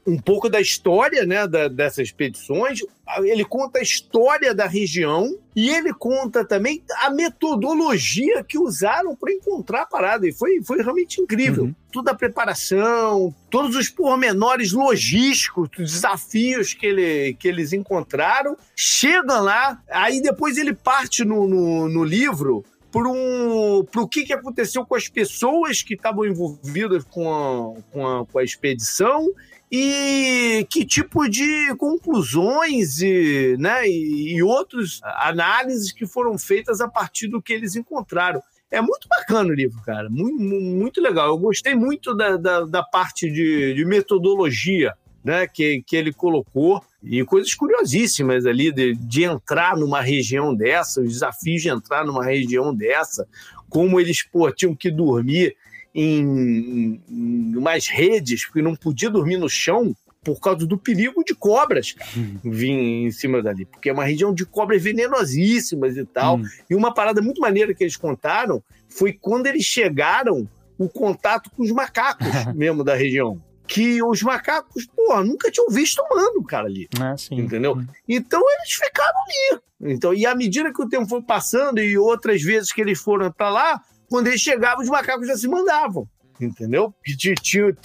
um 0.10 0.18
pouco 0.18 0.50
da 0.50 0.60
história 0.60 1.26
né, 1.26 1.48
da- 1.48 1.68
dessas 1.68 2.08
expedições, 2.08 2.80
ele 3.24 3.46
conta 3.46 3.80
a 3.80 3.82
história 3.82 4.54
da 4.54 4.66
região 4.66 5.38
e 5.56 5.70
ele 5.70 5.94
conta 5.94 6.44
também 6.46 6.84
a 6.98 7.10
metodologia 7.10 8.44
que 8.44 8.58
usaram 8.58 9.16
para 9.16 9.32
encontrar 9.32 9.84
a 9.84 9.86
parada. 9.86 10.28
E 10.28 10.32
foi, 10.34 10.62
foi 10.64 10.82
realmente 10.82 11.22
incrível. 11.22 11.66
Uhum. 11.66 11.76
Toda 11.92 12.12
a 12.12 12.16
preparação, 12.16 13.34
todos 13.50 13.76
os 13.76 13.90
pormenores 13.90 14.72
logísticos, 14.72 15.70
os 15.78 15.92
desafios 15.92 16.74
que, 16.74 16.86
ele, 16.86 17.34
que 17.36 17.48
eles 17.48 17.74
encontraram. 17.74 18.56
Chegam 18.76 19.44
lá, 19.44 19.82
aí 19.90 20.22
depois 20.22 20.58
ele 20.58 20.74
parte 20.74 21.24
no, 21.24 21.48
no, 21.48 21.90
no 21.90 22.04
livro 22.04 22.64
por 22.92 23.08
um, 23.08 23.84
pro 23.92 24.08
que, 24.08 24.24
que 24.24 24.34
aconteceu 24.34 24.86
com 24.86 24.96
as 24.96 25.08
pessoas 25.08 25.82
que 25.82 25.94
estavam 25.94 26.26
envolvidas 26.26 27.04
com 27.04 27.32
a, 27.32 27.82
com, 27.92 28.08
a, 28.08 28.26
com 28.26 28.40
a 28.40 28.44
expedição 28.44 29.28
e 29.72 30.66
que 30.70 30.84
tipo 30.86 31.28
de 31.30 31.76
conclusões 31.76 33.00
e, 33.02 33.56
né, 33.60 33.88
e, 33.88 34.36
e 34.36 34.44
outras 34.44 35.00
análises 35.04 35.92
que 35.92 36.08
foram 36.08 36.38
feitas 36.38 36.82
a 36.82 36.88
partir 36.88 37.28
do 37.28 37.42
que 37.42 37.54
eles 37.54 37.76
encontraram. 37.76 38.42
É 38.72 38.82
muito 38.82 39.08
bacana 39.08 39.50
o 39.50 39.54
livro, 39.54 39.82
cara. 39.82 40.10
Muito, 40.10 40.40
muito 40.40 41.02
legal. 41.02 41.28
Eu 41.28 41.38
gostei 41.38 41.74
muito 41.74 42.16
da, 42.16 42.38
da, 42.38 42.66
da 42.66 42.84
parte 42.84 43.30
de, 43.30 43.74
de 43.74 43.86
metodologia 43.86 44.94
né, 45.24 45.48
que, 45.48 45.84
que 45.86 45.96
ele 45.96 46.14
colocou 46.14 46.84
e 47.04 47.24
coisas 47.24 47.54
curiosíssimas 47.54 48.46
ali 48.46 48.72
de, 48.72 48.94
de 48.94 49.24
entrar 49.24 49.76
numa 49.78 50.02
região 50.02 50.54
dessa, 50.54 51.02
os 51.02 51.14
desafios 51.14 51.62
de 51.62 51.70
entrar 51.70 52.06
numa 52.06 52.24
região 52.24 52.74
dessa, 52.74 53.28
como 53.70 54.00
eles 54.00 54.24
pô, 54.24 54.52
tinham 54.52 54.76
que 54.76 54.92
dormir 54.92 55.56
em, 56.02 57.02
em 57.10 57.58
umas 57.58 57.88
redes, 57.88 58.46
porque 58.46 58.62
não 58.62 58.76
podia 58.76 59.10
dormir 59.10 59.38
no 59.38 59.50
chão 59.50 59.94
por 60.24 60.40
causa 60.40 60.66
do 60.66 60.78
perigo 60.78 61.24
de 61.24 61.34
cobras, 61.34 61.94
cara, 61.94 62.10
vir 62.44 62.70
em 62.70 63.12
cima 63.12 63.42
dali, 63.42 63.66
porque 63.66 63.90
é 63.90 63.94
uma 63.94 64.04
região 64.06 64.34
de 64.34 64.46
cobras 64.46 64.82
venenosíssimas 64.82 65.98
e 65.98 66.06
tal. 66.06 66.38
Hum. 66.38 66.44
E 66.70 66.76
uma 66.76 66.94
parada 66.94 67.22
muito 67.22 67.42
maneira 67.42 67.74
que 67.74 67.84
eles 67.84 67.96
contaram 67.96 68.62
foi 68.88 69.14
quando 69.14 69.48
eles 69.48 69.64
chegaram 69.64 70.48
o 70.78 70.88
contato 70.88 71.50
com 71.52 71.64
os 71.64 71.72
macacos 71.72 72.28
mesmo 72.56 72.84
da 72.84 72.96
região. 72.96 73.42
Que 73.68 74.02
os 74.02 74.24
macacos, 74.24 74.88
pô, 74.88 75.22
nunca 75.24 75.52
tinham 75.52 75.70
visto 75.70 76.02
humano, 76.02 76.44
cara, 76.44 76.66
ali. 76.66 76.88
ah, 77.00 77.16
sim. 77.16 77.36
Entendeu? 77.36 77.80
Então 78.08 78.42
eles 78.42 78.74
ficaram 78.74 79.20
ali. 79.26 79.62
Então, 79.94 80.14
e 80.14 80.26
à 80.26 80.34
medida 80.34 80.74
que 80.74 80.82
o 80.82 80.90
tempo 80.90 81.08
foi 81.08 81.22
passando 81.22 81.80
e 81.80 81.98
outras 81.98 82.42
vezes 82.42 82.72
que 82.72 82.82
eles 82.82 83.00
foram 83.00 83.32
para 83.32 83.50
lá, 83.50 83.82
quando 84.10 84.28
eles 84.28 84.42
chegavam, 84.42 84.84
os 84.84 84.90
macacos 84.90 85.28
já 85.28 85.38
se 85.38 85.48
mandavam. 85.48 86.08
Entendeu? 86.40 86.94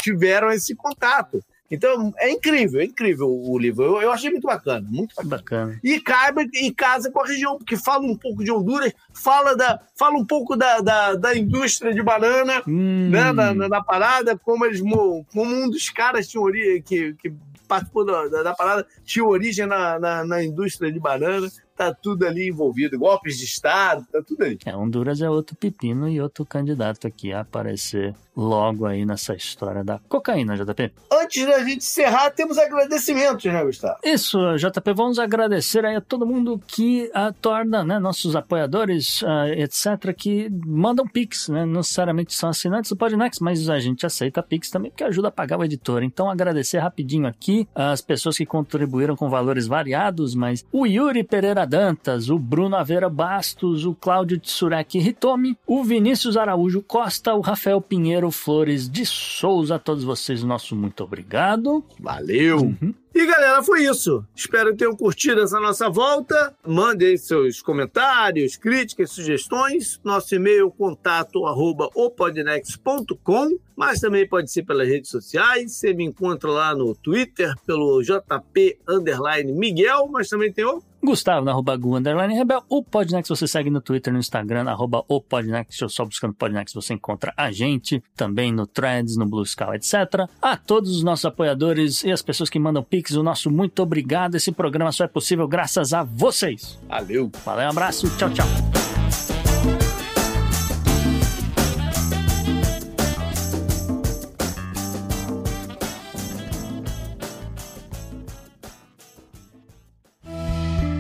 Tiveram 0.01 0.51
esse 0.51 0.75
contato. 0.75 1.43
Então 1.71 2.13
é 2.19 2.31
incrível, 2.31 2.81
é 2.81 2.85
incrível 2.85 3.29
o 3.29 3.59
livro. 3.59 3.83
Eu, 3.85 4.03
eu 4.03 4.13
achei 4.13 4.31
muito 4.31 4.47
bacana, 4.47 4.87
muito 4.89 5.15
bacana. 5.17 5.31
Bacana. 5.39 5.81
E 5.83 5.99
cabe 5.99 6.49
e 6.55 6.71
casa 6.73 7.11
com 7.11 7.21
a 7.21 7.27
região, 7.27 7.57
porque 7.57 7.77
fala 7.77 8.05
um 8.05 8.17
pouco 8.17 8.45
de 8.45 8.53
Honduras, 8.53 8.93
fala, 9.13 9.57
da, 9.57 9.81
fala 9.99 10.17
um 10.17 10.25
pouco 10.25 10.55
da, 10.57 10.81
da, 10.81 11.15
da 11.15 11.37
indústria 11.37 11.93
de 11.93 12.03
banana, 12.03 12.63
Hum, 12.69 13.09
né, 13.11 13.33
na, 13.33 13.55
na, 13.55 13.69
na 13.69 13.83
parada, 13.83 14.39
como 14.39 14.65
eles 14.67 14.81
mo- 14.83 15.25
como 15.33 15.53
um 15.53 15.69
dos 15.69 15.89
caras 15.89 16.29
tinha 16.29 16.41
origem, 16.41 16.81
que, 16.83 17.15
que 17.15 17.33
participou 17.67 18.05
da, 18.05 18.29
da, 18.29 18.43
da 18.45 18.55
parada, 18.55 18.87
tinha 19.03 19.25
origem 19.25 19.67
na, 19.67 19.99
na, 19.99 20.25
na 20.25 20.45
indústria 20.45 20.93
de 20.93 21.01
banana, 21.01 21.51
tá 21.77 21.93
tudo 21.93 22.27
ali 22.27 22.49
envolvido, 22.49 22.99
golpes 22.99 23.39
de 23.39 23.45
Estado, 23.45 24.07
tá 24.11 24.23
tudo 24.23 24.45
ali. 24.45 24.59
É, 24.65 24.77
Honduras 24.77 25.21
é 25.21 25.29
outro 25.29 25.57
pepino 25.57 26.09
e 26.09 26.21
outro 26.21 26.45
candidato 26.45 27.07
aqui 27.07 27.33
a 27.33 27.41
aparecer 27.41 28.15
logo 28.37 28.85
aí 28.87 29.07
nessa 29.07 29.35
história 29.35 29.85
da 29.85 30.01
cocaína, 30.09 30.57
JP. 30.57 30.93
Antes 31.13 31.47
da 31.47 31.59
gente 31.61 31.77
encerrar, 31.79 32.31
temos 32.31 32.59
agradecimentos, 32.59 33.45
né, 33.45 33.65
Gustavo? 33.65 33.99
Isso, 34.05 34.39
JP, 34.57 34.93
vamos 34.93 35.19
agradecer 35.19 35.85
aí 35.85 35.97
a 35.97 36.01
todo 36.01 36.27
mundo 36.27 36.61
que 36.67 37.11
ah, 37.15 37.33
torna, 37.33 37.85
né, 37.85 37.99
nossos 37.99 38.35
apoiadores, 38.35 39.23
ah, 39.25 39.49
etc., 39.51 40.13
que 40.17 40.51
mandam 40.67 41.07
Pix, 41.07 41.49
né, 41.49 41.65
não 41.65 41.75
necessariamente 41.75 42.35
são 42.35 42.49
assinantes 42.49 42.91
do 42.91 42.97
Podnext, 42.97 43.43
mas 43.43 43.69
a 43.69 43.79
gente 43.79 44.05
aceita 44.05 44.43
Pix 44.43 44.71
também, 44.71 44.91
porque 44.91 45.05
ajuda 45.05 45.29
a 45.29 45.33
pagar 45.33 45.59
o 45.59 45.65
editor. 45.65 46.03
Então, 46.03 46.29
agradecer 46.29 46.79
rapidinho 46.79 47.27
aqui 47.27 47.69
as 47.75 48.01
pessoas 48.01 48.37
que 48.37 48.47
contribuíram 48.47 49.17
com 49.17 49.29
valores 49.29 49.67
variados, 49.67 50.35
mas 50.35 50.65
o 50.73 50.87
Yuri 50.87 51.23
Pereira 51.23 51.64
Dantas, 51.65 52.31
o 52.31 52.39
Bruno 52.39 52.77
Aveira 52.77 53.09
Bastos, 53.09 53.85
o 53.85 53.95
Cláudio 53.95 54.39
Tsurek 54.39 54.99
Hitomi, 54.99 55.57
o 55.67 55.83
Vinícius 55.83 56.37
Araújo 56.37 56.83
Costa, 56.83 57.35
o 57.35 57.41
Rafael 57.41 57.81
Pinheiro 57.81 58.31
Flores 58.31 58.89
de 58.89 59.05
Souza, 59.07 59.77
a 59.77 59.79
todos 59.79 60.05
vocês, 60.05 60.43
nosso 60.43 60.75
muito 60.77 61.03
obrigado. 61.03 61.85
Valeu! 61.99 62.75
E 63.15 63.27
galera, 63.27 63.63
foi 63.63 63.85
isso. 63.85 64.27
Espero 64.35 64.73
que 64.73 64.79
tenham 64.79 64.97
curtido 64.97 65.41
essa 65.41 65.61
nossa 65.61 65.89
volta. 65.89 66.53
Mandem 66.67 67.11
aí 67.11 67.19
seus 67.19 67.63
comentários, 67.63 68.57
críticas, 68.57 69.13
sugestões. 69.13 70.01
Nosso 70.03 70.35
e-mail 70.35 70.69
contato 70.69 71.47
arroba 71.47 71.89
opodnext.com, 71.95 73.57
mas 73.77 74.01
também 74.01 74.29
pode 74.29 74.51
ser 74.51 74.65
pelas 74.65 74.89
redes 74.89 75.11
sociais. 75.11 75.77
Você 75.77 75.95
me 75.95 76.03
encontra 76.03 76.51
lá 76.51 76.75
no 76.75 76.93
Twitter 76.93 77.55
pelo 77.65 78.03
JP 78.03 78.79
underline 78.89 79.53
Miguel, 79.53 80.09
mas 80.11 80.29
também 80.29 80.53
tem 80.53 80.65
o 80.65 80.83
Gustavo, 81.05 81.45
na 81.45 81.53
arroba 81.53 81.77
Gu, 81.77 81.97
underline 81.97 82.35
Rebel. 82.35 82.63
O 82.69 82.83
Podnext 82.83 83.29
você 83.29 83.47
segue 83.47 83.71
no 83.71 83.81
Twitter, 83.81 84.13
no 84.13 84.19
Instagram, 84.19 84.69
arroba 84.69 85.05
o 85.09 85.21
Podnext. 85.21 85.83
Ou 85.83 85.89
só 85.89 86.05
buscando 86.05 86.35
Podnext 86.35 86.75
você 86.75 86.95
encontra 86.95 87.33
a 87.37 87.51
gente. 87.51 88.03
Também 88.17 88.53
no 88.53 88.67
Threads, 88.67 89.17
no 89.17 89.27
Blue 89.27 89.43
Sky, 89.43 89.75
etc. 89.75 90.29
A 90.41 90.57
todos 90.57 90.91
os 90.97 91.03
nossos 91.03 91.25
apoiadores 91.25 92.05
e 92.05 92.11
as 92.11 92.23
pessoas 92.23 92.51
que 92.51 92.59
mandam 92.59 92.83
Pix, 92.83 93.13
o 93.13 93.23
nosso 93.23 93.51
muito 93.51 93.83
obrigado. 93.83 94.35
Esse 94.35 94.53
programa 94.53 94.93
só 94.93 95.05
é 95.05 95.09
possível 95.09 95.47
graças 95.49 95.93
a 95.93 96.03
vocês. 96.03 96.79
Valeu! 96.89 97.31
Valeu, 97.45 97.67
um 97.67 97.71
abraço, 97.71 98.09
tchau, 98.17 98.31
tchau. 98.31 98.84